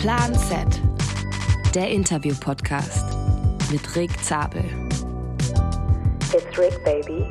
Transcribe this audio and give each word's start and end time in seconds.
Plan 0.00 0.34
Z, 0.34 0.80
der 1.74 1.90
Interview-Podcast 1.90 3.04
mit 3.70 3.94
Rick 3.94 4.10
Zabel. 4.24 4.64
It's 6.32 6.58
Rick, 6.58 6.82
baby. 6.86 7.26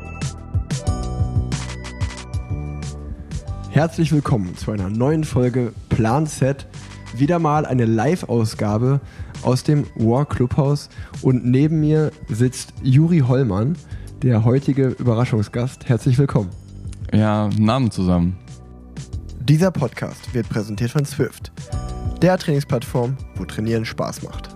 Herzlich 3.70 4.12
willkommen 4.12 4.56
zu 4.56 4.70
einer 4.70 4.88
neuen 4.88 5.24
Folge 5.24 5.72
Plan 5.88 6.28
Z. 6.28 6.68
Wieder 7.12 7.40
mal 7.40 7.66
eine 7.66 7.86
Live-Ausgabe 7.86 9.00
aus 9.42 9.64
dem 9.64 9.84
War 9.96 10.24
Clubhaus 10.24 10.90
und 11.22 11.44
neben 11.44 11.80
mir 11.80 12.12
sitzt 12.28 12.72
Juri 12.84 13.24
Hollmann, 13.26 13.76
der 14.22 14.44
heutige 14.44 14.90
Überraschungsgast. 14.90 15.88
Herzlich 15.88 16.18
willkommen. 16.18 16.50
Ja, 17.12 17.50
Namen 17.58 17.90
zusammen. 17.90 18.38
Dieser 19.40 19.72
Podcast 19.72 20.32
wird 20.32 20.48
präsentiert 20.48 20.92
von 20.92 21.04
Swift, 21.04 21.50
der 22.22 22.36
Trainingsplattform, 22.36 23.16
wo 23.36 23.44
Trainieren 23.44 23.84
Spaß 23.84 24.22
macht. 24.22 24.50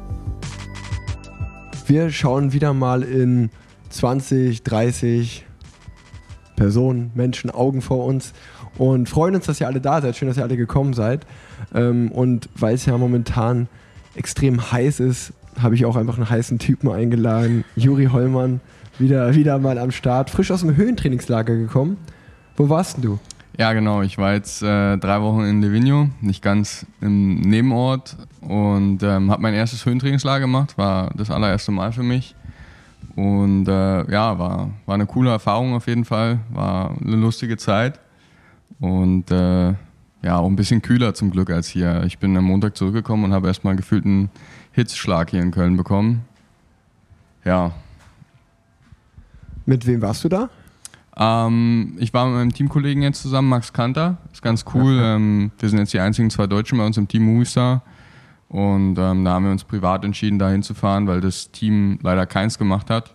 Wir 1.86 2.10
schauen 2.10 2.52
wieder 2.52 2.74
mal 2.74 3.02
in 3.02 3.50
20, 3.90 4.62
30 4.62 5.46
Personen, 6.56 7.10
Menschen, 7.14 7.50
Augen 7.50 7.82
vor 7.82 8.04
uns 8.04 8.32
und 8.78 9.08
freuen 9.08 9.34
uns, 9.34 9.46
dass 9.46 9.60
ihr 9.60 9.66
alle 9.66 9.80
da 9.80 10.00
seid. 10.00 10.16
Schön, 10.16 10.28
dass 10.28 10.36
ihr 10.36 10.42
alle 10.42 10.56
gekommen 10.56 10.94
seid. 10.94 11.26
Ähm, 11.74 12.10
und 12.12 12.48
weil 12.54 12.74
es 12.74 12.86
ja 12.86 12.96
momentan 12.96 13.68
extrem 14.14 14.72
heiß 14.72 15.00
ist, 15.00 15.32
habe 15.60 15.74
ich 15.74 15.84
auch 15.84 15.96
einfach 15.96 16.16
einen 16.16 16.28
heißen 16.28 16.58
Typen 16.58 16.90
eingeladen. 16.90 17.64
Juri 17.76 18.06
Hollmann, 18.06 18.60
wieder, 18.98 19.34
wieder 19.34 19.58
mal 19.58 19.78
am 19.78 19.90
Start. 19.90 20.30
Frisch 20.30 20.50
aus 20.50 20.60
dem 20.60 20.76
Höhentrainingslager 20.76 21.56
gekommen. 21.56 21.96
Wo 22.56 22.68
warst 22.68 22.96
denn 22.96 23.02
du? 23.02 23.18
Ja, 23.56 23.72
genau. 23.72 24.02
Ich 24.02 24.18
war 24.18 24.32
jetzt 24.32 24.62
äh, 24.62 24.96
drei 24.98 25.22
Wochen 25.22 25.42
in 25.44 25.62
Livigno, 25.62 26.10
nicht 26.20 26.42
ganz 26.42 26.86
im 27.00 27.36
Nebenort 27.40 28.16
und 28.40 29.02
ähm, 29.04 29.30
habe 29.30 29.42
mein 29.42 29.54
erstes 29.54 29.86
Höhentrainingslager 29.86 30.40
gemacht. 30.40 30.76
War 30.76 31.10
das 31.14 31.30
allererste 31.30 31.70
Mal 31.70 31.92
für 31.92 32.02
mich. 32.02 32.34
Und 33.14 33.68
äh, 33.68 34.10
ja, 34.10 34.38
war, 34.40 34.70
war 34.86 34.94
eine 34.94 35.06
coole 35.06 35.30
Erfahrung 35.30 35.74
auf 35.74 35.86
jeden 35.86 36.04
Fall. 36.04 36.40
War 36.52 36.96
eine 37.00 37.14
lustige 37.14 37.56
Zeit. 37.56 38.00
Und 38.80 39.30
äh, 39.30 39.74
ja, 40.22 40.38
auch 40.38 40.46
ein 40.46 40.56
bisschen 40.56 40.82
kühler 40.82 41.14
zum 41.14 41.30
Glück 41.30 41.50
als 41.50 41.68
hier. 41.68 42.02
Ich 42.04 42.18
bin 42.18 42.36
am 42.36 42.44
Montag 42.44 42.76
zurückgekommen 42.76 43.24
und 43.24 43.32
habe 43.32 43.46
erstmal 43.46 43.76
gefühlt 43.76 44.04
einen 44.04 44.30
Hitzschlag 44.72 45.30
hier 45.30 45.42
in 45.42 45.52
Köln 45.52 45.76
bekommen. 45.76 46.24
Ja. 47.44 47.70
Mit 49.64 49.86
wem 49.86 50.02
warst 50.02 50.24
du 50.24 50.28
da? 50.28 50.50
Ähm, 51.16 51.96
ich 51.98 52.12
war 52.12 52.26
mit 52.26 52.34
meinem 52.34 52.52
Teamkollegen 52.52 53.02
jetzt 53.02 53.22
zusammen, 53.22 53.48
Max 53.48 53.72
Kanter. 53.72 54.18
Ist 54.32 54.42
ganz 54.42 54.64
cool. 54.74 54.98
Ähm, 55.00 55.52
wir 55.58 55.68
sind 55.68 55.78
jetzt 55.78 55.92
die 55.92 56.00
einzigen 56.00 56.30
zwei 56.30 56.46
Deutschen 56.46 56.78
bei 56.78 56.86
uns 56.86 56.96
im 56.96 57.06
Team 57.06 57.24
Movistar. 57.24 57.82
Und 58.48 58.98
ähm, 58.98 59.24
da 59.24 59.32
haben 59.32 59.44
wir 59.44 59.52
uns 59.52 59.64
privat 59.64 60.04
entschieden, 60.04 60.38
da 60.38 60.50
hinzufahren, 60.50 61.06
weil 61.06 61.20
das 61.20 61.50
Team 61.50 61.98
leider 62.02 62.26
keins 62.26 62.58
gemacht 62.58 62.90
hat. 62.90 63.14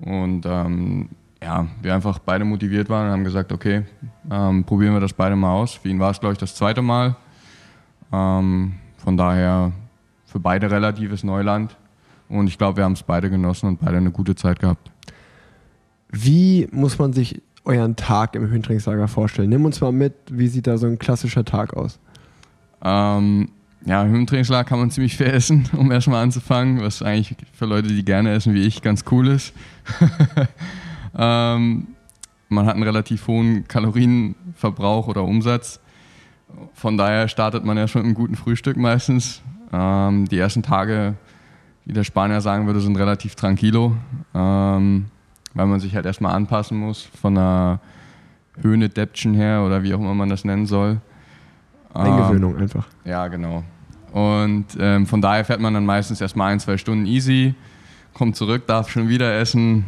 Und 0.00 0.46
ähm, 0.46 1.08
ja, 1.42 1.66
wir 1.80 1.94
einfach 1.94 2.18
beide 2.18 2.44
motiviert 2.44 2.88
waren 2.88 3.06
und 3.06 3.12
haben 3.12 3.24
gesagt, 3.24 3.52
okay, 3.52 3.84
ähm, 4.30 4.64
probieren 4.64 4.94
wir 4.94 5.00
das 5.00 5.12
beide 5.12 5.36
mal 5.36 5.52
aus. 5.52 5.74
Für 5.74 5.88
ihn 5.88 5.98
war 5.98 6.10
es, 6.10 6.20
glaube 6.20 6.34
ich, 6.34 6.38
das 6.38 6.54
zweite 6.54 6.82
Mal. 6.82 7.16
Ähm, 8.12 8.74
von 8.98 9.16
daher 9.16 9.72
für 10.26 10.38
beide 10.38 10.70
relatives 10.70 11.24
Neuland. 11.24 11.76
Und 12.28 12.46
ich 12.46 12.56
glaube, 12.56 12.78
wir 12.78 12.84
haben 12.84 12.92
es 12.92 13.02
beide 13.02 13.28
genossen 13.28 13.68
und 13.68 13.80
beide 13.80 13.96
eine 13.96 14.10
gute 14.10 14.34
Zeit 14.34 14.58
gehabt. 14.60 14.91
Wie 16.12 16.68
muss 16.70 16.98
man 16.98 17.14
sich 17.14 17.40
euren 17.64 17.96
Tag 17.96 18.36
im 18.36 18.48
Höhentrainingslager 18.48 19.08
vorstellen? 19.08 19.48
Nimm 19.48 19.64
uns 19.64 19.80
mal 19.80 19.92
mit, 19.92 20.14
wie 20.30 20.46
sieht 20.48 20.66
da 20.66 20.76
so 20.76 20.86
ein 20.86 20.98
klassischer 20.98 21.44
Tag 21.44 21.74
aus? 21.74 21.98
Ähm, 22.84 23.48
ja, 23.86 24.02
im 24.02 24.10
Höhentrainingslager 24.10 24.68
kann 24.68 24.78
man 24.78 24.90
ziemlich 24.90 25.16
viel 25.16 25.26
essen, 25.26 25.68
um 25.76 25.90
erstmal 25.90 26.22
anzufangen, 26.22 26.82
was 26.82 27.02
eigentlich 27.02 27.34
für 27.52 27.64
Leute, 27.64 27.88
die 27.88 28.04
gerne 28.04 28.32
essen 28.32 28.52
wie 28.54 28.62
ich, 28.62 28.82
ganz 28.82 29.04
cool 29.10 29.28
ist. 29.28 29.54
ähm, 31.18 31.88
man 32.48 32.66
hat 32.66 32.74
einen 32.74 32.82
relativ 32.82 33.26
hohen 33.26 33.66
Kalorienverbrauch 33.66 35.08
oder 35.08 35.24
Umsatz. 35.24 35.80
Von 36.74 36.98
daher 36.98 37.28
startet 37.28 37.64
man 37.64 37.78
ja 37.78 37.88
schon 37.88 38.02
mit 38.02 38.08
einem 38.08 38.14
guten 38.14 38.36
Frühstück 38.36 38.76
meistens. 38.76 39.40
Ähm, 39.72 40.28
die 40.28 40.38
ersten 40.38 40.62
Tage, 40.62 41.14
wie 41.86 41.94
der 41.94 42.04
Spanier 42.04 42.42
sagen 42.42 42.66
würde, 42.66 42.80
sind 42.80 42.96
relativ 42.96 43.34
tranquilo. 43.34 43.96
Ähm, 44.34 45.06
weil 45.54 45.66
man 45.66 45.80
sich 45.80 45.94
halt 45.94 46.06
erstmal 46.06 46.34
anpassen 46.34 46.78
muss 46.78 47.02
von 47.20 47.34
der 47.34 47.80
Höhenadaption 48.60 49.34
her 49.34 49.62
oder 49.64 49.82
wie 49.82 49.94
auch 49.94 49.98
immer 49.98 50.14
man 50.14 50.28
das 50.28 50.44
nennen 50.44 50.66
soll. 50.66 51.00
Eingewöhnung 51.94 52.56
ähm, 52.56 52.62
einfach. 52.62 52.86
Ja, 53.04 53.28
genau. 53.28 53.62
Und 54.12 54.66
ähm, 54.78 55.06
von 55.06 55.20
daher 55.20 55.44
fährt 55.44 55.60
man 55.60 55.74
dann 55.74 55.86
meistens 55.86 56.20
erstmal 56.20 56.52
ein, 56.52 56.60
zwei 56.60 56.76
Stunden 56.76 57.06
easy, 57.06 57.54
kommt 58.12 58.36
zurück, 58.36 58.66
darf 58.66 58.90
schon 58.90 59.08
wieder 59.08 59.38
essen. 59.38 59.86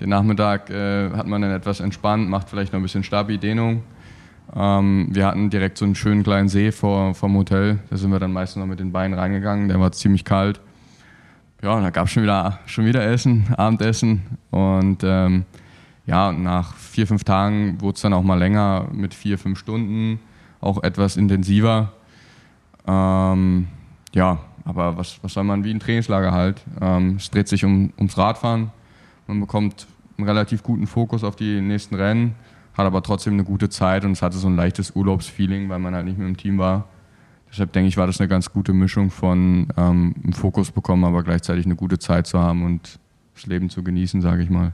Den 0.00 0.08
Nachmittag 0.08 0.70
äh, 0.70 1.10
hat 1.10 1.26
man 1.26 1.42
dann 1.42 1.50
etwas 1.50 1.80
entspannt, 1.80 2.28
macht 2.28 2.48
vielleicht 2.48 2.72
noch 2.72 2.80
ein 2.80 2.82
bisschen 2.82 3.04
Stabi-Dehnung. 3.04 3.82
Ähm, 4.56 5.08
wir 5.10 5.26
hatten 5.26 5.50
direkt 5.50 5.76
so 5.76 5.84
einen 5.84 5.94
schönen 5.94 6.22
kleinen 6.22 6.48
See 6.48 6.72
vor, 6.72 7.14
vom 7.14 7.36
Hotel. 7.36 7.78
Da 7.90 7.96
sind 7.98 8.10
wir 8.10 8.18
dann 8.18 8.32
meistens 8.32 8.60
noch 8.60 8.66
mit 8.66 8.80
den 8.80 8.92
Beinen 8.92 9.18
reingegangen. 9.18 9.68
Der 9.68 9.78
war 9.78 9.92
ziemlich 9.92 10.24
kalt 10.24 10.60
ja, 11.62 11.80
da 11.80 11.90
gab 11.90 12.06
es 12.06 12.12
schon 12.12 12.22
wieder, 12.22 12.58
schon 12.66 12.86
wieder 12.86 13.04
Essen, 13.04 13.46
Abendessen. 13.56 14.22
Und 14.50 15.02
ähm, 15.04 15.44
ja, 16.06 16.32
nach 16.32 16.74
vier, 16.76 17.06
fünf 17.06 17.24
Tagen 17.24 17.80
wurde 17.80 17.96
es 17.96 18.02
dann 18.02 18.12
auch 18.14 18.22
mal 18.22 18.38
länger 18.38 18.88
mit 18.92 19.14
vier, 19.14 19.38
fünf 19.38 19.58
Stunden, 19.58 20.20
auch 20.60 20.82
etwas 20.82 21.16
intensiver. 21.16 21.92
Ähm, 22.86 23.68
ja, 24.14 24.38
aber 24.64 24.96
was, 24.96 25.22
was 25.22 25.34
soll 25.34 25.44
man 25.44 25.64
wie 25.64 25.72
ein 25.72 25.80
Trainingslager 25.80 26.32
halt? 26.32 26.62
Ähm, 26.80 27.16
es 27.16 27.30
dreht 27.30 27.48
sich 27.48 27.64
um, 27.64 27.92
ums 27.98 28.16
Radfahren. 28.16 28.70
Man 29.26 29.40
bekommt 29.40 29.86
einen 30.16 30.26
relativ 30.26 30.62
guten 30.62 30.86
Fokus 30.86 31.24
auf 31.24 31.36
die 31.36 31.60
nächsten 31.60 31.94
Rennen, 31.94 32.34
hat 32.74 32.86
aber 32.86 33.02
trotzdem 33.02 33.34
eine 33.34 33.44
gute 33.44 33.68
Zeit 33.68 34.04
und 34.04 34.12
es 34.12 34.22
hatte 34.22 34.38
so 34.38 34.48
ein 34.48 34.56
leichtes 34.56 34.96
Urlaubsfeeling, 34.96 35.68
weil 35.68 35.78
man 35.78 35.94
halt 35.94 36.06
nicht 36.06 36.18
mehr 36.18 36.28
im 36.28 36.36
Team 36.36 36.58
war. 36.58 36.86
Deshalb 37.50 37.72
denke 37.72 37.88
ich, 37.88 37.96
war 37.96 38.06
das 38.06 38.20
eine 38.20 38.28
ganz 38.28 38.52
gute 38.52 38.72
Mischung 38.72 39.10
von 39.10 39.68
ähm, 39.76 40.14
einen 40.22 40.32
Fokus 40.32 40.70
bekommen, 40.70 41.04
aber 41.04 41.22
gleichzeitig 41.22 41.66
eine 41.66 41.74
gute 41.74 41.98
Zeit 41.98 42.26
zu 42.26 42.38
haben 42.38 42.64
und 42.64 43.00
das 43.34 43.46
Leben 43.46 43.70
zu 43.70 43.82
genießen, 43.82 44.20
sage 44.20 44.42
ich 44.42 44.50
mal. 44.50 44.72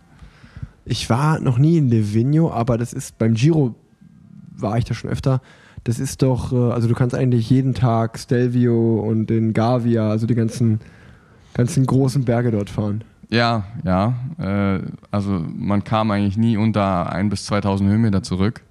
Ich 0.84 1.09
war 1.09 1.41
noch 1.41 1.59
nie 1.59 1.78
in 1.78 1.88
Livigno, 1.88 2.53
aber 2.53 2.78
das 2.78 2.92
ist 2.92 3.19
beim 3.19 3.34
Giro 3.34 3.75
war 4.56 4.78
ich 4.78 4.84
da 4.84 4.94
schon 4.94 5.10
öfter. 5.10 5.41
Das 5.84 5.98
ist 5.98 6.22
doch, 6.22 6.53
äh, 6.53 6.72
also 6.72 6.88
du 6.88 6.94
kannst 6.94 7.14
eigentlich 7.14 7.48
jeden 7.48 7.75
Tag 7.75 8.19
Stelvio 8.19 9.00
und 9.00 9.31
den 9.31 9.53
Gavia, 9.53 10.10
also 10.10 10.26
die 10.26 10.34
ganzen, 10.34 10.81
ganzen 11.54 11.87
großen 11.87 12.25
Berge 12.25 12.50
dort 12.50 12.70
fahren. 12.70 13.04
Ja, 13.31 13.64
ja. 13.84 14.14
Äh, 14.38 14.81
also 15.10 15.44
man 15.54 15.84
kam 15.84 16.10
eigentlich 16.10 16.37
nie 16.37 16.56
unter 16.56 17.10
1 17.12 17.31
bis 17.31 17.44
2000 17.47 17.91
Höhenmeter 17.91 18.22
zurück. 18.22 18.62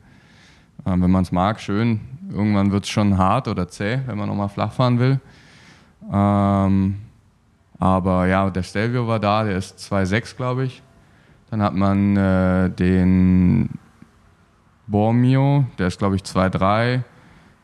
Ähm, 0.85 1.01
wenn 1.01 1.11
man 1.11 1.23
es 1.23 1.31
mag, 1.31 1.59
schön. 1.59 1.99
Irgendwann 2.29 2.71
wird 2.71 2.85
es 2.85 2.89
schon 2.89 3.17
hart 3.17 3.47
oder 3.47 3.67
zäh, 3.67 3.99
wenn 4.05 4.17
man 4.17 4.27
nochmal 4.27 4.49
flach 4.49 4.71
fahren 4.71 4.99
will. 4.99 5.19
Ähm, 6.11 6.95
aber 7.79 8.27
ja, 8.27 8.49
der 8.49 8.63
Stelvio 8.63 9.07
war 9.07 9.19
da, 9.19 9.43
der 9.43 9.57
ist 9.57 9.77
2,6, 9.79 10.35
glaube 10.35 10.65
ich. 10.65 10.81
Dann 11.49 11.61
hat 11.61 11.75
man 11.75 12.17
äh, 12.17 12.69
den 12.69 13.69
Bormio, 14.87 15.65
der 15.77 15.87
ist, 15.87 15.99
glaube 15.99 16.15
ich, 16.15 16.23
2,3. 16.23 17.01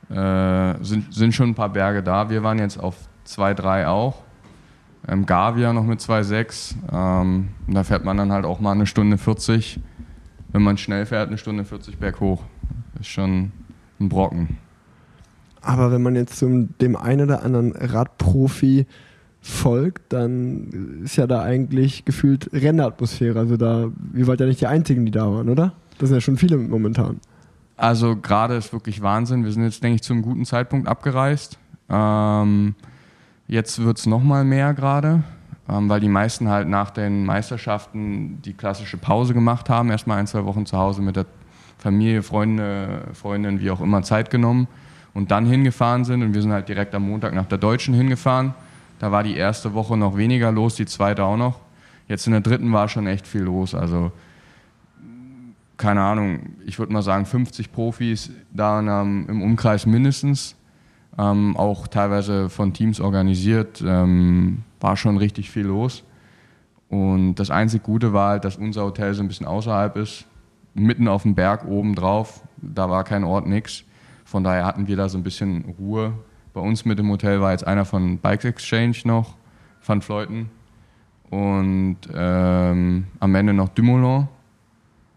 Äh, 0.10 0.84
sind, 0.84 1.14
sind 1.14 1.34
schon 1.34 1.50
ein 1.50 1.56
paar 1.56 1.70
Berge 1.70 2.04
da. 2.04 2.30
Wir 2.30 2.44
waren 2.44 2.60
jetzt 2.60 2.80
auf 2.80 2.96
2,3 3.28 3.88
auch. 3.88 4.22
Ähm, 5.08 5.26
Gavia 5.26 5.74
noch 5.74 5.84
mit 5.84 6.00
2,6. 6.00 6.76
Ähm, 6.92 7.50
da 7.68 7.84
fährt 7.84 8.04
man 8.04 8.18
dann 8.18 8.32
halt 8.32 8.46
auch 8.46 8.60
mal 8.60 8.74
eine 8.74 8.86
Stunde 8.86 9.18
40. 9.18 9.80
Wenn 10.52 10.62
man 10.62 10.78
schnell 10.78 11.06
fährt, 11.06 11.30
eine 11.30 11.38
Stunde 11.38 11.64
40 11.66 11.98
berghoch. 11.98 12.44
Ist 13.00 13.08
schon 13.08 13.52
ein 14.02 14.10
Brocken. 14.10 14.58
Aber 15.62 15.92
wenn 15.92 16.02
man 16.02 16.16
jetzt 16.16 16.38
zum, 16.38 16.78
dem 16.80 16.96
einen 16.96 17.22
oder 17.30 17.44
anderen 17.44 17.72
Radprofi 17.74 18.88
folgt, 19.42 20.14
dann 20.14 21.02
ist 21.04 21.16
ja 21.16 21.28
da 21.28 21.42
eigentlich 21.42 22.06
gefühlt 22.06 22.50
Rennatmosphäre. 22.54 23.40
Also 23.40 23.58
da, 23.58 23.88
ihr 24.14 24.28
wart 24.28 24.40
ja 24.40 24.46
nicht 24.46 24.62
die 24.62 24.68
Einzigen, 24.68 25.06
die 25.06 25.12
da 25.12 25.32
waren, 25.32 25.50
oder? 25.50 25.74
Das 25.98 26.10
sind 26.10 26.18
ja 26.18 26.22
schon 26.22 26.38
viele 26.38 26.58
momentan. 26.58 27.20
Also 27.78 28.16
gerade 28.16 28.56
ist 28.56 28.74
wirklich 28.74 29.02
Wahnsinn. 29.02 29.44
Wir 29.44 29.52
sind 29.52 29.64
jetzt, 29.64 29.84
denke 29.84 29.96
ich, 29.96 30.04
zu 30.04 30.14
einem 30.14 30.22
guten 30.22 30.46
Zeitpunkt 30.46 30.88
abgereist. 30.88 31.58
Ähm, 31.90 32.76
jetzt 33.48 33.84
wird 33.84 33.98
es 33.98 34.06
nochmal 34.06 34.44
mehr 34.44 34.74
gerade, 34.74 35.24
ähm, 35.68 35.90
weil 35.90 36.00
die 36.00 36.08
meisten 36.08 36.48
halt 36.48 36.68
nach 36.68 36.92
den 36.92 37.26
Meisterschaften 37.26 38.40
die 38.44 38.54
klassische 38.54 38.98
Pause 38.98 39.34
gemacht 39.34 39.70
haben. 39.70 39.90
Erstmal 39.90 40.20
ein, 40.20 40.28
zwei 40.28 40.46
Wochen 40.46 40.66
zu 40.68 40.78
Hause 40.78 41.02
mit 41.02 41.16
der 41.16 41.26
Familie, 41.82 42.22
Freunde, 42.22 43.08
Freundin, 43.14 43.60
wie 43.60 43.72
auch 43.72 43.82
immer, 43.82 44.04
Zeit 44.04 44.30
genommen 44.30 44.68
und 45.16 45.32
dann 45.32 45.48
hingefahren 45.48 46.06
sind. 46.06 46.22
Und 46.22 46.36
wir 46.36 46.42
sind 46.44 46.52
halt 46.52 46.70
direkt 46.70 46.94
am 46.94 47.10
Montag 47.10 47.34
nach 47.34 47.48
der 47.48 47.58
Deutschen 47.58 47.96
hingefahren. 47.96 48.54
Da 49.00 49.12
war 49.12 49.24
die 49.24 49.36
erste 49.36 49.74
Woche 49.74 49.98
noch 49.98 50.16
weniger 50.16 50.52
los, 50.52 50.76
die 50.76 50.86
zweite 50.86 51.24
auch 51.24 51.38
noch. 51.38 51.60
Jetzt 52.08 52.28
in 52.28 52.34
der 52.34 52.42
dritten 52.42 52.72
war 52.72 52.88
schon 52.88 53.08
echt 53.08 53.26
viel 53.26 53.42
los. 53.42 53.74
Also, 53.74 54.12
keine 55.78 56.02
Ahnung, 56.02 56.54
ich 56.68 56.78
würde 56.78 56.94
mal 56.94 57.02
sagen 57.02 57.26
50 57.26 57.72
Profis 57.72 58.30
da 58.54 58.80
im 58.80 59.42
Umkreis 59.42 59.88
mindestens. 59.88 60.56
ähm, 61.18 61.58
auch 61.58 61.88
teilweise 61.88 62.50
von 62.50 62.74
Teams 62.74 63.02
organisiert. 63.02 63.84
Ähm, 63.86 64.60
war 64.80 64.98
schon 64.98 65.18
richtig 65.18 65.50
viel 65.50 65.66
los. 65.66 66.04
Und 66.90 67.36
das 67.36 67.50
einzig 67.50 67.84
Gute 67.84 68.14
war 68.14 68.30
halt, 68.30 68.46
dass 68.46 68.58
unser 68.58 68.84
Hotel 68.84 69.14
so 69.14 69.24
ein 69.24 69.28
bisschen 69.28 69.48
außerhalb 69.48 69.96
ist, 69.98 70.26
mitten 70.74 71.08
auf 71.08 71.24
dem 71.24 71.36
Berg 71.36 71.66
oben 71.66 71.96
drauf. 71.96 72.42
Da 72.58 72.90
war 72.90 73.04
kein 73.04 73.24
Ort, 73.24 73.48
nix. 73.48 73.84
Von 74.26 74.44
daher 74.44 74.66
hatten 74.66 74.88
wir 74.88 74.96
da 74.96 75.10
so 75.10 75.18
ein 75.18 75.24
bisschen 75.24 75.76
Ruhe. 75.80 76.14
Bei 76.54 76.62
uns 76.62 76.86
mit 76.86 77.00
dem 77.00 77.10
Hotel 77.10 77.42
war 77.42 77.52
jetzt 77.52 77.66
einer 77.66 77.86
von 77.86 78.18
Bikes 78.18 78.46
Exchange 78.46 78.98
noch, 79.06 79.36
Van 79.86 80.02
Fleuten. 80.02 80.50
Und 81.30 81.98
ähm, 82.14 83.08
am 83.20 83.36
Ende 83.36 83.54
noch 83.54 83.70
Dumoulin. 83.70 84.28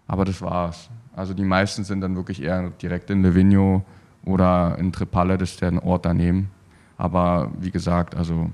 Aber 0.06 0.24
das 0.24 0.40
war's. 0.42 0.90
Also 1.16 1.34
die 1.34 1.44
meisten 1.44 1.84
sind 1.84 2.00
dann 2.00 2.16
wirklich 2.16 2.42
eher 2.42 2.70
direkt 2.70 3.10
in 3.10 3.22
Livigno 3.22 3.84
oder 4.24 4.76
in 4.78 4.92
Trepalle, 4.92 5.38
das 5.38 5.52
ist 5.52 5.60
der 5.60 5.84
Ort 5.84 6.04
daneben. 6.06 6.50
Aber 6.96 7.50
wie 7.60 7.70
gesagt, 7.70 8.14
also 8.14 8.50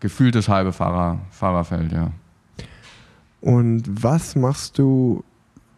gefühltes 0.00 0.48
halbe 0.48 0.72
Fahrer, 0.72 1.20
Fahrerfeld, 1.30 1.92
ja. 1.92 2.10
Und 3.40 3.84
was 4.02 4.36
machst 4.36 4.78
du, 4.78 5.24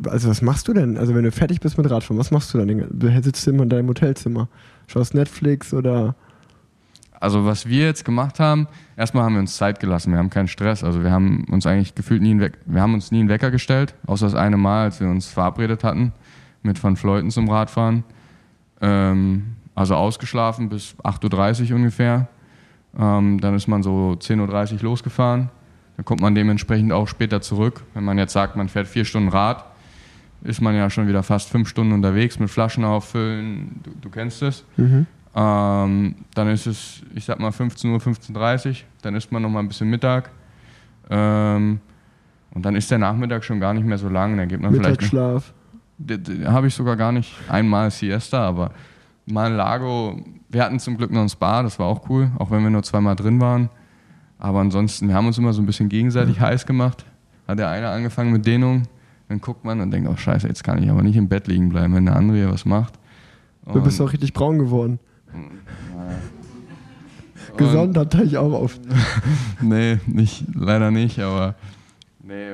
also 0.07 0.29
was 0.29 0.43
machst 0.43 0.69
du 0.69 0.73
denn? 0.73 0.97
Also 0.97 1.15
wenn 1.15 1.25
du 1.25 1.33
fertig 1.33 1.61
bist 1.61 1.79
mit 1.79 1.91
Radfahren, 1.91 2.19
was 2.19 2.31
machst 2.31 2.53
du 2.55 2.59
dann? 2.59 2.87
Du 2.91 3.23
sitzt 3.23 3.47
immer 3.47 3.65
in 3.65 3.69
deinem 3.69 3.89
Hotelzimmer, 3.89 4.49
schaust 4.87 5.15
Netflix 5.15 5.73
oder... 5.73 6.15
Also 7.21 7.45
was 7.45 7.69
wir 7.69 7.87
jetzt 7.87 8.05
gemacht 8.05 8.41
haben, 8.41 8.67
erstmal 8.97 9.23
haben 9.23 9.35
wir 9.35 9.41
uns 9.41 9.57
Zeit 9.57 9.79
gelassen, 9.79 10.11
wir 10.11 10.19
haben 10.19 10.31
keinen 10.31 10.49
Stress. 10.49 10.83
Also 10.83 11.05
wir 11.05 11.13
haben 11.13 11.45
uns 11.51 11.67
eigentlich 11.67 11.95
gefühlt 11.95 12.21
nie 12.21 12.33
einen, 12.33 12.41
We 12.41 12.53
wir 12.67 12.83
haben 12.83 12.95
uns 12.95 13.13
nie 13.13 13.21
einen 13.21 13.29
Wecker 13.29 13.53
gestellt, 13.53 13.95
außer 14.07 14.27
das 14.27 14.35
eine 14.35 14.57
Mal, 14.57 14.85
als 14.85 14.99
wir 14.99 15.09
uns 15.09 15.29
verabredet 15.29 15.85
hatten 15.85 16.13
mit 16.63 16.83
Van 16.83 16.97
Fleuten 16.97 17.31
zum 17.31 17.49
Radfahren. 17.49 18.03
Ähm, 18.81 19.55
also 19.75 19.95
ausgeschlafen 19.95 20.69
bis 20.69 20.97
8.30 21.05 21.71
Uhr 21.71 21.77
ungefähr. 21.77 22.29
Ähm, 22.99 23.41
dann 23.41 23.55
ist 23.55 23.69
man 23.69 23.83
so 23.83 24.17
10.30 24.19 24.75
Uhr 24.75 24.83
losgefahren. 24.83 25.51
Dann 25.97 26.05
kommt 26.05 26.21
man 26.21 26.35
dementsprechend 26.35 26.93
auch 26.93 27.09
später 27.09 27.41
zurück. 27.41 27.85
Wenn 27.95 28.05
man 28.05 28.19
jetzt 28.19 28.33
sagt, 28.33 28.57
man 28.57 28.69
fährt 28.69 28.89
vier 28.89 29.05
Stunden 29.05 29.29
Rad, 29.29 29.65
ist 30.45 30.61
man 30.61 30.75
ja 30.75 30.91
schon 30.91 31.09
wieder 31.09 31.23
fast 31.23 31.49
fünf 31.49 31.69
Stunden 31.69 31.93
unterwegs 31.93 32.39
mit 32.39 32.51
Flaschen 32.51 32.85
auffüllen. 32.85 33.81
Du, 33.83 33.91
du 34.01 34.11
kennst 34.11 34.43
es. 34.43 34.65
Mhm. 34.77 35.07
Ähm, 35.35 36.15
dann 36.35 36.49
ist 36.49 36.67
es, 36.67 37.03
ich 37.15 37.25
sag 37.25 37.39
mal, 37.41 37.53
15 37.53 37.91
Uhr, 37.91 37.99
15.30 37.99 38.69
Uhr. 38.69 38.77
Dann 39.03 39.15
isst 39.15 39.33
man 39.33 39.43
noch 39.43 39.49
mal 39.49 39.61
ein 39.61 39.69
bisschen 39.69 39.89
Mittag. 39.89 40.31
Ähm, 41.11 41.81
und 42.55 42.65
dann 42.65 42.77
ist 42.77 42.91
der 42.91 42.99
Nachmittag 42.99 43.45
schon 43.45 43.61
gar 43.61 43.73
nicht 43.73 43.87
mehr 43.87 43.99
so 43.99 44.09
lang. 44.09 44.37
Dann 44.37 44.49
geht 44.49 44.61
man 44.61 44.73
vielleicht. 44.73 45.01
Mittagsschlaf. 45.01 45.53
Habe 46.45 46.67
ich 46.67 46.75
sogar 46.75 46.97
gar 46.97 47.13
nicht. 47.13 47.35
Einmal 47.49 47.91
Siesta, 47.91 48.47
aber 48.47 48.73
mal 49.27 49.47
ein 49.47 49.57
Lago. 49.57 50.21
Wir 50.49 50.65
hatten 50.65 50.79
zum 50.79 50.97
Glück 50.97 51.11
noch 51.11 51.23
ein 51.23 51.29
Spa, 51.29 51.63
das 51.63 51.79
war 51.79 51.87
auch 51.87 52.09
cool, 52.11 52.31
auch 52.39 52.51
wenn 52.51 52.63
wir 52.63 52.71
nur 52.71 52.83
zweimal 52.83 53.17
drin 53.17 53.41
waren. 53.41 53.71
Aber 54.39 54.61
ansonsten, 54.61 55.09
wir 55.09 55.15
haben 55.15 55.27
uns 55.27 55.39
immer 55.39 55.53
so 55.53 55.63
ein 55.63 55.67
bisschen 55.67 55.89
gegenseitig 55.89 56.41
heiß 56.41 56.67
gemacht. 56.67 57.05
Hat 57.47 57.59
der 57.59 57.69
eine 57.71 57.89
angefangen 57.89 58.33
mit 58.33 58.45
Dehnung, 58.45 58.83
dann 59.29 59.41
guckt 59.41 59.65
man 59.65 59.81
und 59.81 59.91
denkt, 59.91 60.09
oh 60.09 60.17
scheiße, 60.17 60.47
jetzt 60.47 60.65
kann 60.65 60.83
ich 60.83 60.91
aber 60.91 61.03
nicht 61.03 61.17
im 61.17 61.29
Bett 61.29 61.47
liegen 61.47 61.69
bleiben, 61.69 61.95
wenn 61.95 62.07
der 62.07 62.17
andere 62.17 62.37
hier 62.37 62.51
was 62.51 62.65
macht. 62.65 62.95
Du 63.73 63.81
bist 63.81 64.01
auch 64.01 64.13
richtig 64.13 64.33
braun 64.33 64.59
geworden. 64.59 64.99
Gesund 67.57 67.97
hat 67.97 68.15
ich 68.15 68.37
auch 68.37 68.53
auf. 68.53 68.79
nee, 69.61 69.99
nicht, 70.07 70.45
leider 70.55 70.91
nicht, 70.91 71.19
aber 71.19 71.55
nee. 72.23 72.53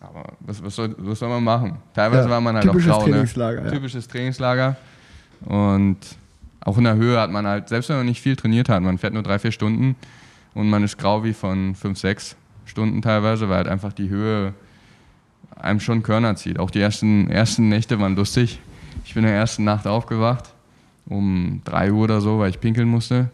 Aber 0.00 0.32
was, 0.40 0.62
was, 0.62 0.74
soll, 0.74 0.94
was 0.98 1.18
soll 1.18 1.28
man 1.28 1.44
machen? 1.44 1.76
Teilweise 1.94 2.24
Ja, 2.24 2.30
war 2.30 2.40
man 2.40 2.56
halt 2.56 2.64
typisches 2.64 2.90
auch 2.90 2.98
grau, 2.98 3.06
ne? 3.06 3.12
Trainingslager, 3.12 3.64
ja. 3.64 3.70
Typisches 3.70 4.08
Trainingslager. 4.08 4.76
Und 5.44 5.98
auch 6.60 6.78
in 6.78 6.84
der 6.84 6.96
Höhe 6.96 7.20
hat 7.20 7.30
man 7.30 7.46
halt, 7.46 7.68
selbst 7.68 7.88
wenn 7.88 7.96
man 7.96 8.06
nicht 8.06 8.20
viel 8.20 8.36
trainiert 8.36 8.68
hat, 8.68 8.82
man 8.82 8.98
fährt 8.98 9.14
nur 9.14 9.22
drei, 9.22 9.38
vier 9.38 9.52
Stunden 9.52 9.96
und 10.54 10.70
man 10.70 10.82
ist 10.82 10.98
grau 10.98 11.24
wie 11.24 11.32
von 11.32 11.74
fünf, 11.74 11.98
sechs 11.98 12.36
Stunden 12.64 13.02
teilweise, 13.02 13.48
weil 13.48 13.58
halt 13.58 13.68
einfach 13.68 13.92
die 13.92 14.08
Höhe 14.08 14.54
einem 15.56 15.80
schon 15.80 16.02
Körner 16.02 16.36
zieht. 16.36 16.58
Auch 16.58 16.70
die 16.70 16.80
ersten, 16.80 17.30
ersten 17.30 17.68
Nächte 17.68 17.98
waren 18.00 18.16
lustig. 18.16 18.60
Ich 19.04 19.14
bin 19.14 19.24
in 19.24 19.30
der 19.30 19.38
ersten 19.38 19.64
Nacht 19.64 19.86
aufgewacht, 19.86 20.54
um 21.06 21.60
drei 21.64 21.92
Uhr 21.92 22.04
oder 22.04 22.20
so, 22.20 22.38
weil 22.38 22.50
ich 22.50 22.60
pinkeln 22.60 22.88
musste. 22.88 23.30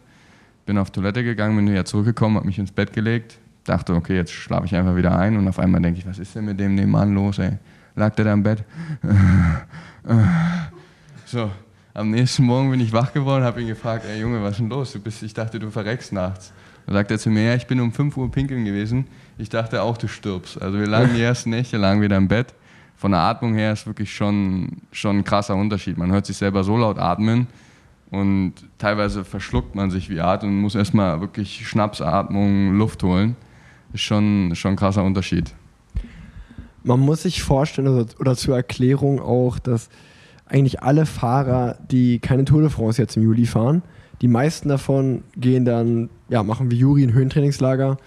Bin 0.67 0.79
auf 0.79 0.91
Toilette 0.91 1.25
gegangen, 1.25 1.57
bin 1.57 1.71
wieder 1.71 1.85
zurückgekommen, 1.85 2.37
habe 2.37 2.47
mich 2.47 2.59
ins 2.59 2.73
Bett 2.73 2.93
gelegt, 2.93 3.39
dachte, 3.65 3.95
okay, 3.95 4.17
jetzt 4.17 4.33
schlafe 4.33 4.67
ich 4.67 4.75
einfach 4.75 4.97
wieder 4.97 5.19
ein 5.19 5.37
und 5.37 5.49
auf 5.49 5.59
einmal 5.59 5.81
denke 5.81 6.01
ich, 6.01 6.07
was 6.07 6.19
ist 6.19 6.35
denn 6.35 6.45
mit 6.45 6.61
dem 6.61 6.75
nebenan 6.75 7.15
los, 7.15 7.39
ey? 7.39 7.59
Lag 7.97 8.15
der 8.15 8.27
da 8.27 8.33
im 8.33 8.43
Bett? 8.43 8.65
So, 11.31 11.51
am 11.93 12.11
nächsten 12.11 12.45
Morgen 12.45 12.71
bin 12.71 12.81
ich 12.81 12.91
wach 12.95 13.13
geworden, 13.13 13.45
habe 13.45 13.61
ihn 13.61 13.69
gefragt, 13.69 14.07
ey 14.09 14.19
Junge, 14.19 14.43
was 14.43 14.53
ist 14.53 14.61
denn 14.61 14.71
los? 14.71 14.93
Du 14.93 14.99
bist, 14.99 15.23
ich 15.23 15.35
dachte, 15.35 15.59
du 15.59 15.71
verreckst 15.71 16.11
nachts. 16.11 16.55
Dann 16.87 16.95
sagt 16.95 17.11
er 17.11 17.19
zu 17.19 17.29
mir, 17.29 17.43
ja, 17.43 17.55
ich 17.55 17.67
bin 17.67 17.79
um 17.81 17.93
5 17.93 18.17
Uhr 18.17 18.31
pinkeln 18.31 18.65
gewesen. 18.65 19.09
Ich 19.39 19.49
dachte 19.49 19.83
auch, 19.83 19.97
du 19.97 20.09
stirbst. 20.09 20.61
Also 20.61 20.79
wir 20.79 20.87
lagen 20.87 21.15
die 21.15 21.23
ersten 21.23 21.51
Nächte, 21.51 21.77
lagen 21.77 22.03
wieder 22.03 22.17
im 22.17 22.29
Bett. 22.29 22.55
Von 22.97 23.13
der 23.13 23.21
Atmung 23.21 23.55
her 23.55 23.73
ist 23.73 23.87
wirklich 23.87 24.13
schon, 24.13 24.79
schon 24.91 25.19
ein 25.19 25.25
krasser 25.25 25.55
Unterschied. 25.55 25.97
Man 25.97 26.11
hört 26.11 26.27
sich 26.27 26.37
selber 26.37 26.65
so 26.65 26.77
laut 26.77 26.99
atmen 26.99 27.47
und 28.11 28.55
teilweise 28.79 29.25
verschluckt 29.25 29.77
man 29.77 29.91
sich 29.93 30.11
wie 30.11 30.21
Art 30.21 30.43
und 30.43 30.61
muss 30.61 30.75
erstmal 30.75 31.21
wirklich 31.21 31.69
Schnapsatmung, 31.69 32.77
Luft 32.77 33.05
holen. 33.05 33.37
Ist 33.93 34.03
schon, 34.03 34.51
schon 34.55 34.73
ein 34.73 34.77
krasser 34.77 35.05
Unterschied. 35.05 35.55
Man 36.83 36.99
muss 36.99 37.23
sich 37.23 37.43
vorstellen, 37.43 37.87
oder, 37.87 38.07
oder 38.19 38.35
zur 38.35 38.57
Erklärung 38.57 39.21
auch, 39.21 39.61
dass 39.61 39.89
eigentlich 40.47 40.83
alle 40.83 41.07
Fahrer, 41.07 41.79
die 41.91 42.19
keine 42.19 42.45
Tour 42.45 42.63
de 42.63 42.71
France 42.71 43.01
jetzt 43.01 43.17
im 43.17 43.23
Juli 43.23 43.47
fahren, 43.47 43.83
die 44.21 44.29
meisten 44.29 44.69
davon 44.69 45.23
gehen 45.37 45.65
dann, 45.65 46.11
ja, 46.29 46.43
machen 46.43 46.71
wie 46.73 46.77
Juri 46.77 47.05
ein 47.05 47.13
Höhentrainingslager. 47.13 47.99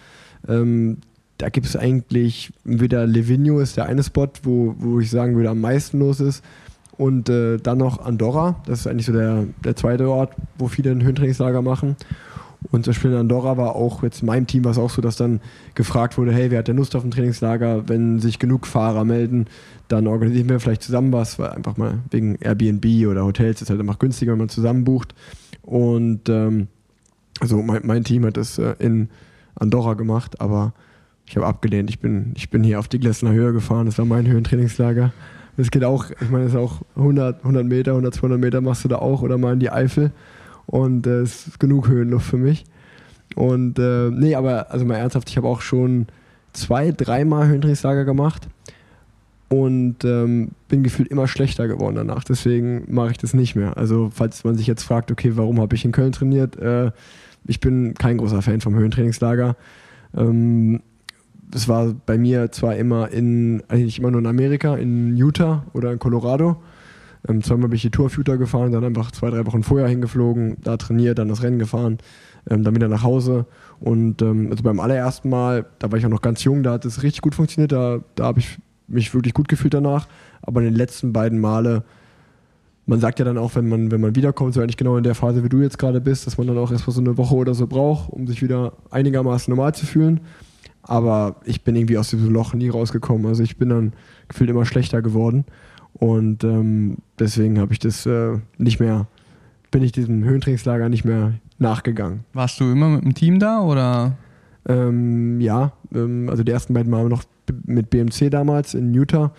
Ähm, 0.48 0.98
da 1.42 1.50
gibt 1.50 1.66
es 1.66 1.76
eigentlich 1.76 2.54
wieder 2.64 3.08
Livigno 3.08 3.60
ist 3.60 3.76
der 3.76 3.88
eine 3.88 4.04
Spot, 4.04 4.28
wo, 4.44 4.76
wo 4.78 5.00
ich 5.00 5.10
sagen 5.10 5.36
würde, 5.36 5.50
am 5.50 5.60
meisten 5.60 5.98
los 5.98 6.20
ist. 6.20 6.44
Und 6.98 7.30
äh, 7.30 7.58
dann 7.58 7.80
noch 7.80 8.06
Andorra, 8.06 8.62
das 8.68 8.82
ist 8.82 8.88
eigentlich 8.88 9.08
so 9.08 9.14
der, 9.14 9.46
der 9.64 9.76
zweite 9.76 10.08
Ort, 10.08 10.34
wo 10.60 10.68
viele 10.68 10.92
ein 10.92 11.02
Höhentrainingslager 11.02 11.64
machen. 11.64 11.96
Und 12.70 12.86
zum 12.86 12.92
Beispiel 12.92 13.10
in 13.10 13.18
Andorra 13.18 13.58
war 13.58 13.76
auch 13.76 14.04
jetzt 14.04 14.22
in 14.22 14.28
meinem 14.28 14.46
Team 14.46 14.66
war 14.66 14.72
es 14.72 14.78
auch 14.78 14.92
so, 14.92 15.02
dass 15.02 15.16
dann 15.16 15.42
gefragt 15.74 16.20
wurde, 16.20 16.32
hey, 16.32 16.52
wer 16.52 16.60
hat 16.60 16.68
denn 16.68 16.78
Lust 16.78 16.96
auf 16.96 17.04
ein 17.04 17.10
Trainingslager? 17.10 17.90
Wenn 17.90 18.20
sich 18.20 18.38
genug 18.38 18.68
Fahrer 18.68 19.04
melden, 19.04 19.48
dann 19.88 20.06
organisieren 20.06 20.48
wir 20.48 20.60
vielleicht 20.60 20.84
zusammen 20.84 21.12
was, 21.12 21.40
weil 21.40 21.50
einfach 21.50 21.76
mal 21.78 22.00
wegen 22.12 22.36
Airbnb 22.36 22.86
oder 23.08 23.26
Hotels 23.26 23.64
ist 23.64 23.72
halt 23.72 23.80
einfach 23.80 23.98
günstiger, 23.98 24.34
wenn 24.34 24.40
man 24.40 24.50
zusammen 24.50 24.84
bucht. 24.84 25.16
Und 25.64 26.30
ähm, 26.30 26.68
also 27.40 27.64
mein, 27.64 27.82
mein 27.84 28.04
Team 28.04 28.26
hat 28.26 28.38
das 28.38 28.60
äh, 28.60 28.76
in 28.78 29.10
Andorra 29.56 29.96
gemacht, 29.96 30.40
aber 30.40 30.74
ich 31.32 31.38
habe 31.38 31.48
abgelehnt. 31.48 31.90
Ich 31.90 32.00
bin, 32.00 32.34
ich 32.36 32.50
bin 32.50 32.62
hier 32.62 32.78
auf 32.78 32.90
die 32.90 33.00
Glessner 33.00 33.32
Höhe 33.32 33.54
gefahren, 33.54 33.86
das 33.86 33.98
war 33.98 34.04
mein 34.04 34.28
Höhentrainingslager. 34.28 35.14
Das 35.56 35.72
geht 35.72 35.86
auch, 35.86 36.10
ich 36.10 36.30
meine, 36.30 36.44
das 36.44 36.54
ist 36.54 36.60
auch 36.60 36.82
100, 36.98 37.38
100 37.38 37.66
Meter, 37.66 37.92
100, 37.92 38.14
200 38.16 38.38
Meter 38.38 38.60
machst 38.60 38.84
du 38.84 38.90
da 38.90 38.98
auch 38.98 39.22
oder 39.22 39.38
mal 39.38 39.54
in 39.54 39.62
die 39.62 39.70
Eifel. 39.70 40.12
Und 40.66 41.08
äh, 41.08 41.22
es 41.22 41.48
ist 41.48 41.60
genug 41.60 41.88
Höhenluft 41.88 42.26
für 42.26 42.38
mich. 42.38 42.66
Und 43.36 43.80
äh, 43.80 44.10
nee, 44.12 44.36
aber 44.36 44.72
also 44.72 44.84
mal 44.84 44.96
ernsthaft, 44.96 45.30
ich 45.30 45.38
habe 45.38 45.48
auch 45.48 45.62
schon 45.62 46.08
zwei, 46.52 46.92
dreimal 46.92 47.48
Höhentrainingslager 47.48 48.04
gemacht 48.04 48.50
und 49.48 50.04
ähm, 50.04 50.50
bin 50.68 50.84
gefühlt 50.84 51.08
immer 51.08 51.30
schlechter 51.30 51.70
geworden 51.70 51.96
danach. 51.96 52.26
Deswegen 52.26 52.94
mache 52.94 53.12
ich 53.12 53.18
das 53.18 53.34
nicht 53.34 53.56
mehr. 53.56 53.78
Also 53.78 54.12
falls 54.14 54.44
man 54.44 54.56
sich 54.58 54.68
jetzt 54.68 54.84
fragt, 54.84 55.10
okay, 55.12 55.32
warum 55.38 55.62
habe 55.62 55.78
ich 55.78 55.86
in 55.86 55.94
Köln 55.94 56.12
trainiert? 56.12 56.58
Äh, 56.58 56.92
ich 57.46 57.62
bin 57.62 57.94
kein 57.94 58.18
großer 58.18 58.42
Fan 58.42 58.60
vom 58.60 58.76
Höhentrainingslager. 58.76 59.56
Ähm, 60.14 60.82
es 61.54 61.68
war 61.68 61.94
bei 62.06 62.18
mir 62.18 62.52
zwar 62.52 62.76
immer 62.76 63.10
in, 63.10 63.64
eigentlich 63.68 64.00
immer 64.00 64.12
nur 64.12 64.22
in 64.22 64.28
Amerika, 64.28 64.76
in 64.76 65.16
Utah 65.16 65.66
oder 65.74 65.92
in 65.92 66.00
Colorado. 66.00 66.58
Ähm, 67.28 67.44
zweimal 67.44 67.70
bin 67.70 67.76
ich 67.76 67.84
die 67.84 67.92
Tour 67.92 68.08
auf 68.08 68.18
Utah 68.18 68.36
gefahren, 68.36 68.72
dann 68.72 68.84
einfach 68.84 69.12
zwei, 69.12 69.30
drei 69.30 69.46
Wochen 69.46 69.64
vorher 69.64 69.88
hingeflogen, 69.88 70.58
da 70.64 70.78
trainiert, 70.78 71.20
dann 71.20 71.28
das 71.28 71.44
Rennen 71.44 71.60
gefahren, 71.60 72.00
ähm, 72.50 72.64
dann 72.64 72.76
wieder 72.76 72.88
nach 72.88 73.04
Hause. 73.04 73.46
Und 73.80 74.22
ähm, 74.22 74.48
also 74.50 74.64
beim 74.64 74.80
allerersten 74.80 75.30
Mal, 75.30 75.66
da 75.80 75.92
war 75.92 76.00
ich 76.00 76.06
auch 76.06 76.10
noch 76.10 76.22
ganz 76.22 76.44
jung, 76.44 76.64
da 76.64 76.74
hat 76.74 76.86
es 76.86 77.04
richtig 77.04 77.22
gut 77.22 77.36
funktioniert, 77.36 77.72
da, 77.72 78.00
da 78.16 78.26
habe 78.26 78.40
ich 78.40 78.58
mich 78.88 79.14
wirklich 79.14 79.34
gut 79.34 79.48
gefühlt 79.48 79.74
danach. 79.74 80.08
Aber 80.42 80.62
in 80.62 80.68
den 80.68 80.76
letzten 80.76 81.14
beiden 81.14 81.40
Male, 81.40 81.84
man 82.86 83.00
sagt 83.00 83.20
ja 83.20 83.26
dann 83.26 83.38
auch, 83.38 83.56
wenn 83.56 83.70
man, 83.70 83.92
wenn 83.92 84.02
man 84.02 84.16
wiederkommt, 84.16 84.54
so 84.54 84.62
eigentlich 84.62 84.78
genau 84.78 84.98
in 84.98 85.04
der 85.04 85.16
Phase, 85.16 85.44
wie 85.44 85.50
du 85.50 85.62
jetzt 85.62 85.78
gerade 85.78 86.02
bist, 86.02 86.26
dass 86.26 86.38
man 86.38 86.48
dann 86.48 86.58
auch 86.58 86.72
erstmal 86.72 86.96
so 86.96 87.02
eine 87.02 87.18
Woche 87.18 87.36
oder 87.36 87.54
so 87.54 87.68
braucht, 87.68 88.10
um 88.10 88.28
sich 88.28 88.42
wieder 88.42 88.74
einigermaßen 88.90 89.54
normal 89.54 89.76
zu 89.76 89.86
fühlen. 89.86 90.22
Aber 90.84 91.36
ich 91.46 91.64
bin 91.64 91.76
irgendwie 91.76 91.98
aus 91.98 92.10
diesem 92.10 92.32
Loch 92.32 92.54
nie 92.54 92.70
rausgekommen. 92.70 93.28
Also 93.28 93.44
ich 93.44 93.58
bin 93.58 93.70
dann 93.70 93.94
gefühlt 94.28 94.50
immer 94.50 94.66
schlechter 94.66 95.02
geworden. 95.02 95.46
Und 95.94 96.44
ähm, 96.44 96.98
deswegen 97.20 97.60
habe 97.60 97.74
ich 97.74 97.80
das 97.80 98.06
äh, 98.06 98.38
nicht 98.58 98.80
mehr, 98.80 99.08
bin 99.70 99.84
ich 99.84 99.92
diesem 99.92 100.24
Höhentrainingslager 100.24 100.90
nicht 100.90 101.06
mehr 101.06 101.34
nachgegangen. 101.60 102.22
Warst 102.34 102.60
du 102.60 102.72
immer 102.72 102.90
mit 102.90 103.04
dem 103.04 103.14
Team 103.14 103.40
da 103.40 103.62
oder? 103.62 104.18
Ähm, 104.68 105.40
ja, 105.42 105.74
ähm, 105.94 106.28
also 106.30 106.44
die 106.44 106.52
ersten 106.52 106.74
beiden 106.74 106.92
Mal 106.92 107.08
noch 107.08 107.24
mit 107.66 107.90
BMC 107.90 108.30
damals 108.30 108.74
in 108.74 108.94
Utah 108.94 109.32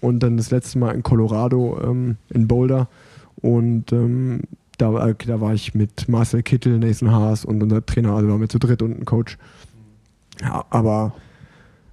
und 0.00 0.22
dann 0.22 0.36
das 0.36 0.50
letzte 0.50 0.78
Mal 0.78 0.94
in 0.94 1.02
Colorado 1.02 1.80
ähm, 1.82 2.16
in 2.30 2.46
Boulder. 2.46 2.88
Und 3.40 3.92
ähm, 3.92 4.42
da, 4.78 5.08
äh, 5.08 5.14
da 5.26 5.40
war 5.40 5.54
ich 5.54 5.74
mit 5.74 6.08
Marcel 6.08 6.42
Kittel, 6.42 6.78
Nathan 6.78 7.10
Haas 7.10 7.44
und 7.44 7.62
unser 7.62 7.84
Trainer, 7.84 8.14
also 8.14 8.28
waren 8.28 8.40
wir 8.40 8.48
zu 8.48 8.58
dritt 8.58 8.82
und 8.82 9.00
ein 9.00 9.04
Coach. 9.04 9.38
Ja, 10.40 10.64
aber, 10.70 11.12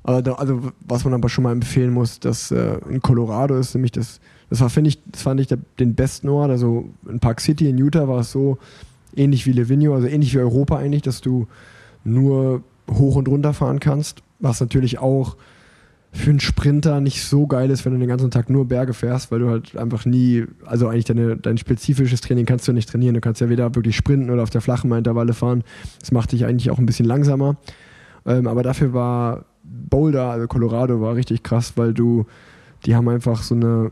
da, 0.04 0.34
also 0.34 0.72
was 0.80 1.04
man 1.04 1.14
aber 1.14 1.30
schon 1.30 1.44
mal 1.44 1.52
empfehlen 1.52 1.92
muss, 1.94 2.20
dass 2.20 2.52
äh, 2.52 2.80
in 2.90 3.02
Colorado 3.02 3.56
ist 3.56 3.74
nämlich 3.76 3.92
das, 3.92 4.20
das 4.50 4.60
war, 4.60 4.70
finde 4.70 4.90
ich, 4.90 5.00
das 5.06 5.22
fand 5.22 5.40
ich 5.40 5.48
der, 5.48 5.60
den 5.80 5.96
besten 5.96 6.28
Ort. 6.30 6.50
Also 6.50 6.90
in 7.08 7.20
Park 7.20 7.40
City 7.42 7.70
in 7.70 7.78
Utah 7.78 8.08
war 8.08 8.20
es 8.20 8.32
so 8.32 8.58
ähnlich 9.16 9.46
wie 9.46 9.52
Livigno, 9.52 9.94
also 9.94 10.08
ähnlich 10.08 10.34
wie 10.34 10.40
Europa 10.40 10.78
eigentlich, 10.78 11.04
dass 11.04 11.22
du 11.22 11.48
nur 12.04 12.64
hoch 12.90 13.16
und 13.16 13.28
runter 13.28 13.54
fahren 13.54 13.80
kannst, 13.80 14.24
was 14.40 14.60
natürlich 14.60 15.00
auch 15.00 15.38
für 16.14 16.30
einen 16.30 16.42
Sprinter 16.42 17.00
nicht 17.00 17.24
so 17.24 17.48
geil 17.48 17.70
ist, 17.70 17.86
wenn 17.86 17.94
du 17.94 18.00
den 18.00 18.10
ganzen 18.10 18.32
Tag 18.32 18.50
nur 18.50 18.68
Berge 18.68 18.94
fährst, 18.94 19.32
weil 19.32 19.40
du 19.40 19.50
halt 19.50 19.78
einfach 19.78 20.06
nie, 20.06 20.46
also 20.66 20.90
eigentlich 20.90 21.06
deine, 21.06 21.38
dein 21.38 21.58
spezifisches 21.58 22.20
Training 22.20 22.46
kannst 22.46 22.68
du 22.68 22.74
nicht 22.74 22.90
trainieren. 22.90 23.16
Du 23.16 23.22
kannst 23.22 23.40
ja 23.40 23.50
weder 23.50 23.74
wirklich 23.76 23.96
sprinten 23.96 24.30
oder 24.30 24.44
auf 24.44 24.50
der 24.50 24.60
flachen 24.60 24.92
Intervalle 24.92 25.34
fahren. 25.34 25.64
Das 26.02 26.12
macht 26.12 26.34
dich 26.34 26.46
eigentlich 26.46 26.70
auch 26.70 26.80
ein 26.80 26.86
bisschen 26.86 27.06
langsamer. 27.06 27.56
Ähm, 28.26 28.48
aber 28.48 28.64
dafür 28.64 28.94
war 28.94 29.46
Boulder, 29.64 30.32
also 30.32 30.48
Colorado, 30.48 31.02
war 31.02 31.16
richtig 31.16 31.44
krass, 31.44 31.74
weil 31.76 31.94
du, 31.94 32.26
die 32.86 32.96
haben 32.96 33.08
einfach 33.10 33.44
so 33.44 33.56
eine, 33.56 33.92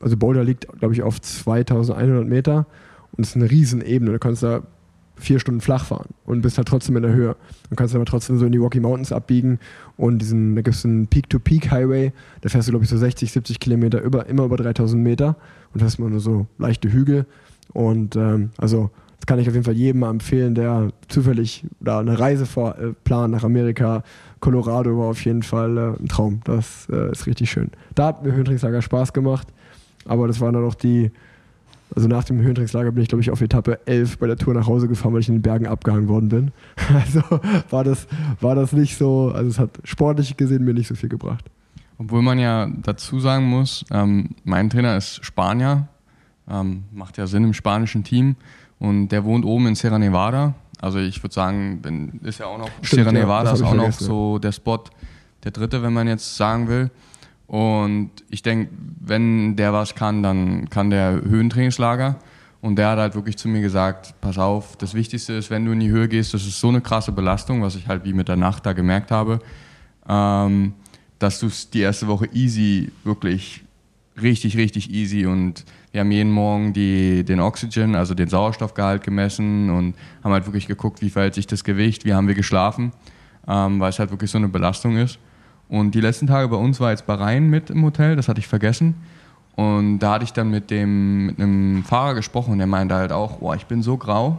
also 0.00 0.16
Boulder 0.16 0.44
liegt, 0.44 0.68
glaube 0.78 0.94
ich, 0.94 1.02
auf 1.02 1.20
2100 1.20 2.26
Meter 2.26 2.66
und 3.12 3.24
ist 3.24 3.36
eine 3.36 3.50
riesen 3.50 3.80
Ebene. 3.82 4.12
Du 4.12 4.18
kannst 4.18 4.42
da 4.42 4.62
vier 5.16 5.40
Stunden 5.40 5.60
flach 5.60 5.84
fahren 5.84 6.10
und 6.24 6.42
bist 6.42 6.58
halt 6.58 6.68
trotzdem 6.68 6.96
in 6.96 7.02
der 7.02 7.12
Höhe. 7.12 7.36
Du 7.70 7.76
kannst 7.76 7.94
aber 7.94 8.04
trotzdem 8.04 8.38
so 8.38 8.46
in 8.46 8.52
die 8.52 8.58
Rocky 8.58 8.80
Mountains 8.80 9.12
abbiegen 9.12 9.58
und 9.96 10.20
diesen, 10.20 10.54
da 10.54 10.62
gibt 10.62 10.76
es 10.76 10.84
einen 10.84 11.08
Peak-to-Peak-Highway, 11.08 12.12
da 12.40 12.48
fährst 12.48 12.68
du, 12.68 12.72
glaube 12.72 12.84
ich, 12.84 12.90
so 12.90 12.96
60, 12.96 13.32
70 13.32 13.58
Kilometer 13.58 14.00
über, 14.00 14.26
immer 14.26 14.44
über 14.44 14.56
3000 14.56 15.02
Meter 15.02 15.36
und 15.74 15.82
hast 15.82 15.98
immer 15.98 16.08
nur 16.08 16.20
so 16.20 16.46
leichte 16.58 16.92
Hügel. 16.92 17.26
Und 17.72 18.16
ähm, 18.16 18.50
also 18.56 18.90
kann 19.28 19.38
ich 19.38 19.46
auf 19.46 19.52
jeden 19.52 19.64
Fall 19.64 19.76
jedem 19.76 20.00
mal 20.00 20.08
empfehlen, 20.08 20.54
der 20.54 20.88
zufällig 21.08 21.66
da 21.80 22.00
eine 22.00 22.18
Reise 22.18 22.46
vor, 22.46 22.78
äh, 22.78 22.94
plant 23.04 23.30
nach 23.30 23.44
Amerika. 23.44 24.02
Colorado 24.40 24.98
war 24.98 25.08
auf 25.08 25.22
jeden 25.22 25.42
Fall 25.42 25.76
äh, 25.76 26.02
ein 26.02 26.08
Traum. 26.08 26.40
Das 26.44 26.88
äh, 26.90 27.12
ist 27.12 27.26
richtig 27.26 27.50
schön. 27.50 27.70
Da 27.94 28.06
hat 28.06 28.24
mir 28.24 28.32
Höhentrickslager 28.32 28.80
Spaß 28.80 29.12
gemacht, 29.12 29.46
aber 30.06 30.28
das 30.28 30.40
waren 30.40 30.54
dann 30.54 30.64
auch 30.64 30.74
die, 30.74 31.10
also 31.94 32.08
nach 32.08 32.24
dem 32.24 32.40
Höhentrainingslager 32.40 32.90
bin 32.90 33.02
ich, 33.02 33.10
glaube 33.10 33.20
ich, 33.20 33.30
auf 33.30 33.42
Etappe 33.42 33.80
11 33.84 34.16
bei 34.16 34.28
der 34.28 34.38
Tour 34.38 34.54
nach 34.54 34.66
Hause 34.66 34.88
gefahren, 34.88 35.12
weil 35.12 35.20
ich 35.20 35.28
in 35.28 35.34
den 35.34 35.42
Bergen 35.42 35.66
abgehangen 35.66 36.08
worden 36.08 36.30
bin. 36.30 36.52
Also 36.94 37.20
war 37.68 37.84
das, 37.84 38.06
war 38.40 38.54
das 38.54 38.72
nicht 38.72 38.96
so, 38.96 39.30
also 39.34 39.50
es 39.50 39.58
hat 39.58 39.78
sportlich 39.84 40.38
gesehen 40.38 40.64
mir 40.64 40.72
nicht 40.72 40.88
so 40.88 40.94
viel 40.94 41.10
gebracht. 41.10 41.44
Obwohl 41.98 42.22
man 42.22 42.38
ja 42.38 42.66
dazu 42.82 43.20
sagen 43.20 43.44
muss, 43.44 43.84
ähm, 43.90 44.30
mein 44.44 44.70
Trainer 44.70 44.96
ist 44.96 45.22
Spanier, 45.22 45.86
ähm, 46.50 46.84
macht 46.94 47.18
ja 47.18 47.26
Sinn 47.26 47.44
im 47.44 47.52
spanischen 47.52 48.04
Team 48.04 48.36
und 48.78 49.08
der 49.08 49.24
wohnt 49.24 49.44
oben 49.44 49.66
in 49.66 49.74
Sierra 49.74 49.98
Nevada. 49.98 50.54
Also 50.80 50.98
ich 50.98 51.22
würde 51.22 51.34
sagen, 51.34 51.80
wenn, 51.82 52.20
ist 52.22 52.38
ja 52.38 52.46
auch 52.46 52.58
noch 52.58 52.70
Stimmt, 52.82 52.90
Sierra 52.90 53.12
ja, 53.12 53.20
Nevada 53.20 53.50
das 53.50 53.60
ist 53.60 53.66
auch 53.66 53.74
noch 53.74 53.92
so 53.92 54.38
der 54.38 54.52
Spot, 54.52 54.84
der 55.44 55.50
dritte, 55.50 55.82
wenn 55.82 55.92
man 55.92 56.06
jetzt 56.06 56.36
sagen 56.36 56.68
will. 56.68 56.90
Und 57.46 58.10
ich 58.28 58.42
denke, 58.42 58.70
wenn 59.00 59.56
der 59.56 59.72
was 59.72 59.94
kann, 59.94 60.22
dann 60.22 60.68
kann 60.68 60.90
der 60.90 61.22
Höhentrainingslager. 61.22 62.16
Und 62.60 62.76
der 62.76 62.90
hat 62.90 62.98
halt 62.98 63.14
wirklich 63.14 63.38
zu 63.38 63.48
mir 63.48 63.60
gesagt, 63.60 64.14
pass 64.20 64.36
auf, 64.36 64.76
das 64.76 64.94
Wichtigste 64.94 65.32
ist, 65.34 65.48
wenn 65.48 65.64
du 65.64 65.72
in 65.72 65.80
die 65.80 65.90
Höhe 65.90 66.08
gehst, 66.08 66.34
das 66.34 66.46
ist 66.46 66.60
so 66.60 66.68
eine 66.68 66.80
krasse 66.80 67.12
Belastung, 67.12 67.62
was 67.62 67.76
ich 67.76 67.86
halt 67.86 68.04
wie 68.04 68.12
mit 68.12 68.28
der 68.28 68.36
Nacht 68.36 68.66
da 68.66 68.72
gemerkt 68.72 69.10
habe, 69.10 69.38
ähm, 70.08 70.74
dass 71.18 71.38
du 71.38 71.46
es 71.46 71.70
die 71.70 71.80
erste 71.80 72.08
Woche 72.08 72.28
easy, 72.32 72.90
wirklich 73.04 73.64
richtig, 74.22 74.56
richtig 74.56 74.90
easy 74.90 75.26
und 75.26 75.64
wir 75.92 76.00
haben 76.00 76.10
jeden 76.10 76.30
Morgen 76.30 76.72
die, 76.72 77.24
den 77.24 77.40
Oxygen, 77.40 77.94
also 77.94 78.14
den 78.14 78.28
Sauerstoffgehalt 78.28 79.02
gemessen 79.02 79.70
und 79.70 79.94
haben 80.22 80.32
halt 80.32 80.46
wirklich 80.46 80.66
geguckt, 80.66 81.00
wie 81.02 81.10
verhält 81.10 81.34
sich 81.34 81.46
das 81.46 81.64
Gewicht, 81.64 82.04
wie 82.04 82.14
haben 82.14 82.28
wir 82.28 82.34
geschlafen, 82.34 82.92
ähm, 83.46 83.80
weil 83.80 83.90
es 83.90 83.98
halt 83.98 84.10
wirklich 84.10 84.30
so 84.30 84.38
eine 84.38 84.48
Belastung 84.48 84.96
ist. 84.96 85.18
Und 85.68 85.94
die 85.94 86.00
letzten 86.00 86.26
Tage 86.26 86.48
bei 86.48 86.56
uns 86.56 86.80
war 86.80 86.90
jetzt 86.90 87.06
Bahrain 87.06 87.48
mit 87.48 87.70
im 87.70 87.84
Hotel, 87.84 88.16
das 88.16 88.28
hatte 88.28 88.40
ich 88.40 88.46
vergessen. 88.46 88.94
Und 89.56 89.98
da 89.98 90.14
hatte 90.14 90.24
ich 90.24 90.32
dann 90.32 90.50
mit, 90.50 90.70
dem, 90.70 91.26
mit 91.26 91.40
einem 91.40 91.82
Fahrer 91.84 92.14
gesprochen 92.14 92.52
und 92.52 92.58
der 92.58 92.68
meinte 92.68 92.94
halt 92.94 93.10
auch, 93.10 93.38
boah, 93.38 93.56
ich 93.56 93.66
bin 93.66 93.82
so 93.82 93.96
grau, 93.96 94.38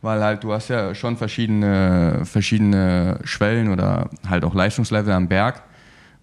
weil 0.00 0.22
halt 0.24 0.44
du 0.44 0.52
hast 0.52 0.68
ja 0.68 0.94
schon 0.94 1.16
verschiedene, 1.16 2.22
verschiedene 2.24 3.20
Schwellen 3.24 3.70
oder 3.70 4.08
halt 4.28 4.44
auch 4.44 4.54
Leistungslevel 4.54 5.12
am 5.12 5.28
Berg. 5.28 5.62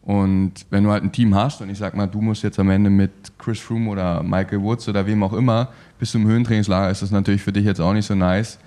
Und 0.05 0.65
wenn 0.69 0.83
du 0.83 0.91
halt 0.91 1.03
ein 1.03 1.11
Team 1.13 1.33
hast 1.33 1.61
und 1.61 1.69
ich 1.69 1.77
sag 1.77 1.95
mal, 1.95 2.07
du 2.07 2.21
musst 2.21 2.43
jetzt 2.43 2.59
am 2.59 2.69
Ende 2.69 2.89
mit 2.89 3.11
Chris 3.37 3.59
Froome 3.59 3.89
oder 3.89 4.21
Michael 4.21 4.61
Woods 4.61 4.89
oder 4.89 5.05
wem 5.07 5.23
auch 5.23 5.31
immer 5.31 5.69
bis 5.97 6.11
zum 6.11 6.27
Höhentrainingslager, 6.27 6.91
ist 6.91 7.01
das 7.01 7.11
natürlich 7.11 7.41
für 7.41 7.53
dich 7.53 7.63
jetzt 7.63 7.79
auch 7.79 7.93
nicht 7.93 8.05
so 8.05 8.13
nice, 8.13 8.59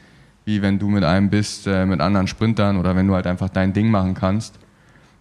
wie 0.47 0.63
wenn 0.63 0.79
du 0.79 0.89
mit 0.89 1.05
einem 1.05 1.29
bist, 1.29 1.67
äh, 1.67 1.85
mit 1.85 2.01
anderen 2.01 2.27
Sprintern 2.27 2.79
oder 2.79 2.97
wenn 2.97 3.07
du 3.07 3.15
halt 3.15 3.27
einfach 3.27 3.51
dein 3.51 3.75
Ding 3.75 3.91
machen 3.91 4.15
kannst. 4.15 4.59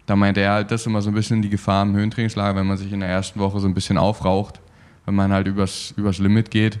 Da 0.06 0.16
meinte 0.16 0.40
er 0.40 0.52
halt, 0.52 0.70
das 0.70 0.82
ist 0.82 0.86
immer 0.86 1.02
so 1.02 1.10
ein 1.10 1.14
bisschen 1.14 1.42
die 1.42 1.50
Gefahr 1.50 1.82
im 1.82 1.94
Höhentrainingslager, 1.94 2.58
wenn 2.58 2.66
man 2.66 2.78
sich 2.78 2.92
in 2.92 3.00
der 3.00 3.10
ersten 3.10 3.38
Woche 3.38 3.60
so 3.60 3.68
ein 3.68 3.74
bisschen 3.74 3.98
aufraucht, 3.98 4.60
wenn 5.04 5.14
man 5.14 5.32
halt 5.32 5.46
übers, 5.46 5.92
übers 5.98 6.18
Limit 6.18 6.50
geht, 6.50 6.78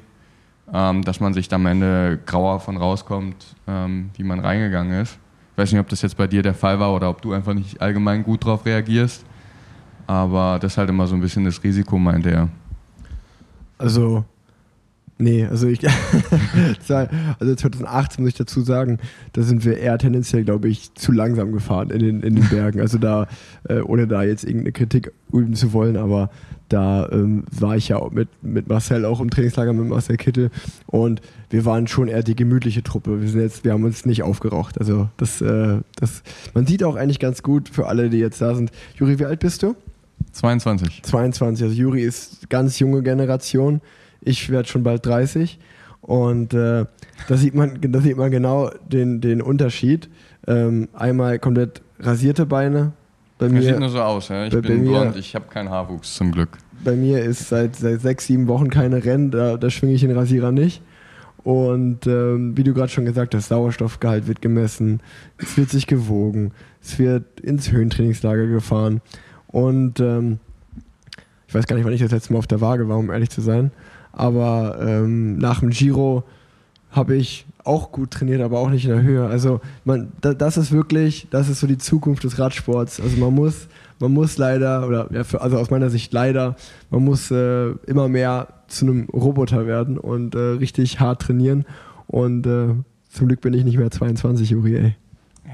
ähm, 0.72 1.02
dass 1.02 1.20
man 1.20 1.34
sich 1.34 1.48
dann 1.48 1.60
am 1.60 1.66
Ende 1.66 2.18
grauer 2.24 2.60
von 2.60 2.78
rauskommt, 2.78 3.44
ähm, 3.66 4.10
wie 4.16 4.22
man 4.22 4.40
reingegangen 4.40 5.02
ist. 5.02 5.18
Ich 5.56 5.58
weiß 5.62 5.72
nicht, 5.72 5.80
ob 5.80 5.88
das 5.88 6.02
jetzt 6.02 6.18
bei 6.18 6.26
dir 6.26 6.42
der 6.42 6.52
Fall 6.52 6.78
war 6.78 6.94
oder 6.94 7.08
ob 7.08 7.22
du 7.22 7.32
einfach 7.32 7.54
nicht 7.54 7.80
allgemein 7.80 8.22
gut 8.22 8.44
drauf 8.44 8.66
reagierst. 8.66 9.24
Aber 10.06 10.58
das 10.60 10.72
ist 10.72 10.76
halt 10.76 10.90
immer 10.90 11.06
so 11.06 11.14
ein 11.14 11.22
bisschen 11.22 11.46
das 11.46 11.64
Risiko, 11.64 11.98
meinte 11.98 12.30
er. 12.30 12.48
Also, 13.78 14.26
nee, 15.18 15.44
also 15.44 15.66
ich, 15.66 15.80
also 17.38 17.54
2018 17.54 18.22
muss 18.22 18.32
ich 18.32 18.38
dazu 18.38 18.60
sagen, 18.60 18.98
da 19.32 19.42
sind 19.42 19.64
wir 19.64 19.78
eher 19.78 19.98
tendenziell, 19.98 20.44
glaube 20.44 20.68
ich, 20.68 20.94
zu 20.94 21.12
langsam 21.12 21.52
gefahren 21.52 21.90
in 21.90 22.00
den, 22.00 22.20
in 22.22 22.34
den 22.36 22.48
Bergen. 22.48 22.80
Also 22.80 22.98
da, 22.98 23.26
äh, 23.68 23.80
ohne 23.80 24.06
da 24.06 24.22
jetzt 24.22 24.44
irgendeine 24.44 24.72
Kritik 24.72 25.12
üben 25.32 25.54
zu 25.54 25.72
wollen, 25.72 25.96
aber 25.96 26.30
da 26.68 27.08
ähm, 27.10 27.44
war 27.50 27.76
ich 27.76 27.88
ja 27.88 27.98
auch 27.98 28.10
mit, 28.10 28.28
mit 28.42 28.68
Marcel 28.68 29.04
auch 29.04 29.20
im 29.20 29.30
Trainingslager 29.30 29.72
mit 29.72 29.88
Marcel 29.88 30.16
Kittel 30.16 30.50
und 30.86 31.20
wir 31.50 31.64
waren 31.64 31.86
schon 31.86 32.08
eher 32.08 32.22
die 32.22 32.34
gemütliche 32.34 32.82
Truppe. 32.82 33.20
Wir 33.20 33.28
sind 33.28 33.40
jetzt, 33.40 33.64
wir 33.64 33.72
haben 33.72 33.84
uns 33.84 34.04
nicht 34.04 34.24
aufgeraucht. 34.24 34.78
Also 34.78 35.08
das, 35.16 35.40
äh, 35.40 35.78
das, 35.96 36.22
man 36.54 36.66
sieht 36.66 36.82
auch 36.82 36.96
eigentlich 36.96 37.20
ganz 37.20 37.42
gut 37.42 37.68
für 37.68 37.86
alle, 37.86 38.10
die 38.10 38.18
jetzt 38.18 38.40
da 38.40 38.54
sind. 38.54 38.72
Juri, 38.96 39.18
wie 39.18 39.26
alt 39.26 39.40
bist 39.40 39.62
du? 39.62 39.76
22. 40.32 41.02
22. 41.02 41.64
Also 41.64 41.76
Juri 41.76 42.02
ist 42.02 42.50
ganz 42.50 42.78
junge 42.78 43.02
Generation. 43.02 43.80
Ich 44.20 44.50
werde 44.50 44.68
schon 44.68 44.82
bald 44.82 45.04
30. 45.06 45.58
Und 46.00 46.54
äh, 46.54 46.84
da, 47.28 47.36
sieht 47.36 47.54
man, 47.54 47.78
da 47.80 48.00
sieht 48.00 48.16
man 48.16 48.30
genau 48.30 48.70
den, 48.88 49.20
den 49.20 49.42
Unterschied. 49.42 50.08
Ähm, 50.46 50.88
einmal 50.92 51.38
komplett 51.38 51.82
rasierte 51.98 52.46
Beine. 52.46 52.92
Bei 53.38 53.48
Das 53.48 53.62
sieht 53.64 53.72
mir, 53.74 53.80
nur 53.80 53.88
so 53.90 54.00
aus. 54.00 54.28
Ja? 54.28 54.44
Ich 54.46 54.52
bei- 54.52 54.60
bei 54.60 54.68
bin 54.68 54.84
mir- 54.84 54.90
blond, 55.00 55.16
ich 55.16 55.34
habe 55.34 55.46
keinen 55.48 55.68
Haarwuchs 55.68 56.14
zum 56.14 56.30
Glück. 56.32 56.50
bei 56.84 56.94
mir 56.94 57.22
ist 57.24 57.48
seit, 57.48 57.74
seit 57.76 58.00
sechs, 58.00 58.26
sieben 58.26 58.46
Wochen 58.48 58.70
keine 58.70 59.04
Rennen. 59.04 59.30
Da, 59.30 59.56
da 59.56 59.68
schwinge 59.70 59.94
ich 59.94 60.00
den 60.02 60.12
Rasierer 60.12 60.52
nicht. 60.52 60.80
Und 61.42 62.06
ähm, 62.06 62.56
wie 62.56 62.64
du 62.64 62.74
gerade 62.74 62.88
schon 62.88 63.04
gesagt 63.04 63.34
hast, 63.34 63.48
Sauerstoffgehalt 63.48 64.26
wird 64.26 64.42
gemessen, 64.42 65.00
es 65.38 65.56
wird 65.56 65.70
sich 65.70 65.86
gewogen, 65.86 66.50
es 66.82 66.98
wird 66.98 67.38
ins 67.40 67.70
Höhentrainingslager 67.70 68.46
gefahren. 68.48 69.00
Und 69.46 70.00
ähm, 70.00 70.38
ich 71.46 71.54
weiß 71.54 71.66
gar 71.68 71.76
nicht, 71.76 71.84
wann 71.84 71.92
ich 71.92 72.00
das 72.00 72.10
letzte 72.10 72.32
Mal 72.32 72.40
auf 72.40 72.48
der 72.48 72.60
Waage 72.60 72.88
war, 72.88 72.98
um 72.98 73.10
ehrlich 73.10 73.30
zu 73.30 73.40
sein. 73.42 73.70
Aber 74.16 74.78
ähm, 74.80 75.36
nach 75.36 75.60
dem 75.60 75.70
Giro 75.70 76.24
habe 76.90 77.14
ich 77.14 77.46
auch 77.64 77.92
gut 77.92 78.12
trainiert, 78.12 78.40
aber 78.40 78.58
auch 78.58 78.70
nicht 78.70 78.86
in 78.86 78.90
der 78.90 79.02
Höhe. 79.02 79.26
Also 79.26 79.60
man, 79.84 80.12
da, 80.20 80.32
das 80.32 80.56
ist 80.56 80.72
wirklich, 80.72 81.28
das 81.30 81.48
ist 81.48 81.60
so 81.60 81.66
die 81.66 81.78
Zukunft 81.78 82.24
des 82.24 82.38
Radsports. 82.38 83.00
Also 83.00 83.18
man 83.18 83.34
muss, 83.34 83.68
man 83.98 84.12
muss 84.12 84.38
leider, 84.38 84.86
oder 84.86 85.08
ja, 85.12 85.22
für, 85.22 85.42
also 85.42 85.58
aus 85.58 85.70
meiner 85.70 85.90
Sicht 85.90 86.12
leider, 86.12 86.56
man 86.90 87.04
muss 87.04 87.30
äh, 87.30 87.70
immer 87.86 88.08
mehr 88.08 88.48
zu 88.68 88.86
einem 88.86 89.04
Roboter 89.12 89.66
werden 89.66 89.98
und 89.98 90.34
äh, 90.34 90.38
richtig 90.38 90.98
hart 90.98 91.22
trainieren. 91.22 91.66
Und 92.06 92.46
äh, 92.46 92.68
zum 93.10 93.28
Glück 93.28 93.42
bin 93.42 93.52
ich 93.52 93.64
nicht 93.64 93.76
mehr 93.76 93.90
22, 93.90 94.50
Juri, 94.50 94.76
ey. 94.76 94.96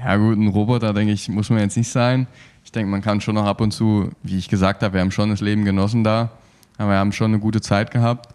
Ja 0.05 0.15
gut, 0.17 0.37
ein 0.37 0.47
Roboter, 0.47 0.93
denke 0.93 1.13
ich, 1.13 1.27
muss 1.29 1.49
man 1.49 1.59
jetzt 1.59 1.77
nicht 1.77 1.89
sein. 1.89 2.27
Ich 2.63 2.71
denke, 2.71 2.89
man 2.89 3.01
kann 3.01 3.21
schon 3.21 3.35
noch 3.35 3.45
ab 3.45 3.59
und 3.59 3.71
zu, 3.71 4.09
wie 4.23 4.37
ich 4.37 4.49
gesagt 4.49 4.83
habe, 4.83 4.93
wir 4.93 5.01
haben 5.01 5.11
schon 5.11 5.29
das 5.29 5.41
Leben 5.41 5.65
genossen 5.65 6.03
da. 6.03 6.31
Aber 6.77 6.91
wir 6.91 6.97
haben 6.97 7.11
schon 7.11 7.31
eine 7.31 7.39
gute 7.39 7.61
Zeit 7.61 7.91
gehabt. 7.91 8.33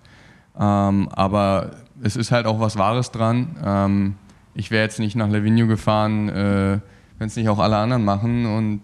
Ähm, 0.59 1.09
aber 1.13 1.71
es 2.03 2.17
ist 2.17 2.31
halt 2.33 2.47
auch 2.47 2.61
was 2.61 2.77
Wahres 2.79 3.11
dran. 3.11 3.57
Ähm, 3.65 4.15
ich 4.55 4.71
wäre 4.71 4.83
jetzt 4.85 4.99
nicht 4.99 5.15
nach 5.17 5.29
Levigno 5.29 5.67
gefahren, 5.67 6.29
äh, 6.29 6.79
wenn 7.19 7.27
es 7.29 7.37
nicht 7.37 7.49
auch 7.49 7.59
alle 7.59 7.77
anderen 7.77 8.05
machen. 8.05 8.47
Und 8.47 8.81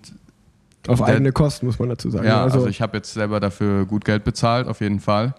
Auf 0.86 0.98
Der- 0.98 1.08
eigene 1.08 1.32
Kosten, 1.32 1.66
muss 1.66 1.78
man 1.78 1.88
dazu 1.88 2.10
sagen. 2.10 2.26
ja, 2.26 2.42
also, 2.42 2.66
ich 2.66 2.80
habe 2.82 2.96
jetzt 2.98 3.12
selber 3.14 3.40
dafür 3.40 3.86
gut 3.86 4.04
Geld 4.04 4.22
bezahlt, 4.24 4.68
auf 4.68 4.80
jeden 4.80 5.00
Fall. 5.00 5.34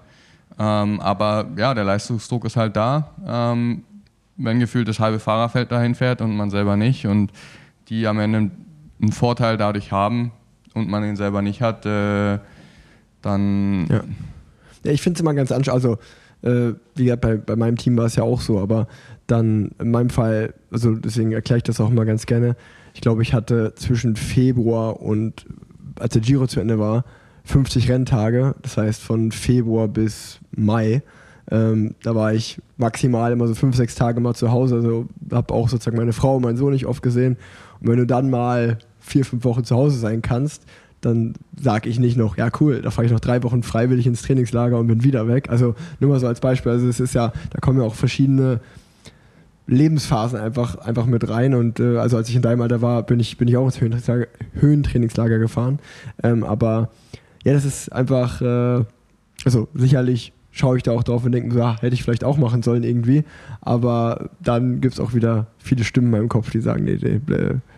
Ähm, 0.58 1.00
aber 1.02 1.46
ja, 1.58 1.74
der 1.74 1.84
Leistungsdruck 1.84 2.46
ist 2.46 2.56
halt 2.58 2.76
da. 2.76 3.10
Ähm, 3.26 3.84
wenn 4.38 4.60
gefühlt 4.60 4.88
das 4.88 5.00
halbe 5.00 5.20
Fahrerfeld 5.20 5.72
dahin 5.72 5.96
fährt 5.96 6.22
und 6.22 6.36
man 6.36 6.50
selber 6.50 6.76
nicht 6.76 7.06
und 7.08 7.32
die 7.90 8.08
am 8.08 8.20
Ende 8.20 8.50
einen 9.02 9.12
Vorteil 9.12 9.56
dadurch 9.58 9.92
haben 9.92 10.32
und 10.74 10.90
man 10.90 11.04
ihn 11.06 11.16
selber 11.16 11.42
nicht 11.42 11.62
hat, 11.62 11.86
äh, 11.86 12.40
dann 13.22 13.88
Ja. 13.88 14.02
Ja, 14.84 14.92
ich 14.92 15.02
finde 15.02 15.18
es 15.18 15.22
immer 15.22 15.34
ganz 15.34 15.52
anstrengend. 15.52 15.84
Also, 15.86 15.98
äh, 16.46 16.74
wie 16.96 17.06
gesagt, 17.06 17.22
bei, 17.22 17.36
bei 17.38 17.56
meinem 17.56 17.78
Team 17.78 17.98
war 17.98 18.06
es 18.06 18.16
ja 18.16 18.24
auch 18.24 18.42
so, 18.42 18.60
aber 18.60 18.88
dann 19.28 19.72
in 19.80 19.92
meinem 19.92 20.10
Fall, 20.10 20.54
also 20.72 20.94
deswegen 20.96 21.32
erkläre 21.32 21.58
ich 21.58 21.64
das 21.64 21.82
auch 21.82 21.90
immer 21.90 22.06
ganz 22.06 22.26
gerne. 22.26 22.56
Ich 22.94 23.02
glaube, 23.02 23.24
ich 23.24 23.34
hatte 23.34 23.74
zwischen 23.76 24.16
Februar 24.16 25.02
und 25.02 25.46
als 26.00 26.14
der 26.14 26.22
Giro 26.22 26.48
zu 26.48 26.60
Ende 26.60 26.80
war, 26.80 27.04
50 27.46 27.90
Renntage, 27.90 28.56
das 28.62 28.78
heißt 28.78 29.02
von 29.02 29.32
Februar 29.32 29.88
bis 29.88 30.40
Mai. 30.56 31.04
Ähm, 31.52 31.94
da 32.02 32.16
war 32.16 32.34
ich 32.34 32.60
maximal 32.78 33.32
immer 33.32 33.48
so 33.48 33.54
fünf, 33.54 33.76
sechs 33.76 33.96
Tage 33.96 34.20
mal 34.20 34.34
zu 34.34 34.52
Hause. 34.52 34.76
Also 34.76 35.08
habe 35.32 35.54
auch 35.54 35.70
sozusagen 35.70 35.98
meine 35.98 36.14
Frau 36.14 36.38
und 36.38 36.44
meinen 36.44 36.58
Sohn 36.58 36.74
nicht 36.74 36.88
oft 36.88 37.04
gesehen. 37.04 37.38
Und 37.82 37.90
wenn 37.90 37.98
du 37.98 38.08
dann 38.08 38.30
mal 38.30 38.80
vier, 39.00 39.26
fünf 39.26 39.44
Wochen 39.44 39.64
zu 39.64 39.76
Hause 39.76 40.00
sein 40.00 40.24
kannst, 40.24 40.64
dann 41.06 41.36
sage 41.62 41.88
ich 41.88 42.00
nicht 42.00 42.18
noch, 42.18 42.36
ja 42.36 42.50
cool, 42.60 42.82
da 42.82 42.90
fahre 42.90 43.06
ich 43.06 43.12
noch 43.12 43.20
drei 43.20 43.44
Wochen 43.44 43.62
freiwillig 43.62 44.08
ins 44.08 44.24
Trainingslager 44.24 44.80
und 44.80 44.88
bin 44.88 45.04
wieder 45.04 45.28
weg. 45.28 45.50
Also 45.50 45.76
nur 46.00 46.10
mal 46.10 46.20
so 46.20 46.28
als 46.28 46.40
Beispiel. 46.40 46.72
Also 46.72 46.88
es 46.88 47.00
ist 47.00 47.14
ja, 47.14 47.32
da 47.52 47.60
kommen 47.60 47.80
ja 47.80 47.86
auch 47.86 47.94
verschiedene 47.94 48.60
Lebensphasen 49.68 50.40
einfach, 50.40 50.80
einfach 50.80 51.06
mit 51.06 51.30
rein. 51.30 51.54
Und 51.54 51.80
äh, 51.80 51.98
also 51.98 52.18
als 52.18 52.30
ich 52.30 52.36
in 52.36 52.42
deinem 52.42 52.62
Alter 52.62 52.82
war, 52.82 53.04
bin 53.04 53.20
ich, 53.20 53.38
bin 53.38 53.48
ich 53.48 53.56
auch 53.56 53.66
ins 53.66 53.80
Höhentrainingslager, 53.80 54.28
Höhentrainingslager 54.54 55.38
gefahren. 55.38 55.80
Ähm, 56.24 56.44
aber 56.44 56.90
ja, 57.44 57.54
das 57.54 57.66
ist 57.66 57.92
einfach, 57.94 58.42
äh, 58.42 58.84
also 59.46 59.68
sicherlich 59.76 60.34
schaue 60.56 60.78
ich 60.78 60.84
da 60.84 60.92
auch 60.92 61.04
drauf 61.04 61.26
und 61.26 61.34
denke 61.34 61.54
so, 61.54 61.62
ah, 61.62 61.76
hätte 61.82 61.94
ich 61.94 62.04
vielleicht 62.04 62.24
auch 62.24 62.38
machen 62.38 62.64
sollen 62.64 62.84
irgendwie. 62.84 63.26
Aber 63.62 64.30
dann 64.42 64.80
gibt 64.80 64.94
es 64.94 65.00
auch 65.00 65.14
wieder 65.14 65.48
viele 65.60 65.84
Stimmen 65.84 66.08
in 66.08 66.12
meinem 66.12 66.30
Kopf, 66.30 66.50
die 66.50 66.62
sagen, 66.62 66.86
nee, 66.86 66.98
nee, 67.02 67.20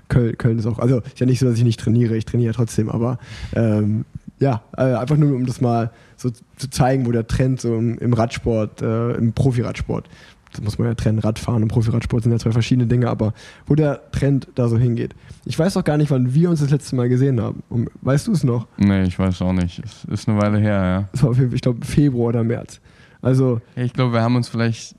Köln, 0.10 0.38
Köln 0.38 0.60
ist 0.60 0.68
auch, 0.68 0.78
also 0.78 1.00
ist 1.00 1.20
ja 1.20 1.26
nicht 1.26 1.40
so, 1.40 1.48
dass 1.48 1.58
ich 1.58 1.64
nicht 1.64 1.80
trainiere, 1.80 2.16
ich 2.16 2.26
trainiere 2.26 2.54
ja 2.54 2.56
trotzdem, 2.56 2.90
aber 2.90 3.18
ähm, 3.56 4.06
ja, 4.40 4.62
äh, 4.78 4.94
einfach 4.94 5.18
nur 5.18 5.36
um 5.36 5.48
das 5.48 5.60
mal 5.60 5.92
so 6.16 6.30
zu 6.30 6.70
zeigen, 6.70 7.08
wo 7.08 7.12
der 7.12 7.26
Trend 7.26 7.60
so 7.60 7.76
im, 7.76 7.98
im 7.98 8.14
Radsport, 8.14 8.84
äh, 8.84 9.14
im 9.14 9.34
Profiradsport, 9.34 10.08
das 10.58 10.64
muss 10.64 10.78
man 10.78 10.88
ja 10.88 10.94
trennen, 10.94 11.20
Radfahren 11.20 11.64
und 11.64 11.70
Profiradsport 11.70 12.24
sind 12.24 12.32
ja 12.32 12.40
zwei 12.40 12.52
verschiedene 12.52 12.88
Dinge, 12.88 13.10
aber 13.10 13.34
wo 13.66 13.76
der 13.76 14.12
Trend 14.12 14.48
da 14.56 14.68
so 14.68 14.78
hingeht. 14.78 15.16
Ich 15.46 15.58
weiß 15.58 15.78
auch 15.78 15.84
gar 15.84 15.98
nicht, 15.98 16.12
wann 16.12 16.34
wir 16.34 16.50
uns 16.50 16.60
das 16.60 16.72
letzte 16.72 16.96
Mal 16.96 17.10
gesehen 17.10 17.42
haben. 17.42 17.64
Weißt 18.02 18.28
du 18.28 18.32
es 18.32 18.44
noch? 18.44 18.68
Nee, 18.78 19.04
ich 19.04 19.18
weiß 19.18 19.42
auch 19.42 19.54
nicht. 19.54 19.80
Es 19.84 20.06
ist 20.06 20.28
eine 20.28 20.42
Weile 20.42 20.60
her, 20.60 20.84
ja. 20.84 21.10
Es 21.14 21.24
war, 21.24 21.38
ich 21.54 21.62
glaube, 21.62 21.86
Februar 21.86 22.30
oder 22.30 22.44
März. 22.44 22.80
Also. 23.22 23.62
Ich 23.76 23.94
glaube, 23.94 24.14
wir 24.14 24.22
haben 24.22 24.36
uns 24.36 24.50
vielleicht 24.50 24.96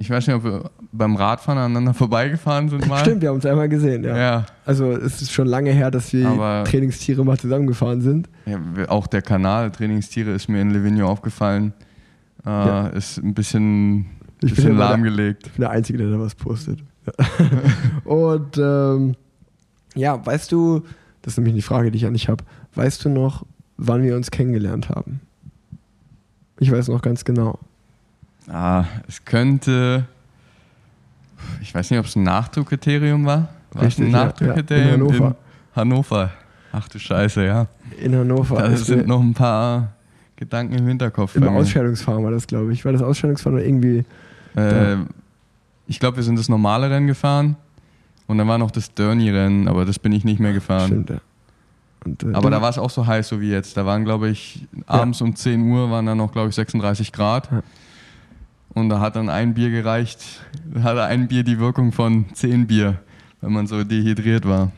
ich 0.00 0.08
weiß 0.08 0.28
nicht, 0.28 0.36
ob 0.36 0.44
wir 0.44 0.70
beim 0.92 1.16
Radfahren 1.16 1.58
aneinander 1.58 1.92
vorbeigefahren 1.92 2.68
sind 2.68 2.86
mal. 2.88 3.00
Stimmt, 3.00 3.20
wir 3.20 3.30
haben 3.30 3.36
uns 3.36 3.46
einmal 3.46 3.68
gesehen, 3.68 4.04
ja. 4.04 4.16
ja. 4.16 4.46
Also 4.64 4.92
es 4.92 5.20
ist 5.20 5.32
schon 5.32 5.48
lange 5.48 5.72
her, 5.72 5.90
dass 5.90 6.12
wir 6.12 6.28
Aber 6.28 6.64
Trainingstiere 6.64 7.24
mal 7.24 7.36
zusammengefahren 7.36 8.00
sind. 8.00 8.28
Ja, 8.46 8.58
auch 8.88 9.08
der 9.08 9.22
Kanal 9.22 9.72
Trainingstiere 9.72 10.30
ist 10.30 10.48
mir 10.48 10.60
in 10.60 10.70
Livigno 10.70 11.08
aufgefallen. 11.08 11.72
Äh, 12.46 12.48
ja. 12.48 12.86
Ist 12.88 13.18
ein 13.18 13.34
bisschen, 13.34 14.06
ich 14.42 14.54
bin 14.54 14.76
lahmgelegt. 14.76 15.46
ich 15.46 15.52
bin 15.52 15.60
der 15.62 15.70
Einzige, 15.70 15.98
der 15.98 16.10
da 16.10 16.18
was 16.18 16.34
postet. 16.34 16.80
Und 18.04 18.58
ähm, 18.58 19.16
ja, 19.94 20.24
weißt 20.24 20.52
du, 20.52 20.82
das 21.22 21.34
ist 21.34 21.38
nämlich 21.38 21.54
die 21.54 21.62
Frage, 21.62 21.90
die 21.90 21.98
ich 21.98 22.06
an 22.06 22.12
dich 22.12 22.28
habe, 22.28 22.44
weißt 22.74 23.04
du 23.04 23.08
noch, 23.08 23.44
wann 23.76 24.02
wir 24.02 24.16
uns 24.16 24.30
kennengelernt 24.30 24.88
haben? 24.88 25.20
Ich 26.60 26.70
weiß 26.70 26.88
noch 26.88 27.02
ganz 27.02 27.24
genau. 27.24 27.58
Ah, 28.48 28.84
es 29.06 29.24
könnte. 29.24 30.06
Ich 31.60 31.74
weiß 31.74 31.90
nicht, 31.90 32.00
ob 32.00 32.06
es 32.06 32.16
ein 32.16 32.24
Nachdruckkriterium 32.24 33.24
war. 33.24 33.48
War 33.72 33.82
Richtig, 33.82 34.06
ein 34.06 34.12
Nachdruckkriterium? 34.12 34.88
Ja, 34.88 34.94
in 34.94 35.00
Hannover. 35.00 35.26
In 35.28 35.76
Hannover. 35.76 36.30
Ach 36.72 36.88
du 36.88 36.98
Scheiße, 36.98 37.44
ja. 37.44 37.66
In 38.00 38.14
Hannover. 38.14 38.56
Da 38.56 38.76
sind 38.76 39.06
noch 39.06 39.20
ein 39.20 39.34
paar 39.34 39.92
Gedanken 40.36 40.74
im 40.74 40.86
Hinterkopf. 40.86 41.36
Im 41.36 41.48
Ausscheidungsfahren 41.48 42.24
war 42.24 42.30
das, 42.30 42.46
glaube 42.46 42.72
ich. 42.72 42.84
War 42.84 42.92
das 42.92 43.02
Ausscheidungsfahren 43.02 43.58
oder 43.58 43.66
irgendwie. 43.66 44.04
Äh, 44.58 44.96
ich 45.86 46.00
glaube, 46.00 46.16
wir 46.16 46.24
sind 46.24 46.38
das 46.38 46.48
normale 46.48 46.90
Rennen 46.90 47.06
gefahren. 47.06 47.56
Und 48.26 48.38
dann 48.38 48.46
war 48.46 48.58
noch 48.58 48.70
das 48.70 48.92
Derny-Rennen, 48.94 49.68
aber 49.68 49.86
das 49.86 49.98
bin 49.98 50.12
ich 50.12 50.24
nicht 50.24 50.38
mehr 50.38 50.52
gefahren. 50.52 50.86
Stimmt, 50.86 51.10
ja. 51.10 51.20
Und, 52.04 52.22
äh, 52.22 52.32
aber 52.34 52.50
da 52.50 52.60
war 52.60 52.68
es 52.68 52.78
auch 52.78 52.90
so 52.90 53.06
heiß, 53.06 53.28
so 53.28 53.40
wie 53.40 53.50
jetzt. 53.50 53.76
Da 53.76 53.86
waren, 53.86 54.04
glaube 54.04 54.28
ich, 54.28 54.66
abends 54.86 55.20
ja. 55.20 55.26
um 55.26 55.34
10 55.34 55.62
Uhr 55.62 55.90
waren 55.90 56.06
da 56.06 56.14
noch, 56.14 56.32
glaube 56.32 56.50
ich, 56.50 56.54
36 56.54 57.12
Grad. 57.12 57.50
Ja. 57.50 57.62
Und 58.74 58.90
da 58.90 59.00
hat 59.00 59.16
dann 59.16 59.28
ein 59.28 59.54
Bier 59.54 59.70
gereicht, 59.70 60.20
hatte 60.82 61.02
ein 61.04 61.28
Bier 61.28 61.42
die 61.42 61.58
Wirkung 61.58 61.92
von 61.92 62.26
zehn 62.34 62.66
Bier, 62.66 62.98
wenn 63.40 63.52
man 63.52 63.66
so 63.66 63.82
dehydriert 63.82 64.46
war. 64.46 64.70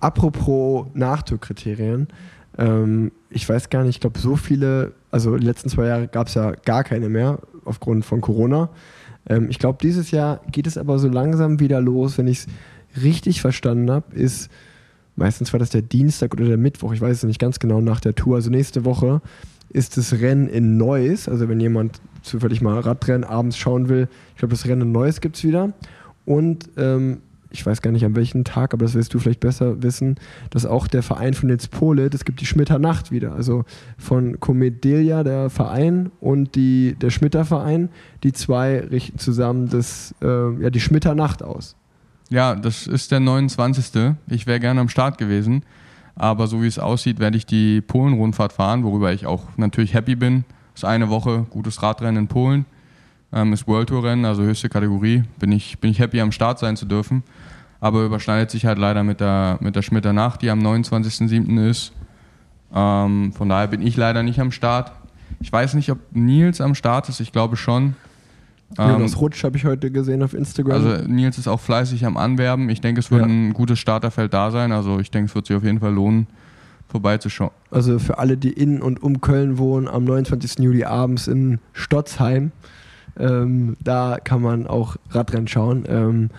Apropos 0.00 0.86
Nachdruckkriterien, 0.94 2.08
ähm, 2.56 3.12
ich 3.28 3.46
weiß 3.48 3.68
gar 3.68 3.82
nicht, 3.82 3.96
ich 3.96 4.00
glaube 4.00 4.18
so 4.18 4.36
viele, 4.36 4.92
also 5.10 5.36
die 5.36 5.44
letzten 5.44 5.68
zwei 5.68 5.86
Jahre 5.86 6.08
gab 6.08 6.28
es 6.28 6.34
ja 6.34 6.52
gar 6.52 6.84
keine 6.84 7.08
mehr 7.08 7.38
aufgrund 7.64 8.04
von 8.04 8.20
Corona. 8.20 8.70
Ähm, 9.28 9.48
ich 9.50 9.58
glaube, 9.58 9.78
dieses 9.82 10.10
Jahr 10.10 10.40
geht 10.50 10.66
es 10.66 10.78
aber 10.78 10.98
so 10.98 11.08
langsam 11.08 11.60
wieder 11.60 11.80
los, 11.80 12.18
wenn 12.18 12.26
ich 12.26 12.40
es 12.40 13.02
richtig 13.02 13.40
verstanden 13.40 13.90
habe, 13.90 14.14
ist 14.14 14.50
meistens 15.16 15.52
war 15.52 15.60
das 15.60 15.70
der 15.70 15.82
Dienstag 15.82 16.32
oder 16.32 16.46
der 16.46 16.56
Mittwoch, 16.56 16.92
ich 16.92 17.00
weiß 17.00 17.18
es 17.18 17.24
nicht 17.24 17.40
ganz 17.40 17.58
genau, 17.58 17.80
nach 17.80 18.00
der 18.00 18.14
Tour, 18.14 18.36
also 18.36 18.50
nächste 18.50 18.84
Woche 18.84 19.20
ist 19.70 19.96
das 19.96 20.14
Rennen 20.14 20.48
in 20.48 20.78
Neuss, 20.78 21.28
also 21.28 21.48
wenn 21.48 21.60
jemand 21.60 22.00
zufällig 22.22 22.62
mal 22.62 22.78
Radrennen 22.80 23.24
abends 23.24 23.58
schauen 23.58 23.88
will, 23.88 24.08
ich 24.32 24.38
glaube, 24.38 24.54
das 24.54 24.66
Rennen 24.66 24.82
in 24.82 24.92
Neuss 24.92 25.20
gibt 25.20 25.36
es 25.36 25.44
wieder. 25.44 25.72
Und 26.24 26.70
ähm, 26.76 27.18
ich 27.50 27.64
weiß 27.64 27.82
gar 27.82 27.90
nicht 27.90 28.04
an 28.04 28.14
welchem 28.14 28.44
Tag, 28.44 28.74
aber 28.74 28.84
das 28.84 28.94
wirst 28.94 29.14
du 29.14 29.18
vielleicht 29.18 29.40
besser 29.40 29.82
wissen, 29.82 30.16
dass 30.50 30.66
auch 30.66 30.86
der 30.86 31.02
Verein 31.02 31.34
von 31.34 31.48
Nils 31.48 31.68
Pole, 31.68 32.10
das 32.10 32.24
gibt 32.24 32.40
die 32.40 32.46
Schmitter 32.46 32.78
Nacht 32.78 33.10
wieder. 33.10 33.32
Also 33.32 33.64
von 33.96 34.38
Comedelia, 34.40 35.24
der 35.24 35.50
Verein, 35.50 36.10
und 36.20 36.54
die, 36.54 36.94
der 37.00 37.10
Schmitter 37.10 37.44
Verein, 37.44 37.88
die 38.22 38.32
zwei 38.32 38.80
richten 38.80 39.18
zusammen 39.18 39.68
das, 39.68 40.14
äh, 40.22 40.62
ja, 40.62 40.70
die 40.70 40.80
Schmitter 40.80 41.14
Nacht 41.14 41.42
aus. 41.42 41.76
Ja, 42.30 42.54
das 42.54 42.86
ist 42.86 43.10
der 43.10 43.20
29. 43.20 44.14
Ich 44.28 44.46
wäre 44.46 44.60
gerne 44.60 44.80
am 44.80 44.90
Start 44.90 45.16
gewesen, 45.16 45.62
aber 46.14 46.46
so 46.46 46.62
wie 46.62 46.66
es 46.66 46.78
aussieht, 46.78 47.18
werde 47.18 47.38
ich 47.38 47.46
die 47.46 47.80
Polen-Rundfahrt 47.80 48.52
fahren, 48.52 48.84
worüber 48.84 49.12
ich 49.12 49.26
auch 49.26 49.44
natürlich 49.56 49.94
happy 49.94 50.16
bin. 50.16 50.44
Das 50.74 50.82
ist 50.82 50.88
eine 50.88 51.08
Woche, 51.08 51.46
gutes 51.48 51.82
Radrennen 51.82 52.24
in 52.24 52.28
Polen. 52.28 52.66
Ähm, 53.32 53.52
ist 53.52 53.66
World 53.66 53.88
Tour 53.88 54.04
Rennen, 54.04 54.24
also 54.24 54.42
höchste 54.42 54.68
Kategorie. 54.68 55.24
Bin 55.38 55.52
ich, 55.52 55.78
bin 55.78 55.90
ich 55.90 55.98
happy, 55.98 56.20
am 56.20 56.32
Start 56.32 56.58
sein 56.58 56.76
zu 56.76 56.86
dürfen. 56.86 57.22
Aber 57.80 58.04
überschneidet 58.04 58.50
sich 58.50 58.66
halt 58.66 58.78
leider 58.78 59.04
mit 59.04 59.20
der, 59.20 59.58
mit 59.60 59.76
der 59.76 59.82
Schmitter 59.82 60.12
Nacht, 60.12 60.42
die 60.42 60.50
am 60.50 60.60
29.07. 60.60 61.68
ist. 61.68 61.92
Ähm, 62.74 63.32
von 63.32 63.48
daher 63.48 63.68
bin 63.68 63.82
ich 63.82 63.96
leider 63.96 64.22
nicht 64.22 64.40
am 64.40 64.50
Start. 64.50 64.92
Ich 65.40 65.52
weiß 65.52 65.74
nicht, 65.74 65.90
ob 65.90 65.98
Nils 66.12 66.60
am 66.60 66.74
Start 66.74 67.08
ist, 67.08 67.20
ich 67.20 67.32
glaube 67.32 67.56
schon. 67.56 67.94
Jonas 68.76 69.12
ähm, 69.12 69.18
Rutsch 69.18 69.44
habe 69.44 69.56
ich 69.56 69.64
heute 69.64 69.90
gesehen 69.90 70.22
auf 70.22 70.34
Instagram. 70.34 70.72
Also 70.72 71.04
Nils 71.06 71.38
ist 71.38 71.48
auch 71.48 71.60
fleißig 71.60 72.04
am 72.04 72.16
Anwerben. 72.16 72.68
Ich 72.68 72.80
denke, 72.80 73.00
es 73.00 73.10
wird 73.10 73.22
ja. 73.22 73.26
ein 73.26 73.54
gutes 73.54 73.78
Starterfeld 73.78 74.34
da 74.34 74.50
sein. 74.50 74.72
Also 74.72 75.00
ich 75.00 75.10
denke, 75.10 75.28
es 75.30 75.34
wird 75.34 75.46
sich 75.46 75.56
auf 75.56 75.64
jeden 75.64 75.80
Fall 75.80 75.94
lohnen, 75.94 76.26
vorbeizuschauen. 76.88 77.50
Also 77.70 77.98
für 77.98 78.18
alle, 78.18 78.36
die 78.36 78.52
in 78.52 78.82
und 78.82 79.02
um 79.02 79.20
Köln 79.20 79.56
wohnen, 79.56 79.88
am 79.88 80.04
29. 80.04 80.58
Juli 80.58 80.84
abends 80.84 81.28
in 81.28 81.60
Stotzheim, 81.72 82.52
ähm, 83.18 83.76
da 83.82 84.18
kann 84.22 84.42
man 84.42 84.66
auch 84.66 84.96
Radrennen 85.10 85.48
schauen. 85.48 85.84
Ähm, 85.88 86.30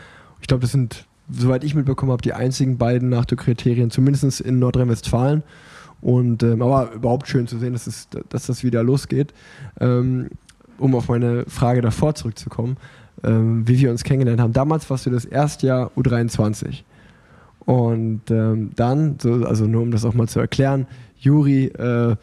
ich 0.41 0.47
glaube, 0.47 0.61
das 0.61 0.71
sind, 0.71 1.05
soweit 1.31 1.63
ich 1.63 1.75
mitbekommen 1.75 2.11
habe, 2.11 2.21
die 2.21 2.33
einzigen 2.33 2.77
beiden 2.77 3.09
Nachdruckkriterien, 3.09 3.91
zumindest 3.91 4.41
in 4.41 4.59
Nordrhein-Westfalen. 4.59 5.43
Und 6.01 6.43
ähm, 6.43 6.61
aber 6.61 6.93
überhaupt 6.93 7.27
schön 7.27 7.47
zu 7.47 7.59
sehen, 7.59 7.73
dass, 7.73 7.87
es, 7.87 8.07
dass 8.29 8.45
das 8.45 8.63
wieder 8.63 8.83
losgeht. 8.83 9.33
Ähm, 9.79 10.29
um 10.77 10.95
auf 10.95 11.09
meine 11.09 11.43
Frage 11.47 11.81
davor 11.81 12.15
zurückzukommen, 12.15 12.77
ähm, 13.23 13.67
wie 13.67 13.79
wir 13.79 13.91
uns 13.91 14.03
kennengelernt 14.03 14.41
haben. 14.41 14.53
Damals 14.53 14.89
warst 14.89 15.05
du 15.05 15.09
das 15.09 15.25
erste 15.25 15.67
Jahr 15.67 15.91
U23. 15.97 16.83
Und 17.65 18.31
ähm, 18.31 18.71
dann, 18.75 19.17
so, 19.21 19.45
also 19.45 19.65
nur 19.65 19.81
um 19.81 19.91
das 19.91 20.05
auch 20.05 20.13
mal 20.13 20.27
zu 20.27 20.39
erklären, 20.39 20.87
Juri, 21.19 21.65
äh, 21.65 22.15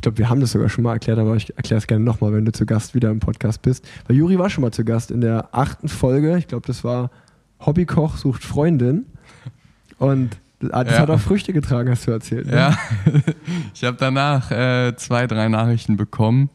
ich 0.00 0.02
glaube, 0.02 0.16
wir 0.16 0.30
haben 0.30 0.40
das 0.40 0.52
sogar 0.52 0.70
schon 0.70 0.82
mal 0.82 0.94
erklärt, 0.94 1.18
aber 1.18 1.36
ich 1.36 1.54
erkläre 1.58 1.76
es 1.76 1.86
gerne 1.86 2.02
nochmal, 2.02 2.32
wenn 2.32 2.46
du 2.46 2.52
zu 2.52 2.64
Gast 2.64 2.94
wieder 2.94 3.10
im 3.10 3.20
Podcast 3.20 3.60
bist. 3.60 3.86
Weil 4.06 4.16
Juri 4.16 4.38
war 4.38 4.48
schon 4.48 4.62
mal 4.62 4.70
zu 4.70 4.82
Gast 4.82 5.10
in 5.10 5.20
der 5.20 5.50
achten 5.52 5.88
Folge. 5.88 6.38
Ich 6.38 6.48
glaube, 6.48 6.66
das 6.66 6.84
war 6.84 7.10
Hobbykoch 7.66 8.16
sucht 8.16 8.42
Freundin. 8.42 9.04
Und 9.98 10.38
das 10.58 10.94
ja. 10.94 11.00
hat 11.00 11.10
auch 11.10 11.20
Früchte 11.20 11.52
getragen, 11.52 11.90
hast 11.90 12.06
du 12.06 12.12
erzählt. 12.12 12.46
Ne? 12.46 12.56
Ja, 12.56 12.78
ich 13.74 13.84
habe 13.84 13.98
danach 14.00 14.50
äh, 14.50 14.96
zwei, 14.96 15.26
drei 15.26 15.48
Nachrichten 15.48 15.98
bekommen. 15.98 16.48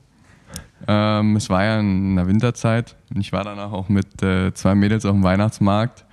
Ähm, 0.87 1.35
es 1.35 1.47
war 1.47 1.63
ja 1.63 1.79
in 1.79 2.15
der 2.15 2.25
Winterzeit 2.25 2.95
und 3.13 3.21
ich 3.21 3.31
war 3.31 3.43
danach 3.43 3.71
auch 3.71 3.89
mit 3.89 4.23
äh, 4.23 4.55
zwei 4.55 4.73
Mädels 4.73 5.05
auf 5.05 5.11
dem 5.11 5.21
Weihnachtsmarkt 5.21 6.03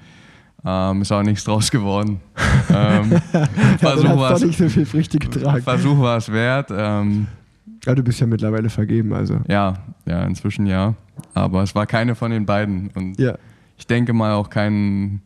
ähm, 0.65 1.03
ist 1.03 1.13
auch 1.13 1.23
nichts 1.23 1.45
draus 1.45 1.71
geworden. 1.71 2.21
ähm, 2.75 3.21
Versuch 3.79 4.17
war 4.17 4.33
es 4.33 4.45
nicht 4.45 4.59
so 4.59 4.69
viel 4.69 4.87
Früchte 4.87 5.19
getragen. 5.19 5.63
Versuch 5.63 5.99
war 5.99 6.17
es 6.17 6.31
wert. 6.31 6.71
Ähm, 6.71 7.27
ja, 7.85 7.95
du 7.95 8.03
bist 8.03 8.21
ja 8.21 8.27
mittlerweile 8.27 8.71
vergeben, 8.71 9.13
also. 9.13 9.41
Ja, 9.49 9.75
ja, 10.07 10.23
inzwischen 10.25 10.67
ja. 10.67 10.95
Aber 11.35 11.63
es 11.63 11.75
war 11.75 11.87
keine 11.87 12.15
von 12.15 12.31
den 12.31 12.47
beiden. 12.47 12.91
Und 12.95 13.19
ja. 13.19 13.37
ich 13.77 13.87
denke 13.87 14.13
mal 14.13 14.35
auch 14.35 14.51
kein, 14.51 15.21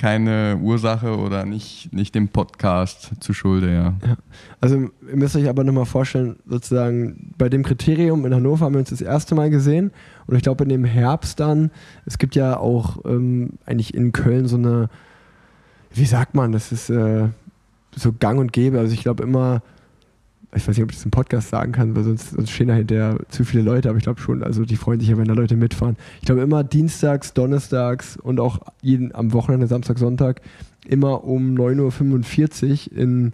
keine 0.00 0.56
Ursache 0.62 1.18
oder 1.18 1.44
nicht, 1.44 1.92
nicht 1.92 2.14
dem 2.14 2.28
Podcast 2.28 3.10
zu 3.20 3.34
Schulde, 3.34 3.70
ja. 3.70 3.94
Also 4.58 4.76
ihr 4.76 5.16
müsst 5.16 5.36
euch 5.36 5.46
aber 5.46 5.62
nochmal 5.62 5.84
vorstellen, 5.84 6.36
sozusagen 6.46 7.34
bei 7.36 7.50
dem 7.50 7.62
Kriterium 7.62 8.24
in 8.24 8.34
Hannover 8.34 8.64
haben 8.64 8.72
wir 8.72 8.78
uns 8.78 8.88
das 8.88 9.02
erste 9.02 9.34
Mal 9.34 9.50
gesehen 9.50 9.92
und 10.26 10.36
ich 10.36 10.42
glaube 10.42 10.64
in 10.64 10.70
dem 10.70 10.86
Herbst 10.86 11.38
dann, 11.38 11.70
es 12.06 12.16
gibt 12.16 12.34
ja 12.34 12.56
auch 12.56 13.04
ähm, 13.04 13.58
eigentlich 13.66 13.92
in 13.92 14.12
Köln 14.12 14.46
so 14.46 14.56
eine, 14.56 14.88
wie 15.92 16.06
sagt 16.06 16.34
man, 16.34 16.52
das 16.52 16.72
ist 16.72 16.88
äh, 16.88 17.28
so 17.94 18.14
gang 18.18 18.40
und 18.40 18.54
gäbe, 18.54 18.78
also 18.78 18.94
ich 18.94 19.02
glaube 19.02 19.22
immer, 19.22 19.60
ich 20.54 20.66
weiß 20.66 20.76
nicht, 20.76 20.82
ob 20.82 20.90
ich 20.90 20.96
das 20.96 21.04
im 21.04 21.10
Podcast 21.10 21.50
sagen 21.50 21.72
kann, 21.72 21.94
weil 21.94 22.02
sonst, 22.02 22.30
sonst 22.30 22.50
stehen 22.50 22.68
da 22.68 22.74
hinterher 22.74 23.16
zu 23.28 23.44
viele 23.44 23.62
Leute, 23.62 23.88
aber 23.88 23.98
ich 23.98 24.04
glaube 24.04 24.20
schon, 24.20 24.42
also 24.42 24.64
die 24.64 24.76
freuen 24.76 24.98
sich 24.98 25.08
ja, 25.08 25.16
wenn 25.16 25.26
da 25.26 25.34
Leute 25.34 25.56
mitfahren. 25.56 25.96
Ich 26.20 26.26
glaube 26.26 26.40
immer 26.40 26.64
dienstags, 26.64 27.32
donnerstags 27.34 28.16
und 28.16 28.40
auch 28.40 28.58
jeden, 28.82 29.14
am 29.14 29.32
Wochenende, 29.32 29.68
Samstag, 29.68 29.98
Sonntag, 29.98 30.40
immer 30.88 31.24
um 31.24 31.54
9.45 31.54 32.90
Uhr 32.90 32.98
in 32.98 33.32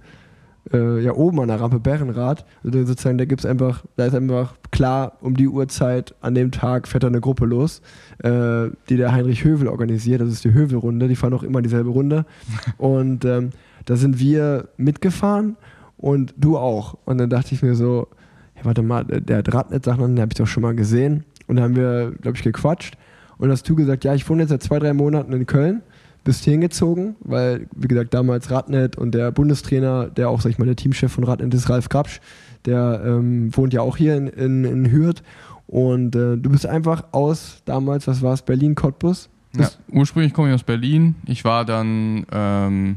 äh, 0.72 1.00
ja, 1.00 1.12
oben 1.14 1.40
an 1.40 1.48
der 1.48 1.60
Rampe 1.60 1.78
Bärenrad. 1.78 2.44
Also 2.64 2.84
sozusagen, 2.84 3.18
da 3.18 3.24
gibt's 3.24 3.46
einfach, 3.46 3.84
da 3.96 4.06
ist 4.06 4.14
einfach 4.14 4.54
klar, 4.70 5.12
um 5.20 5.36
die 5.36 5.48
Uhrzeit 5.48 6.14
an 6.20 6.34
dem 6.34 6.50
Tag 6.50 6.88
fährt 6.88 7.04
da 7.04 7.08
eine 7.08 7.20
Gruppe 7.20 7.46
los, 7.46 7.80
äh, 8.18 8.68
die 8.88 8.96
der 8.96 9.12
Heinrich 9.12 9.44
Hövel 9.44 9.68
organisiert. 9.68 10.20
Das 10.20 10.28
ist 10.28 10.44
die 10.44 10.52
Hövelrunde, 10.52 11.08
die 11.08 11.16
fahren 11.16 11.34
auch 11.34 11.44
immer 11.44 11.62
dieselbe 11.62 11.90
Runde. 11.90 12.26
Und 12.78 13.24
ähm, 13.24 13.50
da 13.84 13.96
sind 13.96 14.18
wir 14.18 14.68
mitgefahren 14.76 15.56
und 15.98 16.34
du 16.36 16.58
auch. 16.58 16.96
Und 17.04 17.18
dann 17.18 17.30
dachte 17.30 17.54
ich 17.54 17.62
mir 17.62 17.74
so, 17.74 18.08
ja, 18.56 18.64
warte 18.64 18.82
mal, 18.82 19.04
der 19.04 19.38
hat 19.38 19.52
Radnet-Sachen, 19.52 20.16
den 20.16 20.20
habe 20.20 20.32
ich 20.32 20.38
doch 20.38 20.46
schon 20.46 20.62
mal 20.62 20.74
gesehen. 20.74 21.24
Und 21.46 21.56
dann 21.56 21.64
haben 21.64 21.76
wir, 21.76 22.12
glaube 22.20 22.36
ich, 22.36 22.42
gequatscht. 22.42 22.96
Und 23.38 23.50
hast 23.50 23.68
du 23.68 23.74
gesagt, 23.74 24.04
ja, 24.04 24.14
ich 24.14 24.28
wohne 24.28 24.42
jetzt 24.42 24.50
seit 24.50 24.62
zwei, 24.62 24.78
drei 24.78 24.94
Monaten 24.94 25.32
in 25.32 25.46
Köln, 25.46 25.82
bist 26.24 26.44
hier 26.44 26.52
hingezogen, 26.52 27.16
weil, 27.20 27.68
wie 27.76 27.86
gesagt, 27.86 28.14
damals 28.14 28.50
Radnet 28.50 28.96
und 28.96 29.14
der 29.14 29.30
Bundestrainer, 29.30 30.06
der 30.06 30.30
auch, 30.30 30.40
sag 30.40 30.50
ich 30.50 30.58
mal, 30.58 30.64
der 30.64 30.76
Teamchef 30.76 31.12
von 31.12 31.24
Radnet 31.24 31.52
ist, 31.54 31.68
Ralf 31.68 31.88
Krapsch, 31.88 32.20
der 32.64 33.02
ähm, 33.04 33.54
wohnt 33.54 33.72
ja 33.74 33.82
auch 33.82 33.96
hier 33.96 34.16
in, 34.16 34.26
in, 34.28 34.64
in 34.64 34.90
Hürth. 34.90 35.22
Und 35.66 36.16
äh, 36.16 36.36
du 36.36 36.50
bist 36.50 36.66
einfach 36.66 37.04
aus 37.12 37.62
damals, 37.64 38.06
was 38.06 38.22
war 38.22 38.34
es, 38.34 38.42
Berlin, 38.42 38.74
Cottbus? 38.74 39.28
ja. 39.56 39.68
Ursprünglich 39.90 40.32
komme 40.32 40.48
ich 40.48 40.54
aus 40.54 40.62
Berlin. 40.62 41.14
Ich 41.26 41.44
war 41.44 41.64
dann 41.64 42.26
ähm, 42.32 42.96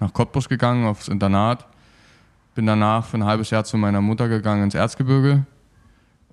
nach 0.00 0.12
Cottbus 0.12 0.48
gegangen, 0.48 0.86
aufs 0.86 1.08
Internat 1.08 1.66
bin 2.56 2.66
danach 2.66 3.04
für 3.04 3.18
ein 3.18 3.24
halbes 3.24 3.50
Jahr 3.50 3.64
zu 3.64 3.76
meiner 3.76 4.00
Mutter 4.00 4.28
gegangen 4.28 4.64
ins 4.64 4.74
Erzgebirge 4.74 5.44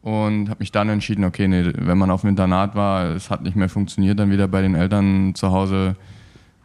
und 0.01 0.49
habe 0.49 0.59
mich 0.59 0.71
dann 0.71 0.87
entschieden, 0.87 1.25
okay, 1.25 1.49
nee, 1.49 1.69
wenn 1.75 1.97
man 1.97 2.09
auf 2.11 2.21
dem 2.21 2.29
Internat 2.29 2.75
war, 2.75 3.11
es 3.11 3.29
hat 3.29 3.43
nicht 3.43 3.57
mehr 3.57 3.67
funktioniert, 3.67 4.17
dann 4.19 4.31
wieder 4.31 4.47
bei 4.47 4.61
den 4.61 4.73
Eltern 4.73 5.35
zu 5.35 5.51
Hause 5.51 5.97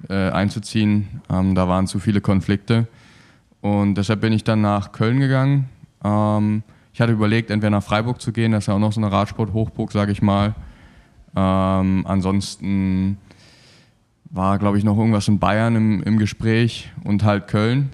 äh, 0.09 0.31
einzuziehen. 0.31 1.23
Ähm, 1.29 1.57
da 1.57 1.67
waren 1.67 1.89
zu 1.89 1.99
viele 1.99 2.21
Konflikte 2.21 2.87
und 3.61 3.97
deshalb 3.97 4.21
bin 4.21 4.33
ich 4.33 4.45
dann 4.45 4.61
nach 4.61 4.93
Köln 4.93 5.19
gegangen. 5.19 5.69
Ähm, 6.05 6.63
ich 6.93 7.01
hatte 7.01 7.13
überlegt, 7.13 7.51
entweder 7.51 7.71
nach 7.71 7.83
Freiburg 7.83 8.21
zu 8.21 8.31
gehen, 8.31 8.53
das 8.53 8.63
ist 8.65 8.69
ja 8.69 8.75
auch 8.75 8.79
noch 8.79 8.93
so 8.93 9.01
eine 9.01 9.11
Radsport-Hochburg, 9.11 9.91
sage 9.91 10.13
ich 10.13 10.23
mal. 10.23 10.55
Ähm, 11.35 12.05
ansonsten 12.07 13.19
war, 14.31 14.57
glaube 14.61 14.79
ich, 14.79 14.85
noch 14.85 14.97
irgendwas 14.97 15.27
in 15.27 15.41
Bayern 15.41 15.75
im, 15.75 16.03
im 16.05 16.19
Gespräch 16.19 16.93
und 17.03 17.25
halt 17.25 17.49
Köln 17.49 17.91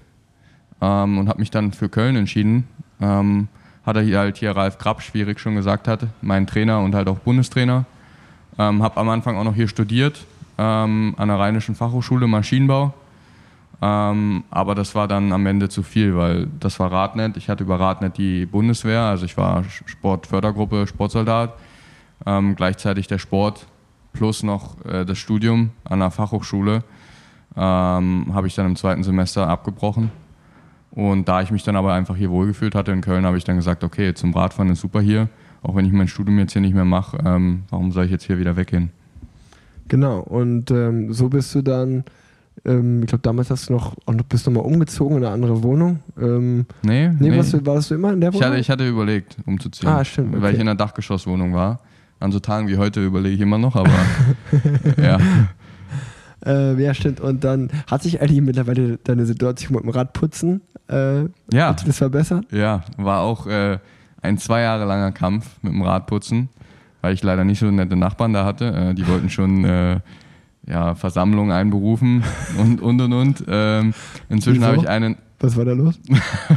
ähm, 0.80 1.18
und 1.18 1.28
habe 1.28 1.40
mich 1.40 1.50
dann 1.50 1.72
für 1.72 1.88
Köln 1.88 2.16
entschieden. 2.16 2.68
Ähm, 3.00 3.48
hatte 3.84 4.00
hier 4.00 4.18
halt 4.18 4.36
hier 4.36 4.52
Ralf 4.52 4.78
Krabsch, 4.78 5.12
wie 5.12 5.22
Rick 5.22 5.40
schon 5.40 5.54
gesagt 5.54 5.88
hat, 5.88 6.06
mein 6.22 6.46
Trainer 6.46 6.80
und 6.80 6.94
halt 6.94 7.08
auch 7.08 7.18
Bundestrainer. 7.18 7.84
Ähm, 8.58 8.82
habe 8.82 8.98
am 8.98 9.08
Anfang 9.08 9.36
auch 9.36 9.44
noch 9.44 9.54
hier 9.54 9.68
studiert 9.68 10.24
ähm, 10.58 11.14
an 11.18 11.28
der 11.28 11.38
Rheinischen 11.38 11.74
Fachhochschule 11.74 12.26
Maschinenbau. 12.26 12.94
Ähm, 13.82 14.44
aber 14.50 14.74
das 14.74 14.94
war 14.94 15.08
dann 15.08 15.32
am 15.32 15.44
Ende 15.46 15.68
zu 15.68 15.82
viel, 15.82 16.16
weil 16.16 16.46
das 16.60 16.80
war 16.80 16.90
Radnet. 16.90 17.36
Ich 17.36 17.48
hatte 17.48 17.64
über 17.64 17.78
Radnet 17.78 18.16
die 18.16 18.46
Bundeswehr, 18.46 19.02
also 19.02 19.26
ich 19.26 19.36
war 19.36 19.64
Sportfördergruppe, 19.64 20.86
Sportsoldat. 20.86 21.54
Ähm, 22.24 22.54
gleichzeitig 22.54 23.08
der 23.08 23.18
Sport 23.18 23.66
plus 24.12 24.42
noch 24.42 24.82
äh, 24.86 25.04
das 25.04 25.18
Studium 25.18 25.70
an 25.84 25.98
der 25.98 26.10
Fachhochschule 26.10 26.84
ähm, 27.56 28.30
habe 28.32 28.46
ich 28.46 28.54
dann 28.54 28.66
im 28.66 28.76
zweiten 28.76 29.02
Semester 29.02 29.48
abgebrochen 29.48 30.10
und 30.94 31.28
da 31.28 31.42
ich 31.42 31.50
mich 31.50 31.64
dann 31.64 31.74
aber 31.74 31.92
einfach 31.92 32.16
hier 32.16 32.30
wohlgefühlt 32.30 32.74
hatte 32.74 32.92
in 32.92 33.00
Köln, 33.00 33.26
habe 33.26 33.36
ich 33.36 33.44
dann 33.44 33.56
gesagt, 33.56 33.82
okay, 33.82 34.14
zum 34.14 34.32
Radfahren 34.32 34.70
ist 34.70 34.80
super 34.80 35.00
hier. 35.00 35.28
Auch 35.62 35.74
wenn 35.74 35.86
ich 35.86 35.92
mein 35.92 36.08
Studium 36.08 36.38
jetzt 36.38 36.52
hier 36.52 36.62
nicht 36.62 36.74
mehr 36.74 36.84
mache, 36.84 37.18
ähm, 37.24 37.64
warum 37.70 37.90
soll 37.90 38.04
ich 38.04 38.10
jetzt 38.12 38.24
hier 38.24 38.38
wieder 38.38 38.56
weggehen? 38.56 38.90
Genau, 39.88 40.20
und 40.20 40.70
ähm, 40.70 41.12
so 41.12 41.28
bist 41.28 41.54
du 41.54 41.62
dann, 41.62 42.04
ähm, 42.64 43.00
ich 43.00 43.08
glaube, 43.08 43.22
damals 43.22 43.50
hast 43.50 43.68
du 43.68 43.72
noch, 43.72 43.96
bist 44.28 44.46
du 44.46 44.52
mal 44.52 44.60
umgezogen 44.60 45.16
in 45.16 45.24
eine 45.24 45.34
andere 45.34 45.62
Wohnung. 45.62 45.98
Ähm, 46.20 46.66
nee, 46.82 47.08
nee, 47.08 47.30
nee. 47.30 47.36
Warst, 47.36 47.54
du, 47.54 47.66
warst 47.66 47.90
du 47.90 47.96
immer 47.96 48.12
in 48.12 48.20
der 48.20 48.32
Wohnung? 48.32 48.42
Ich 48.42 48.46
hatte, 48.46 48.60
ich 48.60 48.70
hatte 48.70 48.88
überlegt, 48.88 49.36
umzuziehen. 49.46 49.88
Ah, 49.88 50.04
stimmt. 50.04 50.34
Okay. 50.34 50.42
Weil 50.42 50.54
ich 50.54 50.60
in 50.60 50.68
einer 50.68 50.76
Dachgeschosswohnung 50.76 51.54
war. 51.54 51.80
An 52.20 52.30
so 52.30 52.38
Tagen 52.38 52.68
wie 52.68 52.76
heute 52.78 53.04
überlege 53.04 53.34
ich 53.34 53.40
immer 53.40 53.58
noch, 53.58 53.74
aber 53.74 53.90
ja. 55.02 55.18
Äh, 56.46 56.82
ja, 56.82 56.94
stimmt. 56.94 57.20
Und 57.20 57.44
dann 57.44 57.70
hat 57.86 58.02
sich 58.02 58.20
eigentlich 58.20 58.40
mittlerweile 58.40 58.98
deine 58.98 59.26
Situation 59.26 59.74
mit 59.74 59.84
dem 59.84 59.90
Radputzen 59.90 60.60
äh, 60.88 61.22
ja. 61.52 61.68
Hat 61.68 61.86
das 61.86 61.98
verbessert? 61.98 62.46
Ja, 62.50 62.82
war 62.96 63.20
auch 63.20 63.46
äh, 63.46 63.78
ein 64.20 64.38
zwei 64.38 64.62
Jahre 64.62 64.84
langer 64.84 65.12
Kampf 65.12 65.56
mit 65.62 65.72
dem 65.72 65.82
Radputzen, 65.82 66.48
weil 67.00 67.14
ich 67.14 67.22
leider 67.22 67.44
nicht 67.44 67.58
so 67.58 67.70
nette 67.70 67.96
Nachbarn 67.96 68.32
da 68.32 68.44
hatte. 68.44 68.66
Äh, 68.66 68.94
die 68.94 69.06
wollten 69.08 69.30
schon 69.30 69.64
äh, 69.64 70.00
ja, 70.66 70.94
Versammlungen 70.94 71.52
einberufen 71.52 72.22
und 72.58 72.80
und 72.80 73.00
und 73.00 73.12
und. 73.12 73.44
Ähm, 73.48 73.94
inzwischen 74.28 74.64
habe 74.64 74.76
ich 74.76 74.88
einen. 74.88 75.16
Was 75.40 75.56
war 75.56 75.64
da 75.64 75.72
los? 75.72 75.98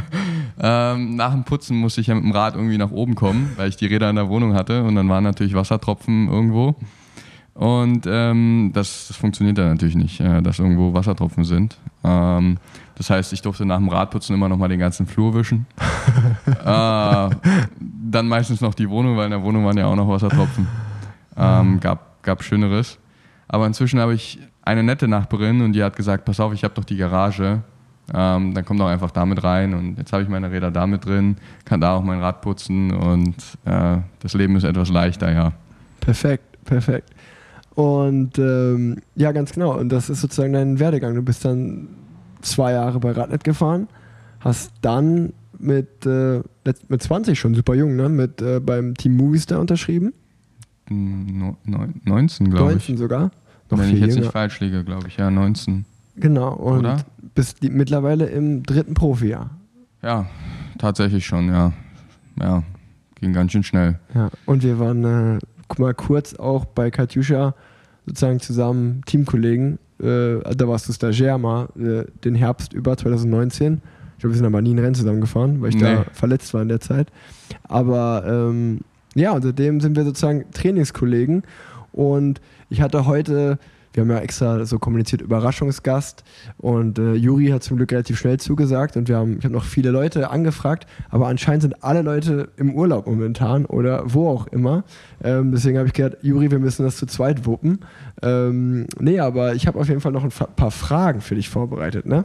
ähm, 0.60 1.16
nach 1.16 1.32
dem 1.32 1.44
Putzen 1.44 1.76
musste 1.76 2.00
ich 2.00 2.06
ja 2.06 2.14
mit 2.14 2.24
dem 2.24 2.32
Rad 2.32 2.54
irgendwie 2.54 2.78
nach 2.78 2.90
oben 2.90 3.14
kommen, 3.14 3.52
weil 3.56 3.68
ich 3.68 3.76
die 3.76 3.86
Räder 3.86 4.08
in 4.08 4.16
der 4.16 4.28
Wohnung 4.28 4.54
hatte 4.54 4.84
und 4.84 4.94
dann 4.94 5.08
waren 5.08 5.24
natürlich 5.24 5.54
Wassertropfen 5.54 6.28
irgendwo. 6.28 6.76
Und 7.58 8.06
ähm, 8.06 8.70
das, 8.72 9.08
das, 9.08 9.16
funktioniert 9.16 9.58
dann 9.58 9.70
natürlich 9.70 9.96
nicht, 9.96 10.20
äh, 10.20 10.40
dass 10.42 10.60
irgendwo 10.60 10.94
Wassertropfen 10.94 11.42
sind. 11.42 11.76
Ähm, 12.04 12.58
das 12.94 13.10
heißt, 13.10 13.32
ich 13.32 13.42
durfte 13.42 13.66
nach 13.66 13.78
dem 13.78 13.88
Radputzen 13.88 14.32
immer 14.32 14.48
noch 14.48 14.56
mal 14.56 14.68
den 14.68 14.78
ganzen 14.78 15.08
Flur 15.08 15.34
wischen. 15.34 15.66
äh, 16.46 16.54
dann 16.62 18.28
meistens 18.28 18.60
noch 18.60 18.74
die 18.74 18.88
Wohnung, 18.88 19.16
weil 19.16 19.24
in 19.24 19.32
der 19.32 19.42
Wohnung 19.42 19.64
waren 19.64 19.76
ja 19.76 19.86
auch 19.86 19.96
noch 19.96 20.08
Wassertropfen. 20.08 20.68
Ähm, 21.36 21.80
gab, 21.80 22.22
gab 22.22 22.44
Schöneres. 22.44 22.96
Aber 23.48 23.66
inzwischen 23.66 23.98
habe 23.98 24.14
ich 24.14 24.38
eine 24.62 24.84
nette 24.84 25.08
Nachbarin 25.08 25.60
und 25.60 25.72
die 25.72 25.82
hat 25.82 25.96
gesagt, 25.96 26.26
pass 26.26 26.38
auf, 26.38 26.52
ich 26.52 26.62
habe 26.62 26.74
doch 26.74 26.84
die 26.84 26.96
Garage. 26.96 27.62
Ähm, 28.14 28.54
dann 28.54 28.64
komm 28.64 28.78
doch 28.78 28.86
einfach 28.86 29.10
damit 29.10 29.42
rein 29.42 29.74
und 29.74 29.98
jetzt 29.98 30.12
habe 30.12 30.22
ich 30.22 30.28
meine 30.28 30.50
Räder 30.52 30.70
damit 30.70 31.04
drin, 31.04 31.36
kann 31.64 31.80
da 31.80 31.96
auch 31.96 32.02
mein 32.04 32.20
Rad 32.20 32.40
putzen 32.40 32.92
und 32.92 33.34
äh, 33.64 33.98
das 34.20 34.34
Leben 34.34 34.54
ist 34.54 34.64
etwas 34.64 34.90
leichter, 34.90 35.32
ja. 35.32 35.52
Perfekt, 36.00 36.64
perfekt. 36.64 37.10
Und 37.78 38.40
ähm, 38.40 38.96
ja, 39.14 39.30
ganz 39.30 39.52
genau. 39.52 39.78
Und 39.78 39.90
das 39.90 40.10
ist 40.10 40.20
sozusagen 40.20 40.52
dein 40.52 40.80
Werdegang. 40.80 41.14
Du 41.14 41.22
bist 41.22 41.44
dann 41.44 41.86
zwei 42.40 42.72
Jahre 42.72 42.98
bei 42.98 43.12
Radnet 43.12 43.44
gefahren, 43.44 43.86
hast 44.40 44.72
dann 44.80 45.32
mit, 45.60 46.04
äh, 46.04 46.42
mit 46.88 47.00
20 47.00 47.38
schon 47.38 47.54
super 47.54 47.76
jung, 47.76 47.94
ne? 47.94 48.08
Mit 48.08 48.42
äh, 48.42 48.58
beim 48.58 48.96
Team 48.96 49.16
Movistar 49.16 49.60
unterschrieben. 49.60 50.12
No, 50.88 51.56
19, 52.02 52.50
glaube 52.50 52.72
ich. 52.72 52.88
19 52.88 52.96
sogar. 52.96 53.30
Noch 53.70 53.78
Wenn 53.78 53.90
ich 53.90 54.00
jetzt 54.00 54.08
jünger. 54.08 54.20
nicht 54.22 54.32
falsch 54.32 54.58
liege, 54.58 54.82
glaube 54.82 55.06
ich. 55.06 55.16
Ja, 55.16 55.30
19. 55.30 55.84
Genau. 56.16 56.54
Und 56.54 56.80
Oder? 56.80 57.04
bist 57.36 57.62
die, 57.62 57.70
mittlerweile 57.70 58.26
im 58.26 58.64
dritten 58.64 58.94
Profijahr. 58.94 59.50
Ja, 60.02 60.26
tatsächlich 60.78 61.24
schon, 61.24 61.46
ja. 61.46 61.72
Ja, 62.40 62.64
ging 63.20 63.32
ganz 63.32 63.52
schön 63.52 63.62
schnell. 63.62 64.00
Ja, 64.16 64.30
und 64.46 64.64
wir 64.64 64.80
waren 64.80 65.04
äh, 65.36 65.38
mal 65.78 65.94
kurz 65.94 66.34
auch 66.34 66.64
bei 66.64 66.90
Katjuscha 66.90 67.54
sozusagen 68.08 68.40
zusammen 68.40 69.02
Teamkollegen. 69.06 69.78
Äh, 70.00 70.40
da 70.56 70.68
warst 70.68 70.88
du 70.88 70.92
Stagiaire 70.92 71.38
mal 71.38 71.68
äh, 71.78 72.04
den 72.24 72.34
Herbst 72.34 72.72
über 72.72 72.96
2019. 72.96 73.80
Ich 74.16 74.20
glaube, 74.20 74.34
wir 74.34 74.36
sind 74.36 74.46
aber 74.46 74.62
nie 74.62 74.74
ein 74.74 74.78
Rennen 74.78 74.94
zusammengefahren, 74.94 75.60
weil 75.60 75.70
ich 75.70 75.76
nee. 75.76 75.82
da 75.82 76.04
verletzt 76.12 76.52
war 76.54 76.62
in 76.62 76.68
der 76.68 76.80
Zeit. 76.80 77.08
Aber 77.64 78.24
ähm, 78.26 78.80
ja, 79.14 79.32
und 79.32 79.42
seitdem 79.42 79.80
sind 79.80 79.96
wir 79.96 80.04
sozusagen 80.04 80.44
Trainingskollegen. 80.52 81.42
Und 81.92 82.40
ich 82.70 82.80
hatte 82.80 83.06
heute 83.06 83.58
wir 83.98 84.02
haben 84.02 84.10
ja 84.10 84.22
extra 84.22 84.64
so 84.64 84.78
kommuniziert, 84.78 85.22
Überraschungsgast. 85.22 86.22
Und 86.56 87.00
äh, 87.00 87.14
Juri 87.14 87.48
hat 87.48 87.64
zum 87.64 87.78
Glück 87.78 87.90
relativ 87.90 88.18
schnell 88.18 88.38
zugesagt 88.38 88.96
und 88.96 89.08
wir 89.08 89.16
haben, 89.16 89.38
ich 89.38 89.44
habe 89.44 89.52
noch 89.52 89.64
viele 89.64 89.90
Leute 89.90 90.30
angefragt, 90.30 90.86
aber 91.10 91.26
anscheinend 91.26 91.62
sind 91.62 91.82
alle 91.82 92.02
Leute 92.02 92.50
im 92.56 92.74
Urlaub 92.74 93.08
momentan 93.08 93.66
oder 93.66 94.04
wo 94.06 94.28
auch 94.28 94.46
immer. 94.46 94.84
Ähm, 95.22 95.50
deswegen 95.50 95.78
habe 95.78 95.88
ich 95.88 95.94
gedacht, 95.94 96.18
Juri, 96.22 96.50
wir 96.52 96.60
müssen 96.60 96.84
das 96.84 96.96
zu 96.96 97.06
zweit 97.06 97.44
wuppen. 97.44 97.80
Ähm, 98.22 98.86
nee, 99.00 99.18
aber 99.18 99.56
ich 99.56 99.66
habe 99.66 99.80
auf 99.80 99.88
jeden 99.88 100.00
Fall 100.00 100.12
noch 100.12 100.22
ein 100.22 100.30
paar 100.30 100.70
Fragen 100.70 101.20
für 101.20 101.34
dich 101.34 101.48
vorbereitet, 101.48 102.06
ne? 102.06 102.24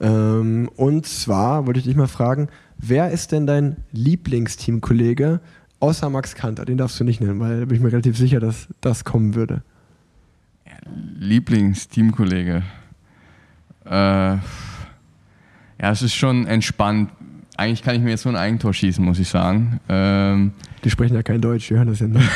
Ähm, 0.00 0.68
und 0.74 1.06
zwar 1.06 1.68
wollte 1.68 1.78
ich 1.78 1.86
dich 1.86 1.94
mal 1.94 2.08
fragen, 2.08 2.48
wer 2.78 3.12
ist 3.12 3.30
denn 3.30 3.46
dein 3.46 3.76
Lieblingsteamkollege 3.92 5.38
außer 5.78 6.10
Max 6.10 6.34
Kanter? 6.34 6.64
Den 6.64 6.76
darfst 6.76 6.98
du 6.98 7.04
nicht 7.04 7.20
nennen, 7.20 7.38
weil 7.38 7.60
da 7.60 7.66
bin 7.66 7.76
ich 7.76 7.82
mir 7.82 7.92
relativ 7.92 8.18
sicher, 8.18 8.40
dass 8.40 8.66
das 8.80 9.04
kommen 9.04 9.36
würde 9.36 9.62
Lieblingsteamkollege. 11.18 12.62
Äh, 13.84 13.90
ja, 13.90 14.40
es 15.78 16.02
ist 16.02 16.14
schon 16.14 16.46
entspannt. 16.46 17.10
Eigentlich 17.56 17.82
kann 17.82 17.94
ich 17.94 18.02
mir 18.02 18.10
jetzt 18.10 18.24
nur 18.24 18.34
ein 18.34 18.40
Eigentor 18.40 18.74
schießen, 18.74 19.04
muss 19.04 19.18
ich 19.18 19.28
sagen. 19.28 19.80
Ähm, 19.88 20.52
Die 20.82 20.90
sprechen 20.90 21.14
ja 21.14 21.22
kein 21.22 21.40
Deutsch, 21.40 21.68
die 21.68 21.74
hören 21.74 21.88
das 21.88 22.00
ja 22.00 22.08
nicht. 22.08 22.28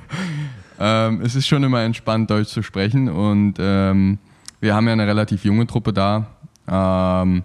ähm, 0.80 1.20
es 1.22 1.34
ist 1.34 1.46
schon 1.46 1.62
immer 1.62 1.82
entspannt, 1.82 2.30
Deutsch 2.30 2.48
zu 2.48 2.62
sprechen 2.62 3.08
und 3.08 3.54
ähm, 3.58 4.18
wir 4.60 4.74
haben 4.74 4.86
ja 4.86 4.92
eine 4.92 5.06
relativ 5.06 5.44
junge 5.44 5.66
Truppe 5.66 5.92
da. 5.92 6.26
Ähm, 6.68 7.42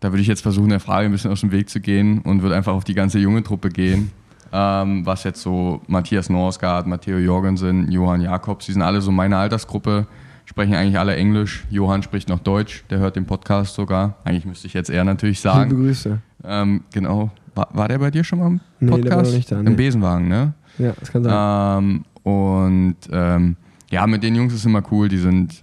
da 0.00 0.12
würde 0.12 0.22
ich 0.22 0.28
jetzt 0.28 0.42
versuchen, 0.42 0.70
der 0.70 0.80
Frage 0.80 1.06
ein 1.06 1.12
bisschen 1.12 1.30
aus 1.30 1.40
dem 1.40 1.52
Weg 1.52 1.68
zu 1.68 1.80
gehen 1.80 2.20
und 2.20 2.42
würde 2.42 2.56
einfach 2.56 2.72
auf 2.72 2.84
die 2.84 2.94
ganze 2.94 3.18
junge 3.18 3.42
Truppe 3.42 3.68
gehen. 3.68 4.10
Ähm, 4.56 5.04
was 5.04 5.24
jetzt 5.24 5.42
so 5.42 5.80
Matthias 5.88 6.30
Norsgaard, 6.30 6.86
Matteo 6.86 7.18
Jorgensen, 7.18 7.90
Johann 7.90 8.20
Jakobs, 8.20 8.66
die 8.66 8.72
sind 8.72 8.82
alle 8.82 9.00
so 9.00 9.10
meine 9.10 9.36
Altersgruppe, 9.36 10.06
sprechen 10.44 10.74
eigentlich 10.74 10.96
alle 10.96 11.16
Englisch. 11.16 11.64
Johann 11.70 12.04
spricht 12.04 12.28
noch 12.28 12.38
Deutsch, 12.38 12.84
der 12.88 13.00
hört 13.00 13.16
den 13.16 13.26
Podcast 13.26 13.74
sogar. 13.74 14.14
Eigentlich 14.22 14.44
müsste 14.46 14.68
ich 14.68 14.74
jetzt 14.74 14.90
eher 14.90 15.02
natürlich 15.02 15.42
Liebe 15.42 15.54
sagen. 15.56 15.70
Grüße. 15.70 16.18
Ähm, 16.44 16.84
genau. 16.92 17.30
War, 17.56 17.68
war 17.72 17.88
der 17.88 17.98
bei 17.98 18.12
dir 18.12 18.22
schon 18.22 18.38
mal 18.38 18.46
im 18.46 18.60
Nee, 18.78 18.90
Podcast? 18.92 19.08
der 19.10 19.16
war 19.16 19.32
nicht 19.36 19.50
da, 19.52 19.62
nee. 19.62 19.70
Im 19.70 19.76
Besenwagen, 19.76 20.28
ne? 20.28 20.52
Ja, 20.78 20.92
das 21.00 21.10
kann 21.10 21.24
sein. 21.24 21.78
Ähm, 21.84 22.04
und 22.22 22.96
ähm, 23.10 23.56
ja, 23.90 24.06
mit 24.06 24.22
den 24.22 24.36
Jungs 24.36 24.54
ist 24.54 24.64
immer 24.66 24.82
cool. 24.92 25.08
Die 25.08 25.18
sind, 25.18 25.62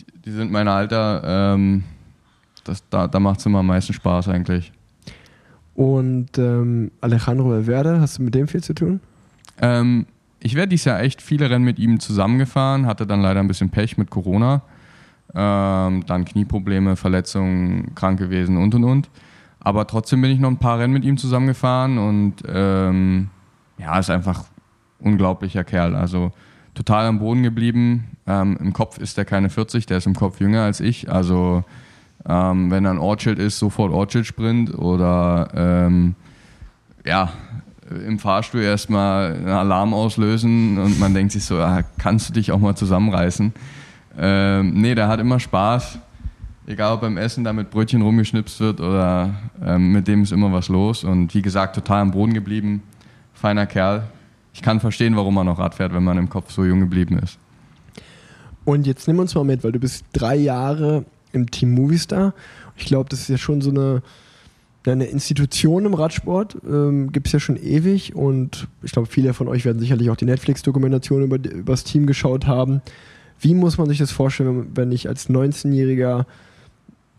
die, 0.00 0.20
die 0.24 0.30
sind 0.32 0.50
mein 0.50 0.66
Alter. 0.66 1.54
Ähm, 1.54 1.84
das, 2.64 2.82
da 2.90 3.06
da 3.06 3.20
macht 3.20 3.38
es 3.40 3.46
immer 3.46 3.60
am 3.60 3.66
meisten 3.66 3.92
Spaß 3.92 4.28
eigentlich. 4.28 4.72
Und 5.78 6.38
ähm, 6.38 6.90
Alejandro 7.00 7.50
Valverde, 7.50 8.00
hast 8.00 8.18
du 8.18 8.24
mit 8.24 8.34
dem 8.34 8.48
viel 8.48 8.64
zu 8.64 8.74
tun? 8.74 8.98
Ähm, 9.60 10.06
ich 10.40 10.56
werde 10.56 10.70
dieses 10.70 10.86
Jahr 10.86 10.98
echt 10.98 11.22
viele 11.22 11.48
Rennen 11.50 11.64
mit 11.64 11.78
ihm 11.78 12.00
zusammengefahren, 12.00 12.84
hatte 12.84 13.06
dann 13.06 13.22
leider 13.22 13.38
ein 13.38 13.46
bisschen 13.46 13.70
Pech 13.70 13.96
mit 13.96 14.10
Corona. 14.10 14.62
Ähm, 15.36 16.04
dann 16.04 16.24
Knieprobleme, 16.24 16.96
Verletzungen, 16.96 17.94
krank 17.94 18.18
gewesen 18.18 18.56
und 18.56 18.74
und 18.74 18.82
und. 18.82 19.10
Aber 19.60 19.86
trotzdem 19.86 20.20
bin 20.20 20.32
ich 20.32 20.40
noch 20.40 20.50
ein 20.50 20.58
paar 20.58 20.80
Rennen 20.80 20.94
mit 20.94 21.04
ihm 21.04 21.16
zusammengefahren 21.16 21.98
und 21.98 22.42
ähm, 22.48 23.28
ja, 23.78 23.96
ist 24.00 24.10
einfach 24.10 24.46
unglaublicher 24.98 25.62
Kerl. 25.62 25.94
Also 25.94 26.32
total 26.74 27.06
am 27.06 27.20
Boden 27.20 27.44
geblieben. 27.44 28.16
Ähm, 28.26 28.58
Im 28.58 28.72
Kopf 28.72 28.98
ist 28.98 29.16
er 29.16 29.24
keine 29.24 29.48
40, 29.48 29.86
der 29.86 29.98
ist 29.98 30.08
im 30.08 30.16
Kopf 30.16 30.40
jünger 30.40 30.62
als 30.62 30.80
ich. 30.80 31.08
Also 31.08 31.62
ähm, 32.28 32.70
wenn 32.70 32.84
er 32.84 32.92
ein 32.92 32.98
Ortschild 32.98 33.38
ist, 33.38 33.58
sofort 33.58 33.92
Ortschild-Sprint 33.92 34.78
oder 34.78 35.48
ähm, 35.54 36.14
ja, 37.04 37.32
im 38.06 38.18
Fahrstuhl 38.18 38.60
erstmal 38.60 39.34
einen 39.34 39.48
Alarm 39.48 39.94
auslösen 39.94 40.78
und 40.78 41.00
man 41.00 41.14
denkt 41.14 41.32
sich 41.32 41.44
so, 41.44 41.56
ah, 41.56 41.82
kannst 41.96 42.28
du 42.28 42.34
dich 42.34 42.52
auch 42.52 42.58
mal 42.58 42.76
zusammenreißen? 42.76 43.52
Ähm, 44.18 44.74
nee, 44.74 44.94
der 44.94 45.08
hat 45.08 45.20
immer 45.20 45.40
Spaß. 45.40 45.98
Egal 46.66 46.92
ob 46.92 47.00
beim 47.00 47.16
Essen 47.16 47.44
da 47.44 47.54
mit 47.54 47.70
Brötchen 47.70 48.02
rumgeschnipst 48.02 48.60
wird 48.60 48.80
oder 48.80 49.34
ähm, 49.64 49.92
mit 49.92 50.06
dem 50.06 50.22
ist 50.22 50.32
immer 50.32 50.52
was 50.52 50.68
los. 50.68 51.02
Und 51.04 51.34
wie 51.34 51.40
gesagt, 51.40 51.76
total 51.76 52.02
am 52.02 52.10
Boden 52.10 52.34
geblieben. 52.34 52.82
Feiner 53.32 53.64
Kerl. 53.64 54.02
Ich 54.52 54.60
kann 54.60 54.80
verstehen, 54.80 55.16
warum 55.16 55.34
man 55.34 55.46
noch 55.46 55.58
Rad 55.58 55.76
fährt, 55.76 55.94
wenn 55.94 56.04
man 56.04 56.18
im 56.18 56.28
Kopf 56.28 56.50
so 56.50 56.64
jung 56.64 56.80
geblieben 56.80 57.18
ist. 57.20 57.38
Und 58.66 58.86
jetzt 58.86 59.08
nimm 59.08 59.18
uns 59.18 59.34
mal 59.34 59.44
mit, 59.44 59.64
weil 59.64 59.72
du 59.72 59.78
bist 59.78 60.04
drei 60.12 60.36
Jahre 60.36 61.06
im 61.38 61.50
Team 61.50 61.72
Movistar. 61.72 62.34
Ich 62.76 62.86
glaube, 62.86 63.08
das 63.08 63.20
ist 63.20 63.28
ja 63.28 63.38
schon 63.38 63.60
so 63.60 63.70
eine, 63.70 64.02
eine 64.86 65.06
Institution 65.06 65.84
im 65.84 65.94
Radsport. 65.94 66.56
Ähm, 66.68 67.12
Gibt 67.12 67.26
es 67.26 67.32
ja 67.32 67.40
schon 67.40 67.56
ewig 67.56 68.14
und 68.14 68.68
ich 68.82 68.92
glaube, 68.92 69.08
viele 69.08 69.34
von 69.34 69.48
euch 69.48 69.64
werden 69.64 69.78
sicherlich 69.80 70.10
auch 70.10 70.16
die 70.16 70.24
Netflix-Dokumentation 70.24 71.22
über, 71.22 71.36
über 71.36 71.72
das 71.72 71.84
Team 71.84 72.06
geschaut 72.06 72.46
haben. 72.46 72.80
Wie 73.40 73.54
muss 73.54 73.78
man 73.78 73.88
sich 73.88 73.98
das 73.98 74.10
vorstellen, 74.10 74.68
wenn- 74.74 74.90
ich 74.92 75.08
als 75.08 75.28
19-Jähriger, 75.30 76.26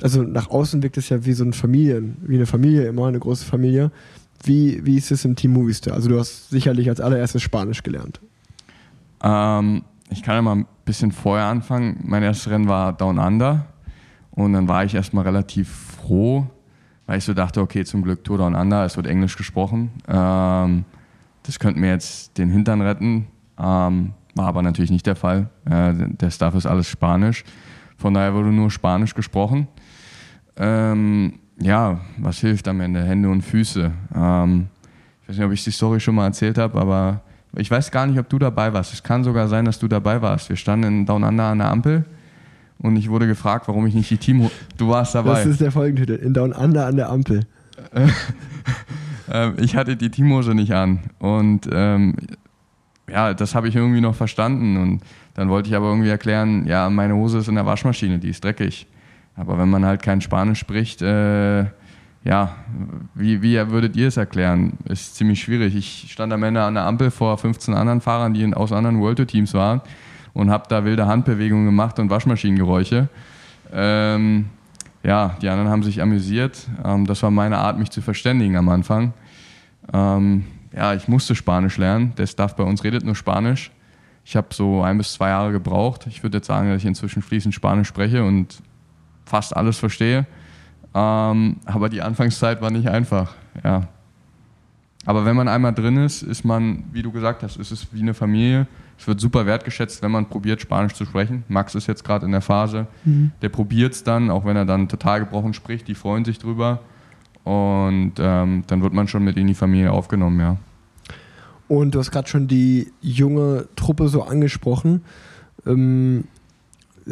also 0.02 0.24
nach 0.24 0.50
außen 0.50 0.82
wirkt 0.84 0.98
es 0.98 1.10
ja 1.10 1.26
wie 1.26 1.34
so 1.34 1.44
ein 1.44 1.54
Familien, 1.54 2.18
wie 2.26 2.36
eine 2.36 2.46
Familie 2.46 2.88
immer, 2.88 3.08
eine 3.08 3.20
große 3.20 3.46
Familie. 3.46 3.92
Wie, 4.44 4.86
wie 4.86 4.96
ist 4.98 5.12
es 5.12 5.26
im 5.26 5.36
Team 5.36 5.52
Movistar? 5.52 5.94
Also 5.94 6.10
du 6.10 6.18
hast 6.18 6.50
sicherlich 6.50 6.90
als 6.90 7.02
allererstes 7.02 7.42
Spanisch 7.42 7.84
gelernt. 7.84 8.20
Ähm, 9.22 9.84
ich 10.10 10.24
kann 10.24 10.36
ja 10.36 10.42
mal 10.42 10.56
ein 10.56 10.66
bisschen 10.86 11.12
vorher 11.12 11.48
anfangen. 11.48 12.00
Mein 12.06 12.24
erstes 12.24 12.50
Rennen 12.50 12.68
war 12.68 12.94
Down 12.94 13.20
Under 13.20 13.66
und 14.40 14.54
dann 14.54 14.70
war 14.70 14.86
ich 14.86 14.96
erstmal 14.96 15.26
relativ 15.26 15.68
froh, 15.70 16.48
weil 17.06 17.18
ich 17.18 17.26
so 17.26 17.34
dachte, 17.34 17.60
okay, 17.60 17.84
zum 17.84 18.04
Glück 18.04 18.24
Tour 18.24 18.38
Down 18.38 18.56
Under, 18.56 18.86
es 18.86 18.96
wird 18.96 19.06
Englisch 19.06 19.36
gesprochen. 19.36 19.92
Ähm, 20.08 20.86
das 21.44 21.60
könnte 21.60 21.78
mir 21.78 21.90
jetzt 21.90 22.38
den 22.38 22.50
Hintern 22.50 22.82
retten. 22.82 23.28
Ähm, 23.60 24.14
war 24.36 24.48
aber 24.48 24.62
natürlich 24.62 24.92
nicht 24.92 25.06
der 25.06 25.18
Fall. 25.18 25.50
Äh, 25.66 25.94
der 25.94 26.32
Stuff 26.32 26.56
ist 26.56 26.66
alles 26.66 26.88
Spanisch. 26.88 27.44
Von 27.98 28.14
daher 28.14 28.34
wurde 28.34 28.48
nur 28.48 28.72
Spanisch 28.72 29.14
gesprochen. 29.14 29.68
Ähm, 30.56 31.40
ja, 31.60 32.00
was 32.18 32.40
hilft 32.40 32.70
am 32.70 32.80
Ende? 32.80 33.04
Hände 33.04 33.28
und 33.28 33.42
Füße. 33.42 33.92
Ähm, 34.16 34.68
ich 35.24 35.30
weiß 35.30 35.36
nicht, 35.36 35.46
ob 35.46 35.52
ich 35.52 35.66
die 35.66 35.72
Story 35.72 36.00
schon 36.00 36.16
mal 36.16 36.28
erzählt 36.28 36.58
habe, 36.58 36.80
aber 36.80 37.24
ich 37.58 37.70
weiß 37.70 37.92
gar 37.92 38.08
nicht, 38.08 38.18
ob 38.18 38.30
du 38.30 38.40
dabei 38.40 38.72
warst. 38.72 38.94
Es 38.94 39.04
kann 39.04 39.26
sogar 39.26 39.50
sein, 39.50 39.66
dass 39.66 39.80
du 39.80 39.90
dabei 39.90 40.22
warst. 40.22 40.48
Wir 40.48 40.56
standen 40.56 40.88
in 40.88 41.06
Down 41.06 41.24
Under 41.24 41.44
an 41.44 41.58
der 41.58 41.68
Ampel 41.68 42.06
und 42.82 42.96
ich 42.96 43.10
wurde 43.10 43.28
gefragt, 43.28 43.68
warum 43.68 43.86
ich 43.88 43.94
nicht 43.94 44.10
die 44.10 44.18
Team. 44.18 44.50
Du 44.78 44.90
warst 44.90 45.16
dabei. 45.16 45.34
Das 45.34 45.46
ist 45.46 45.62
der 45.62 45.72
Folgentitel. 45.72 46.14
In 46.14 46.34
Down 46.34 46.54
Under 46.54 46.86
an 46.86 46.96
der 46.96 47.10
Ampel. 47.10 47.46
Ähm, 49.32 49.58
ich 49.58 49.76
hatte 49.76 49.96
die 49.96 50.10
Teamhose 50.10 50.56
nicht 50.56 50.74
an 50.74 51.02
und 51.20 51.70
ähm, 51.72 52.16
ja, 53.08 53.36
das 53.36 53.54
habe 53.54 53.68
ich 53.68 53.76
irgendwie 53.76 54.02
noch 54.02 54.16
verstanden 54.16 54.78
und 54.78 55.02
dann 55.36 55.50
wollte 55.50 55.70
ich 55.70 55.76
aber 55.76 55.88
irgendwie 55.88 56.10
erklären, 56.10 56.66
ja, 56.66 56.90
meine 56.90 57.14
Hose 57.16 57.38
ist 57.38 57.48
in 57.48 57.54
der 57.54 57.68
Waschmaschine, 57.68 58.18
die 58.18 58.30
ist 58.30 58.44
dreckig. 58.44 58.88
Aber 59.36 59.60
wenn 59.60 59.70
man 59.70 59.86
halt 59.86 60.02
kein 60.02 60.22
Spanisch 60.22 60.58
spricht, 60.58 61.04
äh, 61.04 61.66
ja, 62.24 62.56
wie, 63.14 63.44
wie 63.44 63.56
würdet 63.70 63.96
ihr 63.96 64.08
es 64.08 64.18
erklären? 64.18 64.74
Ist 64.86 65.16
ziemlich 65.16 65.42
schwierig. 65.42 65.76
Ich 65.76 66.12
stand 66.12 66.34
am 66.34 66.42
Ende 66.42 66.64
an 66.64 66.74
der 66.74 66.86
Ampel 66.86 67.12
vor 67.12 67.38
15 67.38 67.76
anderen 67.76 68.02
Fahrern, 68.02 68.34
die 68.34 68.52
aus 68.54 68.72
anderen 68.72 69.00
World 69.00 69.18
Tour 69.18 69.28
Teams 69.28 69.54
waren 69.54 69.82
und 70.40 70.50
habe 70.50 70.66
da 70.70 70.86
wilde 70.86 71.06
Handbewegungen 71.06 71.66
gemacht 71.66 72.00
und 72.00 72.10
Waschmaschinengeräusche. 72.10 73.10
Ähm, 73.74 74.46
ja, 75.04 75.36
die 75.42 75.50
anderen 75.50 75.70
haben 75.70 75.84
sich 75.84 76.02
amüsiert. 76.02 76.66
Ähm, 76.84 77.06
das 77.06 77.22
war 77.24 77.30
meine 77.30 77.58
Art, 77.58 77.78
mich 77.78 77.90
zu 77.90 78.02
verständigen 78.02 78.56
am 78.56 78.70
Anfang. 78.70 79.14
Ähm, 79.94 80.46
ja, 80.74 80.94
ich 80.94 81.08
musste 81.08 81.36
Spanisch 81.36 81.78
lernen. 81.78 82.14
Der 82.18 82.26
Staff 82.26 82.56
bei 82.56 82.64
uns 82.64 82.84
redet 82.84 83.04
nur 83.04 83.16
Spanisch. 83.16 83.72
Ich 84.24 84.36
habe 84.36 84.48
so 84.52 84.82
ein 84.82 84.98
bis 84.98 85.14
zwei 85.14 85.30
Jahre 85.30 85.52
gebraucht. 85.52 86.08
Ich 86.08 86.24
würde 86.24 86.38
jetzt 86.38 86.48
sagen, 86.48 86.70
dass 86.70 86.78
ich 86.78 86.86
inzwischen 86.86 87.22
fließend 87.22 87.54
Spanisch 87.54 87.90
spreche 87.90 88.24
und 88.24 88.62
fast 89.26 89.56
alles 89.56 89.78
verstehe. 89.78 90.26
Ähm, 90.94 91.58
aber 91.66 91.90
die 91.90 92.02
Anfangszeit 92.02 92.62
war 92.62 92.72
nicht 92.72 92.88
einfach. 92.88 93.34
Ja. 93.64 93.88
Aber 95.06 95.26
wenn 95.26 95.36
man 95.36 95.48
einmal 95.48 95.74
drin 95.74 95.98
ist, 95.98 96.22
ist 96.22 96.46
man, 96.46 96.86
wie 96.92 97.02
du 97.02 97.12
gesagt 97.12 97.44
hast, 97.44 97.58
ist 97.58 97.72
es 97.72 97.88
wie 97.94 98.02
eine 98.02 98.14
Familie. 98.14 98.68
Es 99.00 99.08
wird 99.08 99.22
super 99.22 99.46
wertgeschätzt, 99.46 100.02
wenn 100.02 100.12
man 100.12 100.28
probiert, 100.28 100.60
Spanisch 100.60 100.94
zu 100.94 101.06
sprechen. 101.06 101.46
Max 101.48 101.74
ist 101.74 101.88
jetzt 101.88 102.04
gerade 102.04 102.26
in 102.26 102.34
der 102.34 102.42
Phase. 102.42 102.88
Der 103.42 103.48
probiert 103.48 103.94
es 103.94 104.04
dann, 104.04 104.30
auch 104.30 104.44
wenn 104.44 104.58
er 104.58 104.66
dann 104.66 104.90
total 104.90 105.22
gebrochen 105.22 105.54
spricht. 105.54 105.88
Die 105.88 105.96
freuen 105.96 106.26
sich 106.26 106.38
drüber. 106.38 106.82
Und 107.46 108.14
ähm, 108.20 108.64
dann 108.68 108.84
wird 108.84 108.94
man 108.94 109.08
schon 109.08 109.24
mit 109.24 109.38
in 109.38 109.48
die 109.48 109.54
Familie 109.54 109.94
aufgenommen, 109.94 110.40
ja. 110.40 110.58
Und 111.70 111.96
du 111.96 112.00
hast 112.00 112.12
gerade 112.12 112.28
schon 112.28 112.48
die 112.48 112.92
junge 113.00 113.68
Truppe 113.78 114.10
so 114.10 114.24
angesprochen. 114.24 115.02
Ähm, 115.66 116.26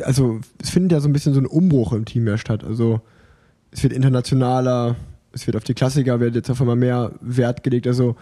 also 0.03 0.41
es 0.61 0.69
findet 0.69 0.91
ja 0.91 0.99
so 0.99 1.07
ein 1.07 1.13
bisschen 1.13 1.33
so 1.33 1.39
ein 1.39 1.45
Umbruch 1.45 1.93
im 1.93 2.03
Team 2.03 2.27
ja 2.27 2.37
statt. 2.37 2.65
Also 2.65 2.99
es 3.71 3.81
wird 3.81 3.93
internationaler, 3.93 4.97
es 5.31 5.47
wird 5.47 5.55
auf 5.55 5.63
die 5.63 5.73
Klassiker, 5.73 6.19
wird 6.19 6.35
jetzt 6.35 6.49
auf 6.49 6.59
einmal 6.59 6.75
mehr 6.75 7.13
Wert 7.21 7.63
gelegt. 7.63 7.87
Also 7.87 8.17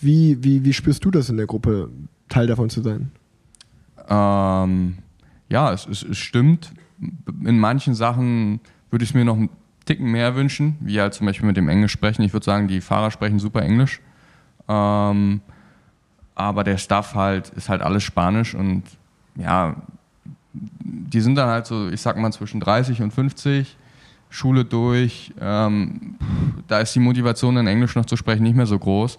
wie, 0.00 0.42
wie, 0.42 0.64
wie 0.64 0.72
spürst 0.72 1.04
du 1.04 1.10
das 1.10 1.28
in 1.28 1.36
der 1.36 1.46
Gruppe, 1.46 1.90
Teil 2.30 2.46
davon 2.46 2.70
zu 2.70 2.80
sein? 2.80 3.12
Ähm, 4.08 4.98
ja, 5.50 5.72
es, 5.72 5.86
es, 5.86 6.02
es 6.02 6.16
stimmt. 6.16 6.72
In 7.44 7.58
manchen 7.58 7.94
Sachen 7.94 8.60
würde 8.90 9.04
ich 9.04 9.10
es 9.10 9.14
mir 9.14 9.26
noch 9.26 9.36
einen 9.36 9.50
Ticken 9.84 10.10
mehr 10.10 10.34
wünschen, 10.36 10.76
wie 10.80 11.00
halt 11.00 11.12
zum 11.12 11.26
Beispiel 11.26 11.46
mit 11.46 11.56
dem 11.56 11.68
Englisch 11.68 11.92
sprechen. 11.92 12.22
Ich 12.22 12.32
würde 12.32 12.44
sagen, 12.44 12.68
die 12.68 12.80
Fahrer 12.80 13.10
sprechen 13.10 13.38
super 13.38 13.62
Englisch. 13.62 14.00
Ähm, 14.68 15.40
aber 16.34 16.64
der 16.64 16.78
Staff 16.78 17.14
halt 17.14 17.50
ist 17.50 17.68
halt 17.68 17.82
alles 17.82 18.02
Spanisch 18.02 18.54
und 18.54 18.84
ja, 19.36 19.76
die 20.52 21.20
sind 21.20 21.36
dann 21.36 21.48
halt 21.48 21.66
so, 21.66 21.88
ich 21.88 22.00
sag 22.00 22.16
mal, 22.16 22.32
zwischen 22.32 22.60
30 22.60 23.02
und 23.02 23.12
50, 23.12 23.76
Schule 24.28 24.64
durch. 24.64 25.32
Ähm, 25.40 26.16
da 26.68 26.80
ist 26.80 26.94
die 26.94 27.00
Motivation, 27.00 27.56
in 27.56 27.66
Englisch 27.66 27.94
noch 27.94 28.06
zu 28.06 28.16
sprechen, 28.16 28.42
nicht 28.42 28.56
mehr 28.56 28.66
so 28.66 28.78
groß. 28.78 29.18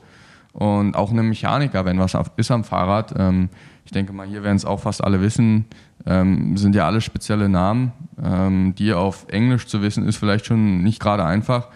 Und 0.54 0.96
auch 0.96 1.12
einem 1.12 1.30
Mechaniker, 1.30 1.86
wenn 1.86 2.00
was 2.00 2.18
ist 2.36 2.52
am 2.52 2.64
Fahrrad, 2.64 3.14
ähm, 3.18 3.50
ich 3.86 3.92
denke 3.92 4.14
mal, 4.14 4.28
hier 4.28 4.44
werden 4.44 4.58
es 4.58 4.66
auch 4.66 4.82
fast 4.82 5.04
alle 5.04 5.22
wissen, 5.22 5.66
ähm, 6.06 6.58
sind 6.58 6.76
ja 6.76 6.86
alle 6.86 7.02
spezielle 7.02 7.50
Namen. 7.50 7.94
Ähm, 8.24 8.76
die 8.76 8.94
auf 8.94 9.26
Englisch 9.30 9.68
zu 9.68 9.82
wissen, 9.82 10.06
ist 10.06 10.18
vielleicht 10.18 10.46
schon 10.46 10.84
nicht 10.84 11.00
gerade 11.00 11.26
einfach. 11.26 11.70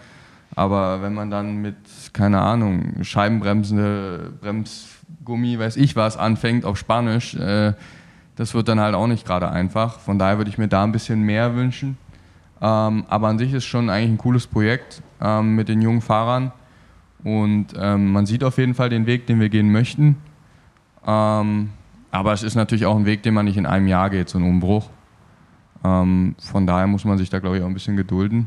Aber 0.54 1.02
wenn 1.02 1.14
man 1.14 1.30
dann 1.30 1.56
mit, 1.56 1.76
keine 2.12 2.40
Ahnung, 2.40 3.02
Scheibenbremse, 3.02 4.32
Bremsgummi, 4.40 5.58
weiß 5.58 5.76
ich 5.76 5.96
was, 5.96 6.16
anfängt 6.16 6.64
auf 6.64 6.78
Spanisch, 6.78 7.34
äh, 7.34 7.72
Das 8.36 8.52
wird 8.52 8.68
dann 8.68 8.80
halt 8.80 8.94
auch 8.94 9.06
nicht 9.06 9.26
gerade 9.26 9.50
einfach. 9.50 9.98
Von 9.98 10.18
daher 10.18 10.36
würde 10.36 10.50
ich 10.50 10.58
mir 10.58 10.68
da 10.68 10.84
ein 10.84 10.92
bisschen 10.92 11.22
mehr 11.22 11.54
wünschen. 11.56 11.96
Ähm, 12.60 13.04
aber 13.08 13.28
an 13.28 13.38
sich 13.38 13.52
ist 13.52 13.64
schon 13.64 13.88
eigentlich 13.88 14.10
ein 14.10 14.18
cooles 14.18 14.46
Projekt 14.46 15.02
ähm, 15.20 15.54
mit 15.56 15.68
den 15.68 15.80
jungen 15.80 16.02
Fahrern. 16.02 16.52
Und 17.26 17.74
ähm, 17.76 18.12
man 18.12 18.24
sieht 18.24 18.44
auf 18.44 18.56
jeden 18.56 18.74
Fall 18.74 18.88
den 18.88 19.06
Weg, 19.06 19.26
den 19.26 19.40
wir 19.40 19.48
gehen 19.48 19.72
möchten. 19.72 20.14
Ähm, 21.04 21.70
aber 22.12 22.32
es 22.32 22.44
ist 22.44 22.54
natürlich 22.54 22.86
auch 22.86 22.96
ein 22.96 23.04
Weg, 23.04 23.24
den 23.24 23.34
man 23.34 23.46
nicht 23.46 23.56
in 23.56 23.66
einem 23.66 23.88
Jahr 23.88 24.10
geht, 24.10 24.28
so 24.28 24.38
ein 24.38 24.44
Umbruch. 24.44 24.88
Ähm, 25.82 26.36
von 26.38 26.68
daher 26.68 26.86
muss 26.86 27.04
man 27.04 27.18
sich 27.18 27.28
da, 27.28 27.40
glaube 27.40 27.56
ich, 27.56 27.64
auch 27.64 27.66
ein 27.66 27.74
bisschen 27.74 27.96
gedulden. 27.96 28.46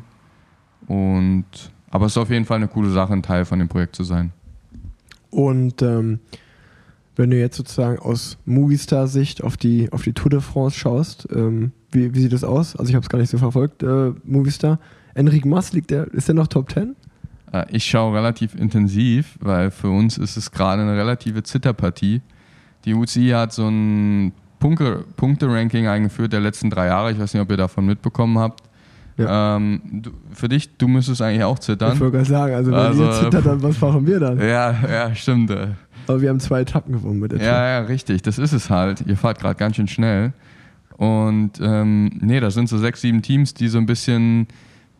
Und, 0.88 1.44
aber 1.92 2.06
es 2.06 2.13
ist 2.13 2.20
auf 2.20 2.30
jeden 2.30 2.46
Fall 2.46 2.56
eine 2.56 2.70
coole 2.70 2.89
Sache, 2.89 3.12
ein 3.12 3.22
Teil 3.22 3.44
von 3.44 3.60
dem 3.60 3.68
Projekt 3.68 3.98
zu 3.98 4.06
sein. 4.06 4.32
Und 5.30 5.82
ähm, 5.82 6.22
wenn 7.18 7.32
du 7.32 7.38
jetzt 7.38 7.58
sozusagen 7.58 8.00
aus 8.00 8.38
Movistar-Sicht 8.46 9.44
auf 9.44 9.58
die, 9.58 9.92
auf 9.92 10.04
die 10.04 10.13
Tour 10.13 10.30
de 10.30 10.39
France 10.39 10.80
schaust, 10.80 11.28
ähm, 11.36 11.74
wie, 11.92 12.15
wie 12.15 12.22
sieht 12.22 12.32
das 12.32 12.46
aus? 12.46 12.78
Also 12.78 12.88
ich 12.92 12.96
habe 12.96 13.04
es 13.04 13.10
gar 13.10 13.20
nicht 13.20 13.30
so 13.30 13.39
verfolgt, 13.39 13.84
äh, 13.84 14.13
Movistar. 14.24 14.80
Enric 15.15 15.46
Mas 15.46 15.74
liegt 15.74 15.92
der, 15.92 16.08
ist 16.13 16.30
der 16.30 16.36
noch 16.36 16.48
Top 16.48 16.72
10? 16.72 16.96
Äh, 17.52 17.66
ich 17.72 17.86
schaue 17.86 18.16
relativ 18.16 18.56
intensiv, 18.56 19.38
weil 19.40 19.72
für 19.72 19.90
uns 19.90 20.18
ist 20.18 20.38
es 20.38 20.52
gerade 20.52 20.82
eine 20.82 20.98
relative 20.98 21.44
Zitterpartie. 21.44 22.22
Die 22.86 22.94
UCI 22.94 23.30
hat 23.30 23.54
so 23.54 23.68
ein 23.68 24.34
Punkte-Ranking 24.60 25.88
eingeführt 25.88 26.34
der 26.34 26.42
letzten 26.42 26.70
drei 26.70 26.88
Jahre. 26.88 27.12
Ich 27.12 27.20
weiß 27.20 27.34
nicht, 27.34 27.42
ob 27.42 27.50
ihr 27.52 27.58
davon 27.58 27.86
mitbekommen 27.86 28.38
habt. 28.40 28.64
Ja. 29.18 29.58
Ähm, 29.58 29.82
du, 29.92 30.12
für 30.32 30.48
dich, 30.48 30.78
du 30.78 30.88
müsstest 30.88 31.22
eigentlich 31.22 31.44
auch 31.44 31.60
zittern. 31.60 31.94
Ich 31.94 32.00
wollte 32.00 32.18
gerade 32.18 32.30
sagen, 32.30 32.54
also 32.54 32.72
wenn 32.72 32.80
also, 32.80 33.04
ihr 33.04 33.12
zittert, 33.12 33.46
dann 33.46 33.62
was 33.62 33.82
machen 33.82 34.08
wir 34.08 34.20
dann? 34.20 34.40
Ja, 34.40 34.74
ja, 34.90 35.14
stimmt. 35.14 35.52
Aber 35.52 36.22
wir 36.22 36.30
haben 36.30 36.40
zwei 36.40 36.62
Etappen 36.62 36.94
gewonnen 36.94 37.20
mit 37.20 37.34
der. 37.34 37.42
Ja, 37.42 37.68
ja, 37.68 37.80
richtig. 37.82 38.22
Das 38.22 38.40
ist 38.40 38.54
es 38.54 38.70
halt. 38.70 39.02
Ihr 39.06 39.18
fahrt 39.18 39.40
gerade 39.40 39.56
ganz 39.56 39.76
schön 39.76 39.90
schnell. 39.90 40.32
Und 40.96 41.60
ähm, 41.62 42.12
nee, 42.22 42.40
das 42.40 42.54
sind 42.54 42.70
so 42.70 42.78
sechs, 42.78 43.02
sieben 43.02 43.22
Teams, 43.22 43.54
die 43.54 43.68
so 43.68 43.78
ein 43.78 43.86
bisschen 43.86 44.48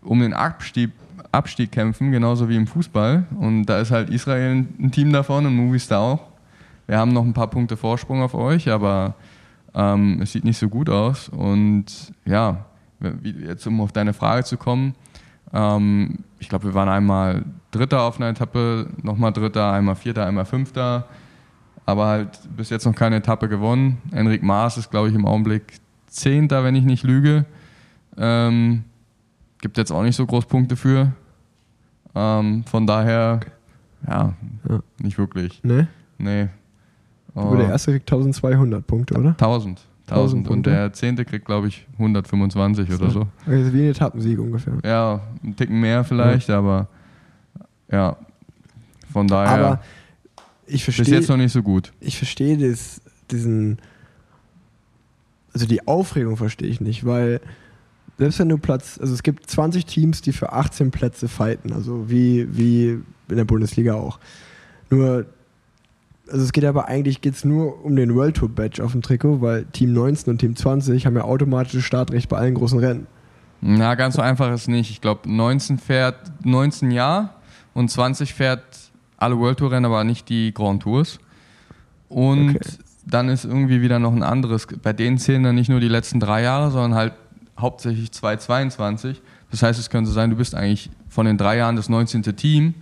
um 0.02 0.20
den 0.20 0.34
Abstieg, 0.34 0.92
Abstieg 1.32 1.72
kämpfen, 1.72 2.12
genauso 2.12 2.50
wie 2.50 2.56
im 2.56 2.68
Fußball. 2.68 3.26
Und 3.40 3.66
da 3.66 3.80
ist 3.80 3.92
halt 3.92 4.10
Israel 4.10 4.66
ein 4.80 4.92
Team 4.92 5.14
davon 5.14 5.46
und 5.46 5.56
Movistar 5.56 6.00
auch. 6.00 6.22
Wir 6.88 6.98
haben 6.98 7.14
noch 7.14 7.24
ein 7.24 7.34
paar 7.34 7.50
Punkte 7.50 7.78
Vorsprung 7.78 8.24
auf 8.24 8.34
euch, 8.34 8.70
aber 8.70 9.16
ähm, 9.76 10.20
es 10.22 10.32
sieht 10.32 10.44
nicht 10.44 10.58
so 10.58 10.70
gut 10.70 10.90
aus. 10.90 11.30
Und 11.30 11.86
ja, 12.26 12.66
jetzt 13.24 13.68
um 13.68 13.80
auf 13.82 13.92
deine 13.92 14.14
Frage 14.14 14.44
zu 14.44 14.58
kommen, 14.58 14.96
ähm, 15.54 16.20
ich 16.40 16.50
glaube, 16.50 16.66
wir 16.66 16.74
waren 16.74 16.90
einmal 16.90 17.46
Dritter 17.72 18.02
auf 18.04 18.18
einer 18.18 18.30
Etappe, 18.30 18.88
nochmal 19.02 19.34
Dritter, 19.34 19.72
einmal 19.72 19.96
Vierter, 19.96 20.26
einmal 20.26 20.46
Fünfter, 20.46 21.08
aber 21.86 22.08
halt 22.08 22.40
bis 22.56 22.70
jetzt 22.70 22.86
noch 22.86 22.96
keine 22.96 23.18
Etappe 23.18 23.50
gewonnen. 23.50 24.02
Enric 24.12 24.44
Maas 24.44 24.78
ist, 24.78 24.90
glaube 24.90 25.10
ich, 25.10 25.16
im 25.16 25.26
Augenblick 25.26 25.80
Zehnter, 26.08 26.64
wenn 26.64 26.76
ich 26.76 26.84
nicht 26.84 27.04
lüge. 27.04 27.46
Ähm, 28.18 28.84
gibt 29.62 29.78
jetzt 29.78 29.92
auch 29.92 30.04
nicht 30.04 30.16
so 30.16 30.26
groß 30.26 30.46
Punkte 30.46 30.76
für. 30.76 31.12
Ähm, 32.16 32.64
von 32.66 32.88
daher, 32.88 33.40
ja, 34.08 34.34
ja, 34.68 34.80
nicht 35.02 35.18
wirklich. 35.18 35.62
Nee? 35.64 35.88
Nee. 36.18 36.48
Oh. 37.36 37.56
Der 37.56 37.70
erste 37.70 37.92
kriegt 37.92 38.12
1200 38.12 38.86
Punkte, 38.86 39.18
oder? 39.18 39.30
1000. 39.30 39.82
1000. 40.08 40.50
Und 40.50 40.66
der 40.66 40.92
zehnte 40.94 41.24
kriegt, 41.24 41.46
glaube 41.46 41.68
ich, 41.68 41.86
125 41.94 42.92
oder 42.92 43.12
so. 43.12 43.28
Also 43.46 43.74
wie 43.74 43.84
ein 43.84 43.92
Etappensieg 43.92 44.40
ungefähr. 44.40 44.74
Ja, 44.84 45.22
ein 45.44 45.56
Ticken 45.56 45.80
mehr 45.80 46.04
vielleicht, 46.04 46.50
ja. 46.50 46.58
aber 46.58 46.88
ja, 47.92 48.18
von 49.14 49.28
daher. 49.28 49.66
Aber 49.66 49.82
ich 50.66 50.84
verstehe. 50.84 51.06
Bis 51.06 51.14
jetzt 51.14 51.30
noch 51.30 51.38
nicht 51.38 51.52
so 51.52 51.62
gut. 51.62 51.94
Ich 52.00 52.18
verstehe 52.18 52.58
diesen 53.30 53.78
also 55.54 55.66
die 55.66 55.88
Aufregung 55.88 56.38
verstehe 56.38 56.70
ich 56.70 56.82
nicht, 56.82 57.06
weil 57.06 57.42
selbst 58.20 58.40
wenn 58.40 58.50
du 58.50 58.58
Platz, 58.58 59.00
also 59.02 59.14
es 59.14 59.24
gibt 59.24 59.50
20 59.50 59.86
Teams, 59.86 60.22
die 60.22 60.34
für 60.34 60.52
18 60.54 60.92
Plätze 60.92 61.28
fighten, 61.28 61.74
also 61.74 62.10
wie, 62.10 62.48
wie 62.56 63.00
in 63.30 63.36
der 63.36 63.46
Bundesliga 63.46 63.96
auch. 63.96 64.20
Nur, 64.90 65.26
also 66.30 66.44
es 66.44 66.52
geht 66.52 66.66
aber 66.66 66.88
eigentlich 66.88 67.22
geht's 67.22 67.46
nur 67.46 67.84
um 67.84 67.96
den 67.96 68.14
World 68.14 68.36
Tour 68.38 68.50
Badge 68.50 68.84
auf 68.84 68.92
dem 68.92 69.02
Trikot, 69.02 69.42
weil 69.42 69.66
Team 69.66 69.94
19 69.94 70.32
und 70.32 70.38
Team 70.40 70.56
20 70.56 71.06
haben 71.06 71.16
ja 71.16 71.24
automatisches 71.24 71.84
Startrecht 71.84 72.30
bei 72.30 72.38
allen 72.38 72.56
großen 72.56 72.80
Rennen. 72.80 73.08
Na, 73.62 73.96
ganz 73.96 74.16
so 74.16 74.22
einfach 74.22 74.54
ist 74.54 74.68
nicht. 74.68 74.92
Ich 74.92 75.02
glaube, 75.02 75.30
19 75.30 75.78
fährt 75.78 76.18
19 76.46 76.92
ja 76.92 77.36
und 77.74 77.90
20 77.90 78.34
fährt 78.34 78.64
alle 79.18 79.38
World 79.38 79.60
Tour 79.60 79.72
Rennen, 79.72 79.86
aber 79.86 80.04
nicht 80.04 80.30
die 80.30 80.54
Grand 80.54 80.84
Tours. 80.84 81.20
Und 82.10 82.56
okay 82.56 82.60
dann 83.10 83.30
ist 83.30 83.46
irgendwie 83.46 83.82
wieder 83.82 84.00
noch 84.00 84.14
ein 84.14 84.24
anderes. 84.24 84.68
Bei 84.82 84.94
denen 84.94 85.18
zählen 85.18 85.44
dann 85.44 85.56
nicht 85.56 85.70
nur 85.70 85.80
die 85.80 85.88
letzten 85.88 86.20
drei 86.20 86.44
Jahre, 86.44 86.72
sondern 86.72 86.96
halt 86.96 87.14
hauptsächlich 87.60 88.12
2022. 88.12 89.22
Das 89.52 89.64
heißt, 89.64 89.80
es 89.80 89.90
könnte 89.90 90.12
sein, 90.12 90.30
du 90.30 90.36
bist 90.36 90.56
eigentlich 90.56 90.90
von 91.08 91.26
den 91.26 91.38
drei 91.38 91.58
Jahren 91.58 91.76
das 91.76 91.90
19. 91.90 92.24
Team, 92.36 92.76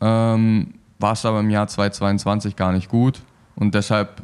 ähm, 0.00 0.74
warst 0.98 1.26
aber 1.26 1.40
im 1.40 1.50
Jahr 1.50 1.68
2022 1.68 2.56
gar 2.56 2.72
nicht 2.72 2.88
gut 2.88 3.20
und 3.54 3.74
deshalb 3.74 4.22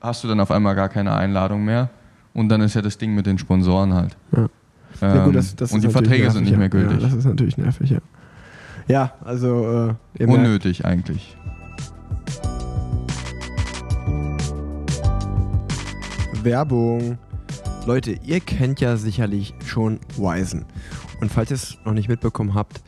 hast 0.00 0.24
du 0.24 0.28
dann 0.28 0.40
auf 0.40 0.50
einmal 0.50 0.74
gar 0.74 0.88
keine 0.88 1.14
Einladung 1.14 1.64
mehr. 1.64 1.90
Und 2.34 2.48
dann 2.48 2.60
ist 2.60 2.74
ja 2.74 2.82
das 2.82 2.98
Ding 2.98 3.14
mit 3.14 3.26
den 3.26 3.38
Sponsoren 3.38 3.94
halt. 3.94 4.16
Ja. 4.32 4.48
Ähm, 5.00 5.16
ja 5.16 5.24
gut, 5.24 5.36
das, 5.36 5.54
das 5.54 5.72
und 5.72 5.84
die 5.84 5.88
Verträge 5.88 6.24
nervig, 6.24 6.32
sind 6.32 6.44
nicht 6.44 6.56
mehr 6.56 6.68
gültig. 6.68 7.00
Ja, 7.00 7.08
das 7.08 7.12
ist 7.12 7.24
natürlich 7.24 7.58
nervig, 7.58 7.90
ja. 7.90 7.98
Ja, 8.88 9.12
also. 9.24 9.96
Äh, 10.18 10.26
Unnötig 10.26 10.84
eigentlich. 10.84 11.36
Werbung. 16.42 17.18
Leute, 17.84 18.12
ihr 18.24 18.38
kennt 18.38 18.80
ja 18.80 18.96
sicherlich 18.96 19.54
schon 19.66 19.98
Wisen. 20.16 20.66
Und 21.20 21.32
falls 21.32 21.50
ihr 21.50 21.56
es 21.56 21.78
noch 21.84 21.92
nicht 21.92 22.08
mitbekommen 22.08 22.54
habt, 22.54 22.80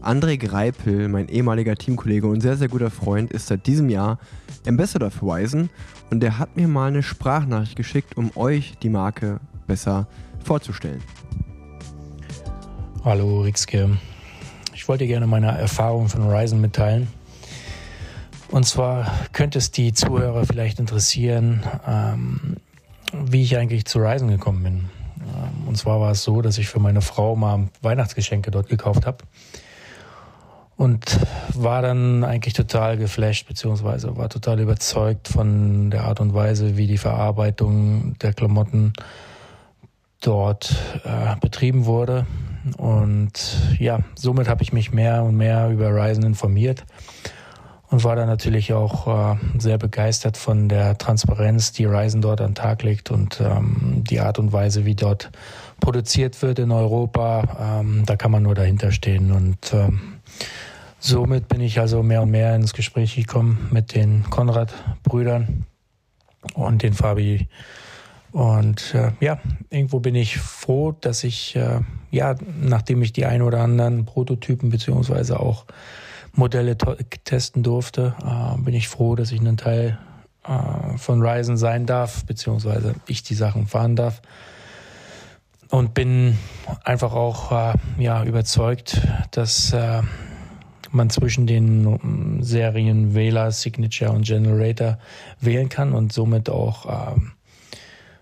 André 0.00 0.36
Greipel, 0.36 1.08
mein 1.08 1.28
ehemaliger 1.28 1.74
Teamkollege 1.74 2.28
und 2.28 2.40
sehr, 2.40 2.56
sehr 2.56 2.68
guter 2.68 2.90
Freund, 2.90 3.32
ist 3.32 3.48
seit 3.48 3.66
diesem 3.66 3.88
Jahr 3.88 4.20
Ambassador 4.64 5.10
für 5.10 5.26
Wisen 5.26 5.70
und 6.12 6.20
der 6.20 6.38
hat 6.38 6.56
mir 6.56 6.68
mal 6.68 6.86
eine 6.86 7.02
Sprachnachricht 7.02 7.74
geschickt, 7.74 8.16
um 8.16 8.30
euch 8.36 8.78
die 8.80 8.90
Marke 8.90 9.40
besser 9.66 10.06
vorzustellen. 10.44 11.02
Hallo 13.04 13.40
Rixke. 13.40 13.98
Ich 14.72 14.86
wollte 14.86 15.08
gerne 15.08 15.26
meine 15.26 15.48
Erfahrung 15.48 16.08
von 16.08 16.22
Horizon 16.22 16.60
mitteilen. 16.60 17.08
Und 18.50 18.66
zwar 18.66 19.10
könnte 19.32 19.58
es 19.58 19.72
die 19.72 19.92
Zuhörer 19.92 20.46
vielleicht 20.46 20.78
interessieren, 20.78 21.64
ähm, 21.86 22.56
wie 23.12 23.42
ich 23.42 23.56
eigentlich 23.56 23.84
zu 23.84 23.98
Ryzen 23.98 24.28
gekommen 24.28 24.62
bin. 24.62 24.74
Ähm, 25.20 25.68
und 25.68 25.76
zwar 25.76 26.00
war 26.00 26.12
es 26.12 26.22
so, 26.22 26.42
dass 26.42 26.58
ich 26.58 26.68
für 26.68 26.80
meine 26.80 27.00
Frau 27.00 27.36
mal 27.36 27.68
Weihnachtsgeschenke 27.82 28.50
dort 28.50 28.68
gekauft 28.68 29.06
habe. 29.06 29.18
Und 30.76 31.18
war 31.54 31.82
dann 31.82 32.22
eigentlich 32.22 32.54
total 32.54 32.96
geflasht, 32.96 33.48
beziehungsweise 33.48 34.16
war 34.16 34.28
total 34.28 34.60
überzeugt 34.60 35.26
von 35.26 35.90
der 35.90 36.04
Art 36.04 36.20
und 36.20 36.34
Weise, 36.34 36.76
wie 36.76 36.86
die 36.86 36.98
Verarbeitung 36.98 38.14
der 38.22 38.32
Klamotten 38.32 38.92
dort 40.20 40.76
äh, 41.04 41.34
betrieben 41.40 41.84
wurde. 41.84 42.26
Und 42.76 43.56
ja, 43.80 44.00
somit 44.14 44.48
habe 44.48 44.62
ich 44.62 44.72
mich 44.72 44.92
mehr 44.92 45.24
und 45.24 45.36
mehr 45.36 45.68
über 45.70 45.90
Ryzen 45.90 46.24
informiert 46.24 46.84
und 47.90 48.04
war 48.04 48.16
da 48.16 48.26
natürlich 48.26 48.72
auch 48.72 49.34
äh, 49.34 49.36
sehr 49.58 49.78
begeistert 49.78 50.36
von 50.36 50.68
der 50.68 50.98
Transparenz, 50.98 51.72
die 51.72 51.86
Ryzen 51.86 52.20
dort 52.20 52.40
an 52.40 52.50
den 52.50 52.54
Tag 52.54 52.82
legt 52.82 53.10
und 53.10 53.40
ähm, 53.40 54.04
die 54.08 54.20
Art 54.20 54.38
und 54.38 54.52
Weise, 54.52 54.84
wie 54.84 54.94
dort 54.94 55.30
produziert 55.80 56.42
wird 56.42 56.58
in 56.58 56.70
Europa. 56.70 57.80
Ähm, 57.80 58.04
da 58.04 58.16
kann 58.16 58.30
man 58.30 58.42
nur 58.42 58.54
dahinter 58.54 58.92
stehen 58.92 59.32
und 59.32 59.72
ähm, 59.72 60.18
somit 60.98 61.48
bin 61.48 61.60
ich 61.60 61.80
also 61.80 62.02
mehr 62.02 62.22
und 62.22 62.30
mehr 62.30 62.54
ins 62.54 62.74
Gespräch 62.74 63.16
gekommen 63.16 63.68
mit 63.70 63.94
den 63.94 64.28
Konrad-Brüdern 64.28 65.64
und 66.54 66.82
den 66.82 66.92
Fabi. 66.92 67.48
Und 68.32 68.94
äh, 68.94 69.12
ja, 69.20 69.40
irgendwo 69.70 70.00
bin 70.00 70.14
ich 70.14 70.36
froh, 70.36 70.92
dass 70.92 71.24
ich, 71.24 71.56
äh, 71.56 71.80
ja, 72.10 72.34
nachdem 72.60 73.00
ich 73.00 73.14
die 73.14 73.24
ein 73.24 73.40
oder 73.40 73.62
anderen 73.62 74.04
Prototypen 74.04 74.68
beziehungsweise 74.68 75.40
auch 75.40 75.64
Modelle 76.38 76.76
testen 77.24 77.62
durfte, 77.62 78.14
äh, 78.24 78.58
bin 78.62 78.72
ich 78.72 78.88
froh, 78.88 79.16
dass 79.16 79.32
ich 79.32 79.40
ein 79.40 79.56
Teil 79.56 79.98
äh, 80.44 80.96
von 80.96 81.20
Ryzen 81.20 81.56
sein 81.56 81.84
darf, 81.84 82.24
beziehungsweise 82.24 82.94
ich 83.06 83.22
die 83.22 83.34
Sachen 83.34 83.66
fahren 83.66 83.96
darf. 83.96 84.22
Und 85.68 85.92
bin 85.92 86.38
einfach 86.84 87.12
auch 87.12 87.52
äh, 87.52 87.74
ja, 87.98 88.24
überzeugt, 88.24 89.02
dass 89.32 89.72
äh, 89.72 90.02
man 90.92 91.10
zwischen 91.10 91.46
den 91.46 91.86
ähm, 91.86 92.42
Serien 92.42 93.14
Wähler, 93.14 93.50
Signature 93.50 94.12
und 94.12 94.24
Generator 94.24 94.98
wählen 95.40 95.68
kann 95.68 95.92
und 95.92 96.12
somit 96.12 96.48
auch 96.48 97.16
ähm, 97.16 97.32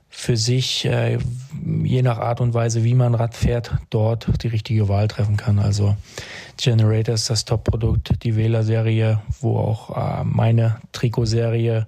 für 0.08 0.36
sich, 0.38 0.86
äh, 0.86 1.18
je 1.84 2.00
nach 2.00 2.18
Art 2.18 2.40
und 2.40 2.54
Weise, 2.54 2.82
wie 2.82 2.94
man 2.94 3.14
Rad 3.14 3.34
fährt, 3.34 3.76
dort 3.90 4.42
die 4.42 4.48
richtige 4.48 4.88
Wahl 4.88 5.08
treffen 5.08 5.36
kann. 5.36 5.58
Also 5.58 5.94
Generator 6.56 7.14
ist 7.14 7.30
das 7.30 7.44
Top-Produkt, 7.44 8.22
die 8.22 8.36
Wähler-Serie, 8.36 9.20
wo 9.40 9.58
auch 9.58 9.96
äh, 9.96 10.24
meine 10.24 10.80
Trikotserie 10.92 11.86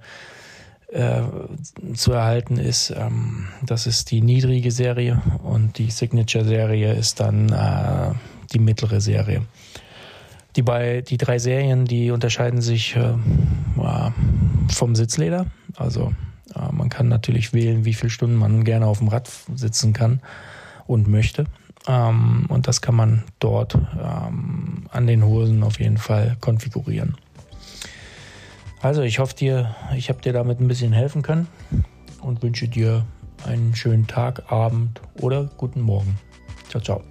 äh, 0.93 1.23
zu 1.95 2.13
erhalten 2.13 2.57
ist. 2.57 2.91
Ähm, 2.91 3.49
das 3.65 3.87
ist 3.87 4.11
die 4.11 4.21
niedrige 4.21 4.71
Serie 4.71 5.21
und 5.43 5.79
die 5.79 5.91
Signature-Serie 5.91 6.95
ist 6.95 7.21
dann 7.21 7.51
äh, 7.51 8.15
die 8.53 8.59
mittlere 8.59 9.01
Serie. 9.01 9.43
Die, 10.57 10.63
bei, 10.63 11.03
die 11.03 11.19
drei 11.19 11.39
Serien, 11.39 11.85
die 11.85 12.11
unterscheiden 12.11 12.61
sich 12.61 12.97
äh, 12.97 13.15
vom 14.71 14.95
Sitzleder. 14.95 15.47
Also 15.77 16.13
äh, 16.55 16.73
man 16.73 16.89
kann 16.89 17.09
natürlich 17.09 17.53
wählen, 17.53 17.85
wie 17.85 17.95
viele 17.95 18.11
Stunden 18.11 18.37
man 18.37 18.65
gerne 18.65 18.87
auf 18.87 18.99
dem 18.99 19.09
Rad 19.09 19.31
sitzen 19.55 19.93
kann 19.93 20.21
und 20.87 21.07
möchte. 21.07 21.45
Ähm, 21.89 22.45
und 22.49 22.69
das 22.69 22.83
kann 22.83 22.95
man 22.95 23.25
dort 23.39 23.75
ähm, 23.75 24.85
an 24.91 25.07
den 25.07 25.25
Hosen 25.25 25.63
auf 25.63 25.81
jeden 25.81 25.99
Fall 25.99 26.37
konfigurieren. 26.41 27.17
Also 28.81 29.03
ich 29.03 29.19
hoffe 29.19 29.35
dir, 29.35 29.75
ich 29.97 30.09
habe 30.09 30.21
dir 30.21 30.33
damit 30.33 30.61
ein 30.61 30.69
bisschen 30.69 30.93
helfen 30.93 31.23
können 31.23 31.49
und 32.21 32.43
wünsche 32.43 32.69
dir 32.69 33.05
einen 33.45 33.75
schönen 33.75 34.07
Tag, 34.07 34.53
Abend 34.53 35.01
oder 35.21 35.51
guten 35.57 35.81
Morgen. 35.81 36.17
Ciao, 36.69 36.83
ciao. 36.83 37.03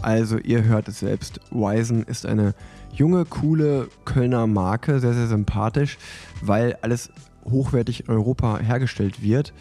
Also 0.00 0.38
ihr 0.38 0.64
hört 0.64 0.88
es 0.88 0.98
selbst, 0.98 1.40
Wisen 1.50 2.02
ist 2.04 2.26
eine 2.26 2.54
junge, 2.92 3.24
coole 3.24 3.88
Kölner 4.04 4.46
Marke, 4.46 4.98
sehr, 4.98 5.14
sehr 5.14 5.28
sympathisch, 5.28 5.98
weil 6.40 6.76
alles 6.82 7.10
hochwertig 7.44 8.08
in 8.08 8.14
Europa 8.14 8.58
hergestellt 8.58 9.22
wird 9.22 9.52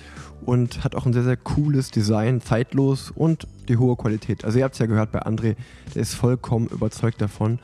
und 0.45 0.84
hat 0.84 0.95
auch 0.95 1.05
ein 1.05 1.13
sehr, 1.13 1.23
sehr 1.23 1.38
cooles 1.38 1.91
Design, 1.91 2.41
zeitlos 2.41 3.11
und 3.11 3.47
die 3.67 3.77
hohe 3.77 3.95
Qualität. 3.95 4.45
Also 4.45 4.59
ihr 4.59 4.65
habt 4.65 4.73
es 4.75 4.79
ja 4.79 4.86
gehört 4.86 5.11
bei 5.11 5.21
André, 5.23 5.55
der 5.93 6.01
ist 6.01 6.15
vollkommen 6.15 6.67
überzeugt 6.67 7.21
davon 7.21 7.59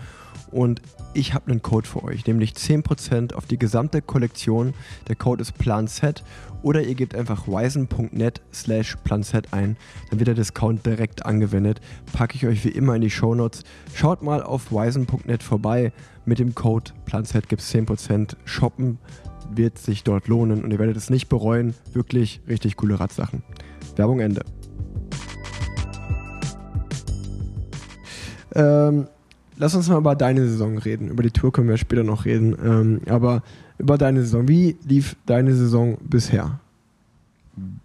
und 0.51 0.81
ich 1.13 1.33
habe 1.33 1.51
einen 1.51 1.61
Code 1.61 1.87
für 1.87 2.03
euch, 2.03 2.25
nämlich 2.25 2.51
10% 2.53 3.33
auf 3.33 3.45
die 3.45 3.57
gesamte 3.57 4.01
Kollektion. 4.01 4.73
Der 5.07 5.15
Code 5.15 5.41
ist 5.41 5.57
PlanZ 5.57 6.23
oder 6.61 6.83
ihr 6.83 6.95
gebt 6.95 7.15
einfach 7.15 7.47
wisen.net 7.47 8.41
slash 8.53 8.95
planz 9.03 9.33
ein, 9.33 9.77
dann 10.09 10.19
wird 10.19 10.27
der 10.27 10.35
Discount 10.35 10.85
direkt 10.85 11.25
angewendet. 11.25 11.81
Packe 12.13 12.35
ich 12.35 12.45
euch 12.45 12.63
wie 12.65 12.69
immer 12.69 12.95
in 12.95 13.01
die 13.01 13.09
Shownotes. 13.09 13.63
Schaut 13.93 14.21
mal 14.21 14.43
auf 14.43 14.71
wisen.net 14.71 15.43
vorbei. 15.43 15.91
Mit 16.25 16.39
dem 16.39 16.55
Code 16.55 16.91
planz 17.05 17.33
gibt 17.47 17.61
es 17.61 17.73
10%. 17.73 18.35
Shoppen 18.45 18.99
wird 19.53 19.77
sich 19.77 20.03
dort 20.03 20.27
lohnen 20.27 20.63
und 20.63 20.71
ihr 20.71 20.79
werdet 20.79 20.97
es 20.97 21.09
nicht 21.09 21.29
bereuen. 21.29 21.73
Wirklich 21.93 22.41
richtig 22.47 22.75
coole 22.75 22.99
Radsachen. 22.99 23.43
Werbung 23.95 24.19
Ende. 24.19 24.43
Ähm, 28.55 29.07
lass 29.57 29.75
uns 29.75 29.89
mal 29.89 29.97
über 29.97 30.15
deine 30.15 30.47
Saison 30.47 30.77
reden. 30.77 31.09
Über 31.09 31.23
die 31.23 31.31
Tour 31.31 31.51
können 31.51 31.69
wir 31.69 31.77
später 31.77 32.03
noch 32.03 32.25
reden. 32.25 32.55
Ähm, 32.63 33.01
aber 33.07 33.43
über 33.77 33.97
deine 33.97 34.21
Saison. 34.21 34.47
Wie 34.47 34.77
lief 34.85 35.15
deine 35.25 35.53
Saison 35.53 35.97
bisher? 36.01 36.59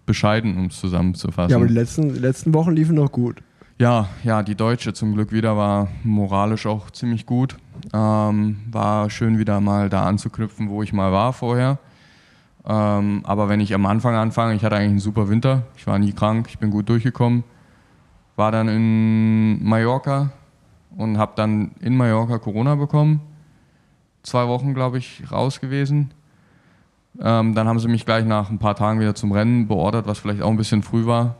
Bescheiden, 0.05 0.57
um 0.57 0.65
es 0.67 0.79
zusammenzufassen. 0.79 1.51
Ja, 1.51 1.57
aber 1.57 1.67
die 1.67 1.73
letzten, 1.73 2.13
die 2.13 2.19
letzten 2.19 2.53
Wochen 2.53 2.71
liefen 2.71 2.95
noch 2.95 3.11
gut. 3.11 3.41
Ja, 3.79 4.07
ja, 4.23 4.43
die 4.43 4.53
Deutsche 4.55 4.93
zum 4.93 5.15
Glück 5.15 5.31
wieder 5.31 5.57
war 5.57 5.87
moralisch 6.03 6.67
auch 6.67 6.91
ziemlich 6.91 7.25
gut. 7.25 7.57
Ähm, 7.91 8.61
war 8.71 9.09
schön 9.09 9.39
wieder 9.39 9.59
mal 9.61 9.89
da 9.89 10.05
anzuknüpfen, 10.05 10.69
wo 10.69 10.83
ich 10.83 10.93
mal 10.93 11.11
war 11.11 11.33
vorher. 11.33 11.79
Ähm, 12.65 13.21
aber 13.25 13.49
wenn 13.49 13.59
ich 13.59 13.73
am 13.73 13.87
Anfang 13.87 14.15
anfange, 14.15 14.53
ich 14.53 14.63
hatte 14.63 14.75
eigentlich 14.75 14.91
einen 14.91 14.99
super 14.99 15.27
Winter. 15.27 15.63
Ich 15.75 15.87
war 15.87 15.97
nie 15.97 16.13
krank, 16.13 16.47
ich 16.49 16.59
bin 16.59 16.69
gut 16.69 16.87
durchgekommen. 16.87 17.43
War 18.35 18.51
dann 18.51 18.67
in 18.67 19.63
Mallorca 19.63 20.31
und 20.95 21.17
habe 21.17 21.33
dann 21.35 21.71
in 21.79 21.97
Mallorca 21.97 22.37
Corona 22.37 22.75
bekommen. 22.75 23.21
Zwei 24.21 24.47
Wochen, 24.47 24.75
glaube 24.75 24.99
ich, 24.99 25.23
raus 25.31 25.59
gewesen. 25.59 26.13
Ähm, 27.19 27.55
dann 27.55 27.67
haben 27.67 27.79
sie 27.79 27.87
mich 27.87 28.05
gleich 28.05 28.25
nach 28.25 28.51
ein 28.51 28.59
paar 28.59 28.75
Tagen 28.75 28.99
wieder 28.99 29.15
zum 29.15 29.31
Rennen 29.31 29.67
beordert, 29.67 30.05
was 30.05 30.19
vielleicht 30.19 30.43
auch 30.43 30.51
ein 30.51 30.57
bisschen 30.57 30.83
früh 30.83 31.07
war. 31.07 31.37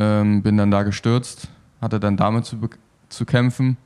Ähm, 0.00 0.42
bin 0.42 0.56
dann 0.56 0.70
da 0.70 0.82
gestürzt, 0.82 1.48
hatte 1.82 2.00
dann 2.00 2.16
damit 2.16 2.46
zu, 2.46 2.56
zu 3.10 3.26
kämpfen. 3.26 3.76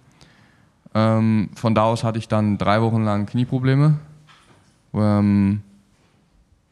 Ähm, 0.94 1.50
von 1.56 1.74
da 1.74 1.82
aus 1.82 2.04
hatte 2.04 2.18
ich 2.18 2.28
dann 2.28 2.56
drei 2.56 2.80
Wochen 2.80 3.02
lang 3.02 3.26
Knieprobleme, 3.26 3.98
ähm, 4.94 5.62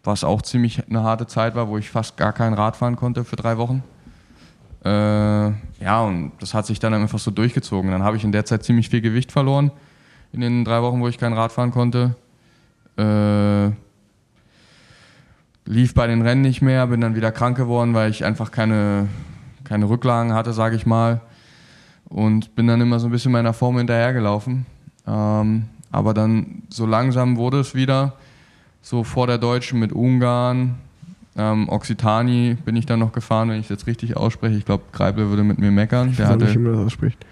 was 0.05 0.23
auch 0.23 0.43
ziemlich 0.43 0.89
eine 0.89 1.03
harte 1.03 1.27
Zeit 1.27 1.57
war, 1.57 1.67
wo 1.67 1.77
ich 1.77 1.91
fast 1.91 2.17
gar 2.17 2.33
kein 2.33 2.55
Rad 2.55 2.77
fahren 2.77 2.95
konnte 2.95 3.25
für 3.25 3.35
drei 3.35 3.59
Wochen. 3.59 3.83
Äh, 4.85 5.49
ja, 5.83 6.03
und 6.03 6.33
das 6.39 6.55
hat 6.55 6.67
sich 6.67 6.79
dann 6.79 6.95
einfach 6.95 7.19
so 7.19 7.33
durchgezogen. 7.33 7.91
Dann 7.91 8.05
habe 8.05 8.17
ich 8.17 8.23
in 8.23 8.31
der 8.31 8.45
Zeit 8.45 8.63
ziemlich 8.63 8.91
viel 8.91 9.01
Gewicht 9.01 9.33
verloren 9.33 9.73
in 10.33 10.41
den 10.41 10.65
drei 10.65 10.83
Wochen, 10.83 11.01
wo 11.01 11.09
ich 11.09 11.19
kein 11.19 11.33
Rad 11.33 11.51
fahren 11.51 11.73
konnte. 11.73 12.15
Äh, 12.97 13.73
lief 15.65 15.95
bei 15.95 16.07
den 16.07 16.23
Rennen 16.23 16.43
nicht 16.43 16.63
mehr, 16.63 16.87
bin 16.87 17.01
dann 17.01 17.15
wieder 17.15 17.33
krank 17.33 17.57
geworden, 17.57 17.95
weil 17.95 18.11
ich 18.11 18.25
einfach 18.25 18.51
keine, 18.51 19.09
keine 19.73 19.89
Rücklagen 19.89 20.35
hatte, 20.35 20.53
sage 20.53 20.77
ich 20.77 20.85
mal. 20.85 21.23
Und 22.05 22.55
bin 22.55 22.67
dann 22.67 22.83
immer 22.83 23.01
so 23.01 23.09
ein 23.09 23.11
bisschen 23.11 23.33
meiner 23.33 23.55
Form 23.55 23.79
hinterhergelaufen. 23.79 24.67
Ähm, 25.07 25.65
aber 25.91 26.13
dann 26.13 26.65
so 26.69 26.85
langsam 26.85 27.39
wurde 27.39 27.61
es 27.61 27.75
wieder. 27.75 28.13
So 28.83 29.03
vor 29.03 29.27
der 29.27 29.39
Deutschen 29.39 29.81
mit 29.81 29.95
Ungarn, 29.95 30.75
ähm, 31.39 31.71
Occitani 31.71 32.59
bin 32.63 32.77
ich 32.77 32.85
dann 32.85 32.99
noch 32.99 33.13
gefahren, 33.13 33.49
wenn 33.49 33.61
ich 33.61 33.67
es 33.67 33.71
jetzt 33.71 33.87
richtig 33.87 34.15
ausspreche. 34.15 34.57
Ich 34.57 34.67
glaube, 34.67 34.85
Kreibel 34.93 35.31
würde 35.31 35.43
mit 35.43 35.59
mir 35.59 35.71
meckern. 35.71 36.11
Ich 36.11 36.19
weiß 36.19 36.27
hatte, 36.27 36.45
nicht, 36.45 36.55
wie 36.55 36.59
man 36.59 36.75
das 36.75 36.87
ausspricht. 36.87 37.25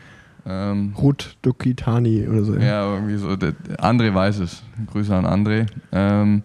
Ähm, 0.46 0.94
Ruth 0.96 1.36
Dokitani 1.42 2.26
oder 2.26 2.44
so. 2.44 2.56
ja, 2.56 2.94
irgendwie 2.94 3.16
so. 3.16 3.36
Der, 3.36 3.52
André 3.76 4.14
weiß 4.14 4.38
es. 4.38 4.62
Grüße 4.90 5.14
an 5.14 5.26
André. 5.26 5.66
Ähm, 5.92 6.42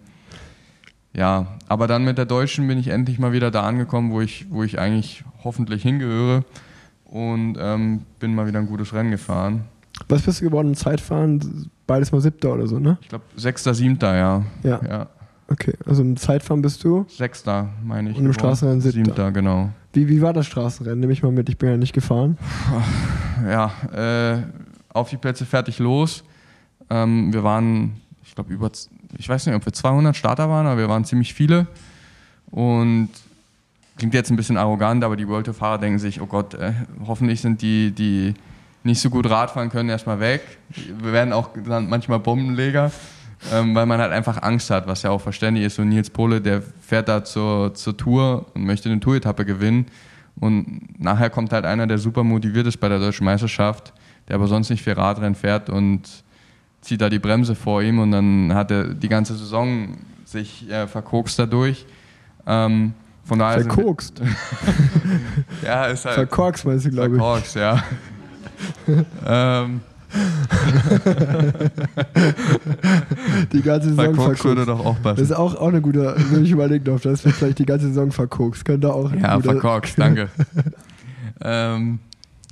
ja, 1.14 1.46
aber 1.68 1.86
dann 1.86 2.04
mit 2.04 2.18
der 2.18 2.26
Deutschen 2.26 2.68
bin 2.68 2.76
ich 2.76 2.88
endlich 2.88 3.18
mal 3.18 3.32
wieder 3.32 3.50
da 3.50 3.62
angekommen, 3.62 4.10
wo 4.10 4.20
ich, 4.20 4.46
wo 4.50 4.62
ich 4.62 4.78
eigentlich 4.78 5.24
hoffentlich 5.46 5.82
hingehöre 5.82 6.44
und 7.04 7.56
ähm, 7.58 8.02
bin 8.18 8.34
mal 8.34 8.46
wieder 8.46 8.58
ein 8.58 8.66
gutes 8.66 8.92
Rennen 8.92 9.10
gefahren. 9.10 9.64
Was 10.08 10.22
bist 10.22 10.40
du 10.40 10.44
geworden 10.44 10.74
Zeitfahren? 10.74 11.70
Beides 11.86 12.12
mal 12.12 12.20
siebter 12.20 12.52
oder 12.52 12.66
so, 12.66 12.78
ne? 12.78 12.98
Ich 13.00 13.08
glaube, 13.08 13.24
sechster, 13.36 13.72
siebter, 13.72 14.14
ja. 14.14 14.42
Ja. 14.62 14.80
ja. 14.86 15.06
Okay, 15.48 15.74
also 15.86 16.02
im 16.02 16.16
Zeitfahren 16.16 16.60
bist 16.60 16.82
du? 16.82 17.06
Sechster, 17.08 17.68
meine 17.84 18.10
ich. 18.10 18.16
Und 18.16 18.24
im 18.24 18.32
geworden. 18.32 18.40
Straßenrennen 18.40 18.80
siebter. 18.80 19.04
Siebter, 19.04 19.32
genau. 19.32 19.70
Wie, 19.92 20.08
wie 20.08 20.20
war 20.20 20.32
das 20.32 20.46
Straßenrennen? 20.46 21.00
Nimm 21.00 21.08
mich 21.08 21.22
mal 21.22 21.30
mit, 21.32 21.48
ich 21.48 21.56
bin 21.56 21.70
ja 21.70 21.76
nicht 21.76 21.92
gefahren. 21.92 22.36
Ja, 23.46 23.70
äh, 23.92 24.42
auf 24.88 25.10
die 25.10 25.18
Plätze 25.18 25.44
fertig 25.44 25.78
los. 25.78 26.24
Ähm, 26.88 27.32
wir 27.32 27.44
waren, 27.44 28.00
ich 28.24 28.34
glaube, 28.34 28.52
über, 28.52 28.70
ich 29.18 29.28
weiß 29.28 29.46
nicht, 29.46 29.54
ob 29.54 29.64
wir 29.64 29.72
200 29.72 30.16
Starter 30.16 30.48
waren, 30.48 30.66
aber 30.66 30.78
wir 30.78 30.88
waren 30.88 31.04
ziemlich 31.04 31.34
viele. 31.34 31.66
Und 32.50 33.10
klingt 33.96 34.14
jetzt 34.14 34.30
ein 34.30 34.36
bisschen 34.36 34.56
arrogant, 34.56 35.02
aber 35.04 35.16
die 35.16 35.26
World 35.28 35.46
Tour-Fahrer 35.46 35.78
denken 35.78 35.98
sich, 35.98 36.20
oh 36.20 36.26
Gott, 36.26 36.54
äh, 36.54 36.72
hoffentlich 37.06 37.40
sind 37.40 37.62
die, 37.62 37.90
die 37.90 38.34
nicht 38.82 39.00
so 39.00 39.10
gut 39.10 39.28
Radfahren 39.28 39.68
können, 39.68 39.88
erstmal 39.88 40.20
weg. 40.20 40.42
Wir 40.68 41.12
werden 41.12 41.32
auch 41.32 41.50
manchmal 41.64 42.20
Bombenleger, 42.20 42.92
ähm, 43.52 43.74
weil 43.74 43.86
man 43.86 44.00
halt 44.00 44.12
einfach 44.12 44.42
Angst 44.42 44.70
hat, 44.70 44.86
was 44.86 45.02
ja 45.02 45.10
auch 45.10 45.20
verständlich 45.20 45.66
ist. 45.66 45.76
So 45.76 45.82
Nils 45.82 46.10
Pohle, 46.10 46.40
der 46.40 46.62
fährt 46.80 47.08
da 47.08 47.24
zur, 47.24 47.74
zur 47.74 47.96
Tour 47.96 48.46
und 48.54 48.64
möchte 48.64 48.88
eine 48.88 49.00
Tour-Etappe 49.00 49.44
gewinnen. 49.44 49.86
Und 50.38 51.00
nachher 51.00 51.30
kommt 51.30 51.52
halt 51.52 51.64
einer, 51.64 51.86
der 51.86 51.98
super 51.98 52.22
motiviert 52.22 52.66
ist 52.66 52.76
bei 52.76 52.88
der 52.88 52.98
deutschen 52.98 53.24
Meisterschaft, 53.24 53.92
der 54.28 54.36
aber 54.36 54.46
sonst 54.46 54.70
nicht 54.70 54.82
viel 54.82 54.92
Radrennen 54.92 55.34
fährt 55.34 55.70
und 55.70 56.02
zieht 56.82 57.00
da 57.00 57.08
die 57.08 57.18
Bremse 57.18 57.54
vor 57.54 57.82
ihm 57.82 57.98
und 57.98 58.12
dann 58.12 58.54
hat 58.54 58.70
er 58.70 58.84
die 58.84 59.08
ganze 59.08 59.34
Saison 59.34 59.96
sich 60.24 60.70
äh, 60.70 60.86
verkokst 60.86 61.38
dadurch. 61.38 61.86
Ähm, 62.46 62.92
von 63.26 63.38
daher 63.38 63.64
wir- 63.64 63.72
Verkokst. 63.72 64.20
ja, 65.64 65.84
ist 65.86 66.04
halt. 66.06 66.14
Verkorkst 66.14 66.64
meinst 66.64 66.86
du, 66.86 66.90
glaube 66.90 67.16
ich. 67.16 67.20
Verkorkst, 67.20 67.56
ja. 67.56 67.82
ähm, 69.26 69.80
Die 73.52 73.62
ganze 73.62 73.88
Saison 73.90 74.14
verkorkst 74.14 74.44
würde 74.44 74.64
verkokst. 74.64 74.68
doch 74.68 74.84
auch 74.86 74.94
Das 74.96 75.02
passen. 75.02 75.22
ist 75.22 75.32
auch, 75.32 75.54
auch 75.56 75.68
eine 75.68 75.80
gute, 75.80 76.14
will 76.30 76.44
ich 76.44 76.50
überlegen 76.52 76.92
auf 76.94 77.02
das, 77.02 77.22
vielleicht 77.22 77.58
die 77.58 77.66
ganze 77.66 77.88
Saison 77.88 78.10
verkokst. 78.10 78.64
Könnte 78.64 78.92
auch 78.92 79.12
Ja, 79.12 79.40
verkorkst, 79.40 79.98
danke. 79.98 80.28
ähm, 81.42 81.98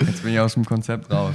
jetzt 0.00 0.22
bin 0.22 0.32
ich 0.32 0.40
aus 0.40 0.54
dem 0.54 0.64
Konzept 0.64 1.12
raus. 1.12 1.34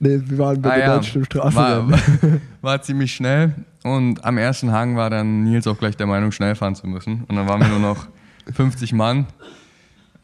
Nee, 0.00 0.20
wir 0.26 0.38
waren 0.38 0.62
bei 0.62 0.70
Ah 0.70 0.76
der 0.76 0.86
ja, 0.86 0.94
deutschen 0.96 1.22
war, 1.22 1.26
Straßenrennen. 1.26 2.40
war 2.62 2.82
ziemlich 2.82 3.12
schnell 3.12 3.52
und 3.82 4.24
am 4.24 4.38
ersten 4.38 4.70
Hang 4.70 4.96
war 4.96 5.10
dann 5.10 5.42
Nils 5.42 5.66
auch 5.66 5.76
gleich 5.78 5.96
der 5.96 6.06
Meinung, 6.06 6.30
schnell 6.30 6.54
fahren 6.54 6.76
zu 6.76 6.86
müssen. 6.86 7.24
Und 7.26 7.34
dann 7.34 7.48
waren 7.48 7.60
wir 7.60 7.68
nur 7.68 7.80
noch 7.80 8.06
50 8.52 8.92
Mann. 8.92 9.26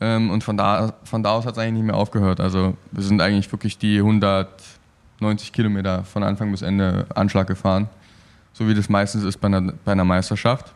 Ähm, 0.01 0.31
und 0.31 0.45
von 0.45 0.57
da, 0.57 0.95
von 1.05 1.23
da 1.23 1.31
aus 1.31 1.47
hat 1.47 1.53
es 1.53 1.59
eigentlich 1.59 1.75
nicht 1.75 1.85
mehr 1.85 1.97
aufgehört. 1.97 2.41
Also 2.41 2.77
wir 2.91 3.03
sind 3.03 3.21
eigentlich 3.21 3.51
wirklich 3.53 3.79
die 3.79 3.99
190 3.99 5.53
Kilometer 5.53 6.05
von 6.05 6.23
Anfang 6.23 6.51
bis 6.51 6.63
Ende 6.63 7.07
Anschlag 7.15 7.47
gefahren. 7.47 7.89
So 8.53 8.69
wie 8.69 8.75
das 8.75 8.89
meistens 8.89 9.25
ist 9.25 9.39
bei 9.39 9.47
einer, 9.47 9.73
bei 9.85 9.93
einer 9.93 10.05
Meisterschaft. 10.05 10.73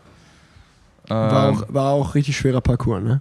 War 1.09 1.49
Ähm, 1.49 1.57
auch, 1.57 1.65
war 1.69 1.91
auch 1.91 2.15
richtig 2.15 2.37
schwerer 2.37 2.61
Parcours, 2.61 3.03
ne? 3.03 3.21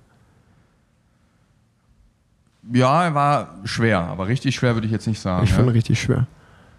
Ja, 2.73 3.05
er 3.05 3.15
war 3.15 3.55
schwer, 3.63 3.99
aber 3.99 4.27
richtig 4.27 4.55
schwer 4.55 4.75
würde 4.75 4.87
ich 4.87 4.91
jetzt 4.91 5.07
nicht 5.07 5.21
sagen. 5.21 5.45
Ich 5.45 5.53
fand 5.53 5.67
ja. 5.67 5.73
richtig 5.73 6.01
schwer. 6.01 6.27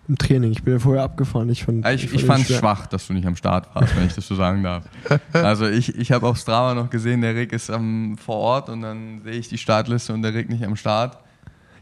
Im 0.08 0.16
Training. 0.16 0.52
Ich 0.52 0.62
bin 0.62 0.72
ja 0.72 0.78
vorher 0.78 1.02
abgefahren. 1.02 1.50
Ich 1.50 1.64
fand 1.64 1.84
Ja, 1.84 1.92
Ich, 1.92 2.12
ich 2.14 2.24
fand 2.24 2.48
es 2.48 2.56
schwach, 2.56 2.86
dass 2.86 3.06
du 3.06 3.12
nicht 3.12 3.26
am 3.26 3.36
Start 3.36 3.68
warst, 3.74 3.94
wenn 3.94 4.06
ich 4.06 4.14
das 4.14 4.26
so 4.26 4.34
sagen 4.34 4.62
darf. 4.62 4.84
Also 5.34 5.66
ich, 5.66 5.94
ich 5.98 6.12
habe 6.12 6.26
auf 6.26 6.38
Strava 6.38 6.74
noch 6.74 6.88
gesehen, 6.88 7.20
der 7.20 7.34
Rick 7.34 7.52
ist 7.52 7.70
am, 7.70 8.16
vor 8.16 8.36
Ort 8.36 8.70
und 8.70 8.80
dann 8.80 9.20
sehe 9.22 9.34
ich 9.34 9.48
die 9.48 9.58
Startliste 9.58 10.14
und 10.14 10.22
der 10.22 10.32
Rick 10.32 10.48
nicht 10.48 10.64
am 10.64 10.76
Start. 10.76 11.18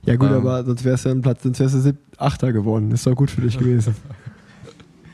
Ja 0.05 0.17
gut, 0.17 0.31
Ähm. 0.31 0.37
aber 0.39 0.65
sonst 0.65 0.85
wärst 0.85 1.05
du 1.05 1.11
im 1.11 1.23
Platz, 1.23 1.43
sonst 1.45 1.61
wärst 1.61 1.75
du 1.75 1.93
Achter 2.19 2.53
geworden. 2.53 2.91
Ist 2.91 3.07
doch 3.07 3.15
gut 3.15 3.31
für 3.31 3.43
dich 3.43 3.59
gewesen. 3.59 3.95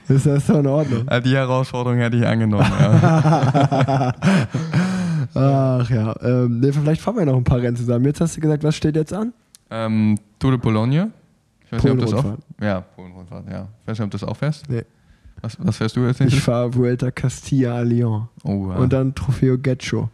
ist 0.08 0.26
das 0.26 0.46
doch 0.46 0.58
in 0.58 0.66
Ordnung. 0.66 1.06
Die 1.24 1.34
Herausforderung 1.34 1.98
hätte 1.98 2.16
ich 2.16 2.26
angenommen. 2.26 2.66
Ja. 2.80 4.12
Ach 5.34 5.90
ja. 5.90 6.14
Ähm, 6.22 6.60
nee, 6.60 6.72
vielleicht 6.72 7.00
fahren 7.00 7.16
wir 7.16 7.24
noch 7.26 7.36
ein 7.36 7.44
paar 7.44 7.58
Rennen 7.60 7.76
zusammen. 7.76 8.04
Jetzt 8.06 8.20
hast 8.20 8.36
du 8.36 8.40
gesagt, 8.40 8.64
was 8.64 8.76
steht 8.76 8.96
jetzt 8.96 9.12
an? 9.12 9.32
ähm, 9.70 10.18
Tour 10.38 10.50
de 10.52 10.60
Pologne. 10.60 11.10
Ich 11.72 11.78
weiß 11.78 11.84
nicht, 11.84 11.92
ob 11.92 12.00
das 12.00 12.12
auch. 12.14 12.36
Ja, 12.60 12.80
Polen-Rundfahrt, 12.82 13.50
ja. 13.50 13.68
Ich 13.82 13.88
weiß 13.88 13.98
nicht, 13.98 14.04
ob 14.04 14.10
das 14.10 14.24
auch 14.24 14.36
fährst. 14.36 14.68
Nee. 14.68 14.82
Was, 15.40 15.56
was 15.58 15.76
fährst 15.78 15.96
du 15.96 16.00
jetzt 16.06 16.20
Ich 16.20 16.26
nicht? 16.34 16.40
fahre 16.40 16.72
Vuelta 16.74 17.10
Castilla 17.10 17.76
a 17.76 17.80
León. 17.82 18.28
Oh, 18.44 18.68
ja. 18.70 18.76
Und 18.76 18.92
dann 18.92 19.14
Trofeo 19.14 19.58
Getxo. 19.58 20.08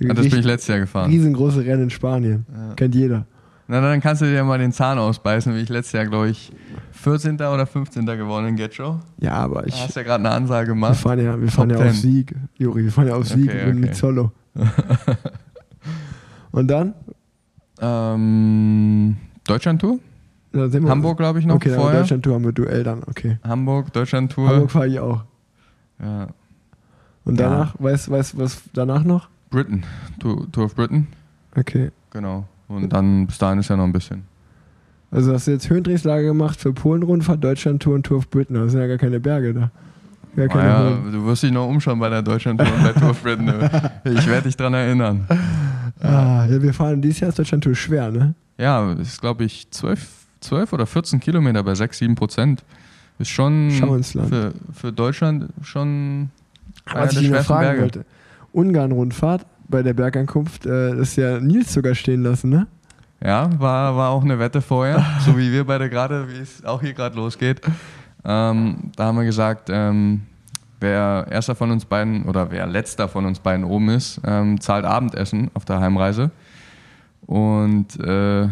ja, 0.00 0.12
das 0.12 0.28
bin 0.28 0.40
ich 0.40 0.44
letztes 0.44 0.68
Jahr 0.68 0.80
gefahren. 0.80 1.10
Riesengroße 1.10 1.64
Rennen 1.64 1.84
in 1.84 1.90
Spanien. 1.90 2.44
Ja. 2.52 2.74
Kennt 2.74 2.94
jeder. 2.94 3.24
Na, 3.68 3.80
dann 3.80 4.00
kannst 4.00 4.20
du 4.20 4.26
dir 4.26 4.42
mal 4.42 4.58
den 4.58 4.72
Zahn 4.72 4.98
ausbeißen, 4.98 5.54
wie 5.54 5.60
ich 5.60 5.68
letztes 5.68 5.92
Jahr, 5.92 6.04
glaube 6.06 6.28
ich, 6.30 6.50
14. 6.90 7.36
oder 7.36 7.66
15. 7.66 8.04
geworden 8.04 8.48
in 8.48 8.56
Getcho. 8.56 8.98
Ja, 9.20 9.34
aber 9.34 9.64
ich. 9.68 9.80
hast 9.80 9.94
ja 9.94 10.02
gerade 10.02 10.24
eine 10.24 10.34
Ansage 10.34 10.66
Wir 10.70 10.74
gemacht. 10.74 10.96
fahren 10.96 11.24
ja, 11.24 11.40
wir 11.40 11.48
fahren 11.48 11.70
ja 11.70 11.76
auf 11.76 11.82
10. 11.84 11.92
Sieg, 11.92 12.34
Juri. 12.58 12.82
Wir 12.84 12.90
fahren 12.92 13.06
ja 13.06 13.14
auf 13.14 13.28
Sieg 13.28 13.48
Okay, 13.48 13.66
mit 13.66 13.76
okay. 13.76 13.86
Mizzolo. 13.86 14.32
Und 16.50 16.66
dann? 16.68 16.94
Ähm, 17.80 19.16
Deutschland-Tour? 19.46 20.00
Da 20.52 20.68
Hamburg, 20.88 21.18
glaube 21.18 21.38
ich, 21.38 21.46
noch 21.46 21.56
Okay, 21.56 21.70
vorher. 21.74 22.00
Deutschland-Tour 22.00 22.34
haben 22.34 22.44
wir 22.44 22.52
Duell 22.52 22.82
dann. 22.82 23.02
Okay. 23.06 23.38
Hamburg, 23.46 23.92
Deutschland-Tour. 23.92 24.48
Hamburg 24.48 24.70
fahre 24.70 24.88
ich 24.88 24.98
auch. 24.98 25.22
Ja. 26.02 26.26
Und 27.24 27.38
Ja. 27.38 27.48
danach, 27.48 27.74
weißt 27.78 28.08
du, 28.08 28.12
weißt, 28.12 28.38
was 28.38 28.62
danach 28.72 29.04
noch? 29.04 29.28
Britain, 29.50 29.84
Tour, 30.18 30.50
Tour 30.50 30.64
of 30.64 30.74
Britain. 30.74 31.06
Okay. 31.56 31.90
Genau. 32.10 32.44
Und 32.68 32.92
dann 32.92 33.26
bis 33.26 33.38
dahin 33.38 33.58
ist 33.60 33.68
ja 33.68 33.76
noch 33.76 33.84
ein 33.84 33.92
bisschen. 33.92 34.24
Also 35.12 35.32
hast 35.32 35.46
du 35.46 35.50
jetzt 35.52 35.68
Höhentrainingslager 35.68 36.22
gemacht 36.22 36.60
für 36.60 36.72
Polen-Rundfahrt, 36.72 37.42
Deutschland-Tour 37.42 37.94
und 37.96 38.06
Tour 38.06 38.18
of 38.18 38.28
Britain. 38.30 38.54
Das 38.54 38.72
sind 38.72 38.80
ja 38.80 38.86
gar 38.86 38.98
keine 38.98 39.18
Berge 39.20 39.52
da. 39.54 39.70
Gar 40.36 40.46
keine 40.48 40.62
Naja, 40.68 40.98
du 41.10 41.26
wirst 41.26 41.42
dich 41.42 41.50
noch 41.50 41.66
umschauen 41.68 41.98
bei 41.98 42.08
der 42.08 42.22
Deutschland-Tour 42.22 42.72
und 42.72 42.82
bei 42.84 42.92
Tour 42.92 43.10
of 43.10 43.22
Britain. 43.22 43.48
Ich 44.04 44.26
werde 44.28 44.42
dich 44.44 44.56
dran 44.56 44.72
erinnern. 44.74 45.26
Ah, 46.00 46.46
ja, 46.48 46.62
wir 46.62 46.72
fahren 46.72 47.02
dieses 47.02 47.20
Jahr 47.20 47.28
ist 47.30 47.38
Deutschland-Tour 47.40 47.74
schwer, 47.74 48.10
ne? 48.10 48.34
Ja, 48.56 48.92
ist, 48.92 49.20
glaube 49.20 49.44
ich, 49.44 49.68
12, 49.72 50.19
12 50.40 50.72
oder 50.72 50.86
14 50.86 51.20
Kilometer 51.20 51.62
bei 51.62 51.74
6, 51.74 51.98
7 51.98 52.14
Prozent. 52.14 52.64
Ist 53.18 53.28
schon 53.28 53.70
für, 53.70 54.54
für 54.72 54.92
Deutschland 54.92 55.50
schon 55.62 56.30
Was 56.90 57.16
ich 57.16 57.28
noch 57.30 57.42
fragen 57.42 57.66
Berge. 57.66 57.82
wollte. 57.82 58.04
Ungarn-Rundfahrt 58.52 59.46
bei 59.68 59.82
der 59.82 59.94
Bergankunft, 59.94 60.66
äh, 60.66 60.90
das 60.96 61.10
ist 61.10 61.16
ja 61.16 61.38
Nils 61.38 61.72
sogar 61.72 61.94
stehen 61.94 62.22
lassen, 62.22 62.50
ne? 62.50 62.66
Ja, 63.22 63.50
war, 63.60 63.94
war 63.96 64.10
auch 64.10 64.24
eine 64.24 64.38
Wette 64.38 64.62
vorher, 64.62 65.04
so 65.20 65.36
wie 65.36 65.52
wir 65.52 65.64
beide 65.64 65.90
gerade, 65.90 66.28
wie 66.28 66.38
es 66.38 66.64
auch 66.64 66.80
hier 66.80 66.94
gerade 66.94 67.16
losgeht. 67.16 67.60
Ähm, 68.24 68.90
da 68.96 69.04
haben 69.04 69.16
wir 69.16 69.24
gesagt, 69.24 69.68
ähm, 69.70 70.22
wer 70.80 71.26
erster 71.30 71.54
von 71.54 71.70
uns 71.70 71.84
beiden 71.84 72.24
oder 72.24 72.50
wer 72.50 72.66
letzter 72.66 73.08
von 73.08 73.26
uns 73.26 73.38
beiden 73.38 73.64
oben 73.64 73.90
ist, 73.90 74.20
ähm, 74.24 74.60
zahlt 74.60 74.84
Abendessen 74.84 75.50
auf 75.54 75.64
der 75.64 75.80
Heimreise. 75.80 76.30
Und 77.26 78.00
äh, 78.00 78.48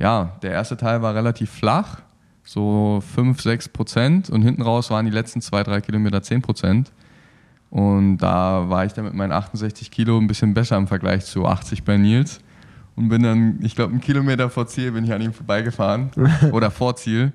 ja, 0.00 0.36
der 0.42 0.52
erste 0.52 0.76
Teil 0.76 1.02
war 1.02 1.14
relativ 1.14 1.50
flach, 1.50 2.00
so 2.42 3.02
5, 3.14 3.40
6 3.40 3.68
Prozent 3.68 4.30
und 4.30 4.42
hinten 4.42 4.62
raus 4.62 4.90
waren 4.90 5.04
die 5.04 5.12
letzten 5.12 5.42
2, 5.42 5.62
3 5.62 5.80
Kilometer 5.82 6.22
10 6.22 6.42
Prozent. 6.42 6.90
Und 7.68 8.16
da 8.16 8.68
war 8.68 8.84
ich 8.84 8.94
dann 8.94 9.04
mit 9.04 9.14
meinen 9.14 9.30
68 9.30 9.90
Kilo 9.90 10.18
ein 10.18 10.26
bisschen 10.26 10.54
besser 10.54 10.76
im 10.76 10.88
Vergleich 10.88 11.26
zu 11.26 11.46
80 11.46 11.84
bei 11.84 11.96
Nils 11.98 12.40
und 12.96 13.10
bin 13.10 13.22
dann, 13.22 13.58
ich 13.62 13.76
glaube, 13.76 13.92
einen 13.92 14.00
Kilometer 14.00 14.50
vor 14.50 14.66
Ziel 14.66 14.90
bin 14.92 15.04
ich 15.04 15.12
an 15.12 15.20
ihm 15.20 15.32
vorbeigefahren 15.32 16.10
oder 16.52 16.70
vor 16.70 16.96
Ziel. 16.96 17.32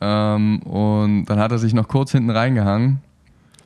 Ähm, 0.00 0.60
und 0.64 1.26
dann 1.26 1.38
hat 1.38 1.52
er 1.52 1.58
sich 1.58 1.72
noch 1.72 1.86
kurz 1.88 2.12
hinten 2.12 2.30
reingehangen. 2.30 2.98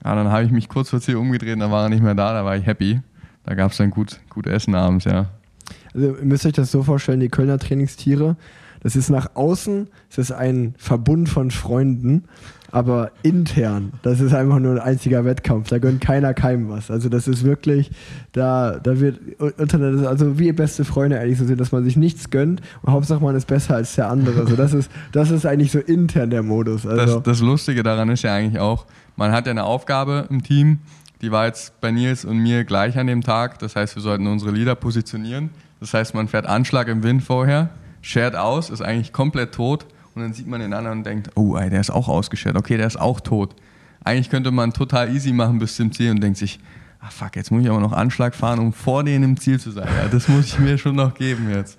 Ja, 0.05 0.15
dann 0.15 0.31
habe 0.31 0.45
ich 0.45 0.53
mich 0.53 0.69
kurz 0.69 0.91
vor 0.91 1.01
Ziel 1.01 1.17
umgedreht 1.17 1.61
dann 1.61 1.73
war 1.73 1.85
er 1.85 1.89
nicht 1.89 2.03
mehr 2.03 2.15
da, 2.15 2.35
da 2.35 2.45
war 2.45 2.57
ich 2.57 2.67
happy. 2.67 3.01
Da 3.45 3.55
gab 3.55 3.73
es 3.73 3.79
dann 3.79 3.91
gut, 3.91 4.21
gut 4.29 4.47
Essen 4.47 4.75
abends, 4.75 5.07
ja. 5.07 5.27
Also 5.97 6.09
ihr 6.09 6.25
müsst 6.25 6.45
euch 6.45 6.53
das 6.53 6.71
so 6.71 6.83
vorstellen, 6.83 7.21
die 7.21 7.31
Kölner 7.31 7.59
Trainingstiere, 7.59 8.37
das 8.83 8.95
ist 8.95 9.09
nach 9.09 9.31
außen, 9.35 9.89
das 10.11 10.19
ist 10.19 10.33
ein 10.33 10.75
Verbund 10.77 11.29
von 11.29 11.51
Freunden, 11.51 12.25
aber 12.71 13.11
intern, 13.23 13.95
das 14.03 14.21
ist 14.21 14.35
einfach 14.35 14.59
nur 14.59 14.73
ein 14.73 14.79
einziger 14.79 15.25
Wettkampf, 15.25 15.69
da 15.69 15.79
gönnt 15.79 16.03
keiner 16.03 16.35
keinem 16.35 16.69
was. 16.69 16.91
Also 16.91 17.09
das 17.09 17.27
ist 17.27 17.43
wirklich, 17.43 17.91
da, 18.33 18.79
da 18.79 19.01
wird, 19.01 19.19
also 19.59 20.39
wie 20.39 20.53
beste 20.53 20.85
Freunde 20.85 21.19
eigentlich 21.19 21.39
so 21.39 21.47
sind, 21.47 21.59
dass 21.59 21.73
man 21.73 21.85
sich 21.85 21.97
nichts 21.97 22.29
gönnt 22.31 22.61
und 22.83 22.93
Hauptsache 22.93 23.23
man 23.23 23.35
ist 23.35 23.47
besser 23.47 23.77
als 23.77 23.95
der 23.95 24.11
andere. 24.11 24.41
Also 24.41 24.57
das 24.57 24.75
ist, 24.75 24.91
das 25.13 25.31
ist 25.31 25.47
eigentlich 25.47 25.73
so 25.73 25.79
intern 25.79 26.29
der 26.29 26.43
Modus. 26.43 26.87
Also, 26.87 27.15
Das, 27.15 27.23
das 27.23 27.41
Lustige 27.41 27.83
daran 27.83 28.11
ist 28.11 28.23
ja 28.23 28.35
eigentlich 28.35 28.61
auch, 28.61 28.85
man 29.17 29.33
hat 29.33 29.47
ja 29.47 29.53
eine 29.53 29.65
Aufgabe 29.65 30.27
im 30.29 30.43
Team, 30.43 30.81
die 31.23 31.33
war 31.33 31.47
jetzt 31.47 31.81
bei 31.81 31.91
Nils 31.91 32.27
und 32.27 32.37
mir 32.39 32.65
gleich 32.65 32.99
an 32.99 33.07
dem 33.07 33.23
Tag. 33.23 33.59
Das 33.61 33.75
heißt, 33.75 33.97
wir 33.97 34.03
sollten 34.03 34.27
unsere 34.27 34.51
Leader 34.51 34.75
positionieren. 34.75 35.49
Das 35.81 35.93
heißt, 35.95 36.15
man 36.15 36.29
fährt 36.29 36.47
Anschlag 36.47 36.89
im 36.89 37.03
Wind 37.03 37.23
vorher, 37.23 37.71
schert 38.03 38.35
aus, 38.37 38.71
ist 38.71 38.81
eigentlich 38.83 39.13
komplett 39.13 39.53
tot 39.53 39.87
und 40.15 40.23
dann 40.23 40.33
sieht 40.33 40.47
man 40.47 40.61
den 40.61 40.73
anderen 40.73 40.99
und 40.99 41.05
denkt, 41.07 41.31
oh, 41.35 41.57
ey, 41.57 41.69
der 41.71 41.81
ist 41.81 41.91
auch 41.91 42.09
ausgeschert, 42.09 42.57
okay, 42.57 42.77
der 42.77 42.87
ist 42.87 42.99
auch 43.01 43.21
tot. 43.21 43.55
Eigentlich 44.05 44.31
könnte 44.31 44.51
man 44.51 44.73
total 44.73 45.13
easy 45.15 45.33
machen 45.33 45.59
bis 45.59 45.77
zum 45.77 45.93
Ziel 45.93 46.13
und 46.13 46.23
denkt 46.23 46.39
sich, 46.39 46.61
ah 47.01 47.11
fuck, 47.11 47.37
jetzt 47.37 47.51
muss 47.51 47.63
ich 47.63 47.69
aber 47.71 47.81
noch 47.81 47.93
Anschlag 47.93 48.35
fahren, 48.35 48.59
um 48.61 48.73
vor 48.73 49.05
denen 49.05 49.25
im 49.25 49.37
Ziel 49.37 49.59
zu 49.61 49.71
sein. 49.71 49.89
Ja, 50.03 50.09
das 50.09 50.29
muss 50.29 50.47
ich 50.47 50.59
mir 50.59 50.79
schon 50.79 50.95
noch 50.97 51.15
geben 51.15 51.49
jetzt. 51.53 51.79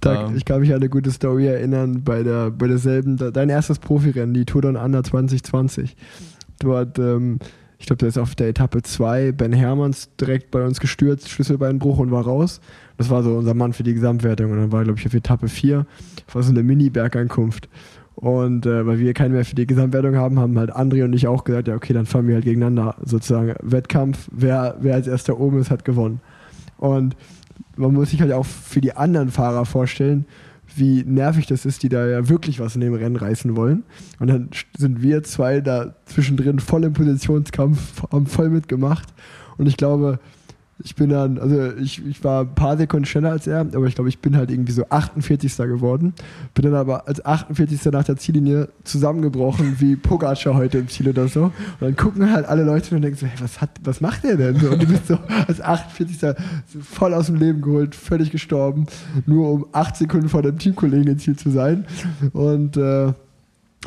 Da, 0.00 0.26
Ähm. 0.26 0.36
ich 0.36 0.44
kann 0.44 0.60
mich 0.60 0.70
an 0.70 0.76
eine 0.76 0.88
gute 0.90 1.10
Story 1.10 1.46
erinnern 1.46 2.02
bei, 2.04 2.22
der, 2.22 2.50
bei 2.50 2.66
derselben, 2.66 3.16
da- 3.16 3.30
dein 3.30 3.48
erstes 3.48 3.78
Profirennen, 3.78 4.34
die 4.34 4.44
Tour 4.44 4.60
Down 4.62 4.76
Under 4.76 5.02
2020. 5.02 5.96
Dort, 6.58 6.98
ähm, 6.98 7.38
ich 7.78 7.86
glaube, 7.86 7.98
der 7.98 8.08
ist 8.08 8.18
auf 8.18 8.34
der 8.34 8.48
Etappe 8.48 8.82
2 8.82 9.32
Ben 9.32 9.52
Hermanns 9.52 10.10
direkt 10.20 10.50
bei 10.50 10.64
uns 10.64 10.80
gestürzt, 10.80 11.28
Schlüsselbeinbruch 11.30 11.98
und 11.98 12.10
war 12.10 12.24
raus. 12.24 12.60
Das 12.96 13.10
war 13.10 13.22
so 13.22 13.36
unser 13.36 13.54
Mann 13.54 13.72
für 13.72 13.82
die 13.82 13.94
Gesamtwertung. 13.94 14.52
Und 14.52 14.58
dann 14.58 14.72
war, 14.72 14.84
glaube 14.84 14.98
ich, 14.98 15.06
auf 15.06 15.14
Etappe 15.14 15.48
4, 15.48 15.86
das 16.26 16.34
war 16.34 16.42
so 16.42 16.50
eine 16.50 16.62
Mini-Bergankunft. 16.62 17.68
Und 18.14 18.64
äh, 18.64 18.86
weil 18.86 18.98
wir 19.00 19.12
keinen 19.12 19.32
mehr 19.32 19.44
für 19.44 19.56
die 19.56 19.66
Gesamtwertung 19.66 20.16
haben, 20.16 20.38
haben 20.38 20.58
halt 20.58 20.74
André 20.74 21.04
und 21.04 21.12
ich 21.12 21.26
auch 21.26 21.44
gesagt, 21.44 21.66
ja 21.68 21.74
okay, 21.74 21.92
dann 21.92 22.06
fahren 22.06 22.28
wir 22.28 22.36
halt 22.36 22.44
gegeneinander 22.44 22.94
sozusagen 23.02 23.54
Wettkampf. 23.60 24.28
Wer, 24.32 24.76
wer 24.80 24.94
als 24.94 25.08
erster 25.08 25.38
oben 25.40 25.60
ist, 25.60 25.70
hat 25.70 25.84
gewonnen. 25.84 26.20
Und 26.78 27.16
man 27.76 27.92
muss 27.92 28.10
sich 28.10 28.20
halt 28.20 28.32
auch 28.32 28.46
für 28.46 28.80
die 28.80 28.96
anderen 28.96 29.30
Fahrer 29.30 29.64
vorstellen, 29.66 30.26
wie 30.76 31.04
nervig 31.04 31.46
das 31.46 31.66
ist, 31.66 31.82
die 31.82 31.88
da 31.88 32.06
ja 32.06 32.28
wirklich 32.28 32.60
was 32.60 32.74
in 32.74 32.80
dem 32.80 32.94
Rennen 32.94 33.16
reißen 33.16 33.56
wollen. 33.56 33.84
Und 34.18 34.28
dann 34.28 34.48
sind 34.76 35.02
wir 35.02 35.22
zwei 35.22 35.60
da 35.60 35.94
zwischendrin 36.06 36.58
voll 36.58 36.84
im 36.84 36.92
Positionskampf, 36.92 38.02
haben 38.12 38.26
voll 38.26 38.48
mitgemacht. 38.48 39.12
Und 39.56 39.66
ich 39.66 39.76
glaube, 39.76 40.18
ich 40.82 40.96
bin 40.96 41.10
dann, 41.10 41.38
also 41.38 41.72
ich, 41.76 42.04
ich 42.04 42.24
war 42.24 42.42
ein 42.42 42.54
paar 42.54 42.76
Sekunden 42.76 43.04
schneller 43.04 43.30
als 43.30 43.46
er, 43.46 43.60
aber 43.60 43.86
ich 43.86 43.94
glaube, 43.94 44.08
ich 44.08 44.18
bin 44.18 44.36
halt 44.36 44.50
irgendwie 44.50 44.72
so 44.72 44.84
48. 44.88 45.56
geworden. 45.56 46.14
Bin 46.52 46.64
dann 46.64 46.74
aber 46.74 47.06
als 47.06 47.24
48. 47.24 47.84
nach 47.92 48.02
der 48.02 48.16
Ziellinie 48.16 48.68
zusammengebrochen, 48.82 49.76
wie 49.78 49.94
Pogacar 49.94 50.54
heute 50.54 50.78
im 50.78 50.88
Ziel 50.88 51.08
oder 51.08 51.28
so. 51.28 51.44
Und 51.44 51.54
dann 51.80 51.96
gucken 51.96 52.32
halt 52.32 52.46
alle 52.46 52.64
Leute 52.64 52.94
und 52.94 53.02
denken 53.02 53.16
so, 53.16 53.26
hey, 53.26 53.38
was, 53.40 53.60
hat, 53.60 53.70
was 53.84 54.00
macht 54.00 54.24
der 54.24 54.36
denn? 54.36 54.56
Und 54.56 54.82
du 54.82 54.86
bist 54.86 55.06
so 55.06 55.18
als 55.46 55.60
48. 55.60 56.18
so 56.18 56.80
voll 56.80 57.14
aus 57.14 57.26
dem 57.26 57.36
Leben 57.36 57.62
geholt, 57.62 57.94
völlig 57.94 58.32
gestorben, 58.32 58.86
nur 59.26 59.52
um 59.52 59.66
8 59.70 59.96
Sekunden 59.96 60.28
vor 60.28 60.42
deinem 60.42 60.58
Teamkollegen 60.58 61.06
im 61.06 61.18
Ziel 61.18 61.36
zu 61.36 61.50
sein. 61.50 61.86
Und 62.32 62.76
äh, 62.76 63.12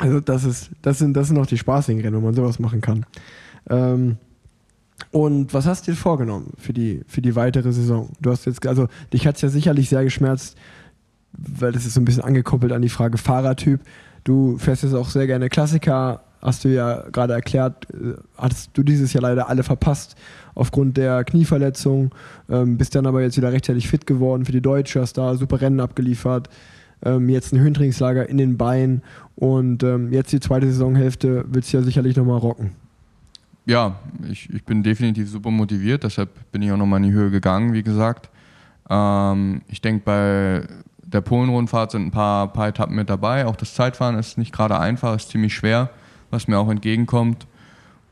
also 0.00 0.20
das 0.20 0.44
ist, 0.44 0.70
das 0.80 0.98
sind, 0.98 1.14
das 1.14 1.28
sind 1.28 1.38
auch 1.38 1.46
die 1.46 1.58
spaßigen 1.58 2.00
Rennen, 2.00 2.16
wo 2.16 2.20
man 2.24 2.34
sowas 2.34 2.58
machen 2.58 2.80
kann. 2.80 3.04
Ähm, 3.68 4.16
und 5.10 5.54
was 5.54 5.66
hast 5.66 5.86
du 5.86 5.92
dir 5.92 5.96
vorgenommen 5.96 6.52
für 6.58 6.72
die, 6.72 7.02
für 7.06 7.22
die 7.22 7.34
weitere 7.34 7.72
Saison? 7.72 8.10
Du 8.20 8.30
hast 8.30 8.46
jetzt, 8.46 8.66
also 8.66 8.88
dich 9.12 9.26
hat 9.26 9.36
es 9.36 9.42
ja 9.42 9.48
sicherlich 9.48 9.88
sehr 9.88 10.04
geschmerzt, 10.04 10.56
weil 11.32 11.72
das 11.72 11.86
ist 11.86 11.94
so 11.94 12.00
ein 12.00 12.04
bisschen 12.04 12.24
angekoppelt 12.24 12.72
an 12.72 12.82
die 12.82 12.88
Frage 12.88 13.18
Fahrertyp. 13.18 13.80
Du 14.24 14.58
fährst 14.58 14.82
jetzt 14.82 14.94
auch 14.94 15.08
sehr 15.08 15.26
gerne 15.26 15.48
Klassiker, 15.48 16.22
hast 16.42 16.64
du 16.64 16.68
ja 16.68 17.04
gerade 17.10 17.32
erklärt, 17.32 17.88
äh, 17.90 18.14
hattest 18.36 18.70
du 18.74 18.82
dieses 18.82 19.12
Jahr 19.12 19.22
leider 19.22 19.48
alle 19.48 19.62
verpasst 19.62 20.16
aufgrund 20.54 20.96
der 20.96 21.24
Knieverletzung, 21.24 22.14
ähm, 22.50 22.76
bist 22.76 22.94
dann 22.94 23.06
aber 23.06 23.22
jetzt 23.22 23.36
wieder 23.36 23.52
rechtzeitig 23.52 23.88
fit 23.88 24.06
geworden 24.06 24.44
für 24.44 24.52
die 24.52 24.60
Deutsche, 24.60 25.00
hast 25.00 25.18
da 25.18 25.34
super 25.36 25.60
Rennen 25.60 25.80
abgeliefert, 25.80 26.48
ähm, 27.02 27.28
jetzt 27.28 27.52
ein 27.52 27.60
Höhentrainingslager 27.60 28.28
in 28.28 28.38
den 28.38 28.56
Beinen 28.56 29.02
und 29.36 29.82
ähm, 29.84 30.12
jetzt 30.12 30.32
die 30.32 30.40
zweite 30.40 30.66
Saisonhälfte 30.66 31.44
willst 31.48 31.72
du 31.72 31.78
ja 31.78 31.82
sicherlich 31.82 32.16
nochmal 32.16 32.38
rocken. 32.38 32.72
Ja, 33.68 33.96
ich, 34.26 34.48
ich 34.48 34.64
bin 34.64 34.82
definitiv 34.82 35.28
super 35.28 35.50
motiviert, 35.50 36.02
deshalb 36.02 36.30
bin 36.52 36.62
ich 36.62 36.72
auch 36.72 36.78
nochmal 36.78 37.04
in 37.04 37.10
die 37.10 37.12
Höhe 37.12 37.30
gegangen, 37.30 37.74
wie 37.74 37.82
gesagt. 37.82 38.30
Ähm, 38.88 39.60
ich 39.68 39.82
denke, 39.82 40.04
bei 40.06 40.66
der 41.04 41.20
Polen-Rundfahrt 41.20 41.90
sind 41.90 42.06
ein 42.06 42.10
paar, 42.10 42.50
paar 42.50 42.68
Etappen 42.68 42.96
mit 42.96 43.10
dabei. 43.10 43.44
Auch 43.44 43.56
das 43.56 43.74
Zeitfahren 43.74 44.16
ist 44.18 44.38
nicht 44.38 44.54
gerade 44.54 44.78
einfach, 44.78 45.14
ist 45.14 45.28
ziemlich 45.28 45.54
schwer, 45.54 45.90
was 46.30 46.48
mir 46.48 46.58
auch 46.58 46.70
entgegenkommt. 46.70 47.46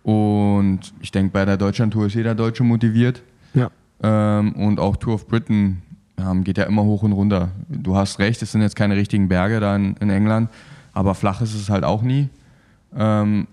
Und 0.03 0.93
ich 1.01 1.11
denke, 1.11 1.33
bei 1.33 1.47
der 1.47 1.57
Deutschland-Tour 1.57 2.07
ist 2.07 2.15
jeder 2.15 2.35
Deutsche 2.35 2.63
motiviert. 2.63 3.23
Ja. 3.55 3.71
Ähm, 4.03 4.53
und 4.57 4.79
auch 4.79 4.97
Tour 4.97 5.15
of 5.15 5.27
Britain 5.27 5.81
ähm, 6.19 6.45
geht 6.45 6.59
ja 6.59 6.65
immer 6.65 6.85
hoch 6.85 7.03
und 7.03 7.13
runter. 7.13 7.49
Du 7.71 7.97
hast 7.97 8.19
recht, 8.19 8.43
es 8.43 8.53
sind 8.53 8.61
jetzt 8.61 8.77
keine 8.77 8.95
richtigen 8.95 9.29
Berge 9.29 9.59
da 9.61 9.75
in, 9.75 9.97
in 9.97 10.11
England, 10.11 10.51
aber 10.93 11.15
flach 11.15 11.41
ist 11.41 11.55
es 11.55 11.71
halt 11.71 11.85
auch 11.85 12.03
nie. 12.03 12.29
Ähm, 12.95 13.47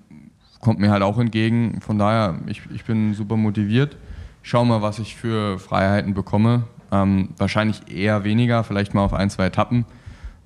kommt 0.64 0.80
mir 0.80 0.92
halt 0.92 1.04
auch 1.04 1.20
entgegen. 1.20 1.82
Von 1.82 2.00
daher, 2.00 2.40
ich, 2.48 2.62
ich 2.74 2.86
bin 2.86 3.14
super 3.14 3.36
motiviert. 3.36 3.98
Schau 4.42 4.64
mal, 4.64 4.82
was 4.82 4.98
ich 4.98 5.16
für 5.16 5.60
Freiheiten 5.60 6.14
bekomme. 6.14 6.64
Ähm, 6.92 7.30
wahrscheinlich 7.38 7.94
eher 7.94 8.24
weniger, 8.24 8.64
vielleicht 8.64 8.94
mal 8.94 9.04
auf 9.04 9.14
ein, 9.14 9.30
zwei 9.30 9.48
Etappen, 9.48 9.86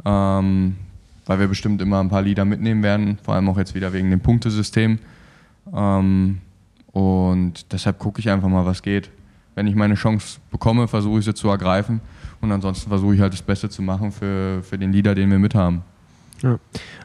ähm, 0.05 0.77
weil 1.25 1.39
wir 1.39 1.47
bestimmt 1.47 1.81
immer 1.81 1.99
ein 1.99 2.09
paar 2.09 2.21
Lieder 2.23 2.45
mitnehmen 2.45 2.83
werden, 2.83 3.19
vor 3.21 3.35
allem 3.35 3.47
auch 3.49 3.57
jetzt 3.57 3.75
wieder 3.75 3.93
wegen 3.93 4.09
dem 4.09 4.21
Punktesystem. 4.21 4.97
Ähm, 5.75 6.39
und 6.91 7.71
deshalb 7.71 7.99
gucke 7.99 8.19
ich 8.19 8.29
einfach 8.29 8.47
mal, 8.47 8.65
was 8.65 8.81
geht. 8.81 9.11
Wenn 9.53 9.67
ich 9.67 9.75
meine 9.75 9.95
Chance 9.95 10.39
bekomme, 10.49 10.87
versuche 10.87 11.19
ich 11.19 11.25
sie 11.25 11.33
zu 11.33 11.49
ergreifen 11.49 12.01
und 12.41 12.51
ansonsten 12.51 12.89
versuche 12.89 13.15
ich 13.15 13.21
halt 13.21 13.33
das 13.33 13.41
Beste 13.41 13.69
zu 13.69 13.81
machen 13.81 14.11
für, 14.11 14.63
für 14.63 14.77
den 14.77 14.91
Leader, 14.91 15.13
den 15.13 15.29
wir 15.29 15.39
mit 15.39 15.53
haben. 15.53 15.83
Ja. 16.43 16.59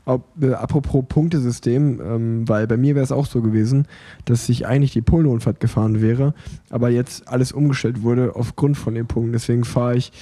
Ob, 0.04 0.24
äh, 0.42 0.52
apropos 0.52 1.04
Punktesystem, 1.08 2.00
ähm, 2.04 2.48
weil 2.48 2.66
bei 2.66 2.76
mir 2.76 2.94
wäre 2.94 3.04
es 3.04 3.12
auch 3.12 3.26
so 3.26 3.40
gewesen, 3.40 3.86
dass 4.24 4.48
ich 4.48 4.66
eigentlich 4.66 4.92
die 4.92 5.00
Polen-Rundfahrt 5.00 5.60
gefahren 5.60 6.02
wäre, 6.02 6.34
aber 6.70 6.90
jetzt 6.90 7.28
alles 7.28 7.52
umgestellt 7.52 8.02
wurde 8.02 8.36
aufgrund 8.36 8.76
von 8.76 8.94
den 8.94 9.06
Punkten. 9.06 9.32
Deswegen 9.32 9.64
fahre 9.64 9.96
ich 9.96 10.12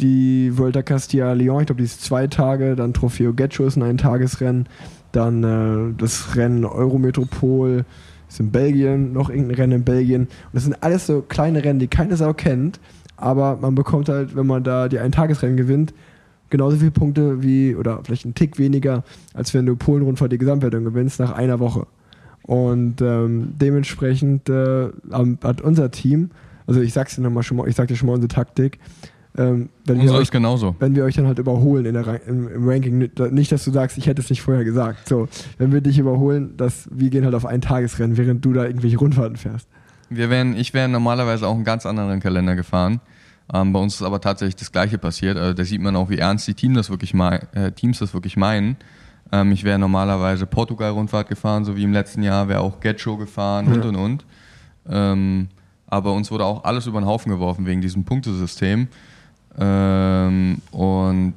die 0.00 0.56
Volta 0.56 0.82
Castilla 0.82 1.32
Leon, 1.32 1.60
ich 1.60 1.66
glaube, 1.66 1.80
die 1.80 1.86
ist 1.86 2.02
zwei 2.02 2.26
Tage, 2.26 2.76
dann 2.76 2.94
Trofeo 2.94 3.34
Getxo 3.34 3.66
ist 3.66 3.76
ein 3.76 3.82
Eintagesrennen, 3.82 4.68
dann 5.12 5.44
äh, 5.44 5.94
das 5.98 6.36
Rennen 6.36 6.64
Eurometropol 6.64 7.84
ist 8.28 8.40
in 8.40 8.50
Belgien, 8.50 9.12
noch 9.12 9.30
irgendein 9.30 9.56
Rennen 9.56 9.72
in 9.72 9.84
Belgien. 9.84 10.22
Und 10.22 10.30
das 10.52 10.64
sind 10.64 10.82
alles 10.82 11.06
so 11.06 11.22
kleine 11.22 11.64
Rennen, 11.64 11.80
die 11.80 11.88
keine 11.88 12.16
Sau 12.16 12.32
kennt, 12.32 12.78
aber 13.16 13.56
man 13.56 13.74
bekommt 13.74 14.08
halt, 14.08 14.36
wenn 14.36 14.46
man 14.46 14.62
da 14.62 14.88
die 14.88 15.00
Eintagesrennen 15.00 15.56
gewinnt, 15.56 15.92
genauso 16.50 16.76
viele 16.76 16.90
Punkte 16.90 17.42
wie, 17.42 17.74
oder 17.74 18.00
vielleicht 18.04 18.24
einen 18.24 18.34
Tick 18.34 18.58
weniger, 18.58 19.04
als 19.34 19.54
wenn 19.54 19.66
du 19.66 19.76
Polen-Rundfahrt 19.76 20.32
die 20.32 20.38
Gesamtwertung 20.38 20.84
gewinnst 20.84 21.20
nach 21.20 21.32
einer 21.32 21.60
Woche. 21.60 21.86
Und 22.42 23.02
ähm, 23.02 23.52
dementsprechend 23.60 24.48
äh, 24.48 24.88
hat 25.42 25.60
unser 25.60 25.90
Team, 25.90 26.30
also 26.66 26.80
ich 26.80 26.92
sag's 26.92 27.16
dir 27.16 27.22
nochmal 27.22 27.42
schon 27.42 27.58
mal, 27.58 27.68
ich 27.68 27.76
sag 27.76 27.88
dir 27.88 27.96
schon 27.96 28.06
mal 28.06 28.14
unsere 28.14 28.28
Taktik, 28.28 28.78
ähm, 29.36 29.68
wenn, 29.84 30.00
wir 30.02 30.12
euch, 30.14 30.32
wenn 30.32 30.96
wir 30.96 31.04
euch 31.04 31.14
dann 31.14 31.26
halt 31.26 31.38
überholen 31.38 31.86
in 31.86 31.94
der, 31.94 32.26
im, 32.26 32.48
im 32.48 32.68
Ranking, 32.68 33.10
nicht, 33.30 33.52
dass 33.52 33.64
du 33.64 33.70
sagst, 33.70 33.96
ich 33.96 34.06
hätte 34.06 34.20
es 34.20 34.30
nicht 34.30 34.42
vorher 34.42 34.64
gesagt. 34.64 35.08
So, 35.08 35.28
wenn 35.58 35.72
wir 35.72 35.80
dich 35.80 35.98
überholen, 35.98 36.56
dass 36.56 36.88
wir 36.90 37.10
gehen 37.10 37.24
halt 37.24 37.34
auf 37.34 37.46
ein 37.46 37.60
Tagesrennen, 37.60 38.16
während 38.16 38.44
du 38.44 38.52
da 38.52 38.64
irgendwelche 38.64 38.98
Rundfahrten 38.98 39.36
fährst. 39.36 39.68
Wir 40.10 40.30
wären, 40.30 40.56
ich 40.56 40.74
wäre 40.74 40.88
normalerweise 40.88 41.46
auch 41.46 41.54
einen 41.54 41.64
ganz 41.64 41.86
anderen 41.86 42.18
Kalender 42.18 42.56
gefahren. 42.56 43.00
Ähm, 43.52 43.72
bei 43.72 43.80
uns 43.80 43.94
ist 43.94 44.02
aber 44.02 44.20
tatsächlich 44.20 44.56
das 44.56 44.72
Gleiche 44.72 44.98
passiert. 44.98 45.38
Also 45.38 45.54
da 45.54 45.64
sieht 45.64 45.80
man 45.80 45.96
auch, 45.96 46.10
wie 46.10 46.18
ernst 46.18 46.46
die 46.48 46.54
Team 46.54 46.74
das 46.74 46.90
wirklich 46.90 47.14
äh, 47.14 47.72
Teams 47.72 47.98
das 47.98 48.12
wirklich 48.14 48.36
meinen. 48.36 48.76
Ähm, 49.32 49.52
ich 49.52 49.64
wäre 49.64 49.78
normalerweise 49.78 50.46
Portugal-Rundfahrt 50.46 51.28
gefahren, 51.28 51.64
so 51.64 51.76
wie 51.76 51.84
im 51.84 51.92
letzten 51.92 52.22
Jahr, 52.22 52.48
wäre 52.48 52.60
auch 52.60 52.80
Getcho 52.80 53.16
gefahren 53.16 53.68
und 53.68 53.84
und 53.84 53.96
und. 53.96 54.24
Ähm, 54.88 55.48
aber 55.86 56.12
uns 56.12 56.30
wurde 56.30 56.44
auch 56.44 56.64
alles 56.64 56.86
über 56.86 57.00
den 57.00 57.06
Haufen 57.06 57.30
geworfen 57.30 57.66
wegen 57.66 57.80
diesem 57.80 58.04
Punktesystem. 58.04 58.88
Ähm, 59.58 60.60
und 60.70 61.34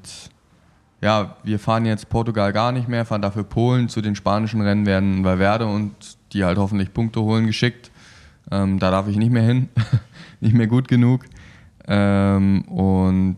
ja, 1.02 1.36
wir 1.44 1.60
fahren 1.60 1.86
jetzt 1.86 2.10
Portugal 2.10 2.54
gar 2.54 2.72
nicht 2.72 2.88
mehr, 2.88 3.06
fahren 3.06 3.22
dafür 3.22 3.44
Polen. 3.44 3.90
Zu 3.90 4.02
den 4.02 4.16
spanischen 4.16 4.62
Rennen 4.62 4.86
werden 4.86 5.24
Valverde 5.24 5.66
und 5.66 5.94
die 6.34 6.44
halt 6.44 6.58
hoffentlich 6.58 6.94
Punkte 6.94 7.22
holen 7.22 7.48
geschickt. 7.48 7.92
Ähm, 8.52 8.80
da 8.80 8.92
darf 8.92 9.08
ich 9.08 9.16
nicht 9.16 9.32
mehr 9.32 9.44
hin, 9.44 9.70
nicht 10.42 10.54
mehr 10.54 10.68
gut 10.68 10.88
genug. 10.88 11.26
Ähm, 11.88 12.62
und 12.64 13.38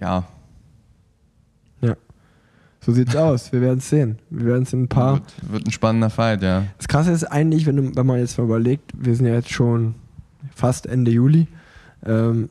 ja, 0.00 0.24
Ja. 1.80 1.96
So 2.80 2.92
sieht's 2.92 3.16
aus. 3.16 3.52
Wir 3.52 3.60
werden 3.60 3.78
es 3.78 3.88
sehen. 3.88 4.18
Wir 4.30 4.46
werden 4.46 4.62
es 4.62 4.72
in 4.72 4.84
ein 4.84 4.88
paar. 4.88 5.14
wird, 5.14 5.52
wird 5.52 5.66
ein 5.66 5.70
spannender 5.72 6.10
Fight, 6.10 6.42
ja. 6.42 6.64
Das 6.78 6.88
Krasse 6.88 7.12
ist 7.12 7.24
eigentlich, 7.24 7.66
wenn, 7.66 7.76
du, 7.76 7.96
wenn 7.96 8.06
man 8.06 8.18
jetzt 8.18 8.38
mal 8.38 8.44
überlegt, 8.44 8.92
wir 8.96 9.14
sind 9.14 9.26
ja 9.26 9.34
jetzt 9.34 9.50
schon 9.50 9.94
fast 10.54 10.86
Ende 10.86 11.10
Juli. 11.10 11.48
Ähm, 12.06 12.48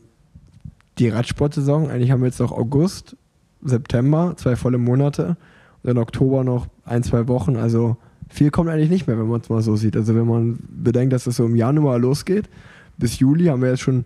die 0.99 1.09
Radsportsaison, 1.09 1.89
eigentlich 1.89 2.11
haben 2.11 2.21
wir 2.21 2.27
jetzt 2.27 2.39
noch 2.39 2.51
August, 2.51 3.15
September, 3.63 4.33
zwei 4.37 4.55
volle 4.55 4.77
Monate. 4.77 5.37
Und 5.83 5.87
dann 5.87 5.97
Oktober 5.97 6.43
noch 6.43 6.67
ein, 6.85 7.03
zwei 7.03 7.27
Wochen. 7.27 7.55
Also 7.55 7.97
viel 8.29 8.51
kommt 8.51 8.69
eigentlich 8.69 8.89
nicht 8.89 9.07
mehr, 9.07 9.17
wenn 9.17 9.27
man 9.27 9.41
es 9.41 9.49
mal 9.49 9.61
so 9.61 9.75
sieht. 9.75 9.95
Also 9.95 10.15
wenn 10.15 10.27
man 10.27 10.59
bedenkt, 10.69 11.13
dass 11.13 11.27
es 11.27 11.37
so 11.37 11.45
im 11.45 11.55
Januar 11.55 11.99
losgeht, 11.99 12.49
bis 12.97 13.19
Juli 13.19 13.45
haben 13.45 13.61
wir 13.61 13.69
jetzt 13.69 13.81
schon, 13.81 14.05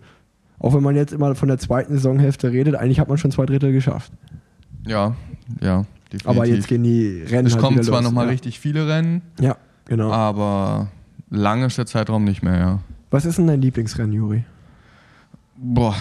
auch 0.62 0.74
wenn 0.74 0.82
man 0.82 0.94
jetzt 0.94 1.12
immer 1.12 1.34
von 1.34 1.48
der 1.48 1.58
zweiten 1.58 1.94
Saisonhälfte 1.94 2.52
redet, 2.52 2.76
eigentlich 2.76 3.00
hat 3.00 3.08
man 3.08 3.18
schon 3.18 3.32
zwei 3.32 3.46
Drittel 3.46 3.72
geschafft. 3.72 4.12
Ja, 4.86 5.16
ja, 5.60 5.84
definitiv. 6.04 6.26
Aber 6.28 6.46
jetzt 6.46 6.68
gehen 6.68 6.84
die 6.84 7.22
Rennen 7.28 7.46
es 7.46 7.54
halt 7.54 7.62
kommen 7.62 7.82
zwar 7.82 8.00
nochmal 8.00 8.26
ja. 8.26 8.30
richtig 8.30 8.60
viele 8.60 8.88
Rennen, 8.88 9.22
Ja, 9.40 9.56
genau. 9.86 10.12
aber 10.12 10.88
lang 11.30 11.64
ist 11.64 11.78
der 11.78 11.86
Zeitraum 11.86 12.24
nicht 12.24 12.42
mehr, 12.42 12.58
ja. 12.58 12.78
Was 13.10 13.24
ist 13.24 13.38
denn 13.38 13.48
dein 13.48 13.60
Lieblingsrennen, 13.60 14.12
Juri? 14.12 14.44
Boah, 15.56 15.96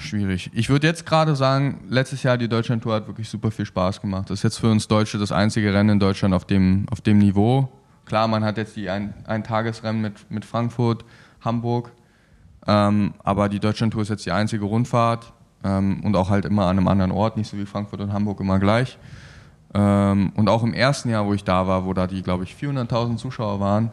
schwierig. 0.00 0.50
Ich 0.54 0.70
würde 0.70 0.86
jetzt 0.86 1.04
gerade 1.04 1.36
sagen, 1.36 1.82
letztes 1.88 2.22
Jahr 2.22 2.38
die 2.38 2.48
Deutschland-Tour 2.48 2.94
hat 2.94 3.06
wirklich 3.06 3.28
super 3.28 3.50
viel 3.50 3.66
Spaß 3.66 4.00
gemacht. 4.00 4.30
Das 4.30 4.40
ist 4.40 4.42
jetzt 4.42 4.58
für 4.58 4.70
uns 4.70 4.88
Deutsche 4.88 5.18
das 5.18 5.32
einzige 5.32 5.72
Rennen 5.72 5.90
in 5.90 6.00
Deutschland 6.00 6.34
auf 6.34 6.46
dem, 6.46 6.86
auf 6.90 7.02
dem 7.02 7.18
Niveau. 7.18 7.68
Klar, 8.06 8.26
man 8.26 8.42
hat 8.42 8.56
jetzt 8.56 8.74
die 8.74 8.88
ein, 8.88 9.12
ein 9.26 9.44
Tagesrennen 9.44 10.00
mit, 10.00 10.30
mit 10.30 10.46
Frankfurt, 10.46 11.04
Hamburg, 11.42 11.92
ähm, 12.68 13.14
aber 13.24 13.48
die 13.48 13.60
Deutschland-Tour 13.60 14.02
ist 14.02 14.10
jetzt 14.10 14.26
die 14.26 14.30
einzige 14.30 14.66
Rundfahrt 14.66 15.32
ähm, 15.64 16.02
und 16.04 16.14
auch 16.14 16.28
halt 16.28 16.44
immer 16.44 16.66
an 16.66 16.78
einem 16.78 16.86
anderen 16.86 17.10
Ort, 17.10 17.38
nicht 17.38 17.48
so 17.48 17.56
wie 17.56 17.64
Frankfurt 17.64 18.00
und 18.02 18.12
Hamburg 18.12 18.40
immer 18.40 18.58
gleich. 18.58 18.98
Ähm, 19.72 20.32
und 20.36 20.50
auch 20.50 20.62
im 20.62 20.74
ersten 20.74 21.08
Jahr, 21.08 21.26
wo 21.26 21.32
ich 21.32 21.44
da 21.44 21.66
war, 21.66 21.86
wo 21.86 21.94
da 21.94 22.06
die, 22.06 22.22
glaube 22.22 22.44
ich, 22.44 22.54
400.000 22.54 23.16
Zuschauer 23.16 23.58
waren, 23.58 23.90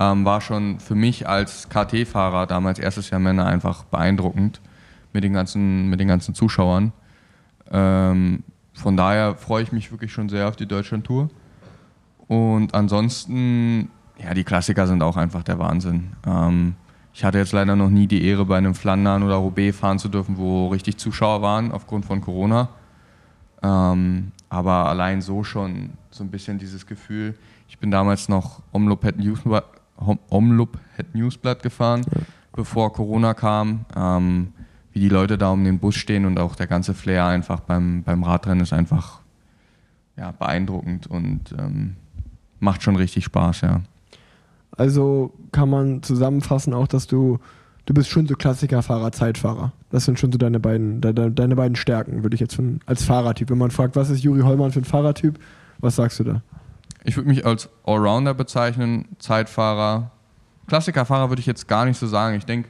ähm, 0.00 0.24
war 0.24 0.40
schon 0.40 0.80
für 0.80 0.94
mich 0.94 1.28
als 1.28 1.68
KT-Fahrer 1.68 2.46
damals 2.46 2.78
erstes 2.78 3.10
Jahr 3.10 3.20
Männer 3.20 3.44
einfach 3.44 3.84
beeindruckend 3.84 4.62
mit 5.12 5.22
den 5.22 5.34
ganzen, 5.34 5.90
mit 5.90 6.00
den 6.00 6.08
ganzen 6.08 6.34
Zuschauern. 6.34 6.92
Ähm, 7.70 8.42
von 8.72 8.96
daher 8.96 9.36
freue 9.36 9.62
ich 9.62 9.70
mich 9.70 9.92
wirklich 9.92 10.12
schon 10.12 10.30
sehr 10.30 10.48
auf 10.48 10.56
die 10.56 10.66
Deutschland-Tour. 10.66 11.28
Und 12.26 12.74
ansonsten, 12.74 13.90
ja, 14.18 14.32
die 14.32 14.44
Klassiker 14.44 14.86
sind 14.86 15.02
auch 15.02 15.18
einfach 15.18 15.42
der 15.42 15.58
Wahnsinn. 15.58 16.14
Ähm, 16.26 16.74
ich 17.14 17.24
hatte 17.24 17.38
jetzt 17.38 17.52
leider 17.52 17.76
noch 17.76 17.90
nie 17.90 18.08
die 18.08 18.24
Ehre, 18.24 18.44
bei 18.44 18.58
einem 18.58 18.74
Flandern 18.74 19.22
oder 19.22 19.36
Roubaix 19.36 19.78
fahren 19.78 20.00
zu 20.00 20.08
dürfen, 20.08 20.36
wo 20.36 20.68
richtig 20.68 20.98
Zuschauer 20.98 21.42
waren 21.42 21.70
aufgrund 21.70 22.04
von 22.04 22.20
Corona. 22.20 22.68
Ähm, 23.62 24.32
aber 24.48 24.88
allein 24.88 25.22
so 25.22 25.44
schon 25.44 25.90
so 26.10 26.24
ein 26.24 26.30
bisschen 26.30 26.58
dieses 26.58 26.86
Gefühl. 26.86 27.34
Ich 27.68 27.78
bin 27.78 27.92
damals 27.92 28.28
noch 28.28 28.60
Omloop 28.72 29.04
Het 29.04 29.18
Newsblatt, 29.18 29.64
Omloop 30.28 30.76
Newsblatt 31.12 31.62
gefahren, 31.62 32.04
bevor 32.52 32.92
Corona 32.92 33.32
kam. 33.32 33.84
Ähm, 33.96 34.52
wie 34.92 35.00
die 35.00 35.08
Leute 35.08 35.38
da 35.38 35.50
um 35.50 35.64
den 35.64 35.78
Bus 35.78 35.94
stehen 35.94 36.24
und 36.24 36.38
auch 36.38 36.56
der 36.56 36.66
ganze 36.66 36.94
Flair 36.94 37.26
einfach 37.26 37.60
beim, 37.60 38.02
beim 38.02 38.22
Radrennen 38.22 38.62
ist 38.62 38.72
einfach 38.72 39.20
ja, 40.16 40.32
beeindruckend 40.32 41.06
und 41.08 41.52
ähm, 41.58 41.96
macht 42.60 42.82
schon 42.82 42.96
richtig 42.96 43.24
Spaß, 43.24 43.62
ja. 43.62 43.80
Also 44.76 45.32
kann 45.52 45.70
man 45.70 46.02
zusammenfassen 46.02 46.74
auch, 46.74 46.88
dass 46.88 47.06
du, 47.06 47.38
du 47.86 47.94
bist 47.94 48.08
schon 48.08 48.26
so 48.26 48.34
Klassikerfahrer, 48.34 49.12
Zeitfahrer. 49.12 49.72
Das 49.90 50.04
sind 50.04 50.18
schon 50.18 50.32
so 50.32 50.38
deine 50.38 50.60
beiden, 50.60 51.00
de, 51.00 51.12
de, 51.12 51.30
deine 51.30 51.56
beiden 51.56 51.76
Stärken, 51.76 52.22
würde 52.22 52.34
ich 52.34 52.40
jetzt 52.40 52.56
von, 52.56 52.80
als 52.86 53.04
Fahrertyp. 53.04 53.50
Wenn 53.50 53.58
man 53.58 53.70
fragt, 53.70 53.96
was 53.96 54.10
ist 54.10 54.22
Juri 54.22 54.40
Hollmann 54.40 54.72
für 54.72 54.80
ein 54.80 54.84
Fahrertyp, 54.84 55.38
was 55.78 55.96
sagst 55.96 56.18
du 56.20 56.24
da? 56.24 56.42
Ich 57.04 57.16
würde 57.16 57.28
mich 57.28 57.44
als 57.46 57.68
Allrounder 57.84 58.34
bezeichnen, 58.34 59.06
Zeitfahrer. 59.18 60.10
Klassikerfahrer 60.66 61.28
würde 61.28 61.40
ich 61.40 61.46
jetzt 61.46 61.68
gar 61.68 61.84
nicht 61.84 61.98
so 61.98 62.06
sagen. 62.06 62.36
Ich 62.36 62.46
denke, 62.46 62.68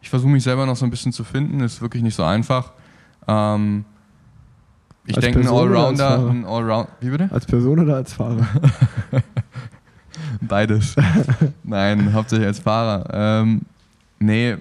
ich 0.00 0.10
versuche 0.10 0.30
mich 0.30 0.44
selber 0.44 0.64
noch 0.64 0.76
so 0.76 0.84
ein 0.84 0.90
bisschen 0.90 1.12
zu 1.12 1.24
finden, 1.24 1.60
ist 1.60 1.82
wirklich 1.82 2.02
nicht 2.02 2.14
so 2.14 2.22
einfach. 2.22 2.72
Ähm, 3.26 3.84
ich 5.06 5.16
denke, 5.16 5.40
ein 5.40 5.48
Allrounder, 5.48 6.28
ein 6.28 6.44
Allround, 6.44 6.88
wie 7.00 7.10
bitte? 7.10 7.28
Als 7.30 7.46
Person 7.46 7.80
oder 7.80 7.96
als 7.96 8.12
Fahrer? 8.14 8.46
Beides. 10.40 10.96
Nein, 11.64 12.12
hauptsächlich 12.12 12.46
als 12.46 12.58
Fahrer. 12.58 13.08
Ähm, 13.12 13.62
nee, 14.18 14.56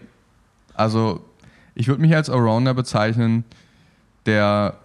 also 0.73 1.23
ich 1.75 1.87
würde 1.87 2.01
mich 2.01 2.15
als 2.15 2.29
Allrounder 2.29 2.73
bezeichnen, 2.73 3.43
der 4.25 4.75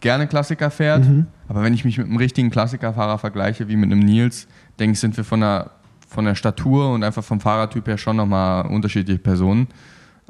gerne 0.00 0.26
Klassiker 0.26 0.70
fährt. 0.70 1.04
Mhm. 1.04 1.26
Aber 1.48 1.62
wenn 1.62 1.74
ich 1.74 1.84
mich 1.84 1.98
mit 1.98 2.06
einem 2.06 2.16
richtigen 2.16 2.50
Klassikerfahrer 2.50 3.18
vergleiche, 3.18 3.68
wie 3.68 3.76
mit 3.76 3.90
einem 3.90 4.00
Nils, 4.00 4.46
denke 4.78 4.92
ich, 4.92 5.00
sind 5.00 5.16
wir 5.16 5.24
von 5.24 5.40
der, 5.40 5.70
von 6.08 6.24
der 6.24 6.34
Statur 6.34 6.92
und 6.92 7.02
einfach 7.04 7.24
vom 7.24 7.40
Fahrertyp 7.40 7.86
her 7.86 7.98
schon 7.98 8.16
nochmal 8.16 8.66
unterschiedliche 8.66 9.18
Personen. 9.18 9.68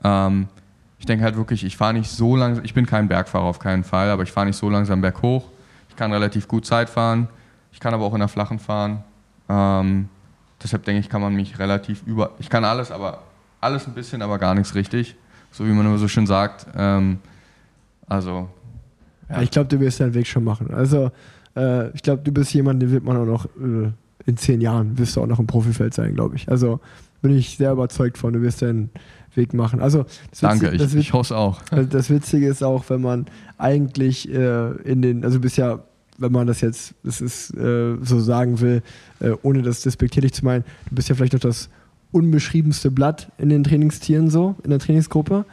Ähm, 0.05 0.49
ich 0.99 1.07
denke 1.07 1.25
halt 1.25 1.37
wirklich, 1.37 1.65
ich 1.65 1.77
fahre 1.77 1.95
nicht 1.95 2.11
so 2.11 2.37
langsam, 2.37 2.65
ich 2.65 2.75
bin 2.75 2.87
kein 2.87 3.09
Bergfahrer 3.09 3.45
auf 3.45 3.59
keinen 3.59 3.85
Fall, 3.85 4.11
aber 4.11 4.23
ich 4.23 4.33
fahre 4.33 4.47
nicht 4.47 4.57
so 4.57 4.71
langsam 4.71 5.01
berghoch. 5.01 5.45
Ich 5.89 5.97
kann 5.97 6.13
relativ 6.13 6.49
gut 6.49 6.67
Zeit 6.67 6.91
fahren, 6.91 7.29
ich 7.73 7.81
kann 7.81 7.95
aber 7.95 8.05
auch 8.05 8.15
in 8.15 8.21
der 8.21 8.29
flachen 8.29 8.59
fahren. 8.59 9.05
Ähm, 9.49 10.09
deshalb 10.63 10.85
denke 10.85 11.01
ich, 11.01 11.09
kann 11.09 11.21
man 11.21 11.35
mich 11.35 11.59
relativ 11.59 12.03
über, 12.07 12.33
ich 12.39 12.51
kann 12.51 12.65
alles, 12.65 12.91
aber 12.91 13.23
alles 13.61 13.87
ein 13.87 13.95
bisschen, 13.95 14.23
aber 14.23 14.39
gar 14.39 14.55
nichts 14.55 14.75
richtig, 14.75 15.17
so 15.51 15.67
wie 15.67 15.71
man 15.71 15.87
immer 15.87 15.99
so 15.99 16.09
schön 16.09 16.27
sagt. 16.27 16.67
Ähm, 16.77 17.19
also 18.07 18.49
ja. 19.29 19.43
Ich 19.43 19.51
glaube, 19.51 19.69
du 19.69 19.81
wirst 19.81 20.01
deinen 20.01 20.15
Weg 20.15 20.27
schon 20.27 20.45
machen. 20.45 20.73
Also, 20.73 21.11
äh, 21.57 21.91
ich 21.91 22.03
glaube, 22.03 22.23
du 22.23 22.33
bist 22.33 22.53
jemand, 22.55 22.83
den 22.83 22.91
wird 22.91 23.05
man 23.05 23.17
auch 23.17 23.27
noch 23.27 23.47
äh, 23.47 23.91
in 24.25 24.37
zehn 24.37 24.61
Jahren, 24.61 24.99
wirst 24.99 25.17
du 25.17 25.23
auch 25.23 25.27
noch 25.27 25.39
im 25.39 25.47
Profifeld 25.47 25.95
sein, 25.95 26.15
glaube 26.15 26.37
ich. 26.37 26.49
Also, 26.49 26.81
bin 27.23 27.37
ich 27.37 27.57
sehr 27.57 27.73
überzeugt 27.73 28.19
von, 28.19 28.33
du 28.33 28.43
wirst 28.43 28.63
deinen 28.63 28.91
Weg 29.35 29.53
machen. 29.53 29.81
Also, 29.81 30.05
Danke, 30.41 30.71
ich, 30.71 30.95
ich 30.95 31.13
hoffe 31.13 31.37
auch. 31.37 31.61
Also 31.71 31.89
das 31.91 32.11
Witzige 32.11 32.47
ist 32.49 32.63
auch, 32.63 32.85
wenn 32.89 33.03
man 33.03 33.27
eigentlich 33.59 34.33
äh, 34.33 34.71
in 34.83 35.03
den, 35.03 35.25
also 35.25 35.41
bist 35.41 35.57
ja, 35.57 35.81
wenn 36.19 36.33
man 36.33 36.47
das 36.47 36.61
jetzt, 36.61 36.95
das 37.03 37.21
ist, 37.21 37.55
äh, 37.57 37.97
so 38.03 38.21
sagen 38.21 38.61
will, 38.61 38.83
äh, 39.21 39.33
ohne 39.43 39.63
das 39.63 39.83
despektierlich 39.83 40.33
zu 40.33 40.45
meinen, 40.45 40.65
du 40.89 40.95
bist 40.95 41.09
ja 41.09 41.15
vielleicht 41.15 41.35
noch 41.35 41.41
das 41.41 41.69
unbeschriebenste 42.13 42.91
Blatt 42.91 43.31
in 43.39 43.49
den 43.49 43.65
Trainingstieren 43.65 44.31
so, 44.31 44.57
in 44.65 44.71
der 44.71 44.79
Trainingsgruppe. 44.79 45.45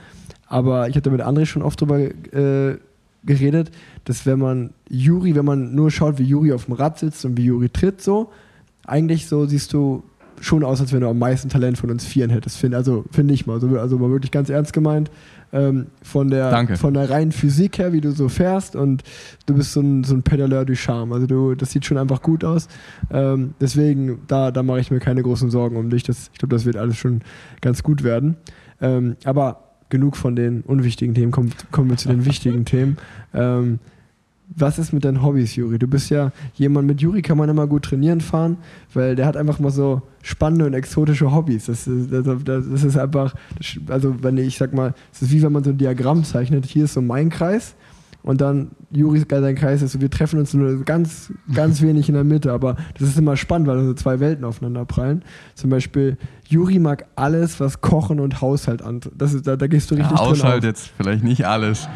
Aber 0.47 0.88
ich 0.88 0.95
hatte 0.95 1.09
mit 1.09 1.22
André 1.22 1.45
schon 1.45 1.61
oft 1.61 1.82
drüber 1.82 1.99
äh, 1.99 2.78
geredet, 3.26 3.72
dass 4.05 4.26
wenn 4.26 4.39
man 4.39 4.72
Juri, 4.89 5.36
wenn 5.36 5.45
man 5.45 5.74
nur 5.74 5.91
schaut, 5.91 6.20
wie 6.20 6.24
Juri 6.24 6.53
auf 6.53 6.66
dem 6.66 6.76
Rad 6.76 6.99
sitzt 6.99 7.26
und 7.26 7.38
wie 7.38 7.45
Juri 7.45 7.70
tritt, 7.70 8.01
so, 8.01 8.32
eigentlich 8.86 9.28
so 9.28 9.45
siehst 9.45 9.74
du 9.74 10.03
schon 10.41 10.64
aus, 10.64 10.82
als 10.82 10.91
wenn 10.91 11.01
du 11.01 11.07
am 11.07 11.20
meisten 11.20 11.49
Talent 11.49 11.78
von 11.78 11.89
uns 11.89 12.05
Vieren 12.05 12.30
hättest. 12.30 12.57
Find, 12.57 12.76
also 12.76 13.05
finde 13.11 13.34
ich 13.34 13.45
mal. 13.45 13.53
Also, 13.53 13.68
also 13.80 13.97
mal 13.97 14.09
wirklich 14.09 14.32
ganz 14.32 14.49
ernst 14.49 14.74
gemeint. 14.74 15.09
Ähm, 15.53 15.87
von, 16.01 16.29
der, 16.29 16.49
Danke. 16.49 16.77
von 16.77 16.95
der 16.95 17.09
reinen 17.09 17.31
Physik 17.31 17.77
her, 17.77 17.93
wie 17.93 18.01
du 18.01 18.11
so 18.11 18.27
fährst 18.27 18.75
und 18.75 19.03
du 19.45 19.53
bist 19.53 19.73
so 19.73 19.81
ein, 19.81 20.03
so 20.03 20.15
ein 20.15 20.23
Pedaleur 20.23 20.65
du 20.65 20.75
Charme. 20.75 21.13
Also 21.13 21.27
du, 21.27 21.53
das 21.53 21.71
sieht 21.71 21.85
schon 21.85 21.99
einfach 21.99 22.23
gut 22.23 22.43
aus. 22.43 22.67
Ähm, 23.11 23.53
deswegen, 23.61 24.21
da, 24.27 24.49
da 24.49 24.63
mache 24.63 24.79
ich 24.79 24.89
mir 24.89 24.99
keine 24.99 25.21
großen 25.21 25.51
Sorgen 25.51 25.77
um 25.77 25.91
dich. 25.91 26.01
Das, 26.01 26.31
ich 26.33 26.39
glaube, 26.39 26.55
das 26.55 26.65
wird 26.65 26.75
alles 26.75 26.97
schon 26.97 27.21
ganz 27.61 27.83
gut 27.83 28.03
werden. 28.03 28.35
Ähm, 28.81 29.15
aber 29.25 29.75
genug 29.89 30.17
von 30.17 30.35
den 30.35 30.61
unwichtigen 30.61 31.13
Themen, 31.13 31.31
kommen, 31.31 31.53
kommen 31.71 31.91
wir 31.91 31.97
zu 31.97 32.09
den 32.09 32.25
wichtigen 32.25 32.65
Themen. 32.65 32.97
Ähm, 33.31 33.77
was 34.55 34.77
ist 34.77 34.93
mit 34.93 35.05
deinen 35.05 35.23
Hobbys, 35.23 35.55
Juri? 35.55 35.79
Du 35.79 35.87
bist 35.87 36.09
ja 36.09 36.31
jemand, 36.55 36.87
mit 36.87 37.01
Juri 37.01 37.21
kann 37.21 37.37
man 37.37 37.49
immer 37.49 37.67
gut 37.67 37.85
trainieren 37.85 38.21
fahren, 38.21 38.57
weil 38.93 39.15
der 39.15 39.25
hat 39.25 39.37
einfach 39.37 39.59
mal 39.59 39.71
so 39.71 40.01
spannende 40.21 40.65
und 40.65 40.73
exotische 40.73 41.31
Hobbys. 41.31 41.65
Das 41.65 41.87
ist, 41.87 42.11
das, 42.11 42.25
das 42.43 42.83
ist 42.83 42.97
einfach, 42.97 43.35
also 43.87 44.21
wenn 44.21 44.37
ich 44.37 44.57
sag 44.57 44.73
mal, 44.73 44.93
es 45.11 45.21
ist 45.21 45.31
wie 45.31 45.41
wenn 45.41 45.51
man 45.51 45.63
so 45.63 45.71
ein 45.71 45.77
Diagramm 45.77 46.23
zeichnet. 46.23 46.65
Hier 46.65 46.85
ist 46.85 46.93
so 46.93 47.01
mein 47.01 47.29
Kreis 47.29 47.75
und 48.23 48.39
dann 48.39 48.71
Juris 48.89 49.25
sein 49.29 49.55
Kreis 49.55 49.81
ist 49.81 49.91
so, 49.91 50.01
wir 50.01 50.09
treffen 50.09 50.39
uns 50.39 50.53
nur 50.53 50.83
ganz, 50.85 51.31
ganz 51.53 51.81
wenig 51.81 52.07
in 52.07 52.15
der 52.15 52.23
Mitte, 52.23 52.53
aber 52.53 52.77
das 52.97 53.09
ist 53.09 53.17
immer 53.17 53.35
spannend, 53.35 53.67
weil 53.67 53.83
so 53.83 53.93
zwei 53.93 54.19
Welten 54.19 54.45
aufeinander 54.45 54.85
prallen. 54.85 55.23
Zum 55.55 55.69
Beispiel, 55.69 56.17
Juri 56.47 56.79
mag 56.79 57.05
alles, 57.15 57.59
was 57.59 57.81
Kochen 57.81 58.19
und 58.19 58.39
Haushalt 58.41 58.81
an. 58.81 59.01
Das 59.15 59.33
ist, 59.33 59.45
da, 59.45 59.57
da 59.57 59.67
gehst 59.67 59.91
du 59.91 59.95
richtig 59.95 60.17
ja, 60.17 60.25
Haushalt 60.25 60.63
jetzt 60.63 60.91
vielleicht 60.97 61.23
nicht 61.23 61.45
alles. 61.45 61.89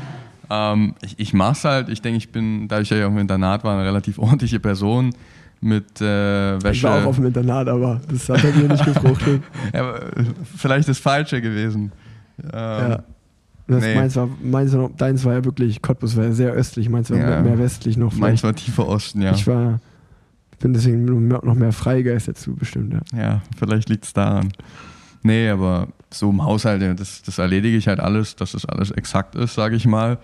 Ähm, 0.49 0.95
ich 1.01 1.19
ich 1.19 1.33
mache 1.33 1.53
es 1.53 1.63
halt. 1.63 1.89
Ich 1.89 2.01
denke, 2.01 2.17
ich 2.17 2.31
bin, 2.31 2.67
dadurch, 2.67 2.89
dass 2.89 2.97
ich 2.97 3.03
auch 3.03 3.09
im 3.09 3.17
Internat 3.17 3.63
war, 3.63 3.77
eine 3.77 3.87
relativ 3.87 4.17
ordentliche 4.19 4.59
Person 4.59 5.13
mit 5.59 6.01
äh, 6.01 6.61
Wäsche. 6.63 6.71
Ich 6.71 6.83
war 6.83 7.01
auch 7.01 7.07
auf 7.07 7.15
dem 7.15 7.25
Internat, 7.25 7.67
aber 7.67 7.99
das 8.09 8.29
hat 8.29 8.43
er 8.43 8.51
mir 8.53 8.69
nicht 8.69 8.85
gefruchtet. 8.85 9.41
ja, 9.73 9.95
vielleicht 10.55 10.87
das 10.87 10.99
Falsche 10.99 11.41
gewesen. 11.41 11.91
Ähm, 12.43 12.51
ja. 12.53 13.03
Das 13.67 13.83
nee. 13.83 13.95
meins 13.95 14.15
war, 14.15 14.29
meins 14.41 14.73
war, 14.73 14.89
deins 14.95 15.25
war 15.25 15.33
ja 15.33 15.43
wirklich, 15.43 15.81
Cottbus 15.81 16.15
war 16.15 16.23
ja 16.25 16.31
sehr 16.31 16.51
östlich, 16.53 16.87
meins 16.87 17.09
war 17.11 17.17
ja. 17.17 17.41
mehr 17.41 17.59
westlich 17.59 17.97
noch. 17.97 18.15
Meins 18.15 18.41
war 18.43 18.55
tiefer 18.55 18.87
Osten, 18.87 19.21
ja. 19.21 19.33
Ich 19.33 19.45
war, 19.45 19.81
bin 20.59 20.73
deswegen 20.73 21.27
noch 21.27 21.55
mehr 21.55 21.73
Freigeist 21.73 22.29
dazu 22.29 22.55
bestimmt, 22.55 22.93
ja. 22.93 23.19
Ja, 23.19 23.41
vielleicht 23.57 23.89
liegt 23.89 24.05
es 24.05 24.13
daran. 24.13 24.53
Nee, 25.21 25.49
aber 25.49 25.89
so 26.09 26.29
im 26.29 26.43
Haushalt, 26.43 26.99
das, 26.99 27.21
das 27.21 27.37
erledige 27.37 27.77
ich 27.77 27.87
halt 27.87 27.99
alles, 27.99 28.35
dass 28.35 28.53
das 28.53 28.65
alles 28.65 28.91
exakt 28.91 29.35
ist, 29.35 29.55
sage 29.55 29.75
ich 29.75 29.85
mal. 29.85 30.17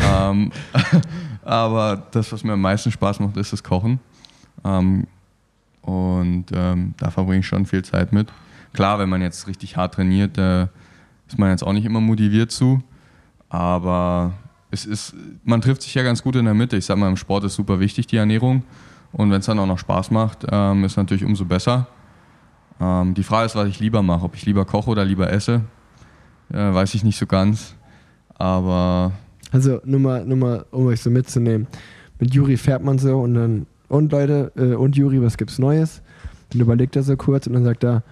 ähm, 0.00 0.52
aber 1.44 2.06
das, 2.12 2.32
was 2.32 2.44
mir 2.44 2.52
am 2.52 2.60
meisten 2.60 2.90
Spaß 2.90 3.20
macht, 3.20 3.36
ist 3.36 3.52
das 3.52 3.62
Kochen. 3.62 4.00
Ähm, 4.64 5.06
und 5.82 6.46
ähm, 6.52 6.94
da 6.96 7.10
verbringe 7.10 7.40
ich 7.40 7.46
schon 7.46 7.66
viel 7.66 7.84
Zeit 7.84 8.12
mit. 8.12 8.32
Klar, 8.72 8.98
wenn 8.98 9.08
man 9.08 9.22
jetzt 9.22 9.46
richtig 9.46 9.76
hart 9.76 9.94
trainiert, 9.94 10.38
äh, 10.38 10.66
ist 11.28 11.38
man 11.38 11.50
jetzt 11.50 11.62
auch 11.62 11.72
nicht 11.72 11.84
immer 11.84 12.00
motiviert 12.00 12.50
zu. 12.50 12.82
Aber 13.48 14.32
es 14.70 14.86
ist, 14.86 15.14
man 15.44 15.60
trifft 15.60 15.82
sich 15.82 15.94
ja 15.94 16.02
ganz 16.02 16.22
gut 16.22 16.36
in 16.36 16.44
der 16.44 16.54
Mitte. 16.54 16.76
Ich 16.76 16.86
sag 16.86 16.96
mal, 16.96 17.08
im 17.08 17.16
Sport 17.16 17.44
ist 17.44 17.54
super 17.54 17.78
wichtig, 17.80 18.06
die 18.06 18.16
Ernährung. 18.16 18.64
Und 19.12 19.30
wenn 19.30 19.40
es 19.40 19.46
dann 19.46 19.58
auch 19.58 19.66
noch 19.66 19.78
Spaß 19.78 20.10
macht, 20.10 20.44
ähm, 20.50 20.84
ist 20.84 20.96
natürlich 20.96 21.24
umso 21.24 21.44
besser. 21.44 21.86
Ähm, 22.80 23.14
die 23.14 23.22
Frage 23.22 23.46
ist, 23.46 23.56
was 23.56 23.68
ich 23.68 23.80
lieber 23.80 24.02
mache. 24.02 24.24
Ob 24.24 24.34
ich 24.34 24.44
lieber 24.46 24.64
koche 24.64 24.90
oder 24.90 25.04
lieber 25.04 25.32
esse, 25.32 25.62
äh, 26.52 26.56
weiß 26.56 26.94
ich 26.94 27.04
nicht 27.04 27.18
so 27.18 27.26
ganz. 27.26 27.74
Aber. 28.36 29.12
Also, 29.52 29.80
nur 29.84 30.00
mal, 30.00 30.24
nur 30.24 30.36
mal, 30.36 30.66
um 30.70 30.86
euch 30.86 31.00
so 31.00 31.10
mitzunehmen. 31.10 31.66
Mit 32.18 32.34
Juri 32.34 32.56
fährt 32.56 32.82
man 32.82 32.98
so 32.98 33.20
und 33.20 33.34
dann, 33.34 33.66
und 33.88 34.10
Leute, 34.12 34.52
äh, 34.56 34.74
und 34.74 34.96
Juri, 34.96 35.22
was 35.22 35.36
gibt's 35.36 35.58
Neues? 35.58 36.02
Dann 36.50 36.60
überlegt 36.60 36.96
er 36.96 37.02
so 37.02 37.16
kurz 37.16 37.46
und 37.46 37.54
dann 37.54 37.64
sagt 37.64 37.84
er, 37.84 38.02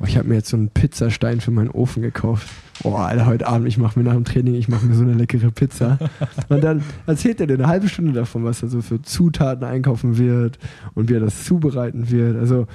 oh, 0.00 0.04
ich 0.06 0.16
habe 0.16 0.28
mir 0.28 0.36
jetzt 0.36 0.48
so 0.48 0.56
einen 0.56 0.68
Pizzastein 0.68 1.40
für 1.40 1.50
meinen 1.50 1.70
Ofen 1.70 2.02
gekauft. 2.02 2.48
Oh, 2.82 2.94
Alter, 2.94 3.26
heute 3.26 3.46
Abend, 3.46 3.68
ich 3.68 3.78
mache 3.78 3.98
mir 3.98 4.04
nach 4.04 4.14
dem 4.14 4.24
Training, 4.24 4.54
ich 4.54 4.68
mache 4.68 4.86
mir 4.86 4.94
so 4.94 5.02
eine 5.02 5.14
leckere 5.14 5.50
Pizza. 5.50 5.98
und 6.48 6.62
dann 6.62 6.82
erzählt 7.06 7.40
er 7.40 7.46
dir 7.46 7.54
eine 7.54 7.68
halbe 7.68 7.88
Stunde 7.88 8.12
davon, 8.12 8.44
was 8.44 8.62
er 8.62 8.68
so 8.68 8.82
für 8.82 9.00
Zutaten 9.00 9.64
einkaufen 9.64 10.18
wird 10.18 10.58
und 10.94 11.08
wie 11.08 11.14
er 11.14 11.20
das 11.20 11.44
zubereiten 11.44 12.10
wird. 12.10 12.36
Also, 12.36 12.66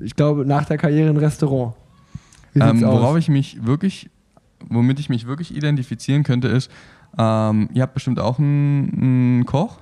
ich 0.00 0.16
glaube, 0.16 0.44
nach 0.46 0.64
der 0.64 0.78
Karriere 0.78 1.10
ein 1.10 1.16
Restaurant. 1.16 1.74
Ähm, 2.54 2.82
worauf 2.82 3.16
ich 3.16 3.28
mich 3.28 3.64
wirklich, 3.64 4.10
womit 4.68 5.00
ich 5.00 5.08
mich 5.08 5.26
wirklich 5.26 5.54
identifizieren 5.54 6.22
könnte, 6.22 6.48
ist, 6.48 6.70
ähm, 7.18 7.68
ihr 7.72 7.82
habt 7.82 7.94
bestimmt 7.94 8.20
auch 8.20 8.38
einen, 8.38 8.92
einen 9.00 9.46
Koch. 9.46 9.78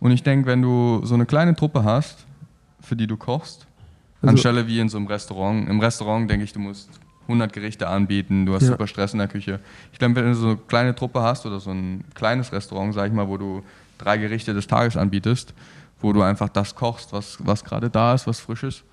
Und 0.00 0.12
ich 0.12 0.22
denke, 0.22 0.46
wenn 0.46 0.62
du 0.62 1.04
so 1.04 1.14
eine 1.14 1.26
kleine 1.26 1.54
Truppe 1.54 1.84
hast, 1.84 2.26
für 2.80 2.96
die 2.96 3.06
du 3.06 3.16
kochst, 3.16 3.66
also, 4.22 4.32
anstelle 4.32 4.66
wie 4.66 4.80
in 4.80 4.88
so 4.88 4.98
einem 4.98 5.06
Restaurant. 5.06 5.68
Im 5.68 5.80
Restaurant 5.80 6.30
denke 6.30 6.44
ich, 6.44 6.52
du 6.52 6.60
musst 6.60 6.88
100 7.22 7.52
Gerichte 7.52 7.88
anbieten, 7.88 8.46
du 8.46 8.54
hast 8.54 8.62
ja. 8.62 8.68
super 8.68 8.86
Stress 8.86 9.12
in 9.12 9.18
der 9.18 9.28
Küche. 9.28 9.60
Ich 9.92 9.98
glaube, 9.98 10.16
wenn 10.16 10.24
du 10.24 10.34
so 10.34 10.48
eine 10.48 10.56
kleine 10.56 10.94
Truppe 10.94 11.22
hast 11.22 11.46
oder 11.46 11.60
so 11.60 11.70
ein 11.70 12.04
kleines 12.14 12.52
Restaurant, 12.52 12.94
sag 12.94 13.08
ich 13.08 13.12
mal, 13.12 13.28
wo 13.28 13.36
du 13.36 13.62
drei 13.98 14.16
Gerichte 14.16 14.54
des 14.54 14.66
Tages 14.66 14.96
anbietest, 14.96 15.54
wo 16.00 16.12
du 16.12 16.22
einfach 16.22 16.48
das 16.48 16.74
kochst, 16.74 17.12
was, 17.12 17.38
was 17.40 17.64
gerade 17.64 17.90
da 17.90 18.14
ist, 18.14 18.26
was 18.26 18.40
frisch 18.40 18.62
ist, 18.62 18.84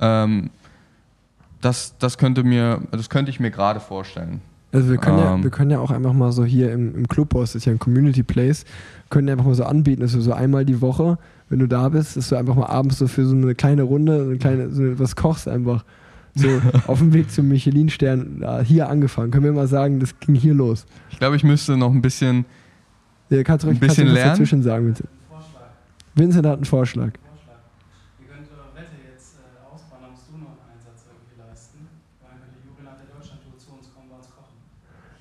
ähm, 0.00 0.50
das, 1.60 1.96
das, 1.98 2.18
könnte 2.18 2.44
mir, 2.44 2.80
das 2.90 3.10
könnte 3.10 3.30
ich 3.30 3.40
mir 3.40 3.50
gerade 3.50 3.80
vorstellen. 3.80 4.40
Also 4.72 4.90
wir 4.90 4.98
können, 4.98 5.18
ähm, 5.18 5.24
ja, 5.24 5.42
wir 5.42 5.50
können 5.50 5.70
ja 5.70 5.78
auch 5.78 5.90
einfach 5.90 6.12
mal 6.12 6.32
so 6.32 6.44
hier 6.44 6.72
im, 6.72 6.94
im 6.94 7.08
Clubhaus, 7.08 7.52
das 7.52 7.62
ist 7.62 7.64
ja 7.64 7.72
ein 7.72 7.78
Community 7.78 8.22
Place, 8.22 8.64
können 9.08 9.28
ja 9.28 9.32
einfach 9.32 9.46
mal 9.46 9.54
so 9.54 9.64
anbieten, 9.64 10.02
dass 10.02 10.12
du 10.12 10.20
so 10.20 10.32
einmal 10.32 10.64
die 10.64 10.80
Woche, 10.80 11.18
wenn 11.48 11.60
du 11.60 11.66
da 11.66 11.88
bist, 11.88 12.16
dass 12.16 12.28
du 12.28 12.36
einfach 12.36 12.54
mal 12.54 12.66
abends 12.66 12.98
so 12.98 13.06
für 13.06 13.24
so 13.24 13.34
eine 13.34 13.54
kleine 13.54 13.82
Runde, 13.82 14.22
eine 14.22 14.36
kleine, 14.36 14.70
so 14.70 14.98
was 14.98 15.16
kochst 15.16 15.48
einfach. 15.48 15.84
So 16.34 16.48
auf 16.86 16.98
dem 16.98 17.14
Weg 17.14 17.30
zum 17.30 17.48
Michelin-Stern 17.48 18.44
hier 18.64 18.90
angefangen. 18.90 19.30
Können 19.30 19.44
wir 19.44 19.52
mal 19.52 19.68
sagen, 19.68 20.00
das 20.00 20.20
ging 20.20 20.34
hier 20.34 20.52
los. 20.52 20.84
Ich 21.10 21.18
glaube, 21.18 21.36
ich 21.36 21.44
müsste 21.44 21.78
noch 21.78 21.90
ein 21.90 22.02
bisschen, 22.02 22.44
ja, 23.30 23.42
kannst 23.42 23.64
du, 23.64 23.70
ein 23.70 23.78
bisschen 23.78 23.86
kannst 23.88 23.98
du 23.98 24.04
lernen. 24.04 24.30
dazwischen 24.30 24.62
sagen, 24.62 24.86
bitte. 24.88 25.04
Vincent 26.14 26.46
hat 26.46 26.56
einen 26.56 26.64
Vorschlag. 26.66 27.12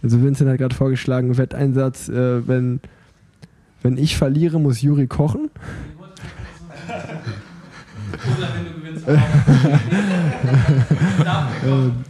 Also 0.06 0.22
Vincent 0.22 0.47
hat 0.47 0.60
gerade 0.60 0.76
vorgeschlagen, 0.76 1.36
Wetteinsatz, 1.36 2.10
äh, 2.10 2.47
wenn, 2.47 2.80
wenn 3.82 3.97
ich 3.97 4.18
verliere, 4.18 4.60
muss 4.60 4.84
Juri 4.84 5.08
kochen. 5.08 5.49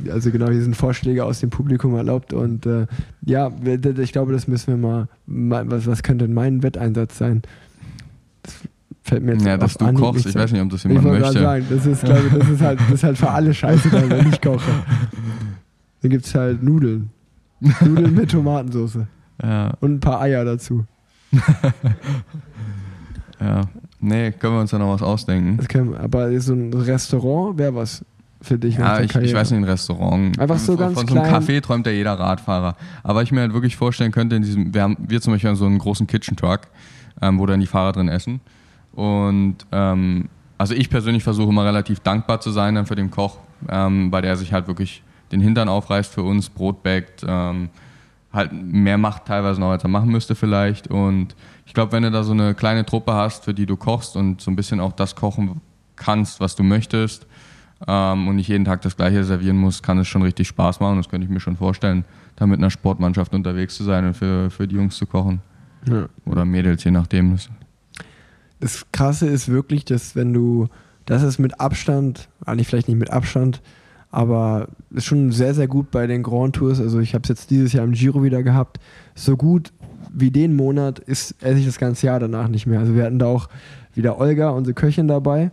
Äh, 0.06 0.10
also 0.12 0.32
genau, 0.32 0.50
hier 0.50 0.62
sind 0.62 0.76
Vorschläge 0.76 1.26
aus 1.26 1.40
dem 1.40 1.50
Publikum 1.50 1.96
erlaubt 1.96 2.32
und 2.32 2.66
äh, 2.66 2.88
ja, 3.26 3.52
ich 3.98 4.12
glaube, 4.12 4.32
das 4.32 4.48
müssen 4.48 4.68
wir 4.68 4.78
mal, 4.78 5.08
was, 5.26 5.88
was 5.88 6.04
könnte 6.04 6.26
denn 6.26 6.34
mein 6.34 6.64
Wetteinsatz 6.64 7.18
sein? 7.18 7.42
Das 8.44 8.54
fällt 9.04 9.24
mir 9.24 9.34
jetzt 9.34 9.46
Ja, 9.46 9.58
dass 9.58 9.76
du 9.76 9.92
kochst, 9.94 10.26
ich 10.26 10.36
weiß 10.36 10.52
nicht, 10.54 10.62
ob 10.62 10.70
das 10.70 10.84
jemand 10.84 11.06
ich 11.06 11.12
möchte. 11.12 11.40
Sagen, 11.40 11.66
das 11.70 11.86
ist, 11.86 12.04
glaube 12.04 12.30
das 12.38 12.50
ist 12.50 12.62
halt, 12.62 12.80
das 12.80 12.92
ist 12.92 13.04
halt 13.04 13.18
für 13.18 13.30
alle 13.30 13.54
scheiße, 13.54 13.92
wenn 13.92 14.30
ich 14.30 14.42
koche. 14.42 14.72
Dann 16.02 16.12
gibt 16.12 16.26
es 16.26 16.36
halt 16.36 16.64
Nudeln. 16.64 17.10
Nudeln 17.60 18.16
mit 18.16 18.32
Tomatensauce. 18.32 19.00
Ja. 19.42 19.74
Und 19.80 19.96
ein 19.96 20.00
paar 20.00 20.22
Eier 20.22 20.46
dazu. 20.46 20.86
ja. 23.40 23.62
Nee, 24.00 24.32
können 24.32 24.54
wir 24.54 24.62
uns 24.62 24.72
da 24.72 24.78
noch 24.78 24.94
was 24.94 25.02
ausdenken. 25.02 25.58
Können, 25.68 25.96
aber 25.96 26.40
so 26.40 26.54
ein 26.54 26.74
Restaurant 26.74 27.58
wäre 27.58 27.74
was 27.76 28.06
für 28.42 28.58
dich? 28.58 28.78
Ja, 28.78 29.00
ich, 29.00 29.16
ich 29.16 29.34
weiß 29.34 29.52
nicht, 29.52 29.62
ein 29.62 29.64
Restaurant. 29.64 30.38
Einfach 30.40 30.60
so 30.60 30.74
von, 30.74 30.80
ganz 30.80 31.00
Von 31.00 31.08
so 31.08 31.20
einem. 31.20 31.34
Café 31.34 31.62
träumt 31.62 31.86
ja 31.88 31.92
jeder 31.92 32.14
Radfahrer. 32.14 32.76
Aber 33.04 33.24
ich 33.24 33.32
mir 33.32 33.42
halt 33.42 33.54
wirklich 33.54 33.76
vorstellen 33.76 34.12
könnte, 34.12 34.36
in 34.36 34.44
diesem, 34.44 34.74
wir, 34.74 34.84
haben, 34.84 34.98
wir 35.00 35.22
zum 35.22 35.34
Beispiel 35.34 35.50
haben 35.50 35.58
so 35.58 35.66
einen 35.66 35.80
großen 35.80 36.08
Kitchen 36.08 36.38
Truck, 36.38 36.62
ähm, 37.22 37.40
wo 37.40 37.46
dann 37.46 37.60
die 37.60 37.68
Fahrer 37.68 37.94
drin 37.94 38.10
essen. 38.10 38.42
Und 38.94 39.58
ähm, 39.72 40.30
also 40.58 40.74
ich 40.74 40.90
persönlich 40.90 41.24
versuche 41.24 41.50
immer 41.50 41.66
relativ 41.66 42.00
dankbar 42.00 42.40
zu 42.40 42.52
sein 42.52 42.76
dann 42.76 42.86
für 42.86 42.96
den 42.96 43.12
Koch, 43.12 43.40
ähm, 43.70 44.12
weil 44.12 44.22
der 44.22 44.38
sich 44.38 44.54
halt 44.54 44.68
wirklich 44.68 45.04
den 45.32 45.42
Hintern 45.42 45.70
aufreißt 45.70 46.14
für 46.14 46.24
uns, 46.24 46.50
Brot 46.50 46.84
backt, 46.84 47.24
ähm, 47.28 47.70
halt 48.34 48.52
mehr 48.54 48.98
macht 48.98 49.26
teilweise 49.26 49.60
noch, 49.60 49.72
als 49.72 49.84
er 49.84 49.90
machen 49.90 50.10
müsste 50.10 50.36
vielleicht. 50.36 50.88
Und 50.90 51.36
ich 51.66 51.74
glaube, 51.74 51.92
wenn 51.94 52.04
du 52.04 52.12
da 52.12 52.24
so 52.24 52.34
eine 52.34 52.54
kleine 52.54 52.86
Truppe 52.86 53.14
hast, 53.14 53.46
für 53.46 53.54
die 53.54 53.66
du 53.66 53.78
kochst 53.78 54.16
und 54.18 54.42
so 54.42 54.52
ein 54.52 54.56
bisschen 54.56 54.80
auch 54.80 54.92
das 54.92 55.16
kochen 55.16 55.62
kannst, 55.96 56.40
was 56.42 56.56
du 56.56 56.64
möchtest 56.64 57.26
ähm, 57.88 58.28
und 58.28 58.36
nicht 58.36 58.50
jeden 58.50 58.66
Tag 58.66 58.82
das 58.82 58.98
gleiche 58.98 59.24
servieren 59.24 59.58
musst, 59.58 59.84
kann 59.84 59.98
es 60.00 60.08
schon 60.08 60.22
richtig 60.22 60.48
Spaß 60.50 60.80
machen. 60.82 60.98
Das 60.98 61.08
könnte 61.10 61.26
ich 61.26 61.32
mir 61.32 61.40
schon 61.40 61.56
vorstellen, 61.56 62.04
da 62.36 62.46
mit 62.46 62.60
einer 62.60 62.70
Sportmannschaft 62.70 63.34
unterwegs 63.34 63.76
zu 63.76 63.84
sein 63.86 64.06
und 64.08 64.14
für, 64.16 64.50
für 64.50 64.68
die 64.68 64.76
Jungs 64.76 64.98
zu 64.98 65.06
kochen. 65.06 65.42
Ja. 65.90 66.08
Oder 66.26 66.44
Mädels, 66.46 66.84
je 66.84 66.92
nachdem. 66.92 67.32
Das- 67.34 67.50
Das 68.60 68.86
Krasse 68.92 69.28
ist 69.28 69.48
wirklich, 69.50 69.86
dass 69.86 70.16
wenn 70.16 70.34
du, 70.34 70.68
das 71.06 71.24
ist 71.24 71.40
mit 71.40 71.60
Abstand, 71.60 72.28
eigentlich 72.46 72.68
vielleicht 72.68 72.88
nicht 72.88 72.98
mit 72.98 73.12
Abstand, 73.12 73.62
aber 74.16 74.70
ist 74.92 75.04
schon 75.04 75.34
sehr, 75.34 75.54
sehr 75.54 75.68
gut 75.68 75.92
bei 75.92 76.08
den 76.08 76.24
Grand 76.24 76.56
Tours. 76.56 76.80
Also 76.80 77.02
ich 77.02 77.14
habe 77.14 77.24
es 77.24 77.28
jetzt 77.28 77.50
dieses 77.50 77.74
Jahr 77.74 77.84
im 77.84 77.92
Giro 77.92 78.24
wieder 78.24 78.44
gehabt. 78.44 78.80
So 79.14 79.36
gut 79.36 79.74
wie 80.14 80.32
den 80.32 80.56
Monat 80.56 81.00
ist 81.00 81.36
esse 81.44 81.60
ich 81.60 81.66
das 81.66 81.80
ganze 81.80 82.06
Jahr 82.06 82.22
danach 82.22 82.48
nicht 82.48 82.66
mehr. 82.66 82.80
Also 82.80 82.96
wir 82.96 83.04
hatten 83.04 83.20
da 83.20 83.26
auch 83.26 83.50
wieder 83.94 84.18
Olga, 84.18 84.52
unsere 84.52 84.74
Köchin 84.74 85.10
dabei. 85.10 85.52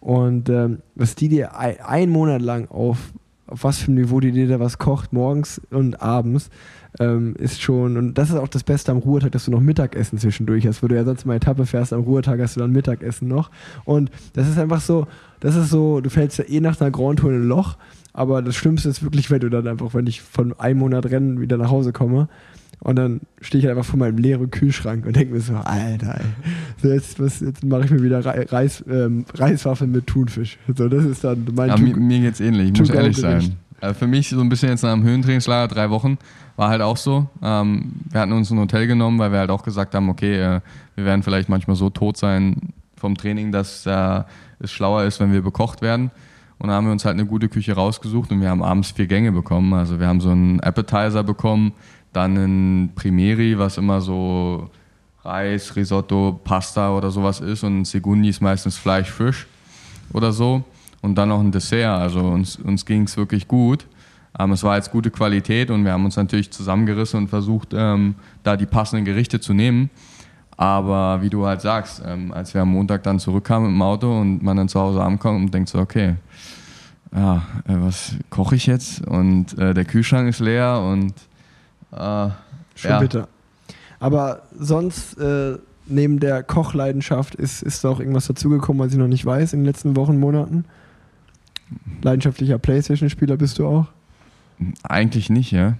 Und 0.00 0.48
ähm, 0.48 0.80
was 0.96 1.14
die 1.14 1.28
dir 1.28 1.56
ein, 1.56 1.76
ein 1.86 2.10
Monat 2.10 2.42
lang 2.42 2.66
auf, 2.68 3.12
auf 3.46 3.62
was 3.62 3.78
für 3.78 3.92
einem 3.92 4.00
Niveau 4.00 4.18
die 4.18 4.32
dir 4.32 4.48
da 4.48 4.58
was 4.58 4.78
kocht, 4.78 5.12
morgens 5.12 5.60
und 5.70 6.02
abends, 6.02 6.50
ähm, 6.98 7.34
ist 7.38 7.62
schon, 7.62 7.96
und 7.96 8.14
das 8.18 8.30
ist 8.30 8.36
auch 8.36 8.48
das 8.48 8.64
Beste 8.64 8.90
am 8.90 8.98
Ruhetag, 8.98 9.32
dass 9.32 9.44
du 9.44 9.50
noch 9.52 9.60
Mittagessen 9.60 10.18
zwischendurch 10.18 10.66
hast, 10.66 10.82
wo 10.82 10.88
du 10.88 10.96
ja 10.96 11.04
sonst 11.04 11.24
mal 11.24 11.36
Etappe 11.36 11.64
fährst, 11.66 11.92
am 11.92 12.00
Ruhetag 12.00 12.40
hast 12.40 12.56
du 12.56 12.60
dann 12.60 12.72
Mittagessen 12.72 13.28
noch. 13.28 13.50
Und 13.84 14.10
das 14.32 14.48
ist 14.48 14.58
einfach 14.58 14.80
so, 14.80 15.06
das 15.38 15.54
ist 15.56 15.70
so, 15.70 16.00
du 16.00 16.10
fällst 16.10 16.38
ja 16.38 16.44
eh 16.48 16.60
nach 16.60 16.80
einer 16.80 16.90
Grand 16.90 17.20
Tour 17.20 17.30
in 17.30 17.42
ein 17.42 17.48
Loch, 17.48 17.76
aber 18.12 18.42
das 18.42 18.56
Schlimmste 18.56 18.88
ist 18.88 19.02
wirklich, 19.04 19.30
wenn 19.30 19.40
du 19.40 19.48
dann 19.50 19.68
einfach, 19.68 19.94
wenn 19.94 20.06
ich 20.08 20.20
von 20.20 20.58
einem 20.58 20.80
Monat 20.80 21.06
Rennen 21.06 21.40
wieder 21.40 21.56
nach 21.56 21.70
Hause 21.70 21.92
komme, 21.92 22.28
und 22.82 22.96
dann 22.96 23.20
stehe 23.42 23.60
ich 23.60 23.66
halt 23.68 23.76
einfach 23.76 23.90
vor 23.90 23.98
meinem 23.98 24.16
leeren 24.16 24.50
Kühlschrank 24.50 25.04
und 25.04 25.14
denke 25.14 25.34
mir 25.34 25.40
so, 25.42 25.52
Alter, 25.52 26.14
ey, 26.18 26.24
so 26.82 26.88
jetzt, 26.88 27.20
was- 27.20 27.40
jetzt 27.40 27.62
mache 27.62 27.84
ich 27.84 27.90
mir 27.90 28.02
wieder 28.02 28.24
Rei- 28.24 28.46
Reis, 28.48 28.82
ähm, 28.90 29.26
Reiswaffeln 29.34 29.92
mit 29.92 30.06
Thunfisch. 30.06 30.56
So, 30.74 30.88
das 30.88 31.04
ist 31.04 31.22
dann 31.22 31.46
mein 31.54 31.68
Ja, 31.68 31.76
mir, 31.76 31.94
mir 31.94 32.20
geht's 32.20 32.40
ähnlich, 32.40 32.70
ich 32.72 32.78
muss 32.80 32.88
ehrlich 32.88 33.18
sein. 33.18 33.52
Also 33.80 33.98
für 33.98 34.06
mich 34.06 34.28
so 34.28 34.40
ein 34.40 34.48
bisschen 34.48 34.68
jetzt 34.68 34.82
nach 34.82 34.92
dem 34.92 35.02
Höhentrainingslager, 35.02 35.68
drei 35.74 35.90
Wochen, 35.90 36.18
war 36.56 36.68
halt 36.68 36.82
auch 36.82 36.96
so. 36.96 37.28
Ähm, 37.42 37.92
wir 38.10 38.20
hatten 38.20 38.32
uns 38.32 38.50
ein 38.50 38.58
Hotel 38.58 38.86
genommen, 38.86 39.18
weil 39.18 39.32
wir 39.32 39.38
halt 39.38 39.50
auch 39.50 39.62
gesagt 39.62 39.94
haben, 39.94 40.08
okay, 40.08 40.36
äh, 40.36 40.60
wir 40.94 41.04
werden 41.04 41.22
vielleicht 41.22 41.48
manchmal 41.48 41.76
so 41.76 41.88
tot 41.88 42.16
sein 42.16 42.72
vom 42.96 43.16
Training, 43.16 43.52
dass 43.52 43.86
äh, 43.86 44.22
es 44.58 44.70
schlauer 44.70 45.04
ist, 45.04 45.20
wenn 45.20 45.32
wir 45.32 45.42
bekocht 45.42 45.80
werden. 45.80 46.10
Und 46.58 46.68
dann 46.68 46.76
haben 46.76 46.84
wir 46.84 46.92
uns 46.92 47.06
halt 47.06 47.14
eine 47.14 47.24
gute 47.24 47.48
Küche 47.48 47.72
rausgesucht 47.72 48.30
und 48.30 48.42
wir 48.42 48.50
haben 48.50 48.62
abends 48.62 48.90
vier 48.90 49.06
Gänge 49.06 49.32
bekommen. 49.32 49.72
Also 49.72 49.98
wir 49.98 50.06
haben 50.06 50.20
so 50.20 50.30
einen 50.30 50.60
Appetizer 50.60 51.22
bekommen, 51.24 51.72
dann 52.12 52.36
einen 52.36 52.94
Primeri, 52.94 53.58
was 53.58 53.78
immer 53.78 54.02
so 54.02 54.68
Reis, 55.24 55.74
Risotto, 55.76 56.38
Pasta 56.44 56.94
oder 56.94 57.10
sowas 57.10 57.40
ist 57.40 57.64
und 57.64 57.86
Segundi 57.86 58.28
ist 58.28 58.42
meistens 58.42 58.76
Fleisch, 58.76 59.10
Fisch 59.10 59.46
oder 60.12 60.32
so. 60.32 60.62
Und 61.02 61.16
dann 61.16 61.30
noch 61.30 61.40
ein 61.40 61.50
Dessert. 61.50 62.00
Also 62.00 62.20
uns, 62.20 62.56
uns 62.56 62.84
ging 62.84 63.04
es 63.04 63.16
wirklich 63.16 63.48
gut. 63.48 63.86
Ähm, 64.38 64.52
es 64.52 64.62
war 64.62 64.76
jetzt 64.76 64.92
gute 64.92 65.10
Qualität 65.10 65.70
und 65.70 65.84
wir 65.84 65.92
haben 65.92 66.04
uns 66.04 66.16
natürlich 66.16 66.50
zusammengerissen 66.50 67.20
und 67.20 67.28
versucht, 67.28 67.68
ähm, 67.72 68.14
da 68.42 68.56
die 68.56 68.66
passenden 68.66 69.04
Gerichte 69.04 69.40
zu 69.40 69.54
nehmen. 69.54 69.90
Aber 70.56 71.22
wie 71.22 71.30
du 71.30 71.46
halt 71.46 71.62
sagst, 71.62 72.02
ähm, 72.04 72.32
als 72.32 72.52
wir 72.52 72.62
am 72.62 72.68
Montag 72.68 73.02
dann 73.02 73.18
zurückkamen 73.18 73.70
im 73.70 73.82
Auto 73.82 74.20
und 74.20 74.42
man 74.42 74.56
dann 74.56 74.68
zu 74.68 74.78
Hause 74.78 75.02
ankommt 75.02 75.44
und 75.46 75.54
denkt 75.54 75.70
so, 75.70 75.78
okay, 75.78 76.16
ja, 77.14 77.36
äh, 77.66 77.74
was 77.76 78.14
koche 78.28 78.56
ich 78.56 78.66
jetzt? 78.66 79.06
Und 79.06 79.58
äh, 79.58 79.74
der 79.74 79.84
Kühlschrank 79.84 80.28
ist 80.28 80.40
leer 80.40 80.80
und 80.80 81.14
äh, 81.92 82.28
Schon 82.74 82.90
ja. 82.90 82.98
bitter. 82.98 83.28
Aber 83.98 84.42
sonst, 84.58 85.18
äh, 85.18 85.58
neben 85.86 86.20
der 86.20 86.42
Kochleidenschaft, 86.42 87.34
ist, 87.34 87.62
ist 87.62 87.84
da 87.84 87.90
auch 87.90 88.00
irgendwas 88.00 88.26
dazugekommen, 88.26 88.84
was 88.84 88.92
ich 88.92 88.98
noch 88.98 89.08
nicht 89.08 89.26
weiß 89.26 89.52
in 89.52 89.60
den 89.60 89.66
letzten 89.66 89.96
Wochen, 89.96 90.18
Monaten? 90.18 90.64
Leidenschaftlicher 92.02 92.58
Playstation-Spieler 92.58 93.36
bist 93.36 93.58
du 93.58 93.66
auch? 93.66 93.86
eigentlich 94.82 95.30
nicht, 95.30 95.52
ja. 95.52 95.74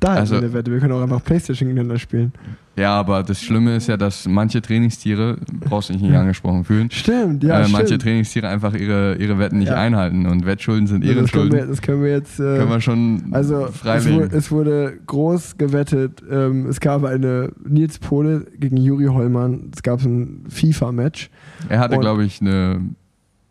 Da 0.00 0.14
Also- 0.14 0.36
eine 0.36 0.52
Wette, 0.52 0.70
wir 0.72 0.80
können 0.80 0.92
auch 0.92 1.00
einfach 1.02 1.22
Playstation 1.24 1.68
gegeneinander 1.68 1.98
spielen. 1.98 2.32
Ja, 2.76 2.98
aber 2.98 3.22
das 3.22 3.40
Schlimme 3.40 3.76
ist 3.76 3.86
ja, 3.86 3.96
dass 3.96 4.26
manche 4.26 4.60
Trainingstiere, 4.60 5.36
brauchst 5.60 5.88
du 5.90 5.92
dich 5.92 6.02
nicht 6.02 6.14
angesprochen 6.14 6.64
fühlen, 6.64 6.90
Stimmt, 6.90 7.44
ja, 7.44 7.60
äh, 7.60 7.64
stimmt. 7.64 7.78
manche 7.78 7.98
Trainingstiere 7.98 8.48
einfach 8.48 8.74
ihre, 8.74 9.14
ihre 9.16 9.38
Wetten 9.38 9.58
nicht 9.58 9.68
Ja. 9.68 9.76
einhalten 9.76 10.26
und 10.26 10.44
Wettschulden 10.44 10.86
sind 10.88 11.02
Also 11.04 11.14
Ehrenschulden. 11.14 11.52
wir, 11.58 11.66
das 11.66 11.80
können 11.82 12.02
wir 12.02 12.10
jetzt. 12.10 12.40
Äh, 12.40 12.56
Können 12.58 12.70
wir 12.70 12.80
schon 12.80 13.28
also 13.30 13.66
frei 13.68 13.96
es 13.98 14.10
wurde, 14.10 14.36
es 14.36 14.50
wurde 14.50 14.98
groß 15.06 15.56
gewettet. 15.58 16.22
Ähm, 16.30 16.66
es 16.66 16.80
gab 16.80 17.04
eine 17.04 17.52
Nils 17.64 17.98
Pole 17.98 18.46
gegen 18.58 18.76
Juri 18.78 19.06
Hollmann. 19.06 19.70
Es 19.74 19.82
gab 19.82 20.02
ein 20.02 20.44
FIFA-Match. 20.48 21.30
Er 21.68 21.78
hatte, 21.78 21.98
glaube 21.98 22.24
ich, 22.24 22.40
eine 22.40 22.80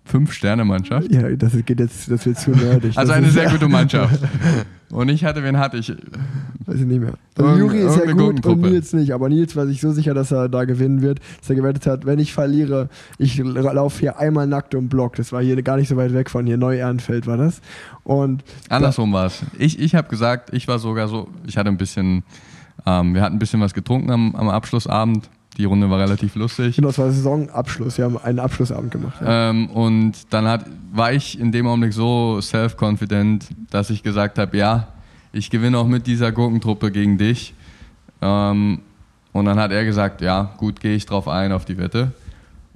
Fünf-Sterne-Mannschaft. 0.06 1.12
Ja, 1.12 1.30
das 1.36 1.54
geht 1.66 1.80
jetzt, 1.80 2.10
das 2.10 2.26
wird 2.26 2.38
zu 2.38 2.52
nerdig. 2.52 2.97
Also 2.97 3.12
das 3.12 3.18
eine 3.18 3.30
sehr 3.30 3.49
gute 3.49 3.68
Mannschaft. 3.70 4.20
Und 4.89 5.10
ich 5.10 5.24
hatte, 5.24 5.43
wen 5.43 5.58
hatte 5.58 5.78
ich? 5.78 5.89
Weiß 6.66 6.80
ich 6.80 6.86
nicht 6.86 6.99
mehr. 6.99 7.14
Also 7.38 7.58
Juri 7.58 7.80
ist 7.80 7.95
ja 7.97 8.12
gut 8.12 8.45
und. 8.45 8.62
Nils 8.62 8.93
nicht. 8.93 9.14
Aber 9.14 9.30
Nils 9.30 9.56
war 9.56 9.66
sich 9.66 9.80
so 9.80 9.91
sicher, 9.91 10.14
dass 10.14 10.32
er 10.32 10.49
da 10.49 10.66
gewinnen 10.66 11.02
wird, 11.02 11.20
dass 11.39 11.49
er 11.49 11.56
gewettet 11.56 11.86
hat, 11.88 12.06
wenn 12.06 12.20
ich 12.20 12.34
verliere, 12.34 12.89
ich 13.18 13.38
laufe 13.38 13.99
hier 13.99 14.20
einmal 14.20 14.47
nackt 14.47 14.76
um 14.76 14.86
den 14.86 14.89
Block. 14.89 15.16
Das 15.16 15.32
war 15.32 15.41
hier 15.41 15.62
gar 15.62 15.78
nicht 15.78 15.88
so 15.88 15.95
weit 15.95 16.14
weg 16.14 16.30
von 16.30 16.45
hier. 16.45 16.58
Neu-Ehrenfeld 16.58 17.26
war 17.26 17.38
das. 17.38 17.62
Und 18.04 18.43
Andersrum 18.70 19.14
war 19.14 19.28
es. 19.28 19.43
Ich, 19.58 19.80
ich 19.80 19.95
habe 19.95 20.10
gesagt, 20.10 20.54
ich 20.54 20.68
war 20.68 20.80
sogar 20.80 21.08
so, 21.08 21.30
ich 21.47 21.58
hatte 21.58 21.70
ein 21.70 21.78
bisschen, 21.78 22.24
ähm, 22.86 23.14
wir 23.14 23.22
hatten 23.22 23.36
ein 23.38 23.39
bisschen 23.39 23.62
was 23.62 23.74
getrunken 23.74 24.12
am, 24.12 24.36
am 24.36 24.49
Abschlussabend. 24.49 25.30
Die 25.62 25.66
Runde 25.66 25.91
war 25.91 25.99
relativ 25.99 26.34
lustig. 26.34 26.78
genau, 26.78 26.88
das 26.88 26.97
war 26.97 27.12
Saisonabschluss. 27.12 27.99
Wir 27.99 28.05
haben 28.05 28.18
einen 28.18 28.39
Abschlussabend 28.39 28.89
gemacht. 28.89 29.22
Ja. 29.22 29.51
Ähm, 29.51 29.70
und 29.70 30.34
dann 30.34 30.47
hat, 30.47 30.66
war 30.91 31.14
ich 31.14 31.39
in 31.39 31.51
dem 31.51 31.68
Augenblick 31.68 31.93
so 31.93 32.41
self-confident, 32.41 33.47
dass 33.70 33.91
ich 33.91 34.01
gesagt 34.01 34.39
habe, 34.39 34.57
ja, 34.57 34.88
ich 35.32 35.51
gewinne 35.51 35.78
auch 35.78 35.86
mit 35.86 36.07
dieser 36.07 36.32
Gurkentruppe 36.32 36.89
gegen 36.91 37.20
dich. 37.20 37.53
Ähm, 38.24 38.80
und 39.34 39.45
dann 39.45 39.59
hat 39.59 39.72
er 39.72 39.86
gesagt, 39.86 40.22
ja, 40.22 40.51
gut, 40.57 40.80
gehe 40.80 40.95
ich 40.95 41.05
drauf 41.05 41.28
ein 41.28 41.51
auf 41.51 41.64
die 41.64 41.78
Wette. 41.78 42.12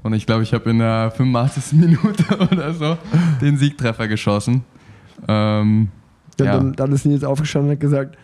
Und 0.03 0.13
ich 0.13 0.27
glaube, 0.27 0.43
ich 0.43 0.53
habe 0.53 0.69
in 0.69 0.77
der 0.77 1.09
85. 1.09 1.73
Minute 1.79 2.37
oder 2.51 2.71
so 2.71 2.99
den 3.41 3.57
Siegtreffer 3.57 4.07
geschossen. 4.07 4.63
Ähm, 5.27 5.89
Ja, 6.39 6.45
ja. 6.45 6.51
Dann, 6.57 6.73
dann 6.73 6.91
ist 6.91 7.07
Nils 7.07 7.23
aufgestanden 7.23 7.71
und 7.71 7.77
hat 7.77 7.79
gesagt, 7.79 8.15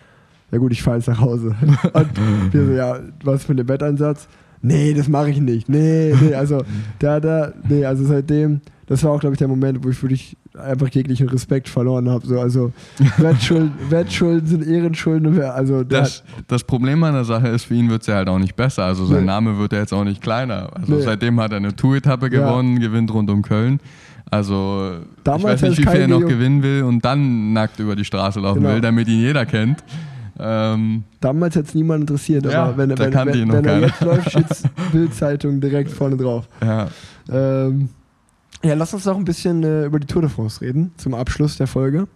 ja 0.52 0.58
gut, 0.60 0.72
ich 0.72 0.84
fahre 0.84 0.98
jetzt 0.98 1.08
nach 1.08 1.20
Hause. 1.20 1.56
Und 1.94 2.54
wir 2.54 2.66
so, 2.66 2.72
ja, 2.74 3.00
was 3.24 3.46
für 3.46 3.54
ein 3.54 3.68
Wetteinsatz? 3.68 4.28
Nee, 4.62 4.94
das 4.94 5.08
mache 5.08 5.30
ich 5.32 5.40
nicht. 5.42 5.70
Nee, 5.70 6.14
nee, 6.22 6.34
also 6.36 6.64
da, 7.00 7.20
da, 7.20 7.52
nee, 7.68 7.84
also 7.86 8.06
seitdem, 8.06 8.62
das 8.88 9.04
war 9.04 9.12
auch, 9.12 9.20
glaube 9.20 9.34
ich, 9.34 9.40
der 9.40 9.48
Moment, 9.48 9.84
wo 9.84 9.90
ich 9.90 10.02
wirklich 10.04 10.38
einfach 10.58 10.90
jeglichen 10.90 11.30
Respekt 11.30 11.70
verloren 11.70 12.10
habe. 12.10 12.28
So, 12.28 12.40
also 12.40 12.72
Wettschulden, 13.18 13.72
Wettschulden 13.90 14.48
sind 14.48 14.68
Ehrenschulden. 14.68 15.42
Also 15.42 15.84
Das, 15.84 16.24
das 16.48 16.64
Problem 16.64 17.02
an 17.04 17.14
der 17.14 17.24
Sache 17.24 17.48
ist, 17.48 17.64
für 17.66 17.74
ihn 17.74 17.90
wird 17.90 18.02
es 18.02 18.08
ja 18.08 18.16
halt 18.16 18.28
auch 18.30 18.38
nicht 18.38 18.56
besser. 18.56 18.84
Also 18.84 19.06
sein 19.06 19.22
Nee. 19.22 19.26
Name 19.28 19.58
wird 19.58 19.72
ja 19.74 19.80
jetzt 19.80 19.94
auch 19.94 20.04
nicht 20.04 20.22
kleiner. 20.22 20.70
Also 20.76 20.96
Nee. 20.96 21.02
seitdem 21.04 21.40
hat 21.40 21.52
er 21.52 21.58
eine 21.58 21.76
Tour-Etappe 21.76 22.26
Ja. 22.32 22.42
gewonnen, 22.48 22.80
gewinnt 22.80 23.14
rund 23.14 23.30
um 23.30 23.42
Köln. 23.44 23.80
Also 24.30 24.92
Damals 25.24 25.44
ich 25.44 25.44
weiß 25.46 25.62
nicht, 25.78 25.78
wie 25.88 25.90
viel 25.92 26.02
er 26.02 26.08
noch 26.08 26.26
gewinnen 26.26 26.62
will 26.64 26.84
und 26.84 27.04
dann 27.04 27.54
nackt 27.54 27.80
über 27.80 27.96
die 27.96 28.06
Straße 28.06 28.40
laufen 28.40 28.62
Genau. 28.62 28.74
will, 28.74 28.82
damit 28.82 29.08
ihn 29.08 29.20
jeder 29.22 29.46
kennt. 29.46 29.84
Ähm, 30.44 31.04
damals 31.20 31.56
hätte 31.56 31.68
es 31.68 31.76
niemand 31.76 32.02
interessiert, 32.02 32.46
Ja, 32.46 32.64
aber 32.66 32.78
wenn, 32.78 32.90
wenn, 32.98 33.14
wenn, 33.14 33.48
noch 33.48 33.54
wenn 33.54 33.66
er 33.66 33.80
jetzt 33.82 34.02
läuft, 34.02 34.30
steht 34.32 34.46
Bildzeitung 34.92 35.62
direkt 35.62 35.92
vorne 35.92 36.18
drauf. 36.18 36.48
ja. 36.64 36.90
Ähm, 37.30 37.90
ja, 38.64 38.76
lass 38.76 38.94
uns 38.94 39.06
noch 39.06 39.18
ein 39.18 39.26
bisschen 39.26 39.64
äh, 39.64 39.86
über 39.86 40.00
die 40.00 40.06
Tour 40.08 40.22
de 40.22 40.30
France 40.30 40.62
reden, 40.62 40.92
zum 40.98 41.14
Abschluss 41.16 41.58
der 41.58 41.66
Folge. 41.68 42.08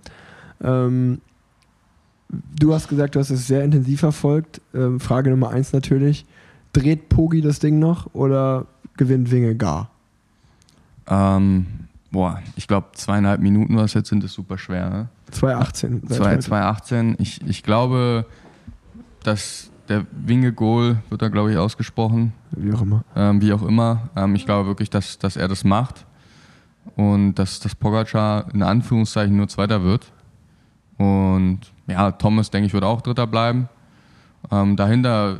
Ähm, 0.63 1.21
du 2.59 2.73
hast 2.73 2.87
gesagt, 2.87 3.15
du 3.15 3.19
hast 3.19 3.29
es 3.31 3.47
sehr 3.47 3.63
intensiv 3.63 3.99
verfolgt. 4.01 4.61
Ähm, 4.73 4.99
Frage 4.99 5.29
Nummer 5.31 5.49
eins 5.49 5.73
natürlich. 5.73 6.25
Dreht 6.73 7.09
Pogi 7.09 7.41
das 7.41 7.59
Ding 7.59 7.79
noch 7.79 8.13
oder 8.13 8.65
gewinnt 8.97 9.31
Winge 9.31 9.55
gar? 9.55 9.89
ähm, 11.07 11.65
boah, 12.11 12.41
ich 12.55 12.67
glaube 12.67 12.87
zweieinhalb 12.93 13.41
Minuten, 13.41 13.75
was 13.77 13.93
jetzt 13.93 14.09
sind, 14.09 14.23
ist 14.23 14.33
super 14.33 14.57
schwer. 14.57 14.89
Ne? 14.89 15.07
2,18. 15.35 16.01
seit 16.07 16.17
Zwei- 16.17 16.31
heute. 16.31 16.41
2,18. 16.41 17.15
Ich, 17.19 17.41
ich 17.47 17.63
glaube, 17.63 18.25
dass 19.23 19.69
der 19.89 20.05
Winge 20.11 20.51
Goal 20.53 20.97
wird 21.09 21.21
da, 21.21 21.27
glaube 21.29 21.51
ich, 21.51 21.57
ausgesprochen. 21.57 22.33
Wie 22.51 22.73
auch 22.73 22.81
immer. 22.81 23.03
ähm, 23.15 23.41
wie 23.41 23.53
auch 23.53 23.61
immer. 23.63 24.09
Ähm, 24.15 24.35
ich 24.35 24.45
glaube 24.45 24.67
wirklich, 24.67 24.89
dass, 24.89 25.19
dass 25.19 25.35
er 25.35 25.47
das 25.47 25.63
macht. 25.63 26.05
und 26.95 27.35
dass, 27.35 27.59
dass 27.59 27.75
Pogacar 27.75 28.45
in 28.53 28.61
Anführungszeichen 28.63 29.35
nur 29.35 29.47
Zweiter 29.47 29.83
wird. 29.83 30.11
Und 30.97 31.59
ja, 31.87 32.11
Thomas, 32.11 32.49
denke 32.51 32.67
ich, 32.67 32.73
wird 32.73 32.83
auch 32.83 33.01
Dritter 33.01 33.27
bleiben. 33.27 33.67
Ähm, 34.51 34.75
dahinter 34.75 35.39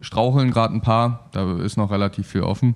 straucheln 0.00 0.50
gerade 0.50 0.74
ein 0.74 0.80
paar, 0.80 1.28
da 1.32 1.58
ist 1.58 1.76
noch 1.76 1.90
relativ 1.90 2.26
viel 2.26 2.40
offen. 2.42 2.74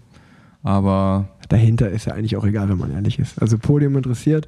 Aber 0.63 1.29
Dahinter 1.49 1.91
ist 1.91 2.07
ja 2.07 2.15
eigentlich 2.15 2.37
auch 2.37 2.45
egal, 2.45 2.69
wenn 2.69 2.79
man 2.79 2.93
ehrlich 2.93 3.19
ist. 3.19 3.41
Also 3.41 3.57
Podium 3.59 3.97
interessiert 3.97 4.47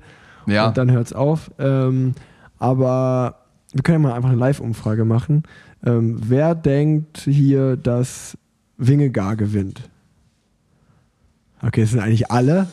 ja, 0.49 0.69
und 0.69 0.77
dann 0.77 0.91
hört 0.91 1.07
es 1.07 1.13
auf. 1.13 1.51
Ähm, 1.59 2.15
aber 2.59 3.37
wir 3.73 3.83
können 3.83 4.03
ja 4.03 4.09
mal 4.09 4.17
einfach 4.17 4.31
eine 4.31 4.39
Live-Umfrage 4.39 5.05
machen. 5.05 5.43
Ähm, 5.85 6.19
wer 6.25 6.55
denkt 6.55 7.19
hier, 7.19 7.77
dass 7.77 8.37
Wingegar 8.77 9.37
gewinnt? 9.37 9.89
Okay, 11.63 11.83
es 11.83 11.91
sind 11.91 12.01
eigentlich 12.01 12.31
alle. 12.31 12.67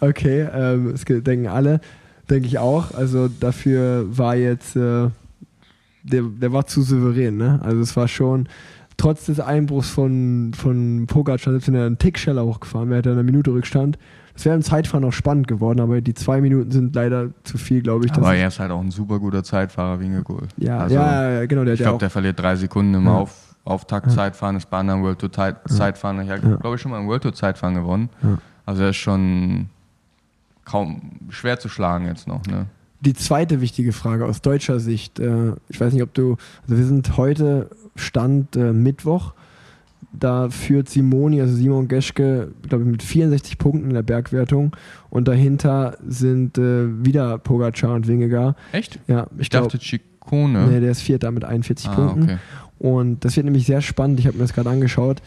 Okay, 0.00 0.46
ähm, 0.52 0.90
es 0.94 1.04
denken 1.04 1.48
alle. 1.48 1.80
Denke 2.28 2.46
ich 2.46 2.58
auch. 2.58 2.94
Also 2.94 3.28
dafür 3.28 4.06
war 4.16 4.36
jetzt, 4.36 4.76
äh, 4.76 5.08
der, 6.02 6.22
der 6.22 6.52
war 6.52 6.66
zu 6.66 6.82
souverän. 6.82 7.36
Ne? 7.36 7.60
Also 7.62 7.80
es 7.80 7.96
war 7.96 8.08
schon, 8.08 8.48
trotz 8.96 9.26
des 9.26 9.40
Einbruchs 9.40 9.88
von, 9.88 10.52
von 10.54 11.06
Pogacar, 11.06 11.52
selbst 11.52 11.68
wenn 11.68 11.74
er 11.74 11.86
einen 11.86 11.98
Tick 11.98 12.18
schneller 12.18 12.44
hochgefahren 12.44 12.88
wäre, 12.88 12.98
hätte 12.98 13.10
er 13.10 13.14
eine 13.14 13.24
Minute 13.24 13.50
Rückstand. 13.52 13.98
Es 14.36 14.44
wäre 14.44 14.56
im 14.56 14.62
Zeitfahren 14.62 15.02
noch 15.02 15.12
spannend 15.12 15.46
geworden, 15.46 15.80
aber 15.80 16.00
die 16.00 16.14
zwei 16.14 16.40
Minuten 16.40 16.70
sind 16.72 16.94
leider 16.96 17.28
zu 17.44 17.56
viel, 17.56 17.82
glaube 17.82 18.06
ich. 18.06 18.12
aber 18.12 18.34
er 18.34 18.48
ist 18.48 18.58
halt 18.58 18.70
auch 18.72 18.80
ein 18.80 18.90
super 18.90 19.20
guter 19.20 19.44
Zeitfahrer, 19.44 20.00
Wingegoal. 20.00 20.48
ja, 20.56 20.78
Also, 20.78 20.96
ja, 20.96 21.46
genau, 21.46 21.64
der 21.64 21.74
Ich 21.74 21.80
glaube, 21.80 21.94
auch. 21.96 21.98
der 21.98 22.10
verliert 22.10 22.40
drei 22.40 22.56
Sekunden 22.56 22.94
im 22.94 23.04
Ja. 23.06 23.12
Auf, 23.14 23.54
Auftakt-Zeitfahren, 23.64 24.56
ist 24.56 24.68
bei 24.68 24.78
anderen 24.78 25.02
World 25.02 25.20
Tour 25.20 25.32
Zeit- 25.32 25.56
Zeitfahren. 25.68 26.20
Ich 26.20 26.28
habe, 26.30 26.58
glaube 26.58 26.76
ich, 26.76 26.82
schon 26.82 26.90
mal 26.90 27.00
im 27.00 27.06
World 27.06 27.22
Tour 27.22 27.32
Zeitfahren 27.32 27.74
gewonnen. 27.74 28.10
Also 28.66 28.82
er 28.82 28.90
ist 28.90 28.96
schon 28.96 29.70
kaum 30.64 31.00
schwer 31.30 31.58
zu 31.58 31.68
schlagen 31.68 32.06
jetzt 32.06 32.26
noch. 32.26 32.44
Ne? 32.46 32.66
Die 33.00 33.14
zweite 33.14 33.60
wichtige 33.60 33.92
Frage 33.92 34.26
aus 34.26 34.40
deutscher 34.42 34.80
Sicht. 34.80 35.18
Äh, 35.20 35.52
ich 35.68 35.80
weiß 35.80 35.92
nicht, 35.92 36.02
ob 36.02 36.12
du. 36.14 36.36
Also 36.62 36.76
wir 36.78 36.84
sind 36.84 37.16
heute 37.16 37.68
Stand 37.96 38.56
äh, 38.56 38.72
Mittwoch. 38.72 39.32
Da 40.18 40.48
führt 40.48 40.88
Simoni, 40.88 41.40
also 41.40 41.54
Simon 41.54 41.88
Geschke, 41.88 42.52
glaube 42.68 42.84
ich, 42.84 42.90
mit 42.90 43.02
64 43.02 43.58
Punkten 43.58 43.88
in 43.88 43.94
der 43.94 44.02
Bergwertung. 44.02 44.74
Und 45.10 45.26
dahinter 45.28 45.96
sind 46.06 46.56
äh, 46.56 47.04
wieder 47.04 47.38
Pogacar 47.38 47.94
und 47.94 48.06
Wingegar. 48.06 48.54
Echt? 48.72 49.00
Ja, 49.08 49.26
ich 49.34 49.42
Ich 49.42 49.50
glaube. 49.50 49.66
dachte 49.68 49.80
Ciccone. 49.84 50.68
Nee, 50.68 50.80
der 50.80 50.92
ist 50.92 51.02
Vierter 51.02 51.30
mit 51.30 51.44
41 51.44 51.88
ah, 51.88 51.94
Punkten. 51.94 52.22
okay. 52.24 52.38
Und 52.78 53.24
das 53.24 53.36
wird 53.36 53.44
nämlich 53.44 53.66
sehr 53.66 53.80
spannend. 53.80 54.20
Ich 54.20 54.26
habe 54.26 54.36
mir 54.36 54.44
das 54.44 54.52
gerade 54.52 54.70
angeschaut, 54.70 55.22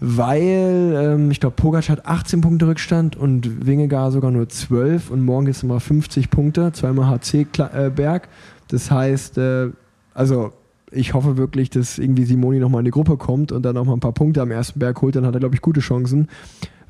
weil 0.00 0.94
ähm, 0.96 1.30
ich 1.30 1.38
glaube, 1.40 1.54
Pogacar 1.56 1.96
hat 1.96 2.06
18 2.06 2.40
Punkte 2.40 2.66
Rückstand 2.66 3.16
und 3.16 3.66
Wingegar 3.66 4.10
sogar 4.10 4.30
nur 4.30 4.48
12. 4.48 5.10
Und 5.10 5.22
morgen 5.22 5.46
ist 5.46 5.58
es 5.58 5.62
mal 5.62 5.78
50 5.78 6.30
Punkte, 6.30 6.72
zweimal 6.72 7.06
HC-Berg. 7.06 8.28
Das 8.68 8.90
heißt, 8.90 9.38
äh, 9.38 9.68
also 10.14 10.52
ich 10.92 11.14
hoffe 11.14 11.36
wirklich, 11.36 11.70
dass 11.70 11.98
irgendwie 11.98 12.24
Simoni 12.24 12.58
nochmal 12.58 12.80
in 12.80 12.84
die 12.86 12.90
Gruppe 12.90 13.16
kommt 13.16 13.52
und 13.52 13.62
dann 13.62 13.74
nochmal 13.74 13.96
ein 13.96 14.00
paar 14.00 14.12
Punkte 14.12 14.42
am 14.42 14.50
ersten 14.50 14.78
Berg 14.78 15.00
holt. 15.02 15.16
Dann 15.16 15.26
hat 15.26 15.34
er, 15.34 15.40
glaube 15.40 15.54
ich, 15.54 15.62
gute 15.62 15.80
Chancen. 15.80 16.28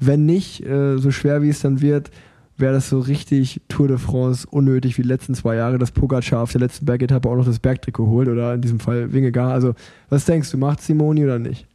Wenn 0.00 0.26
nicht, 0.26 0.64
äh, 0.66 0.98
so 0.98 1.10
schwer 1.10 1.42
wie 1.42 1.48
es 1.48 1.60
dann 1.60 1.80
wird, 1.80 2.10
wäre 2.56 2.74
das 2.74 2.88
so 2.88 3.00
richtig 3.00 3.60
Tour 3.68 3.88
de 3.88 3.98
France 3.98 4.46
unnötig 4.50 4.98
wie 4.98 5.02
die 5.02 5.08
letzten 5.08 5.34
zwei 5.34 5.56
Jahre, 5.56 5.78
dass 5.78 5.90
Pogacar 5.90 6.42
auf 6.42 6.52
der 6.52 6.60
letzten 6.60 6.86
Bergetappe 6.86 7.28
auch 7.28 7.36
noch 7.36 7.44
das 7.44 7.58
Bergtrikot 7.58 8.06
holt 8.06 8.28
oder 8.28 8.54
in 8.54 8.60
diesem 8.60 8.80
Fall 8.80 9.12
Wingegar. 9.12 9.52
Also, 9.52 9.74
was 10.08 10.24
denkst 10.24 10.50
du, 10.50 10.58
macht 10.58 10.80
Simoni 10.82 11.24
oder 11.24 11.38
nicht? 11.38 11.66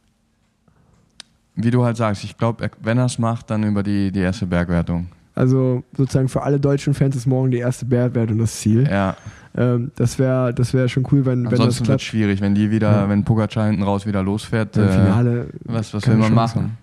Wie 1.56 1.70
du 1.70 1.84
halt 1.84 1.96
sagst, 1.96 2.22
ich 2.22 2.36
glaube, 2.36 2.70
wenn 2.80 2.98
er 2.98 3.06
es 3.06 3.18
macht, 3.18 3.50
dann 3.50 3.64
über 3.64 3.82
die, 3.82 4.12
die 4.12 4.20
erste 4.20 4.46
Bergwertung. 4.46 5.08
Also, 5.38 5.84
sozusagen 5.96 6.28
für 6.28 6.42
alle 6.42 6.58
deutschen 6.58 6.94
Fans 6.94 7.14
ist 7.14 7.26
morgen 7.26 7.50
die 7.50 7.58
erste 7.58 7.84
Bergwertung 7.86 8.38
das 8.38 8.56
Ziel. 8.60 8.88
Ja, 8.90 9.16
Ähm, 9.56 9.90
das 9.96 10.18
wäre 10.18 10.52
das 10.52 10.74
wär 10.74 10.88
schon 10.88 11.04
cool, 11.10 11.24
wenn, 11.26 11.44
wenn 11.44 11.44
das 11.44 11.52
ansonsten 11.60 11.80
wird 11.80 11.80
es 11.80 11.86
klappt. 11.86 12.00
schwierig, 12.02 12.40
wenn 12.40 12.54
die 12.54 12.70
wieder, 12.70 12.90
Ja. 12.92 13.08
wenn 13.08 13.24
Pogacar 13.24 13.66
hinten 13.66 13.82
raus 13.82 14.06
wieder 14.06 14.22
losfährt. 14.22 14.76
Im 14.76 14.84
äh, 14.84 14.88
Finale. 14.92 15.48
Was, 15.64 15.94
was 15.94 16.02
keine 16.02 16.16
will 16.16 16.24
man 16.24 16.34
machen? 16.34 16.78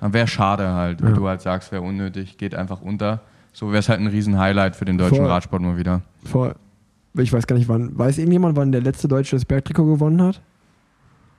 Wäre 0.00 0.26
schade 0.26 0.68
halt, 0.68 1.02
wie 1.02 1.08
Ja. 1.08 1.12
du 1.12 1.26
halt 1.28 1.40
sagst, 1.40 1.72
wäre 1.72 1.82
unnötig, 1.82 2.36
geht 2.38 2.54
einfach 2.54 2.80
unter. 2.82 3.20
So 3.52 3.68
wäre 3.68 3.78
es 3.78 3.88
halt 3.88 4.00
ein 4.00 4.06
Riesen-Highlight 4.06 4.76
für 4.76 4.84
den 4.84 4.98
deutschen 4.98 5.18
Voll. 5.18 5.26
Radsport 5.26 5.62
mal 5.62 5.76
wieder. 5.78 6.02
Vor, 6.24 6.54
ich 7.18 7.32
weiß 7.32 7.46
gar 7.46 7.56
nicht, 7.56 7.68
wann. 7.68 7.96
Weiß 7.98 8.18
irgendjemand, 8.18 8.56
wann 8.56 8.70
der 8.72 8.80
letzte 8.82 9.08
Deutsche 9.08 9.36
das 9.36 9.44
Bergtrikot 9.44 9.86
gewonnen 9.86 10.20
hat? 10.22 10.40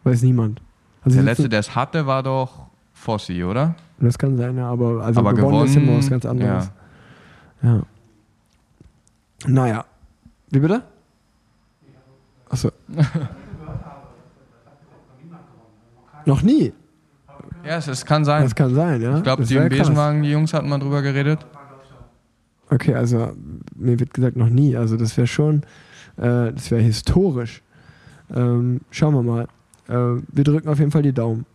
Weiß 0.04 0.22
niemand. 0.24 0.62
Also 1.04 1.18
Der 1.18 1.26
letzte, 1.26 1.48
der 1.50 1.60
es 1.60 1.76
hatte, 1.76 2.06
war 2.08 2.24
doch 2.24 2.68
Fossi, 2.96 3.44
oder? 3.44 3.76
Das 4.00 4.18
kann 4.18 4.36
sein, 4.38 4.58
ja, 4.58 4.70
aber, 4.70 5.04
also 5.04 5.20
Aber 5.20 5.34
gewonnen, 5.34 5.66
ist 5.66 5.76
immer 5.76 5.86
gewonnen, 5.86 6.00
was 6.00 6.10
ganz 6.10 6.26
anderes. 6.26 6.72
Ja. 7.62 7.82
Naja. 9.46 9.86
Wie 10.50 10.60
bitte? 10.60 10.82
Achso. 12.50 12.72
Noch 16.26 16.42
nie. 16.42 16.74
Ja, 17.64 17.78
es, 17.78 17.88
es 17.88 18.06
kann 18.06 18.26
sein. 18.26 18.44
Das 18.44 18.56
kann 18.56 18.74
sein, 18.74 19.02
ja. 19.02 19.18
ich 19.18 19.24
glaube, 19.24 19.44
die 19.44 19.56
im. 19.56 19.70
Besenwagen, 19.70 20.24
die 20.24 20.32
Jungs 20.32 20.54
hatten 20.54 20.70
mal 20.70 20.80
drüber 20.80 21.02
geredet. 21.02 21.46
Okay, 22.70 22.96
also 22.96 23.34
mir 23.76 24.00
wird 24.00 24.14
gesagt 24.14 24.36
noch 24.38 24.50
nie. 24.50 24.76
Also 24.76 24.98
das 24.98 25.16
wäre 25.18 25.28
schon, 25.28 25.58
äh, 26.18 26.52
das 26.54 26.72
wäre 26.72 26.82
historisch. 26.82 27.62
Ähm, 28.34 28.82
schauen 28.90 29.14
wir 29.14 29.22
mal. 29.24 29.48
Äh, 29.88 30.22
wir 30.32 30.44
drücken 30.44 30.68
auf 30.70 30.80
jeden 30.80 30.92
Fall 30.92 31.04
die 31.04 31.14
Daumen. 31.14 31.46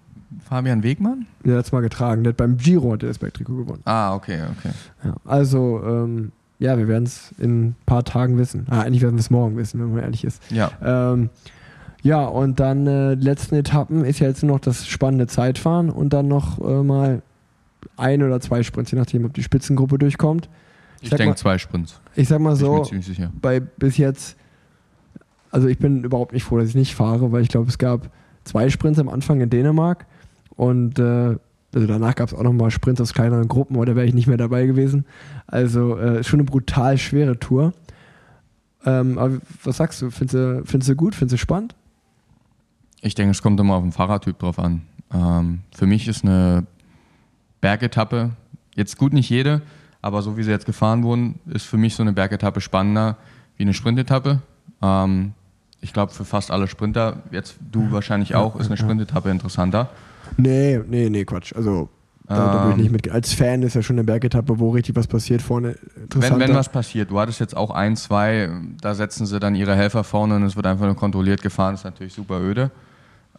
Fabian 0.48 0.82
Wegmann? 0.82 1.26
Der 1.44 1.58
hat 1.58 1.66
es 1.66 1.72
mal 1.72 1.80
getragen. 1.80 2.22
Der 2.24 2.30
hat 2.32 2.36
beim 2.36 2.56
Giro 2.56 2.92
hat 2.92 3.02
der 3.02 3.08
das 3.08 3.18
Bergtrikot 3.18 3.56
gewonnen. 3.56 3.82
Ah, 3.84 4.14
okay, 4.14 4.38
okay. 4.58 4.72
Ja, 5.04 5.14
also, 5.24 5.82
ähm, 5.84 6.32
ja, 6.58 6.76
wir 6.78 6.88
werden 6.88 7.04
es 7.04 7.32
in 7.38 7.68
ein 7.68 7.76
paar 7.86 8.04
Tagen 8.04 8.38
wissen. 8.38 8.66
Ah, 8.70 8.80
eigentlich 8.82 9.02
werden 9.02 9.16
wir 9.16 9.20
es 9.20 9.30
morgen 9.30 9.56
wissen, 9.56 9.80
wenn 9.80 9.92
man 9.92 10.02
ehrlich 10.02 10.24
ist. 10.24 10.42
Ja, 10.50 10.70
Ähm, 10.82 11.30
ja, 12.02 12.24
und 12.24 12.60
dann 12.60 12.86
äh, 12.86 13.16
die 13.16 13.24
letzten 13.24 13.56
Etappen 13.56 14.04
ist 14.04 14.20
ja 14.20 14.28
jetzt 14.28 14.42
nur 14.42 14.56
noch 14.56 14.60
das 14.60 14.86
spannende 14.86 15.26
Zeitfahren 15.26 15.90
und 15.90 16.12
dann 16.12 16.28
noch 16.28 16.58
äh, 16.60 16.82
mal 16.82 17.22
ein 17.96 18.22
oder 18.22 18.40
zwei 18.40 18.62
Sprints, 18.62 18.90
je 18.90 18.98
nachdem, 18.98 19.24
ob 19.24 19.34
die 19.34 19.42
Spitzengruppe 19.42 19.98
durchkommt. 19.98 20.48
ich 21.02 21.10
sag 21.10 21.18
denke 21.18 21.36
zwei 21.36 21.58
Sprints. 21.58 22.00
Ich 22.14 22.28
sag 22.28 22.40
mal 22.40 22.54
ich 22.54 22.60
so, 22.60 22.86
bei 23.40 23.60
bis 23.60 23.96
jetzt, 23.98 24.36
also 25.50 25.68
ich 25.68 25.78
bin 25.78 26.04
überhaupt 26.04 26.32
nicht 26.32 26.44
froh, 26.44 26.58
dass 26.58 26.68
ich 26.68 26.74
nicht 26.74 26.94
fahre, 26.94 27.32
weil 27.32 27.42
ich 27.42 27.48
glaube, 27.48 27.68
es 27.68 27.76
gab 27.78 28.08
zwei 28.44 28.70
Sprints 28.70 28.98
am 28.98 29.08
Anfang 29.08 29.40
in 29.40 29.50
Dänemark 29.50 30.06
und 30.60 30.98
äh, 30.98 31.38
also 31.72 31.86
danach 31.86 32.14
gab 32.16 32.28
es 32.28 32.34
auch 32.34 32.42
nochmal 32.42 32.70
Sprints 32.70 33.00
aus 33.00 33.14
kleineren 33.14 33.48
Gruppen, 33.48 33.80
da 33.86 33.96
wäre 33.96 34.04
ich 34.04 34.12
nicht 34.12 34.26
mehr 34.26 34.36
dabei 34.36 34.66
gewesen. 34.66 35.06
Also 35.46 35.96
äh, 35.96 36.22
schon 36.22 36.38
eine 36.38 36.44
brutal 36.44 36.98
schwere 36.98 37.38
Tour. 37.38 37.72
Ähm, 38.84 39.16
aber 39.16 39.38
was 39.64 39.78
sagst 39.78 40.02
du? 40.02 40.10
Findest 40.10 40.34
du, 40.34 40.62
findest 40.66 40.90
du 40.90 40.96
gut? 40.96 41.14
Findest 41.14 41.32
du 41.32 41.38
spannend? 41.38 41.74
Ich 43.00 43.14
denke, 43.14 43.30
es 43.30 43.40
kommt 43.40 43.58
immer 43.58 43.76
auf 43.76 43.82
den 43.82 43.92
Fahrertyp 43.92 44.38
drauf 44.38 44.58
an. 44.58 44.82
Ähm, 45.14 45.60
für 45.74 45.86
mich 45.86 46.06
ist 46.08 46.26
eine 46.26 46.66
Bergetappe, 47.62 48.32
jetzt 48.74 48.98
gut 48.98 49.14
nicht 49.14 49.30
jede, 49.30 49.62
aber 50.02 50.20
so 50.20 50.36
wie 50.36 50.42
sie 50.42 50.50
jetzt 50.50 50.66
gefahren 50.66 51.04
wurden, 51.04 51.40
ist 51.46 51.64
für 51.64 51.78
mich 51.78 51.94
so 51.94 52.02
eine 52.02 52.12
Bergetappe 52.12 52.60
spannender 52.60 53.16
wie 53.56 53.62
eine 53.62 53.72
Sprintetappe. 53.72 54.42
Ähm, 54.82 55.32
ich 55.80 55.94
glaube, 55.94 56.12
für 56.12 56.26
fast 56.26 56.50
alle 56.50 56.68
Sprinter, 56.68 57.22
jetzt 57.30 57.56
du 57.72 57.92
wahrscheinlich 57.92 58.34
auch, 58.34 58.56
ist 58.56 58.66
eine 58.66 58.76
Sprintetappe 58.76 59.30
interessanter. 59.30 59.88
Nee, 60.36 60.80
nee, 60.88 61.08
nee, 61.10 61.24
Quatsch. 61.24 61.54
Also 61.54 61.88
da, 62.26 62.36
da 62.36 62.52
würde 62.52 62.68
ich 62.70 62.74
Ähm. 62.74 62.80
nicht 62.82 62.92
mit. 62.92 63.10
Als 63.10 63.32
Fan 63.34 63.62
ist 63.62 63.74
ja 63.74 63.82
schon 63.82 63.96
eine 63.96 64.04
Bergetappe, 64.04 64.58
wo 64.58 64.70
richtig 64.70 64.94
was 64.94 65.06
passiert 65.06 65.42
vorne. 65.42 65.74
Wenn, 66.14 66.38
wenn 66.38 66.54
was 66.54 66.68
passiert, 66.70 67.10
du 67.10 67.18
hattest 67.18 67.40
jetzt 67.40 67.56
auch 67.56 67.70
ein, 67.70 67.96
zwei, 67.96 68.48
da 68.80 68.94
setzen 68.94 69.26
sie 69.26 69.40
dann 69.40 69.54
ihre 69.56 69.74
Helfer 69.74 70.04
vorne 70.04 70.36
und 70.36 70.44
es 70.44 70.54
wird 70.54 70.66
einfach 70.66 70.86
nur 70.86 70.94
kontrolliert 70.96 71.42
gefahren, 71.42 71.72
das 71.72 71.80
ist 71.80 71.84
natürlich 71.84 72.14
super 72.14 72.40
öde. 72.40 72.70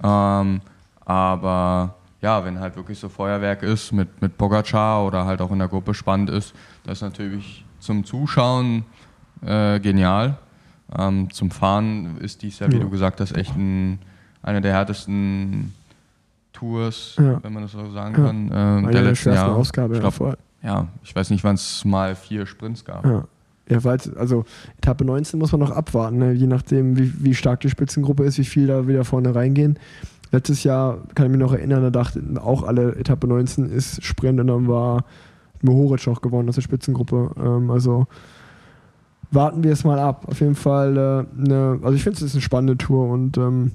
Ähm, 0.03 0.61
aber 1.05 1.95
ja, 2.21 2.43
wenn 2.45 2.59
halt 2.59 2.75
wirklich 2.75 2.99
so 2.99 3.09
Feuerwerk 3.09 3.63
ist 3.63 3.91
mit, 3.91 4.21
mit 4.21 4.37
Pogacar 4.37 5.05
oder 5.05 5.25
halt 5.25 5.41
auch 5.41 5.51
in 5.51 5.59
der 5.59 5.67
Gruppe 5.67 5.93
spannend 5.93 6.29
ist, 6.29 6.53
das 6.83 6.97
ist 6.99 7.01
natürlich 7.01 7.65
zum 7.79 8.03
Zuschauen 8.03 8.83
äh, 9.45 9.79
genial. 9.79 10.37
Ähm, 10.97 11.31
zum 11.31 11.49
Fahren 11.49 12.17
ist 12.19 12.41
dies 12.41 12.59
ja, 12.59 12.67
wie 12.69 12.75
Ja. 12.75 12.81
du 12.81 12.89
gesagt 12.89 13.21
hast, 13.21 13.35
echt 13.37 13.55
ein, 13.55 13.99
eine 14.43 14.59
der 14.61 14.73
härtesten 14.73 15.73
Tours, 16.62 17.16
Ja. 17.20 17.43
wenn 17.43 17.53
man 17.53 17.64
das 17.64 17.72
so 17.72 17.89
sagen 17.91 18.16
Ja. 18.18 18.26
kann, 18.28 18.38
ähm, 18.53 18.86
Eine 18.86 18.91
der 18.91 19.01
letzten 19.01 19.16
schwersten 19.24 19.45
Jahre. 19.47 19.55
Ausgabe, 19.55 19.97
Ich 19.97 20.03
ja, 20.03 20.09
glaub, 20.09 20.38
ja, 20.64 20.88
ich 21.03 21.16
weiß 21.16 21.32
nicht, 21.32 21.43
wann 21.43 21.55
es 21.55 21.84
mal 21.84 22.16
vier 22.16 22.45
Sprints 22.45 22.86
gab. 22.86 23.03
Ja. 23.05 23.26
Ja, 23.70 23.84
weil 23.84 23.97
also 24.18 24.43
Etappe 24.78 25.05
19 25.05 25.39
muss 25.39 25.51
man 25.53 25.62
noch 25.62 25.72
abwarten, 25.72 26.18
ne? 26.18 26.34
je 26.34 26.45
nachdem, 26.47 26.97
wie, 26.97 27.14
wie 27.24 27.34
stark 27.34 27.62
die 27.62 27.70
Spitzengruppe 27.70 28.24
ist, 28.26 28.38
wie 28.38 28.43
viel 28.43 28.68
da 28.68 28.86
wieder 28.88 29.05
vorne 29.05 29.34
reingehen. 29.34 29.80
Letztes 30.32 30.64
Jahr 30.64 30.99
kann 31.16 31.26
ich 31.28 31.32
mich 31.32 31.39
noch 31.39 31.53
erinnern, 31.53 31.82
da 31.82 31.89
dachten 31.89 32.38
auch 32.38 32.64
alle, 32.64 32.95
Etappe 32.95 33.28
19 33.28 33.70
ist 33.70 34.03
Sprint 34.03 34.39
und 34.39 34.47
dann 34.47 34.68
war 34.68 35.05
Mohoric 35.62 36.05
noch 36.07 36.22
gewonnen 36.22 36.49
aus 36.49 36.55
der 36.55 36.62
Spitzengruppe. 36.64 37.32
Ähm, 37.38 37.72
also 37.72 38.07
warten 39.32 39.64
wir 39.64 39.72
es 39.72 39.84
mal 39.84 39.99
ab. 39.99 40.26
Auf 40.28 40.39
jeden 40.41 40.55
Fall, 40.55 40.97
äh, 40.97 41.26
ne, 41.47 41.80
also 41.82 41.95
ich 41.95 42.03
finde 42.03 42.18
es 42.18 42.24
ist 42.24 42.34
eine 42.34 42.41
spannende 42.41 42.78
Tour 42.78 43.07
und 43.09 43.38
ähm, 43.38 43.72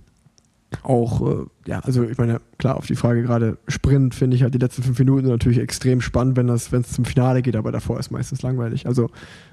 auch, 0.82 1.20
äh, 1.26 1.44
ja, 1.66 1.80
also 1.80 2.02
ich 2.04 2.18
meine, 2.18 2.40
klar, 2.58 2.76
auf 2.76 2.86
die 2.86 2.96
Frage 2.96 3.22
gerade 3.22 3.56
Sprint 3.68 4.14
finde 4.14 4.36
ich 4.36 4.42
halt 4.42 4.52
die 4.54 4.58
letzten 4.58 4.82
fünf 4.82 4.98
Minuten 4.98 5.28
natürlich 5.28 5.58
extrem 5.58 6.00
spannend, 6.00 6.36
wenn 6.36 6.48
es 6.48 6.70
zum 6.92 7.04
Finale 7.04 7.42
geht, 7.42 7.56
aber 7.56 7.72
davor 7.72 7.98
ist 8.00 8.10
meistens 8.10 8.42
langweilig. 8.42 8.86
Also 8.86 9.10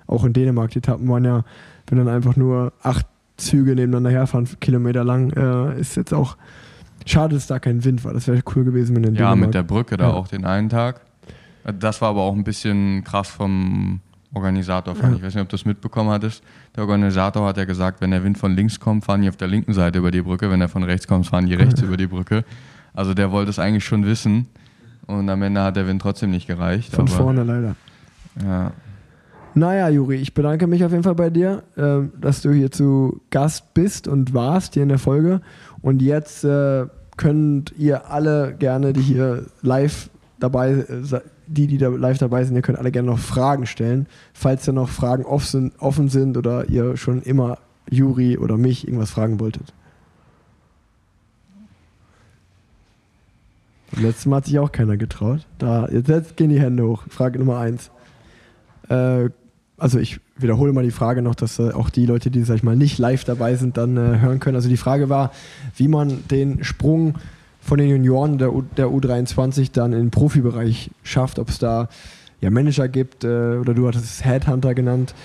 auch 0.07 0.23
in 0.25 0.33
Dänemark, 0.33 0.71
die 0.71 0.79
Etappen 0.79 1.07
waren 1.07 1.23
ja, 1.25 1.43
wenn 1.87 1.97
dann 1.99 2.07
einfach 2.07 2.35
nur 2.35 2.73
acht 2.81 3.05
Züge 3.37 3.75
nebeneinander 3.75 4.09
herfahren, 4.11 4.47
Kilometer 4.59 5.03
lang, 5.03 5.31
äh, 5.31 5.79
ist 5.79 5.95
jetzt 5.95 6.13
auch 6.13 6.37
schade, 7.05 7.35
dass 7.35 7.47
da 7.47 7.59
kein 7.59 7.83
Wind 7.83 8.03
war. 8.05 8.13
Das 8.13 8.27
wäre 8.27 8.41
cool 8.55 8.63
gewesen, 8.63 8.95
wenn 8.95 9.03
in 9.03 9.15
Ja, 9.15 9.29
Dänemark. 9.29 9.39
mit 9.39 9.53
der 9.53 9.63
Brücke 9.63 9.97
da 9.97 10.05
Ja. 10.09 10.13
auch 10.13 10.27
den 10.27 10.45
einen 10.45 10.69
Tag. 10.69 11.01
Das 11.79 12.01
war 12.01 12.09
aber 12.09 12.21
auch 12.21 12.35
ein 12.35 12.43
bisschen 12.43 13.03
krass 13.03 13.29
vom 13.29 14.01
Organisator, 14.33 14.95
fand 14.95 15.11
Ja. 15.13 15.17
ich. 15.17 15.23
Weiß 15.23 15.35
nicht, 15.35 15.43
ob 15.43 15.49
du 15.49 15.55
es 15.55 15.65
mitbekommen 15.65 16.09
hattest. 16.09 16.43
Der 16.75 16.83
Organisator 16.83 17.47
hat 17.47 17.57
ja 17.57 17.65
gesagt, 17.65 18.01
wenn 18.01 18.11
der 18.11 18.23
Wind 18.23 18.37
von 18.37 18.55
links 18.55 18.79
kommt, 18.79 19.05
fahren 19.05 19.21
die 19.21 19.29
auf 19.29 19.37
der 19.37 19.47
linken 19.47 19.73
Seite 19.73 19.99
über 19.99 20.11
die 20.11 20.21
Brücke. 20.21 20.49
Wenn 20.49 20.61
er 20.61 20.69
von 20.69 20.83
rechts 20.83 21.07
kommt, 21.07 21.27
fahren 21.27 21.45
die 21.45 21.53
rechts 21.53 21.81
über 21.83 21.97
die 21.97 22.07
Brücke. 22.07 22.43
Also 22.93 23.13
der 23.13 23.31
wollte 23.31 23.49
es 23.51 23.59
eigentlich 23.59 23.85
schon 23.85 24.05
wissen. 24.05 24.47
Und 25.05 25.29
am 25.29 25.41
Ende 25.41 25.61
hat 25.61 25.75
der 25.75 25.87
Wind 25.87 26.01
trotzdem 26.01 26.31
nicht 26.31 26.47
gereicht. 26.47 26.93
Von 26.95 27.07
aber, 27.07 27.15
vorne 27.15 27.43
leider. 27.43 27.75
Ja. 28.43 28.71
Naja, 29.55 29.87
Juri, 29.89 30.15
ich 30.15 30.33
bedanke 30.33 30.65
mich 30.65 30.83
auf 30.83 30.91
jeden 30.91 31.03
Fall 31.03 31.13
bei 31.13 31.29
dir, 31.29 31.61
ähm, 31.77 32.11
dass 32.19 32.41
du 32.41 32.51
hier 32.51 32.71
zu 32.71 33.21
Gast 33.29 33.73
bist 33.75 34.07
und 34.07 34.33
warst 34.33 34.73
hier 34.73 34.81
in 34.83 34.89
der 34.89 34.97
Folge. 34.97 35.41
Und 35.81 36.01
jetzt 36.01 36.43
äh, 36.43 36.85
könnt 37.17 37.71
ihr 37.77 38.09
alle 38.09 38.55
gerne, 38.57 38.93
die 38.93 39.01
hier 39.01 39.45
live 39.61 40.09
dabei 40.39 40.71
äh, 40.71 41.03
se- 41.03 41.21
die, 41.47 41.67
die 41.67 41.77
da 41.77 41.89
live 41.89 42.17
dabei 42.17 42.43
sind, 42.43 42.55
ihr 42.55 42.61
könnt 42.61 42.77
alle 42.79 42.91
gerne 42.91 43.09
noch 43.09 43.19
Fragen 43.19 43.65
stellen. 43.65 44.07
Falls 44.33 44.65
da 44.65 44.71
noch 44.71 44.89
Fragen 44.89 45.25
off 45.25 45.45
sind, 45.45 45.73
offen 45.79 46.09
sind 46.09 46.37
oder 46.37 46.69
ihr 46.69 46.97
schon 46.97 47.21
immer 47.21 47.59
Juri 47.89 48.37
oder 48.37 48.57
mich 48.57 48.87
irgendwas 48.87 49.11
fragen 49.11 49.39
wolltet. 49.39 49.73
Beim 53.91 54.03
letzten 54.03 54.29
Mal 54.29 54.37
hat 54.37 54.45
sich 54.45 54.57
auch 54.57 54.71
keiner 54.71 54.97
getraut. 54.97 55.45
Da, 55.59 55.87
jetzt, 55.89 56.09
jetzt 56.09 56.37
gehen 56.37 56.49
die 56.49 56.59
Hände 56.59 56.87
hoch. 56.87 57.03
Frage 57.09 57.37
Nummer 57.37 57.59
eins. 57.59 57.91
Äh, 58.89 59.29
also 59.77 59.99
ich 59.99 60.19
wiederhole 60.37 60.73
mal 60.73 60.83
die 60.83 60.91
Frage 60.91 61.21
noch, 61.21 61.35
dass 61.35 61.59
äh, 61.59 61.71
auch 61.71 61.89
die 61.89 62.05
Leute, 62.05 62.31
die, 62.31 62.43
sag 62.43 62.55
ich 62.55 62.63
mal, 62.63 62.75
nicht 62.75 62.97
live 62.97 63.23
dabei 63.23 63.55
sind, 63.55 63.77
dann 63.77 63.97
äh, 63.97 64.19
hören 64.19 64.39
können. 64.39 64.55
Also 64.55 64.69
die 64.69 64.77
Frage 64.77 65.09
war, 65.09 65.31
wie 65.75 65.87
man 65.87 66.27
den 66.29 66.63
Sprung 66.63 67.15
von 67.63 67.77
den 67.77 67.89
Junioren 67.89 68.37
der, 68.37 68.53
U 68.53 68.61
der 68.61 68.87
U23 68.87 69.71
dann 69.71 69.93
in 69.93 69.99
den 69.99 70.11
Profibereich 70.11 70.91
schafft, 71.03 71.39
ob 71.39 71.49
es 71.49 71.59
da 71.59 71.87
ja 72.41 72.51
Manager 72.51 72.87
gibt 72.87 73.23
äh, 73.23 73.57
oder 73.57 73.73
du 73.73 73.87
hattest 73.87 74.05
es 74.05 74.25
Headhunter 74.25 74.75
genannt. 74.75 75.15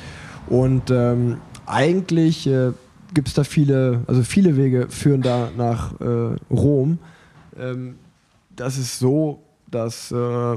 Und 0.49 0.91
ähm, 0.91 1.39
eigentlich 1.67 2.47
äh, 2.47 2.73
gibt 3.13 3.29
es 3.29 3.35
da 3.35 3.45
viele, 3.45 4.03
also 4.07 4.23
viele 4.23 4.57
Wege 4.57 4.87
führen 4.89 5.23
da 5.23 5.51
nach 5.57 6.01
äh, 6.01 6.37
Rom. 6.51 6.99
Ähm, 7.59 7.97
das 8.55 8.79
ist 8.79 8.99
so, 8.99 9.43
dass 9.71 10.13
äh, 10.13 10.57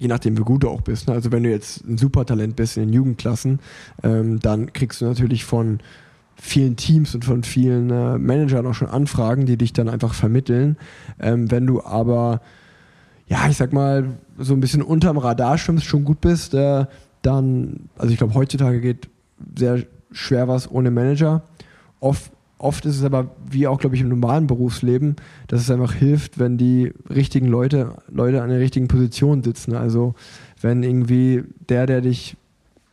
je 0.00 0.08
nachdem, 0.08 0.36
wie 0.38 0.42
gut 0.42 0.64
du 0.64 0.68
auch 0.68 0.80
bist. 0.80 1.08
Ne? 1.08 1.14
Also 1.14 1.32
wenn 1.32 1.42
du 1.42 1.50
jetzt 1.50 1.84
ein 1.84 1.98
Supertalent 1.98 2.56
bist 2.56 2.76
in 2.76 2.84
den 2.84 2.92
Jugendklassen, 2.92 3.60
ähm, 4.02 4.40
dann 4.40 4.72
kriegst 4.72 5.00
du 5.00 5.06
natürlich 5.06 5.44
von 5.44 5.80
vielen 6.40 6.76
Teams 6.76 7.14
und 7.14 7.24
von 7.24 7.42
vielen 7.42 7.90
äh, 7.90 8.18
Managern 8.18 8.66
auch 8.66 8.74
schon 8.74 8.88
Anfragen, 8.88 9.46
die 9.46 9.56
dich 9.56 9.72
dann 9.72 9.88
einfach 9.88 10.14
vermitteln. 10.14 10.76
Ähm, 11.18 11.50
wenn 11.50 11.66
du 11.66 11.82
aber, 11.82 12.40
ja, 13.26 13.48
ich 13.48 13.56
sag 13.56 13.72
mal, 13.72 14.16
so 14.38 14.54
ein 14.54 14.60
bisschen 14.60 14.82
unterm 14.82 15.18
Radar 15.18 15.58
schwimmst, 15.58 15.84
schon 15.84 16.04
gut 16.04 16.20
bist, 16.20 16.54
äh, 16.54 16.86
dann, 17.22 17.88
also 17.98 18.12
ich 18.12 18.18
glaube, 18.18 18.34
heutzutage 18.34 18.80
geht 18.80 19.08
sehr 19.56 19.84
schwer 20.12 20.48
was 20.48 20.70
ohne 20.70 20.90
Manager. 20.90 21.42
Oft, 22.00 22.30
oft 22.58 22.86
ist 22.86 22.98
es 22.98 23.04
aber, 23.04 23.32
wie 23.50 23.66
auch, 23.66 23.80
glaube 23.80 23.96
ich, 23.96 24.02
im 24.02 24.08
normalen 24.08 24.46
Berufsleben, 24.46 25.16
dass 25.48 25.60
es 25.60 25.70
einfach 25.70 25.92
hilft, 25.92 26.38
wenn 26.38 26.56
die 26.56 26.92
richtigen 27.10 27.48
Leute, 27.48 27.96
Leute 28.08 28.42
an 28.42 28.50
der 28.50 28.60
richtigen 28.60 28.86
Position 28.86 29.42
sitzen. 29.42 29.74
Also 29.74 30.14
wenn 30.60 30.84
irgendwie 30.84 31.42
der, 31.68 31.86
der 31.86 32.00
dich 32.00 32.36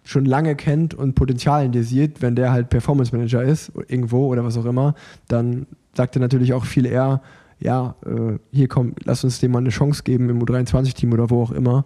schon 0.05 0.25
lange 0.25 0.55
kennt 0.55 0.93
und 0.93 1.15
Potenzial 1.15 1.65
in 1.65 1.71
dir 1.71 1.83
sieht, 1.83 2.21
wenn 2.21 2.35
der 2.35 2.51
halt 2.51 2.69
Performance 2.69 3.13
Manager 3.13 3.43
ist, 3.43 3.71
irgendwo 3.87 4.27
oder 4.27 4.45
was 4.45 4.57
auch 4.57 4.65
immer, 4.65 4.95
dann 5.27 5.65
sagt 5.93 6.15
er 6.15 6.19
natürlich 6.21 6.53
auch 6.53 6.65
viel 6.65 6.85
eher, 6.85 7.21
ja, 7.59 7.95
äh, 8.05 8.37
hier 8.51 8.67
komm, 8.67 8.93
lass 9.03 9.23
uns 9.23 9.39
dem 9.39 9.51
mal 9.51 9.59
eine 9.59 9.69
Chance 9.69 10.03
geben 10.03 10.29
im 10.29 10.41
U23-Team 10.41 11.11
oder 11.11 11.29
wo 11.29 11.41
auch 11.41 11.51
immer. 11.51 11.85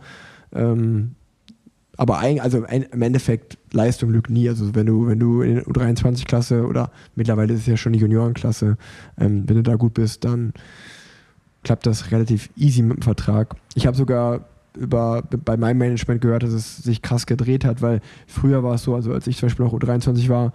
Ähm, 0.54 1.16
aber 1.96 2.20
ein, 2.20 2.40
also 2.40 2.64
ein, 2.66 2.84
im 2.84 3.02
Endeffekt, 3.02 3.58
Leistung 3.72 4.10
lügt 4.10 4.30
nie. 4.30 4.48
Also 4.48 4.74
wenn 4.76 4.86
du, 4.86 5.08
wenn 5.08 5.20
du 5.20 5.42
in 5.42 5.56
der 5.56 5.66
U23-Klasse 5.66 6.66
oder 6.66 6.92
mittlerweile 7.16 7.54
ist 7.54 7.62
es 7.62 7.68
ja 7.68 7.78
schon 7.78 7.94
die 7.94 8.00
Juniorenklasse, 8.00 8.78
ähm, 9.18 9.44
wenn 9.48 9.58
du 9.58 9.64
da 9.64 9.76
gut 9.76 9.96
bist, 9.96 10.24
dann 10.24 10.54
klappt 11.64 11.86
das 11.86 12.12
relativ 12.12 12.50
easy 12.56 12.82
mit 12.82 12.98
dem 12.98 13.02
Vertrag. 13.02 13.56
Ich 13.76 13.86
habe 13.86 13.98
sogar 13.98 14.46
über, 14.80 15.24
bei 15.46 15.58
meinem 15.58 15.78
Management 15.78 16.22
gehört, 16.22 16.44
dass 16.44 16.52
es 16.52 16.78
sich 16.78 17.02
krass 17.02 17.26
gedreht 17.26 17.66
hat, 17.66 17.82
weil 17.82 18.02
früher 18.28 18.64
war 18.64 18.76
es 18.76 18.84
so, 18.84 18.96
also 18.96 19.14
als 19.14 19.28
ich 19.28 19.38
zum 19.38 19.48
Beispiel 19.48 19.66
noch 19.66 19.74
U23 19.74 20.30
war, 20.30 20.54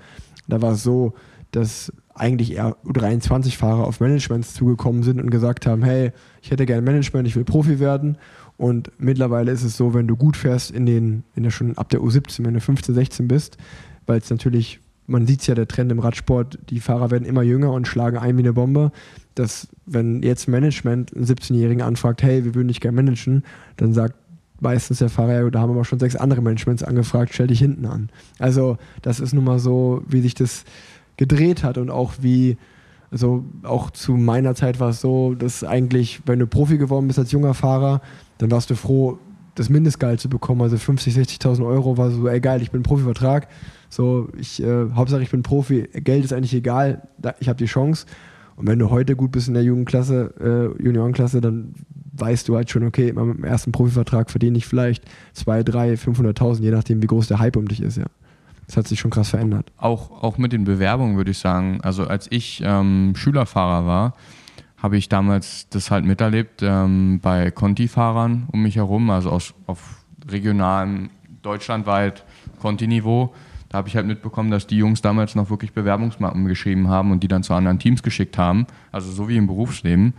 da 0.49 0.61
war 0.61 0.73
es 0.73 0.83
so, 0.83 1.15
dass 1.51 1.93
eigentlich 2.15 2.53
eher 2.53 2.77
U23-Fahrer 2.85 3.85
auf 3.85 4.01
Managements 4.01 4.55
zugekommen 4.55 5.03
sind 5.03 5.21
und 5.21 5.31
gesagt 5.31 5.67
haben, 5.67 5.83
hey, 5.83 6.13
ich 6.43 6.51
hätte 6.51 6.67
gerne 6.67 6.83
Management, 6.83 7.27
ich 7.27 7.37
will 7.37 7.45
Profi 7.45 7.81
werden. 7.81 8.19
Und 8.57 8.93
mittlerweile 8.99 9.51
ist 9.51 9.65
es 9.65 9.77
so, 9.77 9.95
wenn 9.95 10.07
du 10.07 10.17
gut 10.17 10.37
fährst 10.37 10.71
in 10.71 10.87
den, 10.87 11.25
in 11.35 11.43
der 11.43 11.51
schon 11.51 11.77
ab 11.77 11.89
der 11.89 12.01
U17, 12.01 12.45
wenn 12.45 12.55
du 12.55 12.61
15, 12.61 12.95
16 12.95 13.29
bist, 13.29 13.57
weil 14.07 14.19
es 14.19 14.31
natürlich, 14.31 14.81
man 15.07 15.27
sieht 15.27 15.41
es 15.41 15.49
ja 15.49 15.55
der 15.57 15.67
Trend 15.67 15.91
im 15.91 15.99
Radsport, 15.99 16.59
die 16.71 16.81
Fahrer 16.81 17.11
werden 17.11 17.25
immer 17.25 17.43
jünger 17.43 17.73
und 17.73 17.89
schlagen 17.89 18.17
ein 18.17 18.37
wie 18.37 18.43
eine 18.43 18.53
Bombe, 18.53 18.93
dass 19.35 19.69
wenn 19.87 20.23
jetzt 20.23 20.49
Management 20.49 21.15
einen 21.15 21.25
17-Jährigen 21.25 21.83
anfragt, 21.83 22.23
hey, 22.23 22.45
wir 22.45 22.55
würden 22.55 22.69
dich 22.69 22.81
gerne 22.81 22.97
managen, 22.97 23.43
dann 23.77 23.93
sagt 23.93 24.15
meistens 24.61 24.99
der 24.99 25.09
Fahrer, 25.09 25.51
da 25.51 25.61
haben 25.61 25.71
aber 25.71 25.85
schon 25.85 25.99
sechs 25.99 26.17
andere 26.17 26.41
Managements 26.41 26.83
angefragt, 26.83 27.35
stell 27.35 27.49
dich 27.49 27.59
hinten 27.59 27.87
an. 27.87 28.09
Also 28.39 28.79
das 29.03 29.21
ist 29.21 29.35
nun 29.35 29.45
mal 29.45 29.59
so, 29.59 30.03
wie 30.09 30.21
sich 30.21 30.35
das 30.35 30.65
gedreht 31.17 31.63
hat 31.63 31.79
und 31.79 31.91
auch 31.91 32.15
wie, 32.21 32.57
also 33.11 33.45
auch 33.63 33.91
zu 33.91 34.13
meiner 34.13 34.55
Zeit 34.55 34.81
war 34.81 34.91
es 34.91 35.01
so, 35.01 35.35
dass 35.35 35.65
eigentlich, 35.65 36.23
wenn 36.27 36.39
du 36.39 36.47
Profi 36.47 36.79
geworden 36.79 37.07
bist 37.07 37.19
als 37.19 37.33
junger 37.33 37.55
Fahrer, 37.55 38.01
dann 38.39 38.51
warst 38.51 38.71
du 38.71 38.77
froh, 38.77 39.19
das 39.55 39.69
Mindestgehalt 39.69 40.21
zu 40.21 40.29
bekommen, 40.29 40.63
also 40.63 40.77
50, 40.77 41.15
60.000 41.15 41.65
Euro 41.65 41.97
war 41.97 42.11
so, 42.11 42.27
ey 42.27 42.41
geil, 42.41 42.61
ich 42.61 42.73
bin 42.73 42.83
Profivertrag, 42.83 43.47
so, 43.89 44.29
ich, 44.37 44.61
äh, 44.61 44.91
Hauptsache 44.95 45.23
ich 45.23 45.31
bin 45.31 45.45
Profi, 45.45 45.89
Geld 45.93 46.25
ist 46.25 46.33
eigentlich 46.33 46.55
egal, 46.55 47.07
ich 47.39 47.49
habe 47.49 47.59
die 47.59 47.67
Chance 47.67 48.07
und 48.57 48.67
wenn 48.69 48.79
du 48.79 48.91
heute 48.91 49.17
gut 49.17 49.33
bist 49.33 49.49
in 49.49 49.55
der 49.55 49.65
Jugendklasse, 49.65 50.75
äh, 50.79 50.83
Juniorenklasse, 50.83 51.41
dann 51.41 51.75
weißt 52.17 52.49
du 52.49 52.57
halt 52.57 52.71
schon, 52.71 52.85
okay, 52.85 53.13
mit 53.13 53.17
dem 53.17 53.45
ersten 53.45 53.73
Profivertrag 53.73 54.31
verdiene 54.31 54.57
ich 54.59 54.67
vielleicht 54.67 55.05
2, 55.33 55.63
3, 55.65 55.95
500.000, 55.95 56.61
je 56.61 56.71
nachdem, 56.71 57.03
wie 57.03 57.07
groß 57.07 57.29
der 57.29 57.39
Hype 57.41 57.57
um 57.57 57.67
dich 57.67 57.83
ist, 57.83 57.97
ja. 57.97 58.07
Das 58.67 58.79
hat 58.79 58.89
sich 58.89 58.99
schon 58.99 59.11
krass 59.11 59.29
verändert. 59.29 59.71
Auch, 59.77 60.23
auch 60.23 60.39
mit 60.39 60.53
den 60.53 60.65
Bewerbungen 60.65 61.19
würde 61.19 61.33
ich 61.33 61.39
sagen. 61.39 61.81
Also 61.83 62.07
als 62.07 62.29
ich 62.31 62.63
ähm, 62.65 63.13
Schülerfahrer 63.15 63.85
war, 63.85 64.15
habe 64.79 64.97
ich 64.97 65.11
damals 65.11 65.69
das 65.69 65.91
halt 65.91 66.07
miterlebt 66.07 66.63
ähm, 66.63 67.21
bei 67.21 67.51
Conti-Fahrern 67.51 68.49
um 68.53 68.63
mich 68.63 68.77
herum, 68.77 69.11
also 69.11 69.31
aus, 69.31 69.55
auf 69.67 70.05
regionalem, 70.31 71.11
deutschlandweit 71.43 72.25
Conti-Niveau. 72.61 73.35
Da 73.75 73.79
habe 73.79 73.89
ich 73.89 73.97
halt 73.97 74.07
mitbekommen, 74.07 74.53
dass 74.53 74.69
die 74.69 74.77
Jungs 74.77 75.03
damals 75.03 75.35
noch 75.35 75.51
wirklich 75.51 75.73
Bewerbungsmappen 75.73 76.45
geschrieben 76.47 76.87
haben 76.87 77.11
und 77.11 77.25
die 77.25 77.27
dann 77.27 77.43
zu 77.43 77.55
anderen 77.55 77.81
Teams 77.81 78.05
geschickt 78.05 78.39
haben, 78.39 78.69
also 78.93 79.11
so 79.11 79.29
wie 79.29 79.37
im 79.37 79.49
Berufsleben 79.49 80.13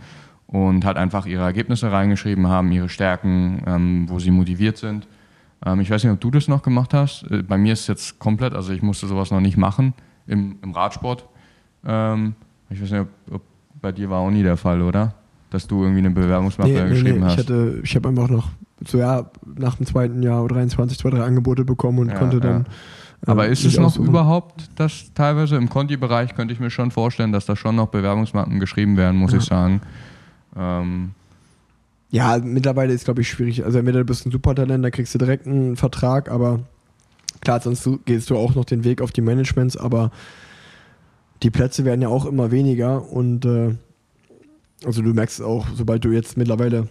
und 0.46 0.84
halt 0.84 0.98
einfach 0.98 1.24
ihre 1.24 1.42
Ergebnisse 1.44 1.90
reingeschrieben 1.90 2.48
haben, 2.48 2.70
ihre 2.70 2.90
Stärken, 2.90 3.62
ähm, 3.66 4.10
wo 4.10 4.18
sie 4.18 4.30
motiviert 4.30 4.76
sind. 4.76 5.08
Ähm, 5.64 5.80
ich 5.80 5.90
weiß 5.90 6.04
nicht, 6.04 6.12
ob 6.12 6.20
du 6.20 6.30
das 6.30 6.48
noch 6.48 6.62
gemacht 6.62 6.92
hast. 6.92 7.22
Äh, 7.30 7.44
bei 7.44 7.56
mir 7.56 7.72
ist 7.72 7.80
es 7.80 7.86
jetzt 7.86 8.18
komplett, 8.18 8.52
also 8.52 8.74
ich 8.74 8.82
musste 8.82 9.06
sowas 9.06 9.30
noch 9.30 9.40
nicht 9.40 9.56
machen 9.56 9.94
im, 10.26 10.56
im 10.62 10.72
Radsport. 10.72 11.26
Ähm, 11.86 12.34
ich 12.68 12.82
weiß 12.82 12.90
nicht, 12.90 13.00
ob, 13.00 13.08
ob 13.36 13.42
bei 13.80 13.90
dir 13.90 14.10
war 14.10 14.18
auch 14.18 14.30
nie 14.30 14.42
der 14.42 14.58
Fall, 14.58 14.82
oder? 14.82 15.14
Dass 15.48 15.66
du 15.66 15.80
irgendwie 15.80 16.00
eine 16.00 16.10
Bewerbungsmappe 16.10 16.90
geschrieben 16.90 17.20
Ich, 17.20 17.24
hast. 17.24 17.38
hatte, 17.38 17.80
ich 17.82 17.96
habe 17.96 18.10
einfach 18.10 18.28
noch 18.28 18.50
so 18.86 18.98
ja, 18.98 19.30
nach 19.46 19.76
dem 19.76 19.86
zweiten 19.86 20.22
Jahr 20.22 20.44
oder 20.44 20.56
23 20.56 20.98
zwei, 20.98 21.08
drei 21.08 21.22
Angebote 21.22 21.64
bekommen 21.64 22.00
und 22.00 22.08
Ja, 22.08 22.16
konnte 22.18 22.38
dann. 22.40 22.64
ja. 22.64 22.70
Aber 23.24 23.46
ähm, 23.46 23.52
ist 23.52 23.64
es 23.64 23.76
noch 23.76 23.86
aussuchen. 23.86 24.06
überhaupt, 24.08 24.68
dass 24.76 25.12
teilweise 25.14 25.56
im 25.56 25.68
Conti-Bereich 25.68 26.34
könnte 26.34 26.52
ich 26.52 26.60
mir 26.60 26.70
schon 26.70 26.90
vorstellen, 26.90 27.32
dass 27.32 27.46
da 27.46 27.56
schon 27.56 27.76
noch 27.76 27.88
Bewerbungsmappen 27.88 28.60
geschrieben 28.60 28.96
werden, 28.96 29.16
muss 29.18 29.32
Ja. 29.32 29.38
ich 29.38 29.44
sagen. 29.44 29.80
Ähm, 30.56 31.10
Ja, 32.10 32.38
mittlerweile 32.38 32.92
ist 32.92 33.04
glaube 33.04 33.22
ich 33.22 33.28
schwierig. 33.28 33.64
Also 33.64 33.78
entweder 33.78 34.00
du 34.00 34.04
bist 34.04 34.26
ein 34.26 34.30
Supertalent, 34.30 34.84
da 34.84 34.90
kriegst 34.90 35.14
du 35.14 35.18
direkt 35.18 35.46
einen 35.46 35.76
Vertrag, 35.76 36.30
aber 36.30 36.60
klar, 37.40 37.60
sonst 37.60 37.88
gehst 38.04 38.30
du 38.30 38.36
auch 38.36 38.54
noch 38.54 38.64
den 38.64 38.84
Weg 38.84 39.00
auf 39.02 39.10
die 39.12 39.22
Managements, 39.22 39.76
aber 39.76 40.10
die 41.42 41.50
Plätze 41.50 41.84
werden 41.84 42.00
ja 42.02 42.08
auch 42.08 42.24
immer 42.26 42.50
weniger 42.50 43.10
und 43.10 43.44
äh, 43.44 43.74
also 44.84 45.02
du 45.02 45.12
merkst 45.14 45.42
auch, 45.42 45.66
sobald 45.74 46.04
du 46.04 46.10
jetzt 46.10 46.36
mittlerweile 46.36 46.88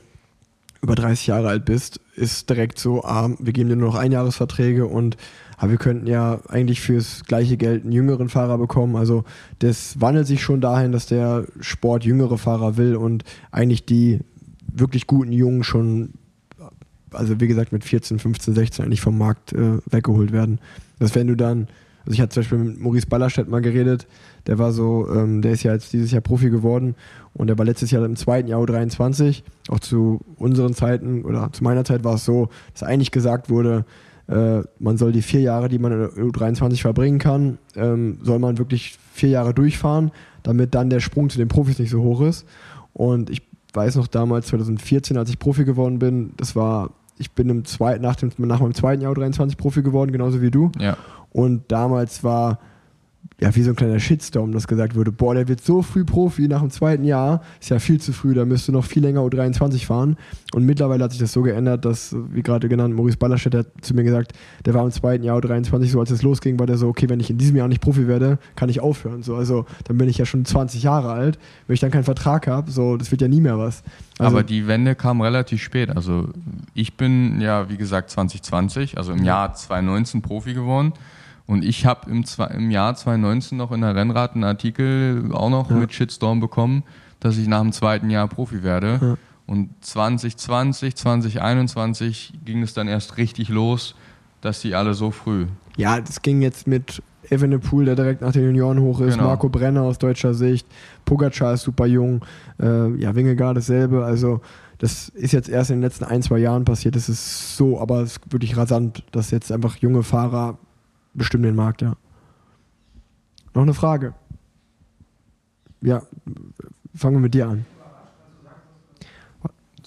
über 0.86 0.94
30 0.94 1.26
Jahre 1.26 1.48
alt 1.48 1.66
bist, 1.66 2.00
ist 2.16 2.48
direkt 2.48 2.78
so, 2.78 3.04
ah, 3.04 3.32
wir 3.40 3.54
geben 3.54 3.70
dir 3.70 3.76
nur 3.76 3.90
noch 3.90 3.96
Einjahresverträge 3.96 4.86
und 4.86 5.18
aber 5.58 5.72
wir 5.72 5.78
könnten 5.80 6.06
ja 6.06 6.42
eigentlich 6.48 6.80
fürs 6.80 7.24
gleiche 7.24 7.58
Geld 7.58 7.84
einen 7.84 7.92
jüngeren 7.92 8.30
Fahrer 8.30 8.60
bekommen. 8.60 8.96
Also 8.96 9.24
das 9.60 10.00
wandelt 10.00 10.28
sich 10.28 10.44
schon 10.44 10.62
dahin, 10.62 10.92
dass 10.92 11.08
der 11.08 11.46
Sport 11.60 12.04
jüngere 12.04 12.38
Fahrer 12.38 12.78
will 12.78 12.96
und 12.96 13.24
eigentlich 13.52 13.86
die 13.86 14.20
wirklich 14.68 15.08
guten 15.08 15.32
Jungen 15.32 15.64
schon, 15.64 16.10
also 17.12 17.40
wie 17.40 17.48
gesagt, 17.48 17.72
mit 17.72 17.84
14, 17.84 18.20
15, 18.20 18.54
16 18.54 18.86
eigentlich 18.86 19.02
vom 19.02 19.18
Markt 19.18 19.54
äh, 19.54 19.80
weggeholt 19.90 20.32
werden. 20.32 20.60
Dass 21.00 21.16
wenn 21.16 21.28
du 21.28 21.36
dann, 21.36 21.68
also 22.06 22.14
ich 22.14 22.22
hatte 22.22 22.34
zum 22.34 22.42
Beispiel 22.42 22.58
mit 22.60 22.80
Maurice 22.80 23.08
Ballerstedt 23.08 23.50
mal 23.50 23.62
geredet, 23.62 24.08
der 24.48 24.60
war 24.60 24.72
so, 24.72 25.08
ähm, 25.12 25.42
der 25.42 25.54
ist 25.54 25.64
ja 25.64 25.74
jetzt 25.74 25.92
dieses 25.94 26.12
Jahr 26.12 26.22
Profi 26.22 26.50
geworden 26.50 26.96
und 27.34 27.48
der 27.48 27.58
war 27.58 27.66
letztes 27.66 27.92
Jahr 27.92 28.06
im 28.06 28.16
zweiten 28.16 28.48
Jahr 28.48 28.62
U23. 28.62 29.44
Auch 29.70 29.80
zu 29.80 30.22
unseren 30.38 30.74
Zeiten 30.74 31.26
oder 31.26 31.52
zu 31.52 31.64
meiner 31.64 31.84
Zeit 31.84 32.04
war 32.04 32.16
es 32.16 32.26
so, 32.26 32.50
dass 32.74 32.84
eigentlich 32.84 33.12
gesagt 33.12 33.50
wurde, 33.50 33.86
äh, 34.28 34.62
man 34.80 34.98
soll 34.98 35.12
die 35.12 35.22
vier 35.22 35.42
Jahre, 35.42 35.70
die 35.70 35.80
man 35.80 35.92
in 35.92 36.00
der 36.00 36.10
U23 36.12 36.82
verbringen 36.82 37.20
kann, 37.20 37.58
ähm, 37.76 38.20
soll 38.22 38.40
man 38.40 38.58
wirklich 38.58 38.98
vier 39.14 39.30
Jahre 39.30 39.54
durchfahren, 39.54 40.12
damit 40.44 40.74
dann 40.76 40.90
der 40.90 41.00
Sprung 41.00 41.30
zu 41.30 41.38
den 41.38 41.48
Profis 41.48 41.80
nicht 41.80 41.92
so 41.92 42.02
hoch 42.02 42.22
ist. 42.22 42.46
Und 42.94 43.30
ich 43.30 43.42
weiß 43.74 43.96
noch 43.96 44.08
damals, 44.08 44.48
2014, 44.48 45.18
als 45.18 45.30
ich 45.30 45.40
Profi 45.40 45.66
geworden 45.66 46.00
bin, 46.00 46.34
das 46.38 46.56
war, 46.56 46.92
ich 47.18 47.32
bin 47.32 47.50
im 47.50 47.66
zweiten, 47.66 48.02
nach, 48.02 48.16
dem, 48.16 48.32
nach 48.38 48.62
meinem 48.62 48.74
zweiten 48.74 49.02
Jahr 49.02 49.14
U23 49.14 49.58
Profi 49.58 49.82
geworden, 49.84 50.12
genauso 50.12 50.42
wie 50.42 50.52
du. 50.52 50.72
Ja. 50.80 50.98
Und 51.36 51.70
damals 51.70 52.24
war 52.24 52.60
ja, 53.42 53.54
wie 53.54 53.64
so 53.64 53.72
ein 53.72 53.76
kleiner 53.76 54.00
Shitstorm, 54.00 54.54
dass 54.54 54.66
gesagt 54.66 54.96
wurde, 54.96 55.12
boah, 55.12 55.36
der 55.36 55.50
wird 55.50 55.62
so 55.62 55.82
früh 55.82 56.06
Profi 56.06 56.48
nach 56.48 56.62
dem 56.62 56.70
zweiten 56.70 57.04
Jahr, 57.04 57.42
ist 57.60 57.70
ja 57.70 57.80
viel 57.80 58.00
zu 58.00 58.14
früh, 58.14 58.34
da 58.34 58.46
müsste 58.46 58.72
noch 58.72 58.86
viel 58.86 59.04
länger 59.04 59.20
U23 59.22 59.86
fahren. 59.86 60.16
Und 60.54 60.66
mittlerweile 60.66 61.04
hat 61.04 61.12
sich 61.12 61.20
das 61.20 61.34
so 61.34 61.42
geändert, 61.42 61.84
dass, 61.84 62.16
wie 62.32 62.42
gerade 62.42 62.70
genannt, 62.70 62.96
Maurice 62.96 63.18
Ballerstedt 63.18 63.56
hat 63.56 63.68
zu 63.82 63.94
mir 63.94 64.04
gesagt, 64.04 64.32
der 64.66 64.74
war 64.74 64.86
im 64.86 64.92
zweiten 64.92 65.26
Jahr 65.26 65.38
U23 65.40 65.88
so, 65.88 66.00
als 66.00 66.12
es 66.12 66.22
losging, 66.22 66.58
war 66.60 66.66
der 66.66 66.78
so, 66.78 66.88
okay, 66.88 67.10
wenn 67.10 67.20
ich 67.20 67.30
in 67.30 67.38
diesem 67.38 67.58
Jahr 67.58 67.68
nicht 67.68 67.82
Profi 67.82 68.08
werde, 68.08 68.40
kann 68.56 68.70
ich 68.70 68.80
aufhören. 68.80 69.22
So, 69.22 69.36
also 69.36 69.66
dann 69.84 69.98
bin 69.98 70.08
ich 70.08 70.18
ja 70.18 70.26
schon 70.26 70.46
20 70.46 70.84
Jahre 70.84 71.12
alt, 71.12 71.38
wenn 71.68 71.74
ich 71.74 71.82
dann 71.82 71.92
keinen 71.92 72.06
Vertrag 72.06 72.48
habe, 72.48 72.72
so, 72.72 72.96
das 72.96 73.12
wird 73.12 73.22
ja 73.22 73.28
nie 73.28 73.42
mehr 73.42 73.60
was. 73.60 73.84
Also, 74.18 74.38
Aber 74.38 74.44
die 74.44 74.66
Wende 74.66 74.96
kam 74.96 75.20
relativ 75.20 75.62
spät. 75.62 75.90
Also 75.94 76.30
ich 76.74 76.96
bin 76.96 77.42
ja, 77.42 77.70
wie 77.70 77.76
gesagt, 77.76 78.12
2020, 78.12 78.98
also 78.98 79.12
im 79.12 79.26
Jahr 79.26 79.54
2019 79.54 80.22
Profi 80.22 80.54
geworden. 80.54 80.94
Und 81.48 81.64
ich 81.64 81.86
habe 81.86 82.10
im, 82.10 82.24
im 82.54 82.72
Jahr 82.72 82.96
2019 82.96 83.58
noch 83.58 83.72
in 83.72 83.82
der 83.82 83.96
Rennrad 83.96 84.34
einen 84.34 84.44
Artikel 84.44 85.30
auch 85.32 85.50
noch 85.50 85.70
ja. 85.70 85.78
mit 85.78 85.94
Shitstorm 85.94 86.40
bekommen, 86.40 86.84
dass 87.20 87.38
ich 87.38 87.48
nach 87.48 87.62
dem 87.62 87.72
zweiten 87.72 88.10
Jahr 88.10 88.28
Profi 88.28 88.64
werde. 88.64 89.00
Ja. 89.02 89.18
Und 89.48 89.70
2020, 89.82 90.96
2021 90.96 92.34
ging 92.44 92.64
es 92.64 92.74
dann 92.74 92.88
erst 92.88 93.18
richtig 93.18 93.50
los, 93.50 93.96
dass 94.42 94.62
die 94.62 94.74
alle 94.74 94.96
so 94.96 95.12
früh. 95.12 95.46
Ja, 95.78 96.02
das 96.02 96.22
ging 96.24 96.42
jetzt 96.42 96.68
mit 96.68 97.04
Evenepoel, 97.30 97.86
der 97.86 97.96
direkt 97.96 98.22
nach 98.22 98.32
den 98.32 98.44
Junioren 98.46 98.80
hoch 98.80 99.02
ist, 99.02 99.16
genau. 99.16 99.28
Marco 99.28 99.50
Brenner 99.50 99.84
aus 99.84 99.98
deutscher 99.98 100.34
Sicht, 100.34 100.68
Pogacar 101.06 101.54
ist 101.54 101.64
super 101.64 101.86
jung, 101.86 102.24
äh, 102.60 102.96
ja, 102.96 103.16
Wingegaard 103.16 103.58
dasselbe. 103.58 104.04
Also 104.04 104.42
das 104.78 105.10
ist 105.10 105.32
jetzt 105.32 105.50
erst 105.50 105.70
in 105.70 105.78
den 105.78 105.84
letzten 105.84 106.06
ein, 106.06 106.22
zwei 106.22 106.40
Jahren 106.40 106.66
passiert. 106.66 106.96
Das 106.96 107.10
ist 107.10 107.56
so, 107.56 107.80
aber 107.80 108.02
es 108.02 108.18
ist 108.18 108.32
wirklich 108.32 108.58
rasant, 108.58 109.04
dass 109.12 109.32
jetzt 109.32 109.52
einfach 109.52 109.78
junge 109.78 110.04
Fahrer 110.04 110.58
bestimmen 111.16 111.44
den 111.44 111.56
Markt, 111.56 111.82
ja. 111.82 111.96
Noch 113.54 113.64
eine 113.64 113.74
Frage? 113.74 114.14
Ja, 115.82 116.02
fangen 116.94 117.16
wir 117.16 117.22
mit 117.22 117.34
dir 117.34 117.48
an. 117.48 117.66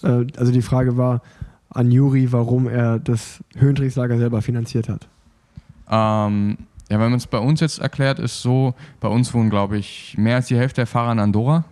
Äh, 0.03 0.25
also 0.37 0.51
die 0.51 0.61
Frage 0.61 0.97
war 0.97 1.21
an 1.69 1.91
Juri, 1.91 2.31
warum 2.31 2.67
er 2.67 2.99
das 2.99 3.43
Höhentrickslager 3.55 4.17
selber 4.17 4.41
finanziert 4.41 4.89
hat. 4.89 5.07
Ähm, 5.89 6.57
ja, 6.89 6.99
wenn 6.99 7.11
man 7.11 7.19
es 7.19 7.27
bei 7.27 7.37
uns 7.37 7.59
jetzt 7.59 7.79
erklärt, 7.79 8.19
ist 8.19 8.41
so, 8.41 8.73
bei 8.99 9.07
uns 9.07 9.33
wohnen, 9.33 9.49
glaube 9.49 9.77
ich, 9.77 10.15
mehr 10.17 10.37
als 10.37 10.47
die 10.47 10.57
Hälfte 10.57 10.81
der 10.81 10.87
Fahrer 10.87 11.11
in 11.11 11.19
Andorra. 11.19 11.65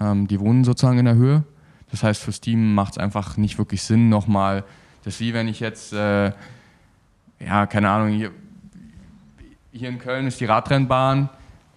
Ähm, 0.00 0.26
die 0.26 0.40
wohnen 0.40 0.64
sozusagen 0.64 0.98
in 0.98 1.04
der 1.04 1.14
Höhe. 1.14 1.44
Das 1.90 2.02
heißt, 2.02 2.22
fürs 2.22 2.40
Team 2.40 2.74
macht 2.74 2.92
es 2.92 2.98
einfach 2.98 3.36
nicht 3.36 3.58
wirklich 3.58 3.82
Sinn, 3.82 4.08
nochmal, 4.08 4.64
das 5.04 5.14
ist 5.14 5.20
wie 5.20 5.34
wenn 5.34 5.46
ich 5.46 5.60
jetzt, 5.60 5.92
äh, 5.92 6.32
ja, 7.38 7.66
keine 7.66 7.90
Ahnung, 7.90 8.08
hier, 8.08 8.32
hier 9.76 9.88
in 9.88 9.98
Köln 9.98 10.26
ist 10.26 10.40
die 10.40 10.46
Radrennbahn 10.46 11.28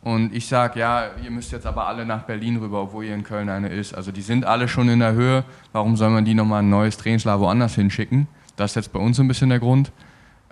und 0.01 0.33
ich 0.33 0.47
sage, 0.47 0.79
ja, 0.79 1.09
ihr 1.21 1.31
müsst 1.31 1.51
jetzt 1.51 1.65
aber 1.65 1.87
alle 1.87 2.05
nach 2.05 2.23
Berlin 2.23 2.57
rüber, 2.57 2.83
obwohl 2.83 3.05
hier 3.05 3.15
in 3.15 3.23
Köln 3.23 3.49
eine 3.49 3.67
ist. 3.67 3.93
Also 3.93 4.11
die 4.11 4.21
sind 4.21 4.45
alle 4.45 4.67
schon 4.67 4.87
in 4.87 4.99
der 4.99 5.13
Höhe. 5.13 5.43
Warum 5.73 5.97
soll 5.97 6.09
man 6.09 6.23
die 6.23 6.33
nochmal 6.33 6.63
ein 6.63 6.69
neues 6.69 6.97
Trainingslager 6.97 7.41
woanders 7.41 7.75
hinschicken? 7.75 8.27
Das 8.55 8.71
ist 8.71 8.75
jetzt 8.75 8.93
bei 8.93 8.99
uns 8.99 9.19
ein 9.19 9.27
bisschen 9.27 9.49
der 9.49 9.59
Grund. 9.59 9.91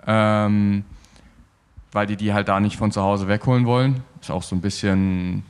Ähm, 0.06 0.84
weil 1.92 2.06
die 2.06 2.16
die 2.16 2.32
halt 2.34 2.48
da 2.48 2.60
nicht 2.60 2.76
von 2.76 2.92
zu 2.92 3.02
Hause 3.02 3.28
wegholen 3.28 3.64
wollen. 3.64 4.02
Ist 4.20 4.30
auch 4.30 4.42
so 4.42 4.54
ein 4.54 4.60
bisschen, 4.60 5.44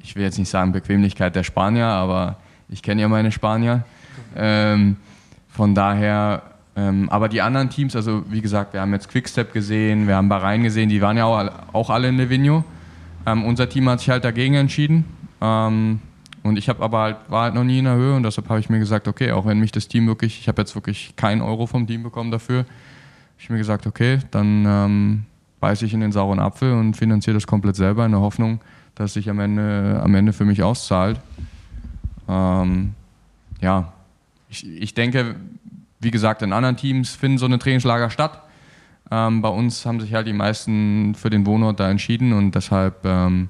ich 0.00 0.14
will 0.14 0.22
jetzt 0.22 0.38
nicht 0.38 0.48
sagen 0.48 0.72
Bequemlichkeit 0.72 1.34
der 1.34 1.42
Spanier, 1.42 1.86
aber 1.86 2.36
ich 2.68 2.82
kenne 2.82 3.02
ja 3.02 3.08
meine 3.08 3.32
Spanier. 3.32 3.84
Ähm, 4.36 4.96
von 5.48 5.74
daher 5.74 6.42
aber 6.74 7.28
die 7.28 7.42
anderen 7.42 7.68
Teams, 7.68 7.96
also 7.96 8.24
wie 8.30 8.40
gesagt, 8.40 8.72
wir 8.72 8.80
haben 8.80 8.92
jetzt 8.92 9.08
Quickstep 9.08 9.52
gesehen, 9.52 10.06
wir 10.06 10.16
haben 10.16 10.28
Bahrain 10.28 10.62
gesehen, 10.62 10.88
die 10.88 11.02
waren 11.02 11.16
ja 11.16 11.24
auch, 11.24 11.50
auch 11.72 11.90
alle 11.90 12.08
in 12.08 12.16
Livigno. 12.16 12.64
Ähm, 13.26 13.44
unser 13.44 13.68
Team 13.68 13.88
hat 13.88 14.00
sich 14.00 14.08
halt 14.08 14.24
dagegen 14.24 14.54
entschieden. 14.54 15.04
Ähm, 15.40 16.00
und 16.42 16.56
ich 16.56 16.68
habe 16.68 16.82
aber 16.82 17.00
halt, 17.00 17.16
war 17.28 17.44
halt 17.44 17.54
noch 17.54 17.64
nie 17.64 17.78
in 17.78 17.84
der 17.84 17.94
Höhe 17.94 18.14
und 18.14 18.22
deshalb 18.22 18.48
habe 18.48 18.60
ich 18.60 18.70
mir 18.70 18.78
gesagt, 18.78 19.08
okay, 19.08 19.32
auch 19.32 19.46
wenn 19.46 19.60
mich 19.60 19.72
das 19.72 19.88
Team 19.88 20.06
wirklich, 20.06 20.40
ich 20.40 20.48
habe 20.48 20.62
jetzt 20.62 20.74
wirklich 20.74 21.14
keinen 21.16 21.42
Euro 21.42 21.66
vom 21.66 21.86
Team 21.86 22.02
bekommen 22.02 22.30
dafür, 22.30 22.60
habe 22.60 22.68
ich 23.38 23.50
mir 23.50 23.58
gesagt, 23.58 23.86
okay, 23.86 24.20
dann 24.30 24.64
ähm, 24.66 25.24
beiße 25.60 25.84
ich 25.84 25.92
in 25.92 26.00
den 26.00 26.12
sauren 26.12 26.38
Apfel 26.38 26.72
und 26.72 26.94
finanziere 26.94 27.34
das 27.34 27.46
komplett 27.46 27.76
selber 27.76 28.06
in 28.06 28.12
der 28.12 28.20
Hoffnung, 28.20 28.60
dass 28.94 29.14
sich 29.14 29.28
am 29.28 29.38
Ende, 29.38 30.00
am 30.02 30.14
Ende 30.14 30.32
für 30.32 30.46
mich 30.46 30.62
auszahlt. 30.62 31.20
Ähm, 32.26 32.94
ja, 33.60 33.92
ich, 34.48 34.66
ich 34.66 34.94
denke, 34.94 35.36
wie 36.00 36.10
gesagt, 36.10 36.42
in 36.42 36.52
anderen 36.52 36.76
Teams 36.76 37.10
finden 37.10 37.38
so 37.38 37.46
eine 37.46 37.58
Trainingslager 37.58 38.10
statt. 38.10 38.42
Ähm, 39.10 39.42
bei 39.42 39.48
uns 39.48 39.84
haben 39.86 40.00
sich 40.00 40.14
halt 40.14 40.26
die 40.26 40.32
meisten 40.32 41.14
für 41.14 41.30
den 41.30 41.46
Wohnort 41.46 41.78
da 41.78 41.90
entschieden 41.90 42.32
und 42.32 42.54
deshalb. 42.54 43.04
Ähm 43.04 43.48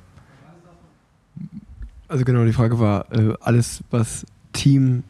also 2.09 2.25
genau, 2.25 2.45
die 2.45 2.53
Frage 2.53 2.81
war, 2.81 3.13
äh, 3.13 3.35
alles, 3.41 3.85
was 3.91 4.27
Team, 4.53 5.05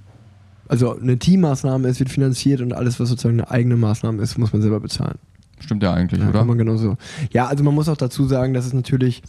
also 0.68 0.98
eine 0.98 1.18
Teammaßnahme 1.18 1.88
ist, 1.88 1.98
wird 1.98 2.10
finanziert 2.10 2.60
und 2.60 2.74
alles, 2.74 3.00
was 3.00 3.08
sozusagen 3.08 3.40
eine 3.40 3.50
eigene 3.50 3.76
Maßnahme 3.76 4.22
ist, 4.22 4.36
muss 4.38 4.52
man 4.52 4.60
selber 4.60 4.80
bezahlen. 4.80 5.18
Stimmt 5.60 5.82
ja 5.82 5.94
eigentlich, 5.94 6.20
ja, 6.20 6.28
oder? 6.28 6.40
Kann 6.40 6.48
man 6.48 6.58
genauso. 6.58 6.96
Ja, 7.32 7.46
also 7.46 7.64
man 7.64 7.74
muss 7.74 7.88
auch 7.88 7.96
dazu 7.96 8.26
sagen, 8.26 8.52
dass 8.52 8.66
es 8.66 8.72
natürlich 8.72 9.22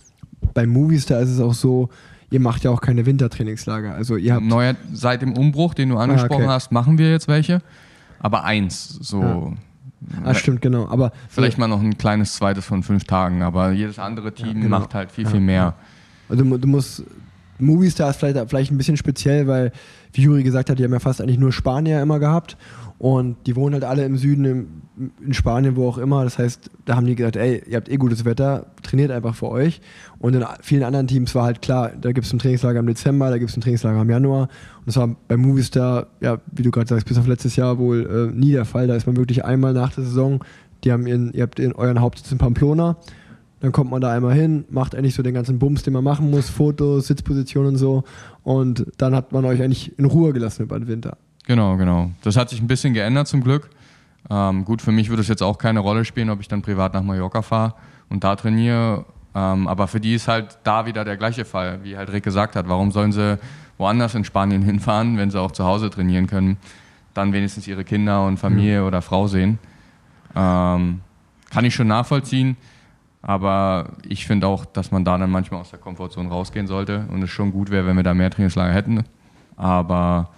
bei 0.53 0.65
Movies, 0.65 1.05
da 1.05 1.19
ist 1.19 1.29
es 1.29 1.39
auch 1.39 1.53
so, 1.53 1.89
ihr 2.29 2.39
macht 2.39 2.63
ja 2.63 2.71
auch 2.71 2.81
keine 2.81 3.05
Wintertrainingslager. 3.05 3.93
Also 3.93 4.17
ihr 4.17 4.33
habt 4.33 4.45
Neuer, 4.45 4.75
seit 4.91 5.21
dem 5.21 5.37
Umbruch, 5.37 5.73
den 5.73 5.89
du 5.89 5.97
angesprochen 5.97 6.43
ah, 6.43 6.45
okay. 6.45 6.53
hast, 6.53 6.71
machen 6.71 6.97
wir 6.97 7.11
jetzt 7.11 7.27
welche 7.27 7.61
aber 8.21 8.43
eins, 8.43 8.87
so. 9.01 9.21
Ja. 9.21 9.53
Ah, 10.23 10.33
stimmt, 10.33 10.61
genau. 10.61 10.87
Aber 10.89 11.11
vielleicht 11.29 11.57
mal 11.57 11.67
noch 11.67 11.79
ein 11.79 11.97
kleines 11.97 12.33
zweites 12.33 12.65
von 12.65 12.81
fünf 12.81 13.03
Tagen, 13.03 13.43
aber 13.43 13.71
jedes 13.71 13.99
andere 13.99 14.33
Team 14.33 14.47
ja, 14.47 14.53
genau. 14.53 14.79
macht 14.79 14.95
halt 14.95 15.11
viel, 15.11 15.27
viel 15.27 15.39
mehr. 15.39 15.75
Also 16.27 16.43
du 16.43 16.67
musst 16.67 17.03
Movistar 17.61 18.09
ist 18.09 18.17
vielleicht, 18.17 18.49
vielleicht 18.49 18.71
ein 18.71 18.77
bisschen 18.77 18.97
speziell, 18.97 19.47
weil, 19.47 19.71
wie 20.13 20.23
Juri 20.23 20.43
gesagt 20.43 20.69
hat, 20.69 20.79
die 20.79 20.83
haben 20.83 20.91
ja 20.91 20.99
fast 20.99 21.21
eigentlich 21.21 21.37
nur 21.37 21.51
Spanier 21.51 22.01
immer 22.01 22.19
gehabt. 22.19 22.57
Und 23.01 23.47
die 23.47 23.55
wohnen 23.55 23.73
halt 23.73 23.83
alle 23.83 24.05
im 24.05 24.15
Süden, 24.15 24.45
im, 24.45 24.67
in 25.25 25.33
Spanien, 25.33 25.75
wo 25.75 25.87
auch 25.87 25.97
immer. 25.97 26.23
Das 26.23 26.37
heißt, 26.37 26.69
da 26.85 26.95
haben 26.95 27.07
die 27.07 27.15
gesagt, 27.15 27.35
ey, 27.35 27.63
ihr 27.67 27.77
habt 27.77 27.89
eh 27.89 27.97
gutes 27.97 28.25
Wetter, 28.25 28.67
trainiert 28.83 29.09
einfach 29.09 29.33
für 29.33 29.49
euch. 29.49 29.81
Und 30.19 30.35
in 30.35 30.45
vielen 30.61 30.83
anderen 30.83 31.07
Teams 31.07 31.33
war 31.33 31.45
halt 31.45 31.63
klar, 31.63 31.93
da 31.99 32.11
gibt 32.11 32.27
es 32.27 32.33
ein 32.33 32.37
Trainingslager 32.37 32.77
im 32.77 32.85
Dezember, 32.85 33.31
da 33.31 33.39
gibt 33.39 33.49
es 33.49 33.57
ein 33.57 33.61
Trainingslager 33.61 33.99
im 34.03 34.09
Januar. 34.11 34.41
Und 34.41 34.85
das 34.85 34.97
war 34.97 35.15
bei 35.27 35.35
Movistar, 35.35 36.09
ja, 36.19 36.37
wie 36.51 36.61
du 36.61 36.69
gerade 36.69 36.87
sagst, 36.89 37.07
bis 37.07 37.17
auf 37.17 37.25
letztes 37.25 37.55
Jahr 37.55 37.79
wohl 37.79 38.31
äh, 38.35 38.39
nie 38.39 38.51
der 38.51 38.65
Fall. 38.65 38.85
Da 38.85 38.95
ist 38.95 39.07
man 39.07 39.17
wirklich 39.17 39.43
einmal 39.45 39.73
nach 39.73 39.91
der 39.95 40.03
Saison, 40.03 40.43
die 40.83 40.91
haben 40.91 41.07
ihren, 41.07 41.33
ihr 41.33 41.41
habt 41.41 41.59
in 41.59 41.73
euren 41.73 42.01
Hauptsitz 42.01 42.31
in 42.31 42.37
Pamplona. 42.37 42.97
Dann 43.61 43.71
kommt 43.71 43.89
man 43.89 44.01
da 44.01 44.11
einmal 44.11 44.35
hin, 44.35 44.65
macht 44.69 44.93
eigentlich 44.93 45.15
so 45.15 45.23
den 45.23 45.33
ganzen 45.33 45.57
Bums, 45.57 45.81
den 45.81 45.93
man 45.93 46.03
machen 46.03 46.29
muss, 46.29 46.51
Fotos, 46.51 47.07
Sitzpositionen 47.07 47.69
und 47.69 47.77
so. 47.77 48.03
Und 48.43 48.85
dann 48.97 49.15
hat 49.15 49.31
man 49.31 49.43
euch 49.45 49.59
eigentlich 49.59 49.97
in 49.97 50.05
Ruhe 50.05 50.33
gelassen 50.33 50.61
über 50.61 50.77
den 50.77 50.87
Winter. 50.87 51.17
Genau, 51.45 51.77
genau. 51.77 52.11
Das 52.23 52.37
hat 52.37 52.49
sich 52.49 52.61
ein 52.61 52.67
bisschen 52.67 52.93
geändert 52.93 53.27
zum 53.27 53.43
Glück. 53.43 53.69
Ähm, 54.29 54.65
gut, 54.65 54.81
für 54.81 54.91
mich 54.91 55.09
würde 55.09 55.21
es 55.21 55.27
jetzt 55.27 55.41
auch 55.41 55.57
keine 55.57 55.79
Rolle 55.79 56.05
spielen, 56.05 56.29
ob 56.29 56.39
ich 56.39 56.47
dann 56.47 56.61
privat 56.61 56.93
nach 56.93 57.01
Mallorca 57.01 57.41
fahre 57.41 57.73
und 58.09 58.23
da 58.23 58.35
trainiere. 58.35 59.05
Ähm, 59.33 59.67
aber 59.67 59.87
für 59.87 59.99
die 59.99 60.13
ist 60.13 60.27
halt 60.27 60.59
da 60.63 60.85
wieder 60.85 61.05
der 61.05 61.17
gleiche 61.17 61.45
Fall, 61.45 61.79
wie 61.83 61.97
halt 61.97 62.11
Rick 62.11 62.23
gesagt 62.23 62.55
hat. 62.55 62.67
Warum 62.69 62.91
sollen 62.91 63.11
sie 63.11 63.39
woanders 63.77 64.13
in 64.15 64.23
Spanien 64.23 64.61
hinfahren, 64.63 65.17
wenn 65.17 65.31
sie 65.31 65.39
auch 65.39 65.51
zu 65.51 65.65
Hause 65.65 65.89
trainieren 65.89 66.27
können? 66.27 66.57
Dann 67.13 67.33
wenigstens 67.33 67.67
ihre 67.67 67.83
Kinder 67.83 68.25
und 68.25 68.37
Familie 68.37 68.81
mhm. 68.81 68.87
oder 68.87 69.01
Frau 69.01 69.27
sehen. 69.27 69.59
Ähm, 70.35 71.01
kann 71.49 71.65
ich 71.65 71.75
schon 71.75 71.87
nachvollziehen. 71.87 72.57
Aber 73.21 73.89
ich 74.07 74.25
finde 74.25 74.47
auch, 74.47 74.65
dass 74.65 74.91
man 74.91 75.05
da 75.05 75.17
dann 75.17 75.29
manchmal 75.29 75.61
aus 75.61 75.69
der 75.69 75.79
Komfortzone 75.79 76.29
rausgehen 76.29 76.65
sollte 76.65 77.05
und 77.09 77.21
es 77.21 77.29
schon 77.29 77.51
gut 77.51 77.69
wäre, 77.69 77.85
wenn 77.85 77.95
wir 77.95 78.03
da 78.03 78.13
mehr 78.13 78.31
Trainingslager 78.31 78.73
hätten. 78.73 79.03
Aber 79.57 80.29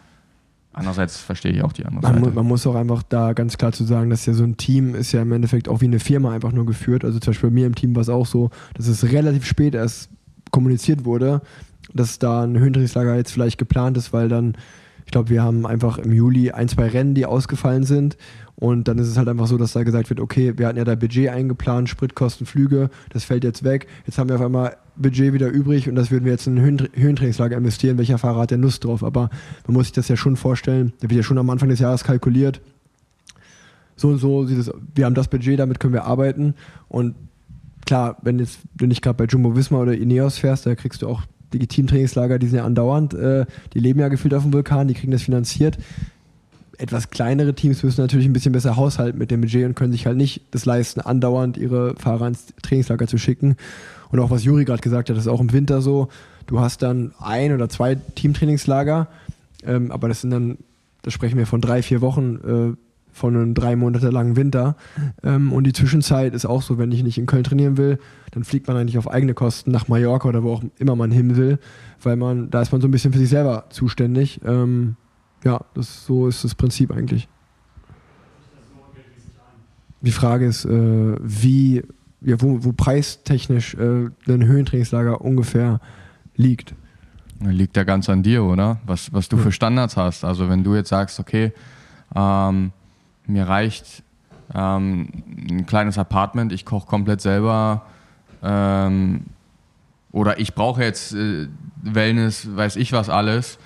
Andererseits 0.74 1.18
verstehe 1.20 1.52
ich 1.52 1.64
auch 1.64 1.72
die 1.72 1.86
andere 1.86 2.02
Man, 2.02 2.14
Seite. 2.16 2.26
mu- 2.30 2.36
man 2.36 2.48
muss 2.48 2.66
auch 2.66 2.76
einfach 2.76 3.04
da 3.04 3.34
ganz 3.34 3.58
klar 3.58 3.72
zu 3.72 3.84
sagen, 3.84 4.10
dass 4.10 4.26
ja 4.26 4.34
so 4.34 4.44
ein 4.44 4.58
Team 4.58 4.96
ist 4.96 5.12
ja 5.12 5.22
im 5.22 5.32
Endeffekt 5.32 5.70
auch 5.70 5.82
wie 5.82 5.86
eine 5.86 6.00
Firma 6.00 6.32
einfach 6.32 6.52
nur 6.52 6.66
geführt. 6.66 7.06
Also 7.06 7.20
zum 7.20 7.32
Beispiel 7.32 7.50
bei 7.50 7.54
mir 7.54 7.68
im 7.68 7.76
Team 7.76 7.96
war 7.96 8.02
es 8.02 8.10
auch 8.10 8.26
so, 8.26 8.50
dass 8.74 8.88
es 8.88 9.04
relativ 9.12 9.46
spät 9.46 9.76
erst 9.76 10.10
kommuniziert 10.52 11.06
wurde, 11.06 11.42
dass 11.94 12.18
da 12.20 12.44
ein 12.44 12.58
Höhentrainingslager 12.58 13.16
jetzt 13.16 13.32
vielleicht 13.32 13.58
geplant 13.58 13.98
ist, 13.98 14.14
weil 14.14 14.30
dann, 14.30 14.56
glaube, 15.14 15.30
wir 15.30 15.42
haben 15.42 15.66
einfach 15.66 15.98
im 15.98 16.12
Juli 16.12 16.52
ein, 16.52 16.68
zwei 16.68 16.88
Rennen, 16.88 17.14
die 17.14 17.26
ausgefallen 17.26 17.84
sind. 17.84 18.18
Und 18.56 18.88
dann 18.88 18.98
ist 18.98 19.08
es 19.08 19.18
halt 19.18 19.28
einfach 19.28 19.48
so, 19.48 19.58
dass 19.58 19.74
da 19.74 19.84
gesagt 19.84 20.10
wird, 20.10 20.20
okay, 20.20 20.54
wir 20.58 20.68
hatten 20.68 20.78
ja 20.78 20.84
da 20.84 20.96
Budget 20.96 21.30
eingeplant, 21.30 21.90
Spritkosten, 21.90 22.46
Flüge, 22.46 22.90
das 23.10 23.24
fällt 23.24 23.44
jetzt 23.44 23.64
weg. 23.64 23.88
Jetzt 24.06 24.18
haben 24.18 24.30
wir 24.30 24.36
auf 24.36 24.42
einmal 24.42 24.78
Budget 24.96 25.34
wieder 25.34 25.50
übrig 25.50 25.90
und 25.90 25.96
das 25.96 26.12
würden 26.12 26.26
wir 26.26 26.34
jetzt 26.34 26.46
in 26.48 26.58
ein 26.58 26.62
Höhen 26.62 26.90
Höhentrainingslager 26.94 27.58
investieren. 27.58 27.98
Welcher 27.98 28.18
Fahrer 28.18 28.42
hat 28.42 28.52
denn 28.52 28.62
Lust 28.62 28.84
drauf? 28.84 29.04
Aber 29.04 29.30
man 29.66 29.74
muss 29.74 29.86
sich 29.86 29.94
das 29.94 30.08
ja 30.08 30.18
schon 30.18 30.36
vorstellen, 30.36 30.94
da 31.00 31.10
wird 31.10 31.18
ja 31.18 31.24
schon 31.24 31.38
am 31.38 31.50
Anfang 31.50 31.70
des 31.70 31.80
Jahres 31.80 32.04
kalkuliert, 32.04 32.62
so 33.96 34.10
und 34.10 34.18
so 34.18 34.46
sieht 34.46 34.58
es, 34.58 34.72
wir 34.96 35.06
haben 35.06 35.16
das 35.16 35.28
Budget, 35.28 35.60
damit 35.60 35.80
können 35.80 35.94
wir 35.94 36.06
arbeiten. 36.06 36.56
Und 36.90 37.16
klar, 37.86 38.18
wenn 38.22 38.40
jetzt 38.40 38.60
du 38.76 38.88
nicht 38.88 39.02
gerade 39.02 39.18
bei 39.18 39.26
Jumbo 39.26 39.56
Visma 39.56 39.80
oder 39.80 39.96
Ineos 39.96 40.38
fährst, 40.38 40.66
da 40.66 40.76
kriegst 40.76 41.02
du 41.02 41.08
auch 41.08 41.24
Legitimtrainingslager, 41.54 42.40
die 42.40 42.48
sind 42.48 42.58
ja 42.58 42.66
andauernd, 42.66 43.14
äh, 43.14 43.46
die 43.74 43.80
leben 43.80 44.00
ja 44.00 44.08
gefühlt 44.08 44.34
auf 44.34 44.44
dem 44.44 44.54
Vulkan, 44.54 44.88
die 44.88 44.94
kriegen 44.94 45.12
das 45.12 45.24
finanziert. 45.24 45.78
Etwas 46.78 47.10
kleinere 47.10 47.54
Teams 47.54 47.84
müssen 47.84 48.02
natürlich 48.02 48.26
ein 48.26 48.34
bisschen 48.34 48.52
besser 48.52 48.76
haushalten 48.76 49.18
mit 49.18 49.32
dem 49.32 49.42
Budget 49.42 49.66
und 49.66 49.76
können 49.76 49.92
sich 49.92 50.06
halt 50.06 50.18
nicht 50.18 50.42
das 50.52 50.66
leisten, 50.66 51.02
andauernd 51.02 51.58
ihre 51.58 51.96
Fahrer 51.96 52.28
ins 52.28 52.48
Trainingslager 52.62 53.08
zu 53.08 53.18
schicken. 53.18 53.56
Und 54.10 54.20
auch 54.20 54.30
was 54.30 54.44
Juri 54.44 54.66
gerade 54.66 54.82
gesagt 54.82 55.10
hat, 55.10 55.16
das 55.16 55.26
ist 55.26 55.32
auch 55.32 55.42
im 55.42 55.54
Winter 55.54 55.82
so. 55.82 56.10
Du 56.48 56.60
hast 56.60 56.82
dann 56.82 57.14
ein 57.20 57.54
oder 57.54 57.70
zwei 57.70 57.96
Teamtrainingslager, 57.96 59.08
ähm, 59.66 59.92
aber 59.92 60.08
das 60.08 60.22
sind 60.22 60.32
dann, 60.32 60.58
da 61.04 61.12
sprechen 61.12 61.38
wir 61.38 61.48
von 61.48 61.62
drei, 61.62 61.82
vier 61.82 62.02
Wochen 62.02 62.76
äh, 62.76 62.93
von 63.14 63.36
einem 63.36 63.54
drei 63.54 63.76
Monate 63.76 64.10
langen 64.10 64.36
Winter. 64.36 64.76
Ähm, 65.24 65.54
und 65.54 65.64
die 65.66 65.74
Zwischenzeit 65.74 66.34
ist 66.34 66.46
auch 66.46 66.62
so, 66.62 66.78
wenn 66.78 66.92
ich 66.92 67.04
nicht 67.04 67.18
in 67.18 67.28
Köln 67.28 67.44
trainieren 67.44 67.78
will, 67.78 68.00
dann 68.32 68.44
fliegt 68.44 68.68
man 68.68 68.76
eigentlich 68.76 68.98
auf 68.98 69.10
eigene 69.10 69.34
Kosten 69.34 69.72
nach 69.72 69.88
Mallorca 69.88 70.28
oder 70.28 70.44
wo 70.44 70.54
auch 70.54 70.64
immer 70.80 70.96
man 70.96 71.12
hin 71.12 71.38
will, 71.38 71.60
weil 72.02 72.18
man, 72.18 72.50
da 72.50 72.62
ist 72.62 72.72
man 72.72 72.82
so 72.82 72.88
ein 72.88 72.92
bisschen 72.92 73.14
für 73.14 73.20
sich 73.20 73.30
selber 73.30 73.66
zuständig. 73.70 74.42
Ähm, 74.44 74.96
ja, 75.44 75.62
das, 75.76 76.06
so 76.06 76.28
ist 76.28 76.44
das 76.44 76.56
Prinzip 76.56 76.92
eigentlich. 76.92 77.30
Die 80.02 80.12
Frage 80.12 80.46
ist, 80.46 80.66
äh, 80.66 81.16
wie, 81.22 81.84
ja, 82.22 82.42
wo, 82.42 82.64
wo 82.64 82.74
preistechnisch 82.74 83.76
äh, 83.76 84.10
ein 84.28 84.46
Höhentrainingslager 84.46 85.22
ungefähr 85.22 85.80
liegt. 86.36 86.76
Liegt 87.40 87.78
ja 87.78 87.84
ganz 87.84 88.10
an 88.10 88.24
dir, 88.24 88.44
oder? 88.44 88.80
Was, 88.86 89.14
was 89.14 89.30
du 89.30 89.38
für 89.38 89.52
Standards 89.52 89.98
hast. 89.98 90.24
Also 90.24 90.50
wenn 90.50 90.64
du 90.64 90.76
jetzt 90.76 90.90
sagst, 90.90 91.20
okay, 91.20 91.52
ähm, 92.16 92.72
mir 93.26 93.48
reicht 93.48 94.04
ähm, 94.54 95.10
ein 95.50 95.66
kleines 95.66 95.98
Apartment, 95.98 96.52
ich 96.52 96.66
koche 96.66 96.88
komplett 96.88 97.22
selber 97.22 97.84
ähm, 98.44 99.26
oder 100.12 100.40
ich 100.40 100.54
brauche 100.54 100.84
jetzt 100.84 101.14
äh, 101.14 101.48
Wellness, 101.82 102.56
weiß 102.56 102.76
ich 102.76 102.92
was 102.94 103.10
alles, 103.10 103.58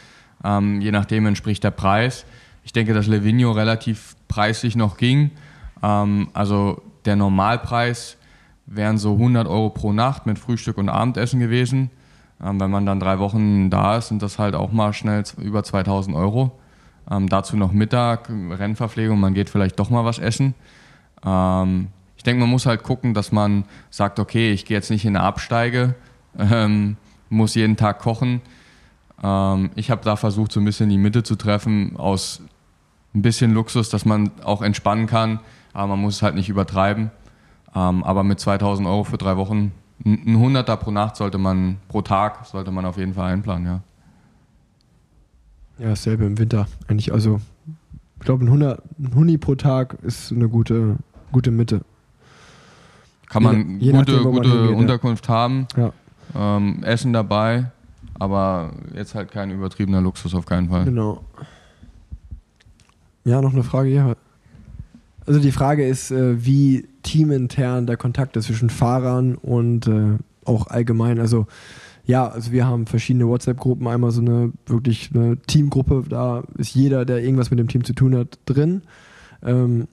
ähm, 0.44 0.82
je 0.82 0.92
nachdem 0.92 1.26
entspricht 1.26 1.64
der 1.64 1.72
Preis. 1.72 2.26
Ich 2.64 2.74
denke, 2.74 2.94
dass 2.94 3.08
Levino 3.08 3.52
relativ 3.52 4.16
preislich 4.28 4.76
noch 4.76 4.98
ging. 4.98 5.32
Ähm, 5.82 6.30
also 6.34 6.82
der 7.06 7.16
Normalpreis 7.16 8.18
wären 8.66 8.98
so 8.98 9.14
100 9.14 9.48
Euro 9.48 9.70
pro 9.70 9.94
Nacht 9.94 10.26
mit 10.26 10.38
Frühstück 10.40 10.78
und 10.78 10.90
Abendessen 10.90 11.40
gewesen. 11.40 11.90
Ähm, 12.44 12.60
wenn 12.60 12.70
man 12.70 12.86
dann 12.86 13.00
drei 13.00 13.20
Wochen 13.20 13.70
da 13.70 13.98
ist, 13.98 14.10
sind 14.10 14.22
das 14.22 14.38
halt 14.38 14.56
auch 14.56 14.72
mal 14.72 14.94
schnell 14.94 15.24
über 15.38 15.64
2000 15.64 16.16
Euro. 16.16 16.52
Ähm, 17.10 17.30
dazu 17.30 17.56
noch 17.56 17.72
Mittag, 17.72 18.30
Rennverpflegung, 18.30 19.20
man 19.20 19.34
geht 19.34 19.50
vielleicht 19.50 19.80
doch 19.80 19.90
mal 19.90 20.04
was 20.06 20.20
essen. 20.20 20.54
Ähm, 21.26 21.88
ich 22.18 22.24
denke, 22.24 22.42
man 22.42 22.50
muss 22.50 22.66
halt 22.66 22.84
gucken, 22.84 23.14
dass 23.14 23.32
man 23.32 23.66
sagt, 23.90 24.20
okay, 24.20 24.52
ich 24.52 24.66
gehe 24.66 24.76
jetzt 24.76 24.90
nicht 24.90 25.06
in 25.06 25.16
eine 25.16 25.26
Absteige, 25.26 25.96
ähm, 26.38 26.98
muss 27.30 27.56
jeden 27.56 27.78
Tag 27.78 28.00
kochen. 28.00 28.42
Ähm, 29.24 29.72
ich 29.76 29.90
habe 29.90 30.04
da 30.04 30.16
versucht, 30.16 30.52
so 30.52 30.60
ein 30.60 30.66
bisschen 30.66 30.90
die 30.90 30.98
Mitte 30.98 31.24
zu 31.24 31.36
treffen 31.36 31.96
aus 31.98 32.42
ein 33.16 33.22
bisschen 33.22 33.54
Luxus, 33.54 33.90
dass 33.90 34.06
man 34.06 34.32
auch 34.44 34.62
entspannen 34.62 35.08
kann, 35.08 35.40
aber 35.74 35.88
man 35.88 36.02
muss 36.02 36.18
es 36.18 36.22
halt 36.22 36.36
nicht 36.36 36.50
übertreiben. 36.50 37.12
Ähm, 37.76 38.04
aber 38.04 38.24
mit 38.24 38.40
2000 38.40 38.88
Euro 38.88 39.04
für 39.04 39.18
drei 39.18 39.38
Wochen, 39.38 39.72
ein 40.06 40.38
Hunderter 40.38 40.78
pro 40.78 40.92
Nacht 40.92 41.16
sollte 41.16 41.38
man, 41.38 41.78
pro 41.88 42.02
Tag 42.02 42.46
sollte 42.46 42.72
man 42.72 42.86
auf 42.86 42.98
jeden 42.98 43.14
Fall 43.14 43.32
einplanen, 43.32 43.66
ja. 43.66 43.82
Ja, 45.80 45.90
dasselbe 45.90 46.26
im 46.26 46.38
Winter. 46.40 46.68
Eigentlich, 46.88 47.14
also, 47.14 47.40
ich 48.20 48.26
glaube, 48.26 48.44
ein, 48.46 48.48
100 48.48 48.82
ein 49.00 49.16
Huni 49.16 49.38
pro 49.38 49.56
Tag 49.56 49.98
ist 50.04 50.32
eine 50.32 50.50
gute, 50.50 50.98
gute 51.32 51.52
Mitte. 51.52 51.82
Kann 53.30 53.44
Je- 53.44 53.48
man 53.48 53.80
je 53.80 53.92
gute, 53.92 53.94
nachdem, 53.98 54.20
wo 54.24 54.32
man 54.32 54.34
gute 54.44 54.50
hingeht, 54.50 54.72
ja. 54.72 54.78
Unterkunft 54.78 55.30
haben, 55.30 55.68
Ja, 55.76 55.92
ähm, 56.36 56.84
Essen 56.84 57.14
dabei, 57.14 57.72
aber 58.18 58.72
jetzt 58.96 59.14
halt 59.16 59.32
kein 59.32 59.52
übertriebener 59.52 60.02
Luxus 60.02 60.34
auf 60.34 60.46
keinen 60.46 60.70
Fall. 60.70 60.86
genau. 60.86 61.24
Ja, 63.26 63.42
noch 63.42 63.54
eine 63.54 63.64
Frage 63.64 63.90
hier. 63.90 64.16
Also 65.26 65.42
die 65.42 65.52
Frage 65.52 65.86
ist, 65.86 66.12
äh, 66.12 66.46
wie 66.46 66.88
teamintern 67.04 67.86
der 67.86 67.98
Kontakt 67.98 68.38
ist 68.38 68.46
zwischen 68.46 68.70
Fahrern 68.70 69.36
und 69.36 69.86
äh, 69.88 70.18
auch 70.46 70.68
allgemein. 70.68 71.20
Also 71.20 71.48
ja, 72.08 72.28
also 72.30 72.52
wir 72.54 72.66
haben 72.66 72.88
verschiedene 72.88 73.28
WhatsApp-Gruppen, 73.28 73.86
einmal 73.86 74.12
so 74.12 74.22
eine 74.22 74.54
wirklich 74.66 75.12
eine 75.14 75.38
Teamgruppe, 75.42 76.06
da 76.08 76.44
ist 76.58 76.74
jeder, 76.74 77.06
der 77.06 77.22
irgendwas 77.22 77.52
mit 77.52 77.60
dem 77.60 77.68
Team 77.68 77.84
zu 77.84 77.94
tun 77.94 78.16
hat, 78.16 78.40
drin. 78.46 78.84
Ähm, 79.44 79.88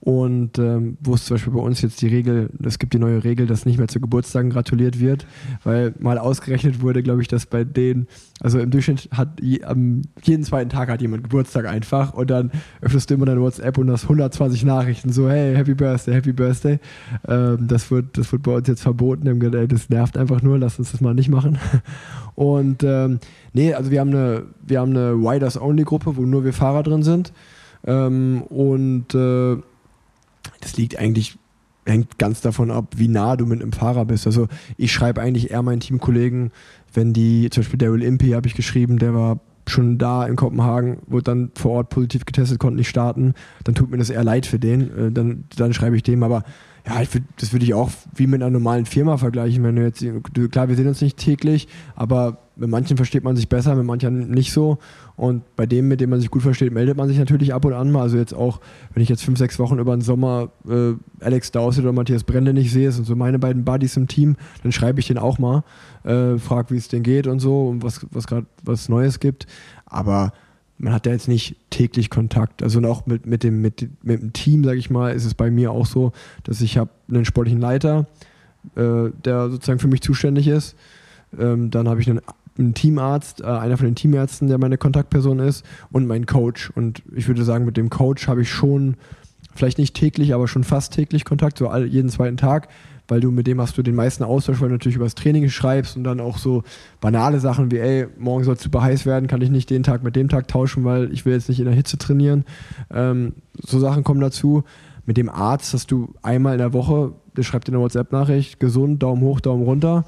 und 0.00 0.58
ähm, 0.58 0.96
wo 1.00 1.14
es 1.14 1.24
zum 1.24 1.34
Beispiel 1.34 1.52
bei 1.52 1.60
uns 1.60 1.82
jetzt 1.82 2.00
die 2.02 2.06
Regel, 2.06 2.50
es 2.64 2.78
gibt 2.78 2.94
die 2.94 3.00
neue 3.00 3.24
Regel, 3.24 3.46
dass 3.46 3.66
nicht 3.66 3.78
mehr 3.78 3.88
zu 3.88 4.00
Geburtstagen 4.00 4.48
gratuliert 4.48 5.00
wird, 5.00 5.26
weil 5.64 5.92
mal 5.98 6.18
ausgerechnet 6.18 6.80
wurde, 6.80 7.02
glaube 7.02 7.20
ich, 7.20 7.26
dass 7.26 7.46
bei 7.46 7.64
denen, 7.64 8.06
also 8.40 8.60
im 8.60 8.70
Durchschnitt 8.70 9.08
hat 9.10 9.40
je, 9.40 9.64
am 9.64 10.02
jeden 10.22 10.44
zweiten 10.44 10.70
Tag 10.70 10.88
hat 10.88 11.02
jemand 11.02 11.24
Geburtstag 11.24 11.66
einfach 11.66 12.14
und 12.14 12.30
dann 12.30 12.52
öffnest 12.80 13.10
du 13.10 13.14
immer 13.14 13.26
deine 13.26 13.40
WhatsApp 13.40 13.76
und 13.76 13.90
hast 13.90 14.04
120 14.04 14.64
Nachrichten 14.64 15.10
so, 15.10 15.28
hey, 15.28 15.56
Happy 15.56 15.74
Birthday, 15.74 16.14
Happy 16.14 16.32
Birthday. 16.32 16.78
Ähm, 17.26 17.66
das, 17.66 17.90
wird, 17.90 18.16
das 18.16 18.30
wird 18.30 18.44
bei 18.44 18.54
uns 18.54 18.68
jetzt 18.68 18.82
verboten. 18.82 19.26
Ey, 19.26 19.66
das 19.66 19.90
nervt 19.90 20.16
einfach 20.16 20.42
nur, 20.42 20.58
lass 20.58 20.78
uns 20.78 20.92
das 20.92 21.00
mal 21.00 21.14
nicht 21.14 21.28
machen. 21.28 21.58
Und 22.36 22.84
ähm, 22.84 23.18
nee, 23.52 23.74
also 23.74 23.90
wir 23.90 23.98
haben 23.98 24.10
eine, 24.10 24.44
wir 24.64 24.78
haben 24.78 24.96
eine 24.96 25.10
Riders-Only-Gruppe, 25.12 26.16
wo 26.16 26.22
nur 26.22 26.44
wir 26.44 26.52
Fahrer 26.52 26.84
drin 26.84 27.02
sind. 27.02 27.32
Ähm, 27.84 28.42
und 28.48 29.14
äh, 29.14 29.56
das 30.60 30.76
liegt 30.76 30.98
eigentlich, 30.98 31.38
hängt 31.86 32.18
ganz 32.18 32.40
davon 32.40 32.70
ab, 32.70 32.94
wie 32.96 33.08
nah 33.08 33.36
du 33.36 33.46
mit 33.46 33.62
einem 33.62 33.72
Fahrer 33.72 34.04
bist. 34.04 34.26
Also 34.26 34.48
ich 34.76 34.92
schreibe 34.92 35.20
eigentlich 35.20 35.50
eher 35.50 35.62
meinen 35.62 35.80
Teamkollegen, 35.80 36.50
wenn 36.92 37.12
die, 37.12 37.48
zum 37.50 37.62
Beispiel 37.62 37.78
Daryl 37.78 38.02
Impey 38.02 38.30
habe 38.30 38.46
ich 38.46 38.54
geschrieben, 38.54 38.98
der 38.98 39.14
war 39.14 39.40
schon 39.66 39.98
da 39.98 40.26
in 40.26 40.36
Kopenhagen, 40.36 40.98
wurde 41.06 41.24
dann 41.24 41.50
vor 41.54 41.72
Ort 41.72 41.90
positiv 41.90 42.24
getestet, 42.24 42.58
konnte 42.58 42.76
nicht 42.76 42.88
starten, 42.88 43.34
dann 43.64 43.74
tut 43.74 43.90
mir 43.90 43.98
das 43.98 44.10
eher 44.10 44.24
leid 44.24 44.46
für 44.46 44.58
den, 44.58 44.96
äh, 44.96 45.12
dann, 45.12 45.44
dann 45.56 45.74
schreibe 45.74 45.96
ich 45.96 46.02
dem, 46.02 46.22
aber 46.22 46.42
ja, 46.86 47.00
würd, 47.12 47.24
das 47.38 47.52
würde 47.52 47.66
ich 47.66 47.74
auch 47.74 47.90
wie 48.14 48.26
mit 48.26 48.42
einer 48.42 48.50
normalen 48.50 48.86
Firma 48.86 49.18
vergleichen, 49.18 49.62
wenn 49.62 49.76
du 49.76 49.82
jetzt, 49.82 50.04
klar, 50.50 50.68
wir 50.68 50.76
sehen 50.76 50.88
uns 50.88 51.02
nicht 51.02 51.18
täglich, 51.18 51.68
aber 51.94 52.38
mit 52.56 52.70
manchen 52.70 52.96
versteht 52.96 53.24
man 53.24 53.36
sich 53.36 53.48
besser, 53.48 53.74
mit 53.74 53.84
manchen 53.84 54.30
nicht 54.30 54.52
so. 54.52 54.78
Und 55.18 55.42
bei 55.56 55.66
dem, 55.66 55.88
mit 55.88 56.00
dem 56.00 56.10
man 56.10 56.20
sich 56.20 56.30
gut 56.30 56.42
versteht, 56.42 56.72
meldet 56.72 56.96
man 56.96 57.08
sich 57.08 57.18
natürlich 57.18 57.52
ab 57.52 57.64
und 57.64 57.72
an 57.72 57.90
mal. 57.90 58.02
Also 58.02 58.16
jetzt 58.16 58.32
auch, 58.32 58.60
wenn 58.94 59.02
ich 59.02 59.08
jetzt 59.08 59.24
fünf, 59.24 59.36
sechs 59.36 59.58
Wochen 59.58 59.80
über 59.80 59.96
den 59.96 60.00
Sommer 60.00 60.50
äh, 60.70 60.92
Alex 61.18 61.50
Dowsett 61.50 61.82
oder 61.82 61.92
Matthias 61.92 62.22
Brende 62.22 62.54
nicht 62.54 62.72
sehe, 62.72 62.92
sind 62.92 63.04
so 63.04 63.16
meine 63.16 63.40
beiden 63.40 63.64
Buddies 63.64 63.96
im 63.96 64.06
Team, 64.06 64.36
dann 64.62 64.70
schreibe 64.70 65.00
ich 65.00 65.08
den 65.08 65.18
auch 65.18 65.40
mal, 65.40 65.64
äh, 66.04 66.38
frag, 66.38 66.70
wie 66.70 66.76
es 66.76 66.86
denen 66.86 67.02
geht 67.02 67.26
und 67.26 67.40
so 67.40 67.66
und 67.66 67.82
was, 67.82 68.06
was 68.12 68.28
gerade 68.28 68.46
was 68.62 68.88
Neues 68.88 69.18
gibt. 69.18 69.48
Aber 69.86 70.32
man 70.78 70.92
hat 70.92 71.04
ja 71.04 71.10
jetzt 71.10 71.26
nicht 71.26 71.56
täglich 71.70 72.10
Kontakt. 72.10 72.62
Also 72.62 72.80
auch 72.84 73.06
mit, 73.06 73.26
mit, 73.26 73.42
dem, 73.42 73.60
mit, 73.60 73.88
mit 74.04 74.22
dem 74.22 74.32
Team, 74.32 74.62
sage 74.62 74.78
ich 74.78 74.88
mal, 74.88 75.12
ist 75.12 75.24
es 75.24 75.34
bei 75.34 75.50
mir 75.50 75.72
auch 75.72 75.86
so, 75.86 76.12
dass 76.44 76.60
ich 76.60 76.78
habe 76.78 76.90
einen 77.08 77.24
sportlichen 77.24 77.60
Leiter, 77.60 78.06
äh, 78.76 79.10
der 79.24 79.50
sozusagen 79.50 79.80
für 79.80 79.88
mich 79.88 80.00
zuständig 80.00 80.46
ist. 80.46 80.76
Ähm, 81.36 81.70
dann 81.70 81.88
habe 81.88 82.00
ich 82.00 82.08
einen, 82.08 82.20
einen 82.58 82.74
Teamarzt, 82.74 83.40
äh, 83.40 83.44
einer 83.44 83.76
von 83.76 83.86
den 83.86 83.94
Teamärzten, 83.94 84.48
der 84.48 84.58
meine 84.58 84.78
Kontaktperson 84.78 85.38
ist, 85.38 85.64
und 85.90 86.06
meinen 86.06 86.26
Coach. 86.26 86.70
Und 86.74 87.02
ich 87.14 87.28
würde 87.28 87.44
sagen, 87.44 87.64
mit 87.64 87.76
dem 87.76 87.90
Coach 87.90 88.28
habe 88.28 88.42
ich 88.42 88.50
schon, 88.50 88.96
vielleicht 89.54 89.78
nicht 89.78 89.94
täglich, 89.94 90.34
aber 90.34 90.48
schon 90.48 90.64
fast 90.64 90.92
täglich 90.92 91.24
Kontakt, 91.24 91.58
so 91.58 91.68
all, 91.68 91.86
jeden 91.86 92.10
zweiten 92.10 92.36
Tag, 92.36 92.68
weil 93.08 93.20
du 93.20 93.30
mit 93.30 93.46
dem 93.46 93.60
hast 93.60 93.76
du 93.78 93.82
den 93.82 93.94
meisten 93.94 94.22
Austausch, 94.22 94.60
weil 94.60 94.68
du 94.68 94.74
natürlich 94.74 94.96
über 94.96 95.06
das 95.06 95.14
Training 95.14 95.48
schreibst 95.48 95.96
und 95.96 96.04
dann 96.04 96.20
auch 96.20 96.38
so 96.38 96.62
banale 97.00 97.40
Sachen 97.40 97.70
wie, 97.70 97.78
ey, 97.78 98.06
morgen 98.18 98.44
soll 98.44 98.54
es 98.54 98.62
super 98.62 98.82
heiß 98.82 99.06
werden, 99.06 99.28
kann 99.28 99.40
ich 99.40 99.50
nicht 99.50 99.70
den 99.70 99.82
Tag 99.82 100.02
mit 100.02 100.14
dem 100.14 100.28
Tag 100.28 100.46
tauschen, 100.46 100.84
weil 100.84 101.10
ich 101.12 101.24
will 101.24 101.32
jetzt 101.32 101.48
nicht 101.48 101.58
in 101.58 101.64
der 101.64 101.74
Hitze 101.74 101.96
trainieren. 101.96 102.44
Ähm, 102.92 103.32
so 103.54 103.78
Sachen 103.78 104.04
kommen 104.04 104.20
dazu. 104.20 104.62
Mit 105.06 105.16
dem 105.16 105.30
Arzt 105.30 105.72
hast 105.72 105.90
du 105.90 106.12
einmal 106.22 106.52
in 106.52 106.58
der 106.58 106.74
Woche, 106.74 107.14
der 107.34 107.42
schreibt 107.42 107.66
dir 107.66 107.72
eine 107.72 107.80
WhatsApp-Nachricht, 107.80 108.60
gesund, 108.60 109.02
Daumen 109.02 109.22
hoch, 109.22 109.40
Daumen 109.40 109.64
runter. 109.64 110.04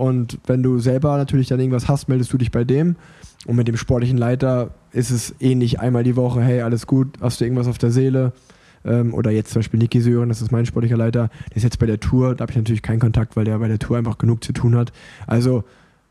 Und 0.00 0.38
wenn 0.46 0.62
du 0.62 0.78
selber 0.78 1.18
natürlich 1.18 1.48
dann 1.48 1.60
irgendwas 1.60 1.86
hast, 1.86 2.08
meldest 2.08 2.32
du 2.32 2.38
dich 2.38 2.50
bei 2.50 2.64
dem. 2.64 2.96
Und 3.44 3.56
mit 3.56 3.68
dem 3.68 3.76
sportlichen 3.76 4.16
Leiter 4.16 4.70
ist 4.92 5.10
es 5.10 5.34
ähnlich 5.40 5.78
einmal 5.78 6.04
die 6.04 6.16
Woche, 6.16 6.40
hey, 6.40 6.62
alles 6.62 6.86
gut, 6.86 7.18
hast 7.20 7.38
du 7.38 7.44
irgendwas 7.44 7.66
auf 7.66 7.76
der 7.76 7.90
Seele? 7.90 8.32
Ähm, 8.82 9.12
oder 9.12 9.30
jetzt 9.30 9.52
zum 9.52 9.60
Beispiel 9.60 9.78
Niki 9.78 10.00
Sören, 10.00 10.30
das 10.30 10.40
ist 10.40 10.52
mein 10.52 10.64
sportlicher 10.64 10.96
Leiter, 10.96 11.28
der 11.50 11.56
ist 11.58 11.64
jetzt 11.64 11.78
bei 11.78 11.84
der 11.84 12.00
Tour, 12.00 12.34
da 12.34 12.44
habe 12.44 12.52
ich 12.52 12.56
natürlich 12.56 12.80
keinen 12.80 12.98
Kontakt, 12.98 13.36
weil 13.36 13.44
der 13.44 13.58
bei 13.58 13.68
der 13.68 13.78
Tour 13.78 13.98
einfach 13.98 14.16
genug 14.16 14.42
zu 14.42 14.54
tun 14.54 14.74
hat. 14.74 14.90
Also 15.26 15.64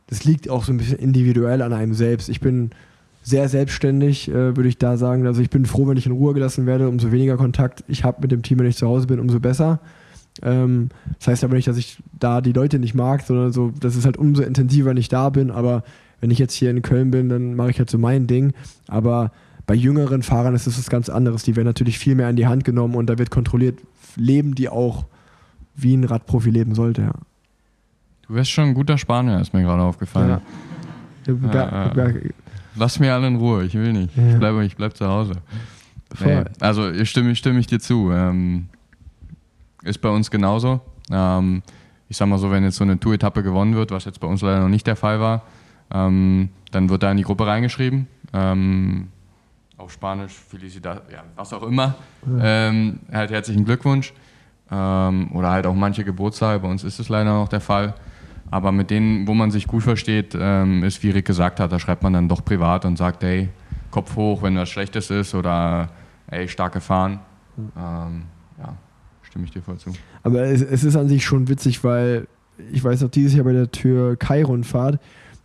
das 0.05 0.23
liegt 0.23 0.51
auch 0.51 0.65
so 0.65 0.71
ein 0.71 0.77
bisschen 0.77 0.99
individuell 0.99 1.63
an 1.63 1.73
einem 1.73 1.95
selbst. 1.95 2.29
Ich 2.29 2.41
bin 2.41 2.69
sehr 3.23 3.49
selbstständig, 3.49 4.29
äh, 4.29 4.55
würde 4.55 4.69
ich 4.69 4.77
da 4.77 4.97
sagen. 4.97 5.25
Also 5.25 5.41
ich 5.41 5.49
bin 5.49 5.65
froh, 5.65 5.87
wenn 5.87 5.97
ich 5.97 6.05
in 6.05 6.11
Ruhe 6.11 6.35
gelassen 6.35 6.67
werde, 6.67 6.87
umso 6.87 7.11
weniger 7.11 7.37
Kontakt 7.37 7.83
ich 7.87 8.03
habe 8.03 8.21
mit 8.21 8.31
dem 8.31 8.43
Team, 8.43 8.59
wenn 8.59 8.67
ich 8.67 8.77
zu 8.77 8.87
Hause 8.87 9.07
bin, 9.07 9.19
umso 9.19 9.39
besser. 9.39 9.79
Ähm, 10.41 10.89
das 11.17 11.27
heißt 11.27 11.43
aber 11.43 11.55
nicht, 11.55 11.67
dass 11.67 11.77
ich 11.77 12.01
da 12.17 12.41
die 12.41 12.53
Leute 12.53 12.79
nicht 12.79 12.95
mag, 12.95 13.21
sondern 13.21 13.51
so, 13.51 13.71
das 13.79 13.95
ist 13.95 14.05
halt 14.05 14.17
umso 14.17 14.41
intensiver, 14.43 14.89
wenn 14.89 14.97
ich 14.97 15.09
da 15.09 15.29
bin. 15.29 15.51
Aber 15.51 15.83
wenn 16.21 16.31
ich 16.31 16.39
jetzt 16.39 16.53
hier 16.53 16.69
in 16.69 16.81
Köln 16.81 17.11
bin, 17.11 17.29
dann 17.29 17.55
mache 17.55 17.71
ich 17.71 17.79
halt 17.79 17.89
so 17.89 17.97
mein 17.97 18.27
Ding. 18.27 18.53
Aber 18.87 19.31
bei 19.65 19.75
jüngeren 19.75 20.23
Fahrern 20.23 20.55
ist 20.55 20.67
es 20.67 20.77
was 20.77 20.89
ganz 20.89 21.09
anderes. 21.09 21.43
Die 21.43 21.55
werden 21.55 21.67
natürlich 21.67 21.99
viel 21.99 22.15
mehr 22.15 22.29
in 22.29 22.35
die 22.35 22.47
Hand 22.47 22.63
genommen 22.63 22.95
und 22.95 23.07
da 23.07 23.17
wird 23.17 23.31
kontrolliert, 23.31 23.79
leben 24.15 24.55
die 24.55 24.69
auch 24.69 25.05
wie 25.75 25.95
ein 25.95 26.03
Radprofi 26.03 26.49
leben 26.49 26.75
sollte. 26.75 27.03
Ja. 27.03 27.13
Du 28.27 28.35
wärst 28.35 28.51
schon 28.51 28.65
ein 28.65 28.73
guter 28.73 28.97
Spanier, 28.97 29.39
ist 29.39 29.53
mir 29.53 29.63
gerade 29.63 29.81
aufgefallen. 29.81 30.29
Ja. 30.29 30.41
Ja, 31.53 31.93
ja. 31.95 32.09
Lass 32.75 32.99
mir 32.99 33.13
alle 33.13 33.27
in 33.27 33.35
Ruhe, 33.35 33.65
ich 33.65 33.73
will 33.75 33.93
nicht. 33.93 34.11
Ich 34.15 34.37
bleibe 34.39 34.65
ich 34.65 34.75
bleib 34.75 34.95
zu 34.95 35.07
Hause. 35.07 35.33
Nee, 36.23 36.43
also 36.59 36.91
stimme, 37.05 37.35
stimme 37.35 37.59
ich 37.59 37.67
dir 37.67 37.79
zu. 37.79 38.11
Ähm, 38.11 38.67
ist 39.83 39.99
bei 39.99 40.09
uns 40.09 40.29
genauso. 40.29 40.81
Ähm, 41.11 41.61
ich 42.07 42.17
sag 42.17 42.27
mal 42.27 42.37
so, 42.37 42.51
wenn 42.51 42.63
jetzt 42.63 42.77
so 42.77 42.83
eine 42.83 42.99
Tour-Etappe 42.99 43.43
gewonnen 43.43 43.75
wird, 43.75 43.91
was 43.91 44.05
jetzt 44.05 44.19
bei 44.19 44.27
uns 44.27 44.41
leider 44.41 44.61
noch 44.61 44.69
nicht 44.69 44.87
der 44.87 44.95
Fall 44.95 45.19
war, 45.19 45.43
ähm, 45.91 46.49
dann 46.71 46.89
wird 46.89 47.03
da 47.03 47.11
in 47.11 47.17
die 47.17 47.23
Gruppe 47.23 47.45
reingeschrieben. 47.45 48.07
Ähm, 48.33 49.09
auf 49.77 49.91
Spanisch, 49.91 50.33
Felicidad, 50.33 51.03
ja, 51.11 51.23
was 51.35 51.53
auch 51.53 51.63
immer. 51.63 51.95
Ähm, 52.39 52.99
halt 53.11 53.31
herzlichen 53.31 53.63
Glückwunsch. 53.63 54.13
Ähm, 54.71 55.31
oder 55.33 55.51
halt 55.51 55.65
auch 55.65 55.73
manche 55.73 56.03
Geburtstage, 56.03 56.59
bei 56.59 56.67
uns 56.67 56.83
ist 56.83 56.99
es 56.99 57.09
leider 57.09 57.33
noch 57.33 57.47
der 57.47 57.61
Fall. 57.61 57.95
Aber 58.51 58.71
mit 58.71 58.89
denen, 58.89 59.27
wo 59.27 59.33
man 59.33 59.51
sich 59.51 59.67
gut 59.67 59.83
versteht, 59.83 60.35
ähm, 60.39 60.83
ist, 60.83 61.01
wie 61.03 61.11
Rick 61.11 61.25
gesagt 61.25 61.59
hat, 61.59 61.71
da 61.71 61.79
schreibt 61.79 62.03
man 62.03 62.13
dann 62.13 62.27
doch 62.27 62.43
privat 62.43 62.85
und 62.85 62.97
sagt, 62.97 63.23
hey, 63.23 63.49
Kopf 63.91 64.15
hoch, 64.15 64.41
wenn 64.41 64.57
was 64.57 64.69
Schlechtes 64.69 65.09
ist 65.09 65.33
oder 65.33 65.89
ey, 66.27 66.47
stark 66.47 66.73
gefahren. 66.73 67.19
Ähm, 67.57 67.71
ja, 67.75 68.38
stimme 69.29 69.45
ich 69.45 69.51
dir 69.51 69.61
voll 69.61 69.77
zu. 69.77 69.91
Aber 70.23 70.43
es, 70.43 70.61
es, 70.61 70.83
ist 70.83 70.95
an 70.95 71.07
sich 71.07 71.23
schon 71.23 71.47
witzig, 71.47 71.83
weil 71.83 72.27
ich 72.71 72.83
weiß 72.83 73.03
auch 73.03 73.09
dieses 73.09 73.33
Jahr 73.35 73.45
bei 73.45 73.53
der 73.53 73.71
Tür 73.71 74.15
Kai-Rundfahrt 74.15 74.99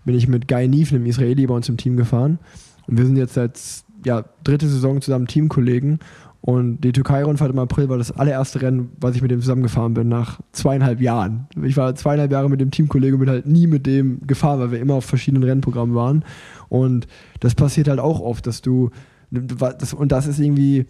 bin 0.04 0.14
ich 0.14 0.28
mit 0.28 0.48
Guy 0.48 0.68
Neef, 0.68 0.92
einem 0.92 1.06
Israeli, 1.06 1.46
bei 1.46 1.54
uns 1.54 1.68
im 1.68 1.76
Team 1.76 1.96
gefahren. 1.96 2.38
Und 2.86 2.98
wir 2.98 3.06
sind 3.06 3.16
jetzt 3.16 3.34
seit 3.34 3.58
ja, 4.04 4.24
dritte 4.42 4.68
Saison 4.68 5.00
zusammen 5.00 5.26
Teamkollegen. 5.26 5.98
Und 6.42 6.82
die 6.82 6.92
Türkei-Rundfahrt 6.92 7.52
im 7.52 7.58
April 7.58 7.88
war 7.88 7.96
das 7.96 8.12
allererste 8.12 8.60
Rennen, 8.60 8.90
was 9.00 9.16
ich 9.16 9.22
mit 9.22 9.30
dem 9.30 9.40
zusammengefahren 9.40 9.94
bin, 9.94 10.08
nach 10.08 10.40
zweieinhalb 10.52 11.00
Jahren. 11.00 11.46
Ich 11.62 11.78
war 11.78 11.94
zweieinhalb 11.94 12.30
Jahre 12.30 12.50
mit 12.50 12.60
dem 12.60 12.70
Teamkollegen 12.70 13.14
und 13.14 13.20
bin 13.20 13.30
halt 13.30 13.46
nie 13.46 13.66
mit 13.66 13.86
dem 13.86 14.26
gefahren, 14.26 14.60
weil 14.60 14.72
wir 14.72 14.80
immer 14.80 14.94
auf 14.94 15.06
verschiedenen 15.06 15.42
Rennprogrammen 15.42 15.94
waren. 15.94 16.22
Und 16.68 17.06
das 17.40 17.54
passiert 17.54 17.88
halt 17.88 17.98
auch 17.98 18.20
oft, 18.20 18.46
dass 18.46 18.60
du, 18.60 18.90
und 19.30 20.12
das 20.12 20.26
ist 20.26 20.38
irgendwie, 20.38 20.84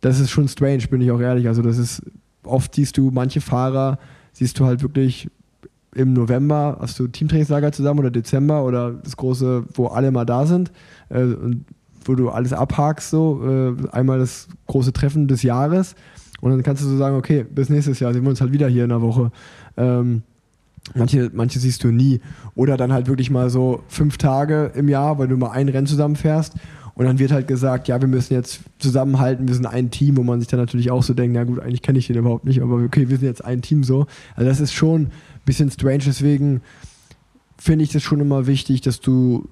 das 0.00 0.18
ist 0.18 0.30
schon 0.30 0.48
strange, 0.48 0.88
bin 0.90 1.00
ich 1.00 1.12
auch 1.12 1.20
ehrlich. 1.20 1.46
Also 1.46 1.62
das 1.62 1.78
ist, 1.78 2.02
oft 2.48 2.74
siehst 2.74 2.96
du 2.96 3.10
manche 3.10 3.40
Fahrer, 3.40 3.98
siehst 4.32 4.58
du 4.58 4.66
halt 4.66 4.82
wirklich 4.82 5.30
im 5.94 6.12
November, 6.12 6.78
hast 6.80 6.98
du 6.98 7.08
Teamtrainingslager 7.08 7.72
zusammen 7.72 8.00
oder 8.00 8.10
Dezember 8.10 8.64
oder 8.64 8.92
das 8.92 9.16
große, 9.16 9.64
wo 9.74 9.86
alle 9.86 10.10
mal 10.10 10.26
da 10.26 10.46
sind. 10.46 10.70
Äh, 11.08 11.22
und 11.22 11.64
wo 12.04 12.14
du 12.14 12.30
alles 12.30 12.52
abhakst, 12.52 13.10
so 13.10 13.42
äh, 13.44 13.88
einmal 13.90 14.18
das 14.18 14.48
große 14.66 14.92
Treffen 14.92 15.28
des 15.28 15.42
Jahres 15.42 15.94
und 16.40 16.50
dann 16.50 16.62
kannst 16.62 16.82
du 16.82 16.86
so 16.86 16.96
sagen, 16.96 17.16
okay, 17.16 17.44
bis 17.44 17.68
nächstes 17.68 18.00
Jahr 18.00 18.12
sehen 18.12 18.22
wir 18.22 18.30
uns 18.30 18.40
halt 18.40 18.52
wieder 18.52 18.68
hier 18.68 18.84
in 18.84 18.90
der 18.90 19.02
Woche. 19.02 19.32
Ähm, 19.76 20.22
manche, 20.94 21.30
manche 21.34 21.58
siehst 21.58 21.82
du 21.82 21.88
nie. 21.88 22.20
Oder 22.54 22.76
dann 22.76 22.92
halt 22.92 23.08
wirklich 23.08 23.30
mal 23.30 23.50
so 23.50 23.82
fünf 23.88 24.18
Tage 24.18 24.72
im 24.74 24.88
Jahr, 24.88 25.18
weil 25.18 25.28
du 25.28 25.36
mal 25.36 25.50
ein 25.50 25.68
Rennen 25.68 25.86
zusammenfährst 25.86 26.54
und 26.98 27.04
dann 27.04 27.20
wird 27.20 27.30
halt 27.30 27.46
gesagt, 27.46 27.86
ja, 27.86 28.00
wir 28.00 28.08
müssen 28.08 28.34
jetzt 28.34 28.58
zusammenhalten, 28.80 29.46
wir 29.46 29.54
sind 29.54 29.66
ein 29.66 29.92
Team, 29.92 30.16
wo 30.16 30.24
man 30.24 30.40
sich 30.40 30.48
dann 30.48 30.58
natürlich 30.58 30.90
auch 30.90 31.04
so 31.04 31.14
denkt, 31.14 31.32
na 31.32 31.44
gut, 31.44 31.60
eigentlich 31.60 31.80
kenne 31.80 32.00
ich 32.00 32.08
den 32.08 32.16
überhaupt 32.16 32.44
nicht, 32.44 32.60
aber 32.60 32.82
okay, 32.82 33.08
wir 33.08 33.18
sind 33.18 33.28
jetzt 33.28 33.44
ein 33.44 33.62
Team 33.62 33.84
so. 33.84 34.08
Also 34.34 34.50
das 34.50 34.58
ist 34.58 34.72
schon 34.72 35.02
ein 35.02 35.10
bisschen 35.44 35.70
strange, 35.70 36.02
deswegen 36.04 36.60
finde 37.56 37.84
ich 37.84 37.92
das 37.92 38.02
schon 38.02 38.18
immer 38.18 38.48
wichtig, 38.48 38.80
dass 38.80 39.00
du 39.00 39.48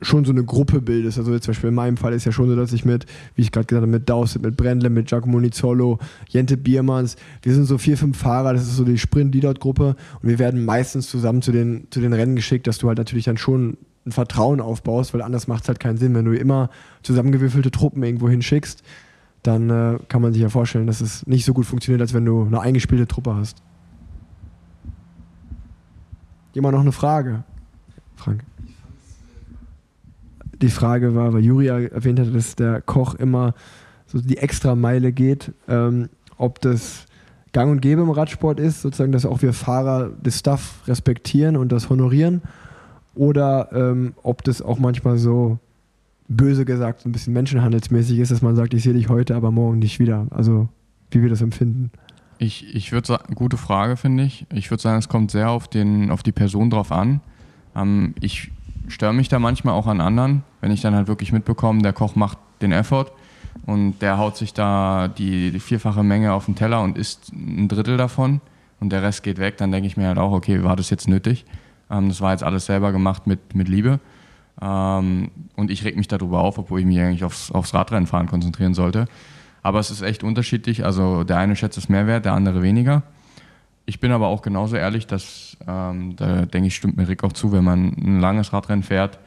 schon 0.00 0.24
so 0.24 0.32
eine 0.32 0.44
Gruppe 0.44 0.80
bildest. 0.80 1.18
Also 1.18 1.38
zum 1.38 1.52
Beispiel 1.52 1.68
in 1.68 1.74
meinem 1.74 1.98
Fall 1.98 2.14
ist 2.14 2.24
ja 2.24 2.32
schon 2.32 2.48
so, 2.48 2.56
dass 2.56 2.72
ich 2.72 2.86
mit, 2.86 3.04
wie 3.34 3.42
ich 3.42 3.52
gerade 3.52 3.66
gesagt 3.66 3.82
habe, 3.82 3.92
mit 3.92 4.08
Dowsett, 4.08 4.40
mit 4.40 4.56
Brendle, 4.56 4.88
mit 4.88 5.08
Giacomo 5.08 5.38
Nizzolo, 5.38 5.98
Jente 6.26 6.56
Biermanns, 6.56 7.16
wir 7.42 7.52
sind 7.52 7.66
so 7.66 7.76
vier, 7.76 7.98
fünf 7.98 8.16
Fahrer, 8.16 8.54
das 8.54 8.62
ist 8.62 8.76
so 8.76 8.84
die 8.84 8.96
Sprint-Leadout-Gruppe 8.96 9.94
und 10.22 10.28
wir 10.28 10.38
werden 10.38 10.64
meistens 10.64 11.10
zusammen 11.10 11.42
zu 11.42 11.52
den, 11.52 11.88
zu 11.90 12.00
den 12.00 12.14
Rennen 12.14 12.34
geschickt, 12.34 12.66
dass 12.66 12.78
du 12.78 12.88
halt 12.88 12.96
natürlich 12.96 13.26
dann 13.26 13.36
schon 13.36 13.76
ein 14.06 14.12
Vertrauen 14.12 14.60
aufbaust, 14.60 15.12
weil 15.12 15.22
anders 15.22 15.48
macht 15.48 15.64
es 15.64 15.68
halt 15.68 15.80
keinen 15.80 15.98
Sinn. 15.98 16.14
Wenn 16.14 16.24
du 16.24 16.36
immer 16.36 16.70
zusammengewürfelte 17.02 17.70
Truppen 17.70 18.02
irgendwo 18.02 18.28
hinschickst, 18.28 18.82
dann 19.42 19.70
äh, 19.70 19.98
kann 20.08 20.22
man 20.22 20.32
sich 20.32 20.42
ja 20.42 20.48
vorstellen, 20.48 20.86
dass 20.86 21.00
es 21.00 21.26
nicht 21.26 21.44
so 21.44 21.52
gut 21.52 21.66
funktioniert, 21.66 22.00
als 22.00 22.14
wenn 22.14 22.24
du 22.24 22.44
eine 22.44 22.60
eingespielte 22.60 23.06
Truppe 23.06 23.34
hast. 23.34 23.62
Immer 26.54 26.72
noch 26.72 26.80
eine 26.80 26.92
Frage, 26.92 27.44
Frank 28.14 28.42
die 30.62 30.70
Frage 30.70 31.14
war, 31.14 31.32
weil 31.32 31.44
Juri 31.44 31.66
erwähnt 31.66 32.20
hatte, 32.20 32.30
dass 32.30 32.56
der 32.56 32.80
Koch 32.80 33.14
immer 33.14 33.54
so 34.06 34.20
die 34.20 34.38
extra 34.38 34.74
Meile 34.74 35.12
geht, 35.12 35.52
ähm, 35.68 36.08
ob 36.38 36.60
das 36.60 37.06
gang 37.52 37.70
und 37.70 37.80
gäbe 37.80 38.02
im 38.02 38.10
Radsport 38.10 38.60
ist, 38.60 38.82
sozusagen, 38.82 39.12
dass 39.12 39.26
auch 39.26 39.42
wir 39.42 39.52
Fahrer 39.52 40.10
das 40.22 40.38
Stuff 40.38 40.82
respektieren 40.86 41.56
und 41.56 41.72
das 41.72 41.88
honorieren, 41.88 42.42
oder 43.16 43.70
ähm, 43.72 44.14
ob 44.22 44.42
das 44.44 44.62
auch 44.62 44.78
manchmal 44.78 45.18
so 45.18 45.58
böse 46.28 46.64
gesagt 46.64 47.06
ein 47.06 47.12
bisschen 47.12 47.32
menschenhandelsmäßig 47.32 48.18
ist, 48.18 48.32
dass 48.32 48.42
man 48.42 48.56
sagt, 48.56 48.74
ich 48.74 48.82
sehe 48.82 48.94
dich 48.94 49.08
heute, 49.08 49.34
aber 49.36 49.50
morgen 49.50 49.78
nicht 49.78 49.98
wieder. 49.98 50.26
Also 50.30 50.68
wie 51.10 51.22
wir 51.22 51.30
das 51.30 51.40
empfinden. 51.40 51.90
Ich, 52.38 52.74
ich 52.74 52.92
würde 52.92 53.06
sagen, 53.06 53.34
gute 53.34 53.56
Frage, 53.56 53.96
finde 53.96 54.24
ich. 54.24 54.46
Ich 54.52 54.70
würde 54.70 54.82
sagen, 54.82 54.98
es 54.98 55.08
kommt 55.08 55.30
sehr 55.30 55.50
auf, 55.50 55.68
den, 55.68 56.10
auf 56.10 56.22
die 56.22 56.32
Person 56.32 56.68
drauf 56.70 56.92
an. 56.92 57.20
Ähm, 57.74 58.14
ich 58.20 58.50
störe 58.88 59.14
mich 59.14 59.28
da 59.28 59.38
manchmal 59.38 59.74
auch 59.74 59.86
an 59.86 60.00
anderen, 60.00 60.42
wenn 60.60 60.70
ich 60.70 60.80
dann 60.80 60.94
halt 60.94 61.08
wirklich 61.08 61.32
mitbekomme, 61.32 61.82
der 61.82 61.92
Koch 61.92 62.14
macht 62.14 62.38
den 62.60 62.72
Effort 62.72 63.06
und 63.64 64.00
der 64.00 64.18
haut 64.18 64.36
sich 64.36 64.52
da 64.52 65.08
die, 65.08 65.50
die 65.50 65.60
vierfache 65.60 66.02
Menge 66.02 66.32
auf 66.32 66.46
den 66.46 66.54
Teller 66.54 66.82
und 66.82 66.98
isst 66.98 67.32
ein 67.32 67.68
Drittel 67.68 67.96
davon 67.96 68.40
und 68.80 68.90
der 68.90 69.02
Rest 69.02 69.22
geht 69.22 69.38
weg, 69.38 69.56
dann 69.56 69.72
denke 69.72 69.86
ich 69.86 69.96
mir 69.96 70.08
halt 70.08 70.18
auch, 70.18 70.32
okay, 70.32 70.62
war 70.62 70.76
das 70.76 70.90
jetzt 70.90 71.08
nötig? 71.08 71.44
Ähm, 71.90 72.08
das 72.08 72.20
war 72.20 72.32
jetzt 72.32 72.42
alles 72.42 72.66
selber 72.66 72.92
gemacht 72.92 73.26
mit, 73.26 73.54
mit 73.54 73.68
Liebe. 73.68 74.00
Ähm, 74.60 75.30
und 75.56 75.70
ich 75.70 75.84
reg 75.84 75.96
mich 75.96 76.08
darüber 76.08 76.40
auf, 76.40 76.58
obwohl 76.58 76.80
ich 76.80 76.86
mich 76.86 76.98
eigentlich 76.98 77.24
aufs, 77.24 77.50
aufs 77.50 77.74
Radrennenfahren 77.74 78.26
konzentrieren 78.26 78.74
sollte. 78.74 79.06
Aber 79.62 79.80
es 79.80 79.90
ist 79.90 80.02
echt 80.02 80.22
unterschiedlich. 80.22 80.84
Also 80.84 81.24
der 81.24 81.38
eine 81.38 81.56
schätzt 81.56 81.78
es 81.78 81.88
mehr 81.88 82.06
wert, 82.06 82.24
der 82.24 82.32
andere 82.32 82.62
weniger. 82.62 83.02
Ich 83.84 84.00
bin 84.00 84.10
aber 84.10 84.26
auch 84.26 84.42
genauso 84.42 84.76
ehrlich, 84.76 85.06
dass, 85.06 85.56
ähm, 85.66 86.16
da 86.16 86.46
denke 86.46 86.68
ich, 86.68 86.76
stimmt 86.76 86.96
mir 86.96 87.08
Rick 87.08 87.22
auch 87.22 87.32
zu, 87.32 87.52
wenn 87.52 87.64
man 87.64 87.94
ein 87.96 88.20
langes 88.20 88.52
Radrennen 88.52 88.82
fährt, 88.82 89.18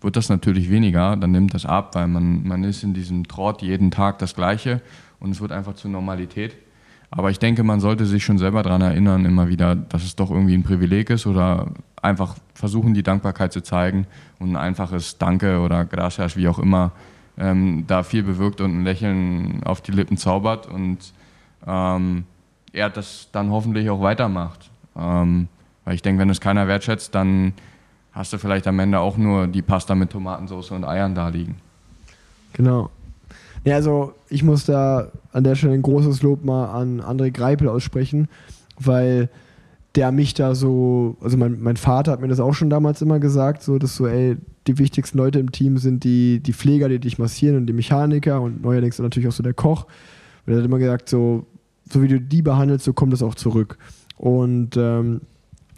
wird 0.00 0.16
das 0.16 0.28
natürlich 0.28 0.70
weniger, 0.70 1.16
dann 1.16 1.30
nimmt 1.30 1.54
das 1.54 1.66
ab, 1.66 1.94
weil 1.94 2.08
man, 2.08 2.46
man 2.46 2.64
ist 2.64 2.82
in 2.82 2.94
diesem 2.94 3.26
Trott 3.26 3.62
jeden 3.62 3.90
Tag 3.90 4.18
das 4.18 4.34
Gleiche 4.34 4.80
und 5.20 5.30
es 5.30 5.40
wird 5.40 5.52
einfach 5.52 5.74
zur 5.74 5.90
Normalität. 5.90 6.56
Aber 7.10 7.30
ich 7.30 7.38
denke, 7.38 7.62
man 7.62 7.80
sollte 7.80 8.04
sich 8.04 8.24
schon 8.24 8.38
selber 8.38 8.62
daran 8.62 8.82
erinnern, 8.82 9.24
immer 9.24 9.48
wieder, 9.48 9.74
dass 9.74 10.04
es 10.04 10.14
doch 10.14 10.30
irgendwie 10.30 10.54
ein 10.54 10.62
Privileg 10.62 11.10
ist 11.10 11.26
oder 11.26 11.68
einfach 12.02 12.36
versuchen, 12.54 12.94
die 12.94 13.02
Dankbarkeit 13.02 13.52
zu 13.52 13.62
zeigen 13.62 14.06
und 14.38 14.50
ein 14.50 14.56
einfaches 14.56 15.18
Danke 15.18 15.60
oder 15.60 15.84
Gracias, 15.84 16.36
wie 16.36 16.48
auch 16.48 16.58
immer, 16.58 16.92
ähm, 17.38 17.84
da 17.86 18.02
viel 18.02 18.22
bewirkt 18.22 18.60
und 18.60 18.78
ein 18.78 18.84
Lächeln 18.84 19.62
auf 19.64 19.80
die 19.80 19.92
Lippen 19.92 20.16
zaubert 20.16 20.66
und 20.66 20.98
ähm, 21.66 22.24
er 22.72 22.90
das 22.90 23.28
dann 23.32 23.50
hoffentlich 23.50 23.88
auch 23.90 24.02
weitermacht. 24.02 24.70
Ähm, 24.96 25.48
weil 25.84 25.94
ich 25.94 26.02
denke, 26.02 26.20
wenn 26.20 26.30
es 26.30 26.40
keiner 26.40 26.68
wertschätzt, 26.68 27.14
dann 27.14 27.54
hast 28.12 28.32
du 28.32 28.38
vielleicht 28.38 28.66
am 28.66 28.78
Ende 28.78 28.98
auch 29.00 29.16
nur 29.16 29.46
die 29.46 29.62
Pasta 29.62 29.94
mit 29.94 30.10
Tomatensauce 30.10 30.72
und 30.72 30.84
Eiern 30.84 31.14
da 31.14 31.28
liegen. 31.28 31.56
Genau. 32.52 32.90
Ja, 33.64 33.74
also 33.76 34.14
ich 34.28 34.42
muss 34.42 34.64
da 34.64 35.10
an 35.32 35.44
der 35.44 35.54
Stelle 35.54 35.74
ein 35.74 35.82
großes 35.82 36.22
Lob 36.22 36.44
mal 36.44 36.66
an 36.66 37.00
André 37.00 37.30
Greipel 37.30 37.68
aussprechen, 37.68 38.28
weil 38.78 39.28
der 39.94 40.12
mich 40.12 40.34
da 40.34 40.54
so, 40.54 41.16
also 41.20 41.36
mein, 41.36 41.60
mein 41.60 41.76
Vater 41.76 42.12
hat 42.12 42.20
mir 42.20 42.28
das 42.28 42.40
auch 42.40 42.54
schon 42.54 42.70
damals 42.70 43.02
immer 43.02 43.18
gesagt, 43.18 43.62
so 43.62 43.78
dass 43.78 43.96
so, 43.96 44.06
ey, 44.06 44.36
die 44.66 44.78
wichtigsten 44.78 45.18
Leute 45.18 45.38
im 45.38 45.50
Team 45.50 45.78
sind 45.78 46.04
die, 46.04 46.40
die 46.40 46.52
Pfleger, 46.52 46.88
die 46.88 46.98
dich 46.98 47.18
massieren 47.18 47.56
und 47.56 47.66
die 47.66 47.72
Mechaniker 47.72 48.40
und 48.40 48.62
neuerdings 48.62 48.98
natürlich 48.98 49.28
auch 49.28 49.32
so 49.32 49.42
der 49.42 49.54
Koch. 49.54 49.86
Und 50.46 50.52
er 50.52 50.58
hat 50.58 50.64
immer 50.64 50.78
gesagt, 50.78 51.08
so, 51.08 51.46
so 51.90 52.02
wie 52.02 52.08
du 52.08 52.20
die 52.20 52.42
behandelst, 52.42 52.84
so 52.84 52.92
kommt 52.92 53.12
es 53.12 53.22
auch 53.22 53.34
zurück. 53.34 53.78
Und 54.16 54.76
ähm, 54.76 55.22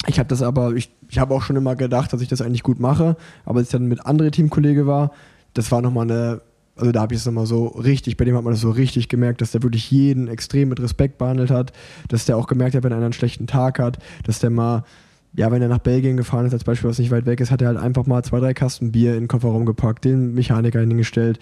ich 0.07 0.19
habe 0.19 0.29
das 0.29 0.43
aber, 0.43 0.75
ich 0.75 0.91
ich 1.11 1.19
habe 1.19 1.35
auch 1.35 1.43
schon 1.43 1.57
immer 1.57 1.75
gedacht, 1.75 2.13
dass 2.13 2.21
ich 2.21 2.29
das 2.29 2.41
eigentlich 2.41 2.63
gut 2.63 2.79
mache, 2.79 3.17
aber 3.45 3.59
als 3.59 3.69
ich 3.69 3.73
dann 3.73 3.87
mit 3.87 4.07
anderen 4.07 4.31
Teamkollege 4.31 4.87
war, 4.87 5.11
das 5.55 5.73
war 5.73 5.83
nochmal 5.83 6.05
eine, 6.11 6.41
also 6.81 6.93
da 6.93 7.03
habe 7.03 7.15
ich 7.15 7.21
es 7.21 7.27
nochmal 7.27 7.47
so 7.47 7.67
richtig, 7.67 8.17
bei 8.17 8.25
dem 8.25 8.37
hat 8.37 8.45
man 8.45 8.53
das 8.53 8.61
so 8.61 8.71
richtig 8.71 9.09
gemerkt, 9.09 9.41
dass 9.41 9.53
der 9.53 9.63
wirklich 9.63 9.91
jeden 9.91 10.29
extrem 10.29 10.69
mit 10.71 10.81
Respekt 10.81 11.19
behandelt 11.19 11.51
hat, 11.51 11.73
dass 12.09 12.25
der 12.25 12.37
auch 12.37 12.47
gemerkt 12.47 12.75
hat, 12.75 12.83
wenn 12.83 12.93
einer 12.93 13.05
einen 13.05 13.13
schlechten 13.13 13.47
Tag 13.47 13.79
hat, 13.79 13.99
dass 14.25 14.39
der 14.41 14.51
mal 14.51 14.85
ja, 15.33 15.53
wenn 15.53 15.63
er 15.63 15.69
nach 15.69 15.79
Belgien 15.79 16.17
gefahren 16.17 16.47
ist, 16.47 16.53
als 16.53 16.65
Beispiel, 16.65 16.91
was 16.91 16.99
nicht 16.99 17.13
weit 17.13 17.25
weg 17.25 17.41
ist, 17.41 17.53
hat 17.53 17.63
er 17.63 17.69
halt 17.69 17.79
einfach 17.79 18.05
mal 18.05 18.25
zwei, 18.25 18.41
drei 18.41 18.53
Kasten 18.53 18.91
Bier 18.91 19.15
in 19.15 19.21
den 19.21 19.29
Kofferraum 19.29 19.65
gepackt, 19.65 20.05
den 20.05 20.35
Mechaniker 20.35 20.81
hingestellt, 20.81 21.39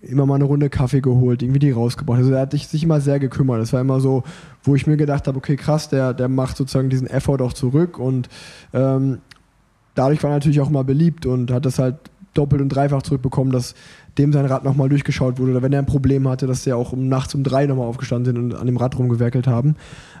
immer 0.00 0.24
mal 0.24 0.36
eine 0.36 0.44
Runde 0.44 0.70
Kaffee 0.70 1.02
geholt, 1.02 1.42
irgendwie 1.42 1.58
die 1.58 1.70
rausgebracht. 1.70 2.18
Also 2.18 2.32
er 2.32 2.40
hat 2.40 2.52
sich 2.52 2.82
immer 2.82 3.00
sehr 3.00 3.18
gekümmert. 3.18 3.60
Das 3.60 3.74
war 3.74 3.82
immer 3.82 4.00
so, 4.00 4.22
wo 4.62 4.74
ich 4.74 4.86
mir 4.86 4.96
gedacht 4.96 5.28
habe, 5.28 5.36
okay, 5.36 5.56
krass, 5.56 5.90
der, 5.90 6.14
der 6.14 6.28
macht 6.28 6.56
sozusagen 6.56 6.88
diesen 6.88 7.08
Effort 7.08 7.42
auch 7.42 7.52
zurück 7.52 7.98
und 7.98 8.30
ähm, 8.72 9.18
dadurch 9.94 10.22
war 10.22 10.30
er 10.30 10.36
natürlich 10.36 10.60
auch 10.60 10.70
mal 10.70 10.84
beliebt 10.84 11.26
und 11.26 11.50
hat 11.50 11.66
das 11.66 11.78
halt 11.78 11.96
doppelt 12.32 12.62
und 12.62 12.70
dreifach 12.70 13.02
zurückbekommen, 13.02 13.52
dass 13.52 13.74
dem 14.18 14.32
sein 14.32 14.46
Rad 14.46 14.64
nochmal 14.64 14.88
durchgeschaut 14.88 15.38
wurde 15.38 15.52
oder 15.52 15.62
wenn 15.62 15.72
er 15.72 15.80
ein 15.80 15.86
Problem 15.86 16.28
hatte, 16.28 16.46
dass 16.46 16.64
der 16.64 16.76
auch 16.76 16.92
um 16.92 17.08
nachts 17.08 17.34
um 17.34 17.44
drei 17.44 17.66
nochmal 17.66 17.86
aufgestanden 17.86 18.34
sind 18.34 18.42
und 18.42 18.58
an 18.58 18.66
dem 18.66 18.76
Rad 18.76 18.98
rumgewerkelt 18.98 19.46
haben. 19.46 19.76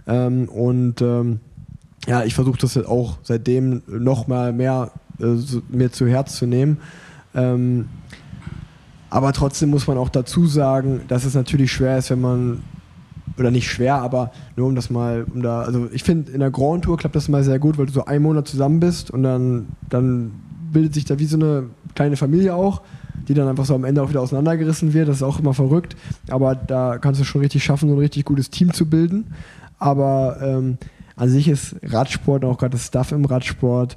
Ähm, 0.06 0.48
und 0.48 1.00
ähm, 1.00 1.40
ja, 2.06 2.24
ich 2.24 2.34
versuche 2.34 2.58
das 2.58 2.76
auch 2.84 3.18
seitdem 3.22 3.82
noch 3.86 4.26
mal 4.26 4.52
mehr 4.52 4.90
äh, 5.20 5.36
mir 5.68 5.90
zu 5.90 6.06
Herz 6.06 6.36
zu 6.36 6.46
nehmen. 6.46 6.78
Ähm, 7.34 7.88
aber 9.10 9.32
trotzdem 9.32 9.70
muss 9.70 9.86
man 9.86 9.98
auch 9.98 10.08
dazu 10.08 10.46
sagen, 10.46 11.02
dass 11.08 11.24
es 11.24 11.34
natürlich 11.34 11.72
schwer 11.72 11.98
ist, 11.98 12.10
wenn 12.10 12.20
man 12.20 12.62
oder 13.38 13.50
nicht 13.50 13.70
schwer, 13.70 13.96
aber 13.96 14.32
nur 14.56 14.66
um 14.66 14.74
das 14.74 14.88
mal, 14.90 15.26
um 15.32 15.42
da, 15.42 15.62
also 15.62 15.88
ich 15.92 16.02
finde 16.02 16.32
in 16.32 16.40
der 16.40 16.50
Grand 16.50 16.84
Tour 16.84 16.96
klappt 16.96 17.16
das 17.16 17.28
mal 17.28 17.44
sehr 17.44 17.58
gut, 17.58 17.76
weil 17.76 17.86
du 17.86 17.92
so 17.92 18.06
einen 18.06 18.22
Monat 18.22 18.48
zusammen 18.48 18.80
bist 18.80 19.10
und 19.10 19.22
dann, 19.22 19.68
dann 19.90 20.32
bildet 20.72 20.94
sich 20.94 21.04
da 21.04 21.18
wie 21.18 21.26
so 21.26 21.36
eine 21.36 21.64
kleine 21.94 22.16
Familie 22.16 22.54
auch, 22.54 22.82
die 23.28 23.34
dann 23.34 23.48
einfach 23.48 23.64
so 23.64 23.74
am 23.74 23.84
Ende 23.84 24.02
auch 24.02 24.08
wieder 24.08 24.20
auseinandergerissen 24.20 24.94
wird. 24.94 25.08
Das 25.08 25.16
ist 25.16 25.22
auch 25.22 25.38
immer 25.38 25.54
verrückt, 25.54 25.96
aber 26.28 26.54
da 26.54 26.98
kannst 26.98 27.20
du 27.20 27.24
schon 27.24 27.40
richtig 27.40 27.64
schaffen, 27.64 27.88
so 27.88 27.94
ein 27.94 28.00
richtig 28.00 28.24
gutes 28.24 28.50
Team 28.50 28.72
zu 28.72 28.88
bilden. 28.88 29.34
Aber 29.78 30.38
ähm, 30.40 30.78
an 31.16 31.28
sich 31.28 31.48
ist 31.48 31.76
Radsport, 31.82 32.44
auch 32.44 32.58
gerade 32.58 32.72
das 32.72 32.86
Stuff 32.86 33.12
im 33.12 33.24
Radsport, 33.24 33.96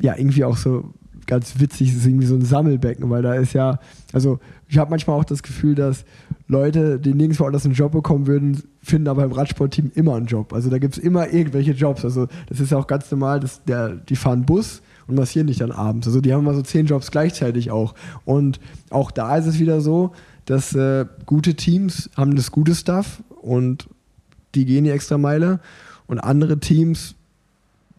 ja, 0.00 0.16
irgendwie 0.16 0.44
auch 0.44 0.56
so 0.56 0.92
ganz 1.26 1.60
witzig, 1.60 1.90
es 1.90 1.96
ist 1.98 2.06
irgendwie 2.06 2.26
so 2.26 2.34
ein 2.34 2.44
Sammelbecken, 2.44 3.08
weil 3.08 3.22
da 3.22 3.34
ist 3.34 3.52
ja, 3.52 3.78
also 4.12 4.40
ich 4.68 4.78
habe 4.78 4.90
manchmal 4.90 5.18
auch 5.18 5.24
das 5.24 5.42
Gefühl, 5.42 5.74
dass 5.74 6.04
Leute, 6.48 6.98
die 6.98 7.14
nirgendwo 7.14 7.44
anders 7.44 7.64
einen 7.64 7.74
Job 7.74 7.92
bekommen 7.92 8.26
würden, 8.26 8.62
finden 8.82 9.08
aber 9.08 9.24
im 9.24 9.32
Radsportteam 9.32 9.92
immer 9.94 10.16
einen 10.16 10.26
Job. 10.26 10.52
Also 10.52 10.68
da 10.68 10.78
gibt 10.78 10.96
es 10.96 11.02
immer 11.02 11.32
irgendwelche 11.32 11.72
Jobs. 11.72 12.04
Also 12.04 12.26
das 12.48 12.60
ist 12.60 12.72
ja 12.72 12.78
auch 12.78 12.86
ganz 12.86 13.10
normal, 13.10 13.40
dass 13.40 13.62
der, 13.64 13.90
die 13.90 14.16
fahren 14.16 14.44
Bus 14.44 14.82
und 15.12 15.18
massieren 15.18 15.46
dich 15.46 15.58
dann 15.58 15.72
abends. 15.72 16.06
Also 16.06 16.20
die 16.20 16.32
haben 16.32 16.40
immer 16.40 16.54
so 16.54 16.62
zehn 16.62 16.86
Jobs 16.86 17.10
gleichzeitig 17.10 17.70
auch. 17.70 17.94
Und 18.24 18.60
auch 18.90 19.10
da 19.10 19.36
ist 19.36 19.46
es 19.46 19.58
wieder 19.58 19.80
so, 19.80 20.12
dass 20.46 20.74
äh, 20.74 21.06
gute 21.26 21.54
Teams 21.54 22.10
haben 22.16 22.34
das 22.34 22.50
gute 22.50 22.74
Stuff 22.74 23.22
und 23.40 23.88
die 24.54 24.64
gehen 24.64 24.84
die 24.84 24.90
extra 24.90 25.18
Meile 25.18 25.60
und 26.06 26.18
andere 26.18 26.58
Teams, 26.58 27.14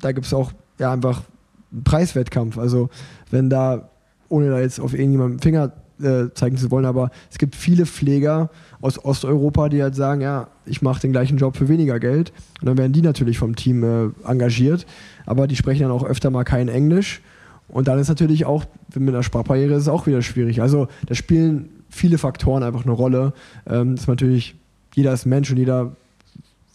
da 0.01 0.11
gibt 0.11 0.25
es 0.25 0.33
auch 0.33 0.51
ja 0.79 0.91
einfach 0.91 1.23
einen 1.71 1.83
Preiswettkampf. 1.83 2.57
Also 2.57 2.89
wenn 3.31 3.49
da, 3.49 3.89
ohne 4.29 4.49
da 4.49 4.59
jetzt 4.59 4.79
auf 4.79 4.93
irgendjemanden 4.93 5.39
Finger 5.39 5.71
äh, 6.01 6.33
zeigen 6.33 6.57
zu 6.57 6.71
wollen, 6.71 6.85
aber 6.85 7.11
es 7.31 7.37
gibt 7.37 7.55
viele 7.55 7.85
Pfleger 7.85 8.49
aus 8.83 9.03
Osteuropa, 9.03 9.69
die 9.69 9.81
halt 9.81 9.95
sagen, 9.95 10.19
ja, 10.19 10.49
ich 10.65 10.81
mache 10.81 10.99
den 10.99 11.13
gleichen 11.13 11.37
Job 11.37 11.55
für 11.55 11.69
weniger 11.69 12.01
Geld. 12.01 12.33
Und 12.59 12.67
dann 12.67 12.77
werden 12.77 12.91
die 12.91 13.01
natürlich 13.01 13.37
vom 13.37 13.55
Team 13.55 13.81
äh, 13.83 14.09
engagiert, 14.29 14.85
aber 15.25 15.47
die 15.47 15.55
sprechen 15.55 15.83
dann 15.83 15.91
auch 15.91 16.03
öfter 16.03 16.29
mal 16.31 16.43
kein 16.43 16.67
Englisch. 16.67 17.21
Und 17.69 17.87
dann 17.87 17.97
ist 17.97 18.09
natürlich 18.09 18.45
auch, 18.45 18.65
mit 18.93 19.13
einer 19.13 19.23
Sprachbarriere 19.23 19.75
ist 19.75 19.83
es 19.83 19.87
auch 19.87 20.05
wieder 20.05 20.21
schwierig. 20.21 20.61
Also 20.61 20.89
da 21.07 21.15
spielen 21.15 21.69
viele 21.89 22.17
Faktoren 22.17 22.61
einfach 22.61 22.83
eine 22.83 22.91
Rolle. 22.91 23.31
Ähm, 23.65 23.93
ist 23.93 24.09
natürlich, 24.09 24.55
jeder 24.95 25.13
ist 25.13 25.25
Mensch 25.25 25.49
und 25.49 25.57
jeder 25.57 25.95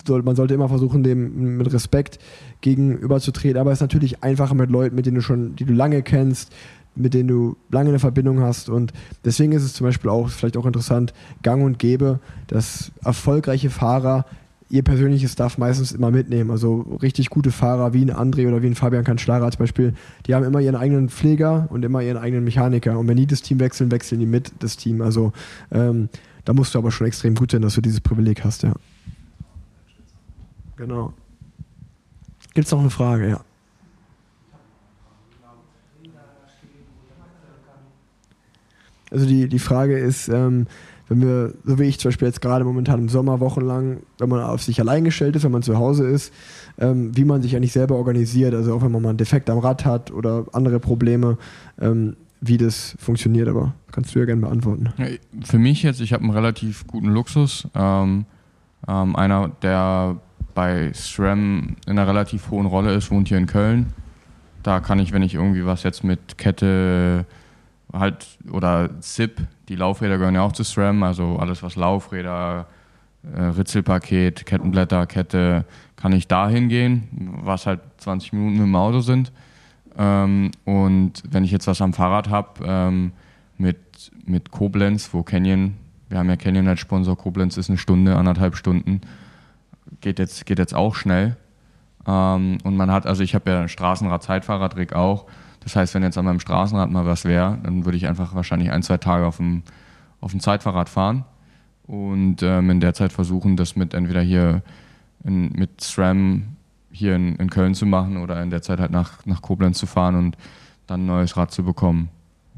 soll, 0.07 0.23
man 0.23 0.35
sollte 0.35 0.55
immer 0.55 0.71
versuchen, 0.71 1.03
dem 1.03 1.59
mit 1.59 1.71
Respekt 1.75 2.19
gegenüberzutreten. 2.63 3.61
Aber 3.61 3.71
es 3.71 3.79
ist 3.79 3.83
natürlich 3.83 4.25
einfacher 4.25 4.55
mit 4.55 4.71
Leuten, 4.71 4.97
mit 4.97 5.05
denen 5.05 5.17
du 5.17 5.21
schon, 5.21 5.57
die 5.57 5.67
du 5.67 5.75
lange 5.75 6.03
kennst, 6.03 6.55
mit 6.99 7.15
denen 7.15 7.29
du 7.29 7.57
lange 7.71 7.91
eine 7.91 7.99
Verbindung 7.99 8.41
hast. 8.41 8.69
Und 8.69 8.93
deswegen 9.25 9.53
ist 9.53 9.63
es 9.63 9.75
zum 9.75 9.87
Beispiel 9.87 10.11
auch 10.11 10.29
vielleicht 10.29 10.57
auch 10.57 10.67
interessant, 10.67 11.13
gang 11.43 11.65
und 11.65 11.79
gäbe, 11.79 12.21
dass 12.47 12.93
erfolgreiche 13.03 13.71
Fahrer 13.71 14.25
ihr 14.71 14.83
persönliches 14.83 15.33
Stuff 15.33 15.57
meistens 15.57 15.93
immer 15.93 16.11
mitnehmen. 16.11 16.51
Also 16.51 16.81
richtig 17.03 17.31
gute 17.31 17.51
Fahrer 17.51 17.95
wie 17.95 18.03
ein 18.03 18.13
André 18.13 18.47
oder 18.47 18.63
wie 18.63 18.67
ein 18.67 18.75
Fabian 18.75 19.05
Cancellara 19.05 19.45
als 19.45 19.57
Beispiel, 19.57 19.95
die 20.27 20.35
haben 20.35 20.45
immer 20.45 20.61
ihren 20.61 20.77
eigenen 20.77 21.09
Pfleger 21.09 21.69
und 21.71 21.85
immer 21.85 22.03
ihren 22.03 22.19
eigenen 22.19 22.45
Mechaniker. 22.45 22.99
Und 22.99 23.09
wenn 23.09 23.17
die 23.17 23.27
das 23.27 23.43
Team 23.43 23.61
wechseln, 23.61 23.91
wechseln 23.91 24.21
die 24.21 24.27
mit 24.27 24.53
das 24.59 24.77
Team. 24.77 25.01
Also 25.01 25.33
ähm, 25.71 26.11
da 26.45 26.53
musst 26.53 26.75
du 26.75 26.79
aber 26.79 26.91
schon 26.91 27.07
extrem 27.07 27.35
gut 27.35 27.53
sein, 27.53 27.63
dass 27.63 27.75
du 27.75 27.81
dieses 27.81 28.01
Privileg 28.01 28.45
hast, 28.45 28.63
ja. 28.63 28.75
Genau. 30.77 31.13
Gibt 32.55 32.67
es 32.67 32.73
noch 32.73 32.81
eine 32.81 32.91
Frage? 32.91 33.29
Ja. 33.29 33.41
Also 39.11 39.27
die, 39.27 39.49
die 39.49 39.59
Frage 39.59 39.99
ist, 39.99 40.29
ähm, 40.29 40.67
wenn 41.09 41.23
wir, 41.23 41.55
so 41.65 41.79
wie 41.79 41.85
ich 41.85 41.99
zum 41.99 42.11
Beispiel 42.11 42.29
jetzt 42.29 42.43
gerade 42.43 42.65
momentan 42.65 43.01
im 43.01 43.09
Sommer 43.09 43.41
wochenlang, 43.41 43.99
wenn 44.19 44.29
man 44.29 44.43
auf 44.43 44.63
sich 44.63 44.79
allein 44.81 45.05
gestellt 45.05 45.37
ist, 45.37 45.45
wenn 45.45 45.53
man 45.53 45.63
zu 45.63 45.79
Hause 45.79 46.07
ist, 46.07 46.33
ähm, 46.79 47.17
wie 47.17 47.25
man 47.25 47.43
sich 47.43 47.57
eigentlich 47.57 47.73
selber 47.73 47.97
organisiert, 47.97 48.55
also 48.55 48.75
auch 48.75 48.83
wenn 48.83 48.93
man 48.93 49.03
mal 49.03 49.09
einen 49.11 49.19
Defekt 49.19 49.49
am 49.49 49.59
Rad 49.59 49.85
hat 49.85 50.11
oder 50.11 50.47
andere 50.53 50.81
Probleme, 50.81 51.39
ähm, 51.81 52.17
wie 52.41 52.57
das 52.57 52.95
funktioniert, 52.99 53.49
aber 53.49 53.75
kannst 53.91 54.15
du 54.15 54.21
ja 54.21 54.27
gerne 54.27 54.43
beantworten. 54.43 54.93
Für 55.45 55.59
mich 55.59 55.83
jetzt, 55.83 56.01
ich 56.01 56.13
habe 56.13 56.23
einen 56.23 56.33
relativ 56.33 56.87
guten 56.87 57.09
Luxus. 57.09 57.67
Ähm, 57.75 58.27
ähm 58.87 59.17
einer, 59.17 59.51
der 59.63 60.19
bei 60.55 60.93
SRAM 60.93 61.77
in 61.87 61.93
einer 61.93 62.07
relativ 62.07 62.51
hohen 62.51 62.67
Rolle 62.67 62.95
ist, 62.95 63.11
wohnt 63.11 63.29
hier 63.29 63.39
in 63.39 63.47
Köln. 63.47 63.93
Da 64.63 64.81
kann 64.81 64.99
ich, 64.99 65.13
wenn 65.13 65.23
ich 65.23 65.35
irgendwie 65.35 65.65
was 65.65 65.83
jetzt 65.83 66.05
mit 66.05 66.39
Kette 66.39 67.27
halt 67.93 68.27
oder 68.51 69.01
ZIP, 69.01 69.47
die 69.69 69.77
Laufräder 69.77 70.19
gehören 70.19 70.35
ja 70.35 70.43
auch 70.43 70.53
zu 70.53 70.65
SRAM, 70.65 71.03
also 71.03 71.37
alles 71.37 71.63
was 71.63 71.77
Laufräder, 71.77 72.67
äh, 73.35 73.43
Ritzelpaket, 73.43 74.47
Kettenblätter, 74.47 75.07
Kette, 75.07 75.65
kann 75.97 76.13
ich 76.13 76.29
da 76.29 76.49
hingehen, 76.49 77.09
was 77.43 77.67
halt 77.67 77.81
20 77.99 78.33
Minuten 78.33 78.53
mit 78.55 78.63
dem 78.63 78.77
Auto 78.77 79.01
sind. 79.01 79.33
Ähm, 79.97 80.51
und 80.65 81.23
wenn 81.29 81.45
ich 81.45 81.51
jetzt 81.51 81.67
was 81.67 81.83
am 81.83 81.93
Fahrrad 81.93 82.31
habe, 82.31 82.65
ähm, 82.65 83.13
mit, 83.57 83.79
mit 84.25 84.51
Koblenz, 84.51 85.13
wo 85.13 85.23
Canyon, 85.23 85.75
wir 86.09 86.19
haben 86.19 86.29
ja 86.29 86.37
Canyon 86.37 86.69
als 86.69 86.81
Sponsor, 86.81 87.17
Koblenz 87.17 87.57
ist 87.57 87.69
eine 87.69 87.79
Stunde, 87.79 88.17
anderthalb 88.17 88.57
Stunden, 88.57 89.01
geht 90.01 90.19
jetzt, 90.19 90.47
geht 90.47 90.59
jetzt 90.59 90.75
auch 90.75 90.95
schnell. 90.95 91.37
Ähm, 92.07 92.59
und 92.63 92.77
man 92.77 92.91
hat, 92.91 93.07
also 93.07 93.23
ich 93.23 93.35
habe 93.35 93.51
ja 93.51 93.69
Straßenrad, 93.69 94.23
Zeitfahrradtrick 94.23 94.93
auch. 94.93 95.27
Das 95.61 95.77
heißt, 95.77 95.95
wenn 95.95 96.03
jetzt 96.03 96.17
an 96.19 96.25
meinem 96.25 96.41
Straßenrad 96.41 96.91
mal 96.91 97.07
was 97.07 97.25
wäre, 97.25 97.59
dann 97.63 97.85
würde 97.85 97.97
ich 97.97 98.07
einfach 98.07 98.35
wahrscheinlich 98.35 98.71
ein, 98.71 98.83
zwei 98.83 98.97
Tage 98.97 99.27
auf 99.27 99.39
dem, 99.39 99.63
auf 100.21 100.31
dem 100.31 100.41
Zeitfahrrad 100.41 100.89
fahren 100.89 101.25
und 101.87 102.43
ähm, 102.43 102.71
in 102.71 102.81
der 102.81 102.95
Zeit 102.95 103.13
versuchen, 103.13 103.57
das 103.57 103.77
mit 103.77 103.95
entweder 103.95 104.21
hier 104.21 104.63
in, 105.25 105.53
mit 105.53 105.81
SRAM 105.81 106.57
hier 106.91 107.17
in, 107.17 107.37
in, 107.37 107.51
Köln 107.51 107.75
zu 107.75 107.87
machen 107.87 108.17
oder 108.17 108.43
in 108.43 108.51
der 108.51 108.63
Zeit 108.63 108.81
halt 108.81 108.91
nach, 108.91 109.25
nach 109.27 109.43
Koblenz 109.43 109.79
zu 109.79 109.87
fahren 109.87 110.15
und 110.15 110.37
dann 110.87 111.03
ein 111.03 111.07
neues 111.07 111.37
Rad 111.37 111.51
zu 111.51 111.65
bekommen. 111.65 112.09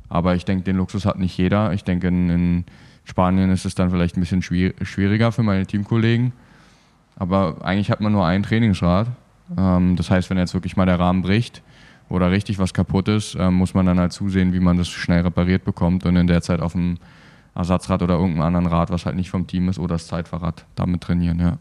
Aber 0.08 0.34
ich 0.34 0.44
denke, 0.44 0.64
den 0.64 0.76
Luxus 0.76 1.04
hat 1.04 1.18
nicht 1.18 1.36
jeder. 1.36 1.72
Ich 1.72 1.84
denke, 1.84 2.08
in, 2.08 2.30
in 2.30 2.64
Spanien 3.04 3.50
ist 3.50 3.64
es 3.64 3.74
dann 3.74 3.90
vielleicht 3.90 4.16
ein 4.16 4.20
bisschen 4.20 4.42
schwieriger 4.42 5.32
für 5.32 5.42
meine 5.42 5.66
Teamkollegen. 5.66 6.32
Aber 7.16 7.58
eigentlich 7.62 7.90
hat 7.90 8.00
man 8.00 8.12
nur 8.12 8.26
ein 8.26 8.42
Trainingsrad. 8.42 9.08
Ähm, 9.56 9.96
das 9.96 10.10
heißt, 10.10 10.30
wenn 10.30 10.38
jetzt 10.38 10.54
wirklich 10.54 10.76
mal 10.76 10.86
der 10.86 10.98
Rahmen 10.98 11.22
bricht 11.22 11.62
oder 12.10 12.30
richtig 12.30 12.58
was 12.58 12.74
kaputt 12.74 13.08
ist, 13.08 13.36
ähm, 13.38 13.54
muss 13.54 13.72
man 13.72 13.86
dann 13.86 13.98
halt 13.98 14.12
zusehen, 14.12 14.52
wie 14.52 14.60
man 14.60 14.76
das 14.76 14.88
schnell 14.88 15.22
repariert 15.22 15.64
bekommt 15.64 16.04
und 16.04 16.16
in 16.16 16.26
der 16.26 16.42
Zeit 16.42 16.60
auf 16.60 16.72
dem 16.72 16.98
Ersatzrad 17.54 18.02
oder 18.02 18.14
irgendeinem 18.14 18.42
anderen 18.42 18.66
Rad, 18.66 18.90
was 18.90 19.06
halt 19.06 19.16
nicht 19.16 19.30
vom 19.30 19.46
Team 19.46 19.68
ist, 19.68 19.78
oder 19.78 19.94
das 19.94 20.06
Zeitfahrrad 20.06 20.66
damit 20.74 21.00
trainieren, 21.00 21.40
ja. 21.40 21.58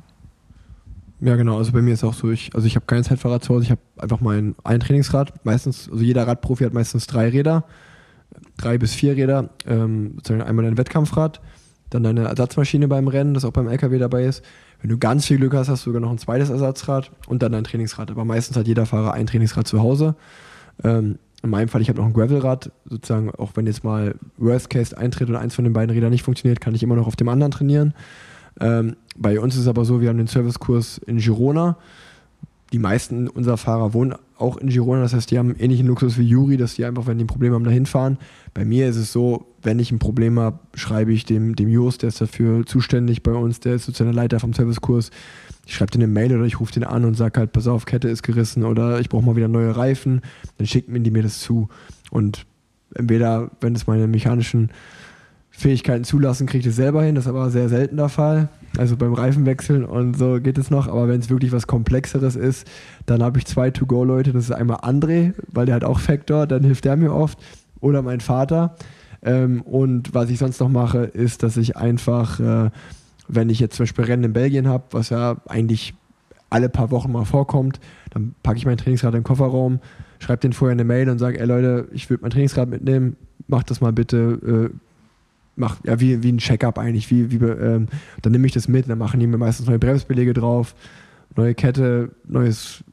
Ja, 1.22 1.36
genau. 1.36 1.58
Also 1.58 1.72
bei 1.74 1.82
mir 1.82 1.94
ist 1.94 2.04
auch 2.04 2.14
so, 2.14 2.32
ich, 2.32 2.56
also 2.56 2.66
ich 2.66 2.76
habe 2.76 2.86
kein 2.86 3.04
Zeitfahrrad 3.04 3.44
zu 3.44 3.54
Hause, 3.54 3.66
ich 3.66 3.72
habe 3.72 3.82
einfach 3.98 4.22
mein 4.22 4.56
ein 4.64 4.80
Trainingsrad. 4.80 5.46
Meistens, 5.46 5.90
also 5.92 6.04
jeder 6.04 6.26
Radprofi 6.26 6.64
hat 6.64 6.74
meistens 6.74 7.08
drei 7.08 7.30
Räder, 7.30 7.66
drei 8.58 8.78
bis 8.78 8.94
vier 8.94 9.18
Räder. 9.18 9.50
Ähm, 9.66 10.14
sozusagen 10.16 10.42
einmal 10.42 10.66
ein 10.66 10.78
Wettkampfrad, 10.78 11.42
dann 11.90 12.04
deine 12.04 12.26
Ersatzmaschine 12.26 12.88
beim 12.88 13.10
Rennen, 13.10 13.34
das 13.34 13.44
auch 13.44 13.52
beim 13.52 13.68
LKW 13.68 13.98
dabei 13.98 14.24
ist. 14.24 14.46
Wenn 14.82 14.90
du 14.90 14.98
ganz 14.98 15.26
viel 15.26 15.38
Glück 15.38 15.54
hast, 15.54 15.68
hast 15.68 15.86
du 15.86 15.90
sogar 15.90 16.02
noch 16.02 16.12
ein 16.12 16.18
zweites 16.18 16.50
Ersatzrad 16.50 17.12
und 17.28 17.44
dann 17.44 17.54
ein 17.54 17.64
Trainingsrad. 17.64 18.12
Aber 18.12 18.26
meistens 18.26 18.56
hat 18.58 18.68
jeder 18.68 18.86
Fahrer 18.86 19.14
ein 19.14 19.28
Trainingsrad 19.28 19.68
zu 19.68 19.82
Hause. 19.82 20.16
Ähm, 20.84 21.20
in 21.42 21.50
meinem 21.50 21.70
Fall, 21.70 21.82
ich 21.82 21.90
habe 21.90 22.00
noch 22.00 22.06
ein 22.06 22.14
Gravelrad, 22.14 22.72
sozusagen, 22.86 23.32
auch 23.32 23.52
wenn 23.56 23.66
jetzt 23.66 23.84
mal 23.84 24.16
Worst 24.38 24.70
Case 24.70 24.98
eintritt 24.98 25.30
und 25.30 25.36
eins 25.36 25.56
von 25.56 25.64
den 25.64 25.74
beiden 25.74 25.94
Rädern 25.94 26.12
nicht 26.12 26.24
funktioniert, 26.24 26.60
kann 26.60 26.76
ich 26.76 26.84
immer 26.84 26.96
noch 26.96 27.08
auf 27.08 27.16
dem 27.16 27.30
anderen 27.30 27.52
trainieren. 27.52 27.94
Ähm, 28.60 28.96
bei 29.16 29.40
uns 29.40 29.56
ist 29.56 29.62
es 29.62 29.68
aber 29.68 29.86
so, 29.86 30.02
wir 30.02 30.10
haben 30.10 30.18
den 30.18 30.28
Servicekurs 30.28 30.98
in 30.98 31.18
Girona, 31.18 31.78
die 32.72 32.80
meisten 32.80 33.28
unserer 33.28 33.58
Fahrer 33.58 33.94
wohnen 33.94 34.16
auch 34.38 34.58
in 34.58 34.70
Girona, 34.70 35.02
das 35.02 35.14
heißt, 35.14 35.32
die 35.32 35.38
haben 35.38 35.56
ähnlichen 35.58 35.88
Luxus 35.88 36.18
wie 36.18 36.24
Juri, 36.24 36.56
dass 36.56 36.76
die 36.76 36.86
einfach, 36.86 37.08
wenn 37.08 37.18
die 37.18 37.26
ein 37.26 37.28
Problem 37.28 37.54
haben, 37.54 37.66
dahin 37.66 37.86
fahren. 37.86 38.18
Bei 38.54 38.64
mir 38.64 38.88
ist 38.88 38.96
es 38.96 39.12
so, 39.12 39.48
wenn 39.62 39.80
ich 39.80 39.92
ein 39.92 40.00
Problem 40.00 40.40
habe, 40.40 40.60
schreibe 40.76 41.12
ich 41.12 41.26
dem, 41.26 41.56
dem 41.56 41.68
Jos, 41.68 41.98
der 41.98 42.10
ist 42.10 42.22
dafür 42.22 42.66
zuständig 42.66 43.22
bei 43.22 43.34
uns, 43.34 43.60
der 43.60 43.76
ist 43.76 43.86
sozusagen 43.86 44.12
der 44.12 44.22
Leiter 44.22 44.40
vom 44.40 44.54
Servicekurs. 44.54 45.12
Ich 45.66 45.76
schreibe 45.76 45.92
dir 45.92 45.98
eine 45.98 46.08
Mail 46.08 46.36
oder 46.36 46.46
ich 46.46 46.60
rufe 46.60 46.72
den 46.72 46.84
an 46.86 47.06
und 47.06 47.16
sage 47.16 47.40
halt, 47.40 47.52
pass 47.52 47.68
auf, 47.68 47.86
Kette 47.86 48.08
ist 48.08 48.24
gerissen 48.24 48.64
oder 48.64 49.00
ich 49.00 49.10
brauche 49.10 49.26
mal 49.26 49.36
wieder 49.36 49.48
neue 49.48 49.76
Reifen. 49.76 50.22
Dann 50.58 50.68
schicken 50.68 51.04
die 51.04 51.12
mir 51.12 51.24
das 51.24 51.40
zu. 51.40 51.68
Und 52.12 52.46
entweder, 52.96 53.52
wenn 53.62 53.76
es 53.76 53.88
meine 53.88 54.08
mechanischen 54.08 54.72
Fähigkeiten 55.60 56.06
zulassen, 56.06 56.48
kriege 56.48 56.60
ich 56.60 56.66
das 56.66 56.78
selber 56.78 57.04
hin. 57.04 57.16
Das 57.16 57.26
ist 57.26 57.30
aber 57.30 57.50
sehr 57.50 57.68
selten 57.68 57.98
der 57.98 58.08
Fall. 58.08 58.48
Also 58.78 58.96
beim 58.96 59.14
Reifenwechseln 59.14 59.84
und 59.84 60.18
so 60.18 60.40
geht 60.40 60.58
es 60.58 60.70
noch. 60.70 60.88
Aber 60.88 61.10
wenn 61.10 61.20
es 61.20 61.30
wirklich 61.30 61.52
was 61.52 61.68
Komplexeres 61.68 62.38
ist, 62.38 62.66
dann 63.06 63.22
habe 63.22 63.40
ich 63.40 63.46
zwei 63.46 63.70
To-Go-Leute. 63.70 64.32
Das 64.32 64.46
ist 64.46 64.52
einmal 64.52 64.78
André, 64.78 65.34
weil 65.52 65.66
der 65.66 65.76
hat 65.76 65.84
auch 65.84 66.00
Factor, 66.00 66.48
dann 66.48 66.64
hilft 66.64 66.86
der 66.86 66.96
mir 66.96 67.14
oft. 67.14 67.38
Oder 67.82 68.02
mein 68.02 68.22
Vater. 68.22 68.76
Ähm, 69.22 69.62
und 69.64 70.14
was 70.14 70.30
ich 70.30 70.40
sonst 70.40 70.62
noch 70.62 70.70
mache, 70.70 71.00
ist, 71.00 71.44
dass 71.44 71.58
ich 71.58 71.76
einfach, 71.76 72.40
äh, 72.40 72.70
wenn 73.28 73.50
ich 73.50 73.60
jetzt 73.60 73.76
zum 73.76 73.84
Beispiel 73.84 74.06
Rennen 74.06 74.24
in 74.24 74.34
Belgien 74.34 74.68
habe, 74.68 74.86
was 74.92 75.10
ja 75.10 75.38
eigentlich 75.46 75.94
alle 76.50 76.70
paar 76.70 76.90
Wochen 76.90 77.12
mal 77.12 77.26
vorkommt, 77.26 77.82
dann 78.12 78.34
packe 78.44 78.58
ich 78.58 78.66
mein 78.66 78.78
Trainingsrad 78.78 79.14
im 79.14 79.24
Kofferraum, 79.24 79.80
schreibe 80.20 80.40
den 80.40 80.54
vorher 80.54 80.72
eine 80.72 80.86
Mail 80.86 81.10
und 81.10 81.20
sage, 81.20 81.38
ey 81.38 81.46
Leute, 81.46 81.90
ich 81.92 82.10
würde 82.10 82.22
mein 82.22 82.32
Trainingsrad 82.32 82.70
mitnehmen, 82.70 83.18
macht 83.48 83.70
das 83.70 83.82
mal 83.82 83.92
bitte, 83.92 84.72
äh, 84.72 84.76
mach, 85.60 85.78
ja, 85.84 86.00
wie, 86.00 86.24
wie 86.24 86.32
ein 86.32 86.38
Checkup 86.38 86.78
eigentlich, 86.78 87.10
wie, 87.12 87.32
wie, 87.32 87.46
ähm, 87.46 87.88
dann 88.22 88.32
nehme 88.32 88.48
ich 88.48 88.54
das 88.54 88.68
mit, 88.68 88.90
dann 88.90 88.98
machen 88.98 89.20
die 89.20 89.28
mir 89.28 89.38
meistens 89.38 89.68
neue 89.68 89.80
Bremsbelege 89.80 90.34
drauf, 90.34 90.76
neue 91.36 91.54
Kette, 91.54 92.12
neues 92.28 92.84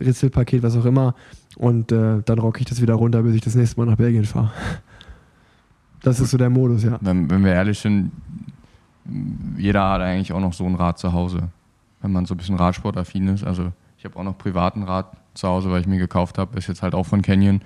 Ritzelpaket, 0.00 0.62
was 0.62 0.76
auch 0.76 0.84
immer 0.84 1.14
und 1.56 1.90
äh, 1.90 2.22
dann 2.24 2.38
rocke 2.38 2.60
ich 2.60 2.66
das 2.66 2.80
wieder 2.82 2.94
runter, 2.94 3.22
bis 3.22 3.34
ich 3.34 3.40
das 3.40 3.54
nächste 3.54 3.80
Mal 3.80 3.86
nach 3.86 3.96
Belgien 3.96 4.24
fahre. 4.24 4.52
Das 6.02 6.20
ist 6.20 6.30
so 6.30 6.38
der 6.38 6.50
Modus, 6.50 6.84
ja. 6.84 6.98
Wenn, 7.00 7.28
wenn 7.30 7.44
wir 7.44 7.52
ehrlich 7.52 7.78
sind, 7.78 8.12
jeder 9.56 9.88
hat 9.88 10.02
eigentlich 10.02 10.32
auch 10.32 10.40
noch 10.40 10.52
so 10.52 10.64
ein 10.64 10.74
Rad 10.74 10.98
zu 10.98 11.12
Hause, 11.12 11.48
wenn 12.02 12.12
man 12.12 12.26
so 12.26 12.34
ein 12.34 12.36
bisschen 12.36 12.56
Radsportaffin 12.56 13.28
ist. 13.28 13.44
Also 13.44 13.72
ich 13.98 14.04
habe 14.04 14.16
auch 14.16 14.22
noch 14.22 14.36
privaten 14.36 14.82
Rad 14.82 15.16
zu 15.34 15.48
Hause, 15.48 15.70
weil 15.70 15.80
ich 15.80 15.86
mir 15.86 15.98
gekauft 15.98 16.38
habe, 16.38 16.56
ist 16.58 16.68
jetzt 16.68 16.82
halt 16.82 16.94
auch 16.94 17.04
von 17.04 17.22
Canyon 17.22 17.60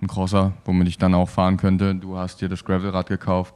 ein 0.00 0.08
Crosser, 0.08 0.52
womit 0.64 0.88
ich 0.88 0.98
dann 0.98 1.14
auch 1.14 1.28
fahren 1.28 1.56
könnte. 1.56 1.94
Du 1.94 2.16
hast 2.16 2.40
dir 2.40 2.48
das 2.48 2.64
Gravelrad 2.64 3.08
gekauft. 3.08 3.54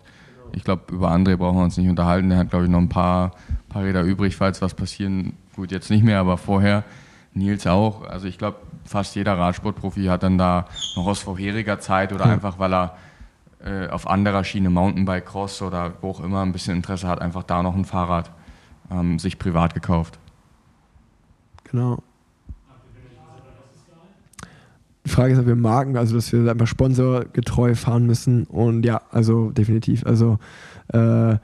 Ich 0.55 0.65
glaube, 0.65 0.93
über 0.93 1.11
André 1.11 1.37
brauchen 1.37 1.59
wir 1.59 1.65
uns 1.65 1.77
nicht 1.77 1.89
unterhalten. 1.89 2.31
Der 2.31 2.39
hat, 2.39 2.51
glaube 2.51 2.65
ich, 2.67 2.71
noch 2.71 2.79
ein 2.79 2.89
paar, 2.89 3.33
paar 3.69 3.85
Räder 3.85 4.03
übrig, 4.03 4.37
falls 4.37 4.63
was 4.63 4.75
passieren. 4.75 5.35
Gut, 5.57 5.71
jetzt 5.71 5.91
nicht 5.91 6.05
mehr, 6.05 6.19
aber 6.21 6.39
vorher. 6.39 6.85
Nils 7.33 7.67
auch. 7.67 8.03
Also 8.03 8.27
ich 8.27 8.39
glaube, 8.39 8.59
fast 8.85 9.15
jeder 9.15 9.39
Radsportprofi 9.39 10.07
hat 10.07 10.23
dann 10.23 10.37
da 10.39 10.67
noch 10.97 11.07
aus 11.07 11.21
vorheriger 11.21 11.79
Zeit 11.79 12.13
oder 12.13 12.27
einfach, 12.27 12.59
weil 12.59 12.75
er 12.75 12.97
äh, 13.65 13.89
auf 13.89 14.09
anderer 14.09 14.43
Schiene, 14.43 14.71
Mountainbike, 14.71 15.27
Cross 15.27 15.63
oder 15.63 15.93
wo 16.01 16.11
auch 16.11 16.21
immer 16.21 16.43
ein 16.43 16.53
bisschen 16.53 16.77
Interesse 16.77 17.07
hat, 17.07 17.21
einfach 17.21 17.45
da 17.45 17.63
noch 17.63 17.77
ein 17.77 17.85
Fahrrad 17.85 18.31
ähm, 18.91 19.19
sich 19.19 19.39
privat 19.39 19.75
gekauft. 19.75 20.19
Genau. 21.65 22.03
Die 25.07 25.11
Frage 25.11 25.33
ist, 25.33 25.39
ob 25.39 25.47
wir 25.47 25.57
Marken, 25.57 25.97
also 25.97 26.15
dass 26.15 26.33
wir 26.33 26.51
einfach 26.51 26.67
sponsorgetreu 26.67 27.75
fahren 27.75 28.07
müssen. 28.07 28.45
Und 28.45 28.85
ja, 28.85 29.01
also 29.11 29.51
definitiv. 29.51 30.05
Also 30.05 30.39
äh, 30.93 31.37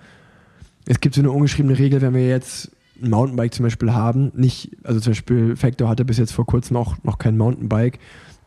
es 0.86 1.00
gibt 1.00 1.14
so 1.14 1.20
eine 1.20 1.30
ungeschriebene 1.30 1.78
Regel, 1.78 2.00
wenn 2.00 2.14
wir 2.14 2.28
jetzt 2.28 2.70
ein 3.02 3.10
Mountainbike 3.10 3.54
zum 3.54 3.64
Beispiel 3.64 3.92
haben, 3.92 4.32
nicht, 4.34 4.70
also 4.84 5.00
zum 5.00 5.12
Beispiel 5.12 5.56
Factor 5.56 5.88
hatte 5.88 6.04
bis 6.04 6.18
jetzt 6.18 6.32
vor 6.32 6.46
kurzem 6.46 6.76
auch 6.76 6.96
noch 7.02 7.18
kein 7.18 7.36
Mountainbike, 7.36 7.98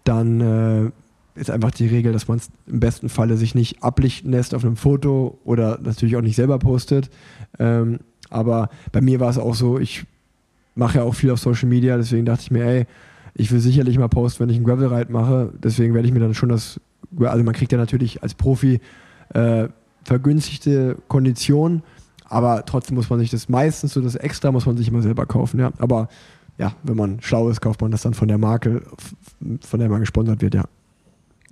dann 0.03 0.41
äh, 0.41 0.91
ist 1.39 1.51
einfach 1.51 1.71
die 1.71 1.87
Regel, 1.87 2.13
dass 2.13 2.27
man 2.27 2.37
es 2.37 2.49
im 2.67 2.79
besten 2.79 3.09
Falle 3.09 3.37
sich 3.37 3.55
nicht 3.55 3.83
ablichten 3.83 4.31
lässt 4.31 4.53
auf 4.53 4.63
einem 4.63 4.75
Foto 4.75 5.39
oder 5.43 5.79
natürlich 5.81 6.15
auch 6.15 6.21
nicht 6.21 6.35
selber 6.35 6.59
postet. 6.59 7.09
Ähm, 7.59 7.99
aber 8.29 8.69
bei 8.91 9.01
mir 9.01 9.19
war 9.19 9.29
es 9.29 9.37
auch 9.37 9.55
so, 9.55 9.79
ich 9.79 10.05
mache 10.75 10.99
ja 10.99 11.03
auch 11.03 11.15
viel 11.15 11.31
auf 11.31 11.39
Social 11.39 11.69
Media, 11.69 11.97
deswegen 11.97 12.25
dachte 12.25 12.43
ich 12.43 12.51
mir, 12.51 12.63
ey, 12.63 12.85
ich 13.39 13.51
will 13.53 13.61
sicherlich 13.61 13.97
mal 13.97 14.09
posten, 14.09 14.41
wenn 14.41 14.49
ich 14.49 14.57
einen 14.57 14.65
Gravel-Ride 14.65 15.11
mache. 15.11 15.53
Deswegen 15.63 15.93
werde 15.93 16.07
ich 16.07 16.13
mir 16.13 16.19
dann 16.19 16.33
schon 16.33 16.49
das, 16.49 16.79
also 17.19 17.43
man 17.43 17.53
kriegt 17.53 17.71
ja 17.71 17.77
natürlich 17.77 18.21
als 18.21 18.33
Profi 18.33 18.81
äh, 19.33 19.69
vergünstigte 20.03 20.97
Konditionen, 21.07 21.83
aber 22.25 22.65
trotzdem 22.65 22.95
muss 22.95 23.09
man 23.09 23.19
sich 23.19 23.29
das 23.29 23.47
meistens 23.47 23.93
so 23.93 24.01
das 24.01 24.15
Extra 24.15 24.51
muss 24.51 24.65
man 24.65 24.75
sich 24.75 24.89
immer 24.89 25.01
selber 25.01 25.25
kaufen, 25.25 25.59
ja. 25.59 25.71
Aber 25.79 26.09
ja, 26.57 26.73
wenn 26.83 26.97
man 26.97 27.21
schlau 27.21 27.49
ist, 27.49 27.61
kauft 27.61 27.81
man 27.81 27.91
das 27.91 28.01
dann 28.01 28.13
von 28.13 28.27
der 28.27 28.37
Marke, 28.37 28.81
von 29.61 29.79
der 29.79 29.87
man 29.87 30.01
gesponsert 30.01 30.41
wird, 30.41 30.55
ja. 30.55 30.65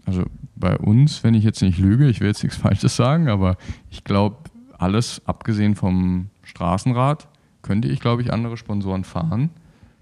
Also 0.06 0.24
bei 0.58 0.78
uns, 0.78 1.24
wenn 1.24 1.36
ich 1.36 1.46
jetzt 1.46 1.62
nicht 1.62 1.80
lüge, 1.80 2.10
ich 2.10 2.20
will 2.20 2.28
jetzt 2.28 2.44
nichts 2.44 2.58
Falsches 2.58 2.98
sagen, 2.98 3.30
aber 3.30 3.56
ich 3.90 4.04
glaube, 4.04 4.36
alles 4.78 5.22
abgesehen 5.26 5.76
vom 5.76 6.28
Straßenrad 6.44 7.30
könnte 7.62 7.88
ich, 7.88 8.02
glaube 8.02 8.24
ich, 8.24 8.34
andere 8.34 8.58
Sponsoren 8.58 9.06
fahren. 9.06 9.52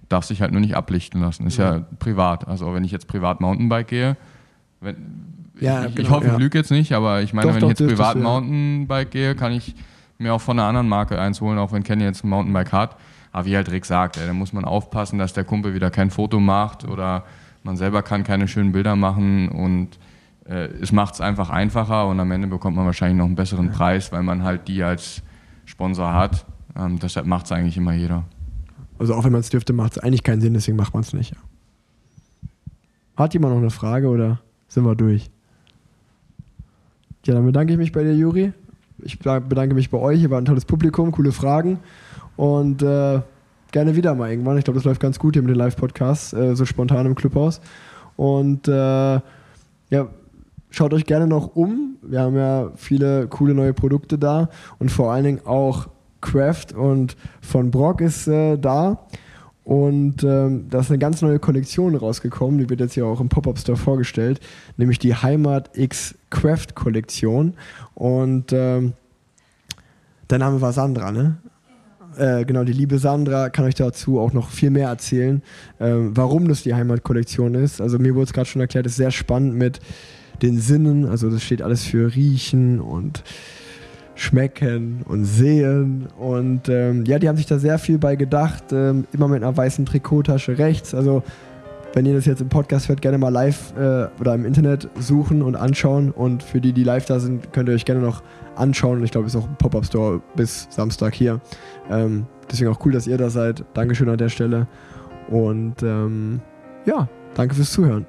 Darf 0.09 0.25
sich 0.25 0.41
halt 0.41 0.51
nur 0.51 0.61
nicht 0.61 0.75
ablichten 0.75 1.21
lassen. 1.21 1.47
Ist 1.47 1.57
ja, 1.57 1.77
ja 1.77 1.85
privat. 1.99 2.47
Also 2.47 2.73
wenn 2.73 2.83
ich 2.83 2.91
jetzt 2.91 3.07
privat 3.07 3.41
Mountainbike 3.41 3.87
gehe, 3.87 4.17
wenn, 4.81 4.95
ja, 5.59 5.85
ich, 5.85 5.95
genau, 5.95 6.07
ich 6.07 6.13
hoffe, 6.13 6.27
ja. 6.27 6.33
ich 6.33 6.39
lüge 6.39 6.57
jetzt 6.57 6.71
nicht, 6.71 6.93
aber 6.93 7.21
ich 7.21 7.33
meine, 7.33 7.47
doch, 7.47 7.55
wenn 7.55 7.61
doch, 7.61 7.71
ich 7.71 7.79
jetzt 7.79 7.87
privat 7.87 8.17
Mountainbike 8.17 9.11
gehe, 9.11 9.35
kann 9.35 9.51
ich 9.51 9.75
mir 10.17 10.33
auch 10.33 10.41
von 10.41 10.59
einer 10.59 10.67
anderen 10.67 10.87
Marke 10.87 11.19
eins 11.19 11.41
holen, 11.41 11.57
auch 11.57 11.71
wenn 11.71 11.83
Kenny 11.83 12.03
jetzt 12.03 12.23
ein 12.23 12.29
Mountainbike 12.29 12.71
hat. 12.71 12.97
Aber 13.31 13.45
wie 13.45 13.55
halt 13.55 13.69
Rick 13.71 13.85
sagt, 13.85 14.17
ey, 14.17 14.27
da 14.27 14.33
muss 14.33 14.53
man 14.53 14.63
aufpassen, 14.63 15.19
dass 15.19 15.33
der 15.33 15.43
Kumpel 15.43 15.73
wieder 15.73 15.91
kein 15.91 16.09
Foto 16.09 16.39
macht 16.39 16.87
oder 16.87 17.25
man 17.63 17.75
selber 17.75 18.01
kann 18.01 18.23
keine 18.23 18.47
schönen 18.47 18.71
Bilder 18.71 18.95
machen 18.95 19.49
und 19.49 19.97
äh, 20.47 20.67
es 20.81 20.91
macht 20.91 21.15
es 21.15 21.21
einfach 21.21 21.49
einfacher 21.49 22.07
und 22.07 22.19
am 22.19 22.31
Ende 22.31 22.47
bekommt 22.47 22.77
man 22.77 22.85
wahrscheinlich 22.85 23.17
noch 23.17 23.25
einen 23.25 23.35
besseren 23.35 23.71
Preis, 23.71 24.11
weil 24.11 24.23
man 24.23 24.43
halt 24.43 24.67
die 24.67 24.83
als 24.83 25.21
Sponsor 25.65 26.13
hat. 26.13 26.45
Ähm, 26.77 26.99
deshalb 26.99 27.25
macht 27.25 27.45
es 27.45 27.51
eigentlich 27.51 27.75
immer 27.77 27.93
jeder. 27.93 28.23
Also 28.97 29.13
auch 29.13 29.23
wenn 29.23 29.31
man 29.31 29.41
es 29.41 29.49
dürfte, 29.49 29.73
macht 29.73 29.93
es 29.93 29.97
eigentlich 29.99 30.23
keinen 30.23 30.41
Sinn, 30.41 30.53
deswegen 30.53 30.77
macht 30.77 30.93
man 30.93 31.03
es 31.03 31.13
nicht. 31.13 31.33
Hat 33.15 33.33
jemand 33.33 33.53
noch 33.53 33.61
eine 33.61 33.69
Frage 33.71 34.07
oder 34.09 34.39
sind 34.67 34.85
wir 34.85 34.95
durch? 34.95 35.29
Ja, 37.25 37.33
dann 37.33 37.45
bedanke 37.45 37.73
ich 37.73 37.79
mich 37.79 37.91
bei 37.91 38.03
dir, 38.03 38.13
Juri. 38.13 38.53
Ich 38.99 39.19
bedanke 39.19 39.73
mich 39.73 39.89
bei 39.89 39.97
euch. 39.97 40.21
Ihr 40.21 40.29
wart 40.29 40.43
ein 40.43 40.45
tolles 40.45 40.65
Publikum, 40.65 41.11
coole 41.11 41.31
Fragen. 41.31 41.79
Und 42.35 42.81
äh, 42.81 43.21
gerne 43.71 43.95
wieder 43.95 44.15
mal 44.15 44.29
irgendwann. 44.29 44.57
Ich 44.57 44.63
glaube, 44.63 44.77
das 44.77 44.85
läuft 44.85 45.01
ganz 45.01 45.19
gut 45.19 45.35
hier 45.35 45.41
mit 45.41 45.49
den 45.49 45.57
Live-Podcasts, 45.57 46.33
äh, 46.33 46.55
so 46.55 46.65
spontan 46.65 47.05
im 47.05 47.15
Clubhaus. 47.15 47.61
Und 48.15 48.67
äh, 48.67 48.71
ja, 48.71 50.07
schaut 50.69 50.93
euch 50.93 51.05
gerne 51.05 51.27
noch 51.27 51.55
um. 51.55 51.97
Wir 52.01 52.21
haben 52.21 52.35
ja 52.35 52.71
viele 52.75 53.27
coole 53.27 53.53
neue 53.53 53.73
Produkte 53.73 54.17
da 54.17 54.49
und 54.79 54.91
vor 54.91 55.11
allen 55.11 55.23
Dingen 55.23 55.41
auch 55.45 55.87
Craft 56.25 56.73
und 56.75 57.15
von 57.41 57.71
Brock 57.71 58.01
ist 58.01 58.27
äh, 58.27 58.57
da. 58.57 59.05
Und 59.63 60.23
ähm, 60.23 60.67
da 60.69 60.79
ist 60.81 60.91
eine 60.91 60.99
ganz 60.99 61.23
neue 61.23 61.39
Kollektion 61.39 61.95
rausgekommen, 61.95 62.59
die 62.59 62.69
wird 62.69 62.81
jetzt 62.81 62.93
hier 62.93 63.07
auch 63.07 63.19
im 63.19 63.29
Pop-Up 63.29 63.57
Store 63.57 63.77
vorgestellt, 63.77 64.39
nämlich 64.77 64.99
die 64.99 65.15
Heimat 65.15 65.75
X 65.75 66.13
Craft 66.29 66.75
Kollektion. 66.75 67.55
Und 67.95 68.53
ähm, 68.53 68.93
der 70.29 70.37
Name 70.37 70.61
war 70.61 70.71
Sandra, 70.71 71.11
ne? 71.11 71.37
Äh, 72.17 72.45
genau, 72.45 72.63
die 72.63 72.73
liebe 72.73 72.99
Sandra 72.99 73.49
kann 73.49 73.65
euch 73.65 73.75
dazu 73.75 74.19
auch 74.19 74.33
noch 74.33 74.49
viel 74.49 74.69
mehr 74.69 74.89
erzählen, 74.89 75.41
ähm, 75.79 76.11
warum 76.15 76.47
das 76.47 76.61
die 76.61 76.73
Heimatkollektion 76.73 77.55
ist. 77.55 77.81
Also 77.81 77.97
mir 77.97 78.13
wurde 78.13 78.25
es 78.25 78.33
gerade 78.33 78.47
schon 78.47 78.61
erklärt, 78.61 78.85
ist 78.85 78.95
sehr 78.95 79.11
spannend 79.11 79.55
mit 79.55 79.79
den 80.43 80.59
Sinnen. 80.59 81.05
Also 81.05 81.29
das 81.29 81.43
steht 81.43 81.61
alles 81.61 81.83
für 81.83 82.15
Riechen 82.15 82.79
und 82.79 83.23
schmecken 84.15 85.03
und 85.07 85.25
sehen. 85.25 86.07
Und 86.17 86.69
ähm, 86.69 87.05
ja, 87.05 87.19
die 87.19 87.29
haben 87.29 87.37
sich 87.37 87.45
da 87.45 87.59
sehr 87.59 87.77
viel 87.77 87.97
bei 87.97 88.15
gedacht. 88.15 88.71
Ähm, 88.71 89.05
immer 89.13 89.27
mit 89.27 89.43
einer 89.43 89.55
weißen 89.55 89.85
Trikottasche 89.85 90.57
rechts. 90.57 90.95
Also, 90.95 91.23
wenn 91.93 92.05
ihr 92.05 92.13
das 92.13 92.25
jetzt 92.25 92.41
im 92.41 92.49
Podcast 92.49 92.89
hört, 92.89 93.01
gerne 93.01 93.17
mal 93.17 93.29
live 93.29 93.73
äh, 93.77 94.07
oder 94.19 94.35
im 94.35 94.45
Internet 94.45 94.89
suchen 94.99 95.41
und 95.41 95.55
anschauen. 95.55 96.11
Und 96.11 96.43
für 96.43 96.59
die, 96.59 96.73
die 96.73 96.83
live 96.83 97.05
da 97.05 97.19
sind, 97.19 97.53
könnt 97.53 97.69
ihr 97.69 97.75
euch 97.75 97.85
gerne 97.85 98.01
noch 98.01 98.23
anschauen. 98.55 99.03
Ich 99.03 99.11
glaube, 99.11 99.27
es 99.27 99.35
ist 99.35 99.41
auch 99.41 99.47
ein 99.47 99.55
Pop-Up-Store 99.57 100.21
bis 100.35 100.67
Samstag 100.69 101.13
hier. 101.13 101.39
Ähm, 101.89 102.25
deswegen 102.51 102.71
auch 102.71 102.85
cool, 102.85 102.91
dass 102.91 103.07
ihr 103.07 103.17
da 103.17 103.29
seid. 103.29 103.63
Dankeschön 103.73 104.09
an 104.09 104.17
der 104.17 104.29
Stelle. 104.29 104.67
Und 105.29 105.83
ähm, 105.83 106.41
ja, 106.85 107.07
danke 107.33 107.55
fürs 107.55 107.71
Zuhören. 107.71 108.05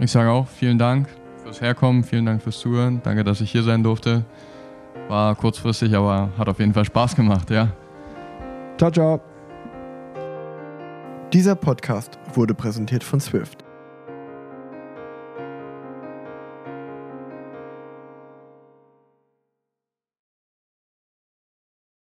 Ich 0.00 0.10
sage 0.10 0.30
auch 0.30 0.48
vielen 0.48 0.78
Dank 0.78 1.08
fürs 1.42 1.60
Herkommen, 1.60 2.04
vielen 2.04 2.26
Dank 2.26 2.42
fürs 2.42 2.58
Zuhören. 2.58 3.00
Danke, 3.02 3.24
dass 3.24 3.40
ich 3.40 3.50
hier 3.50 3.62
sein 3.62 3.82
durfte. 3.82 4.24
War 5.08 5.34
kurzfristig, 5.34 5.94
aber 5.96 6.30
hat 6.36 6.48
auf 6.48 6.58
jeden 6.58 6.74
Fall 6.74 6.84
Spaß 6.84 7.16
gemacht, 7.16 7.50
ja. 7.50 7.68
Ciao, 8.76 8.90
ciao. 8.90 9.20
Dieser 11.32 11.54
Podcast 11.54 12.18
wurde 12.34 12.54
präsentiert 12.54 13.02
von 13.02 13.20
Swift. 13.20 13.64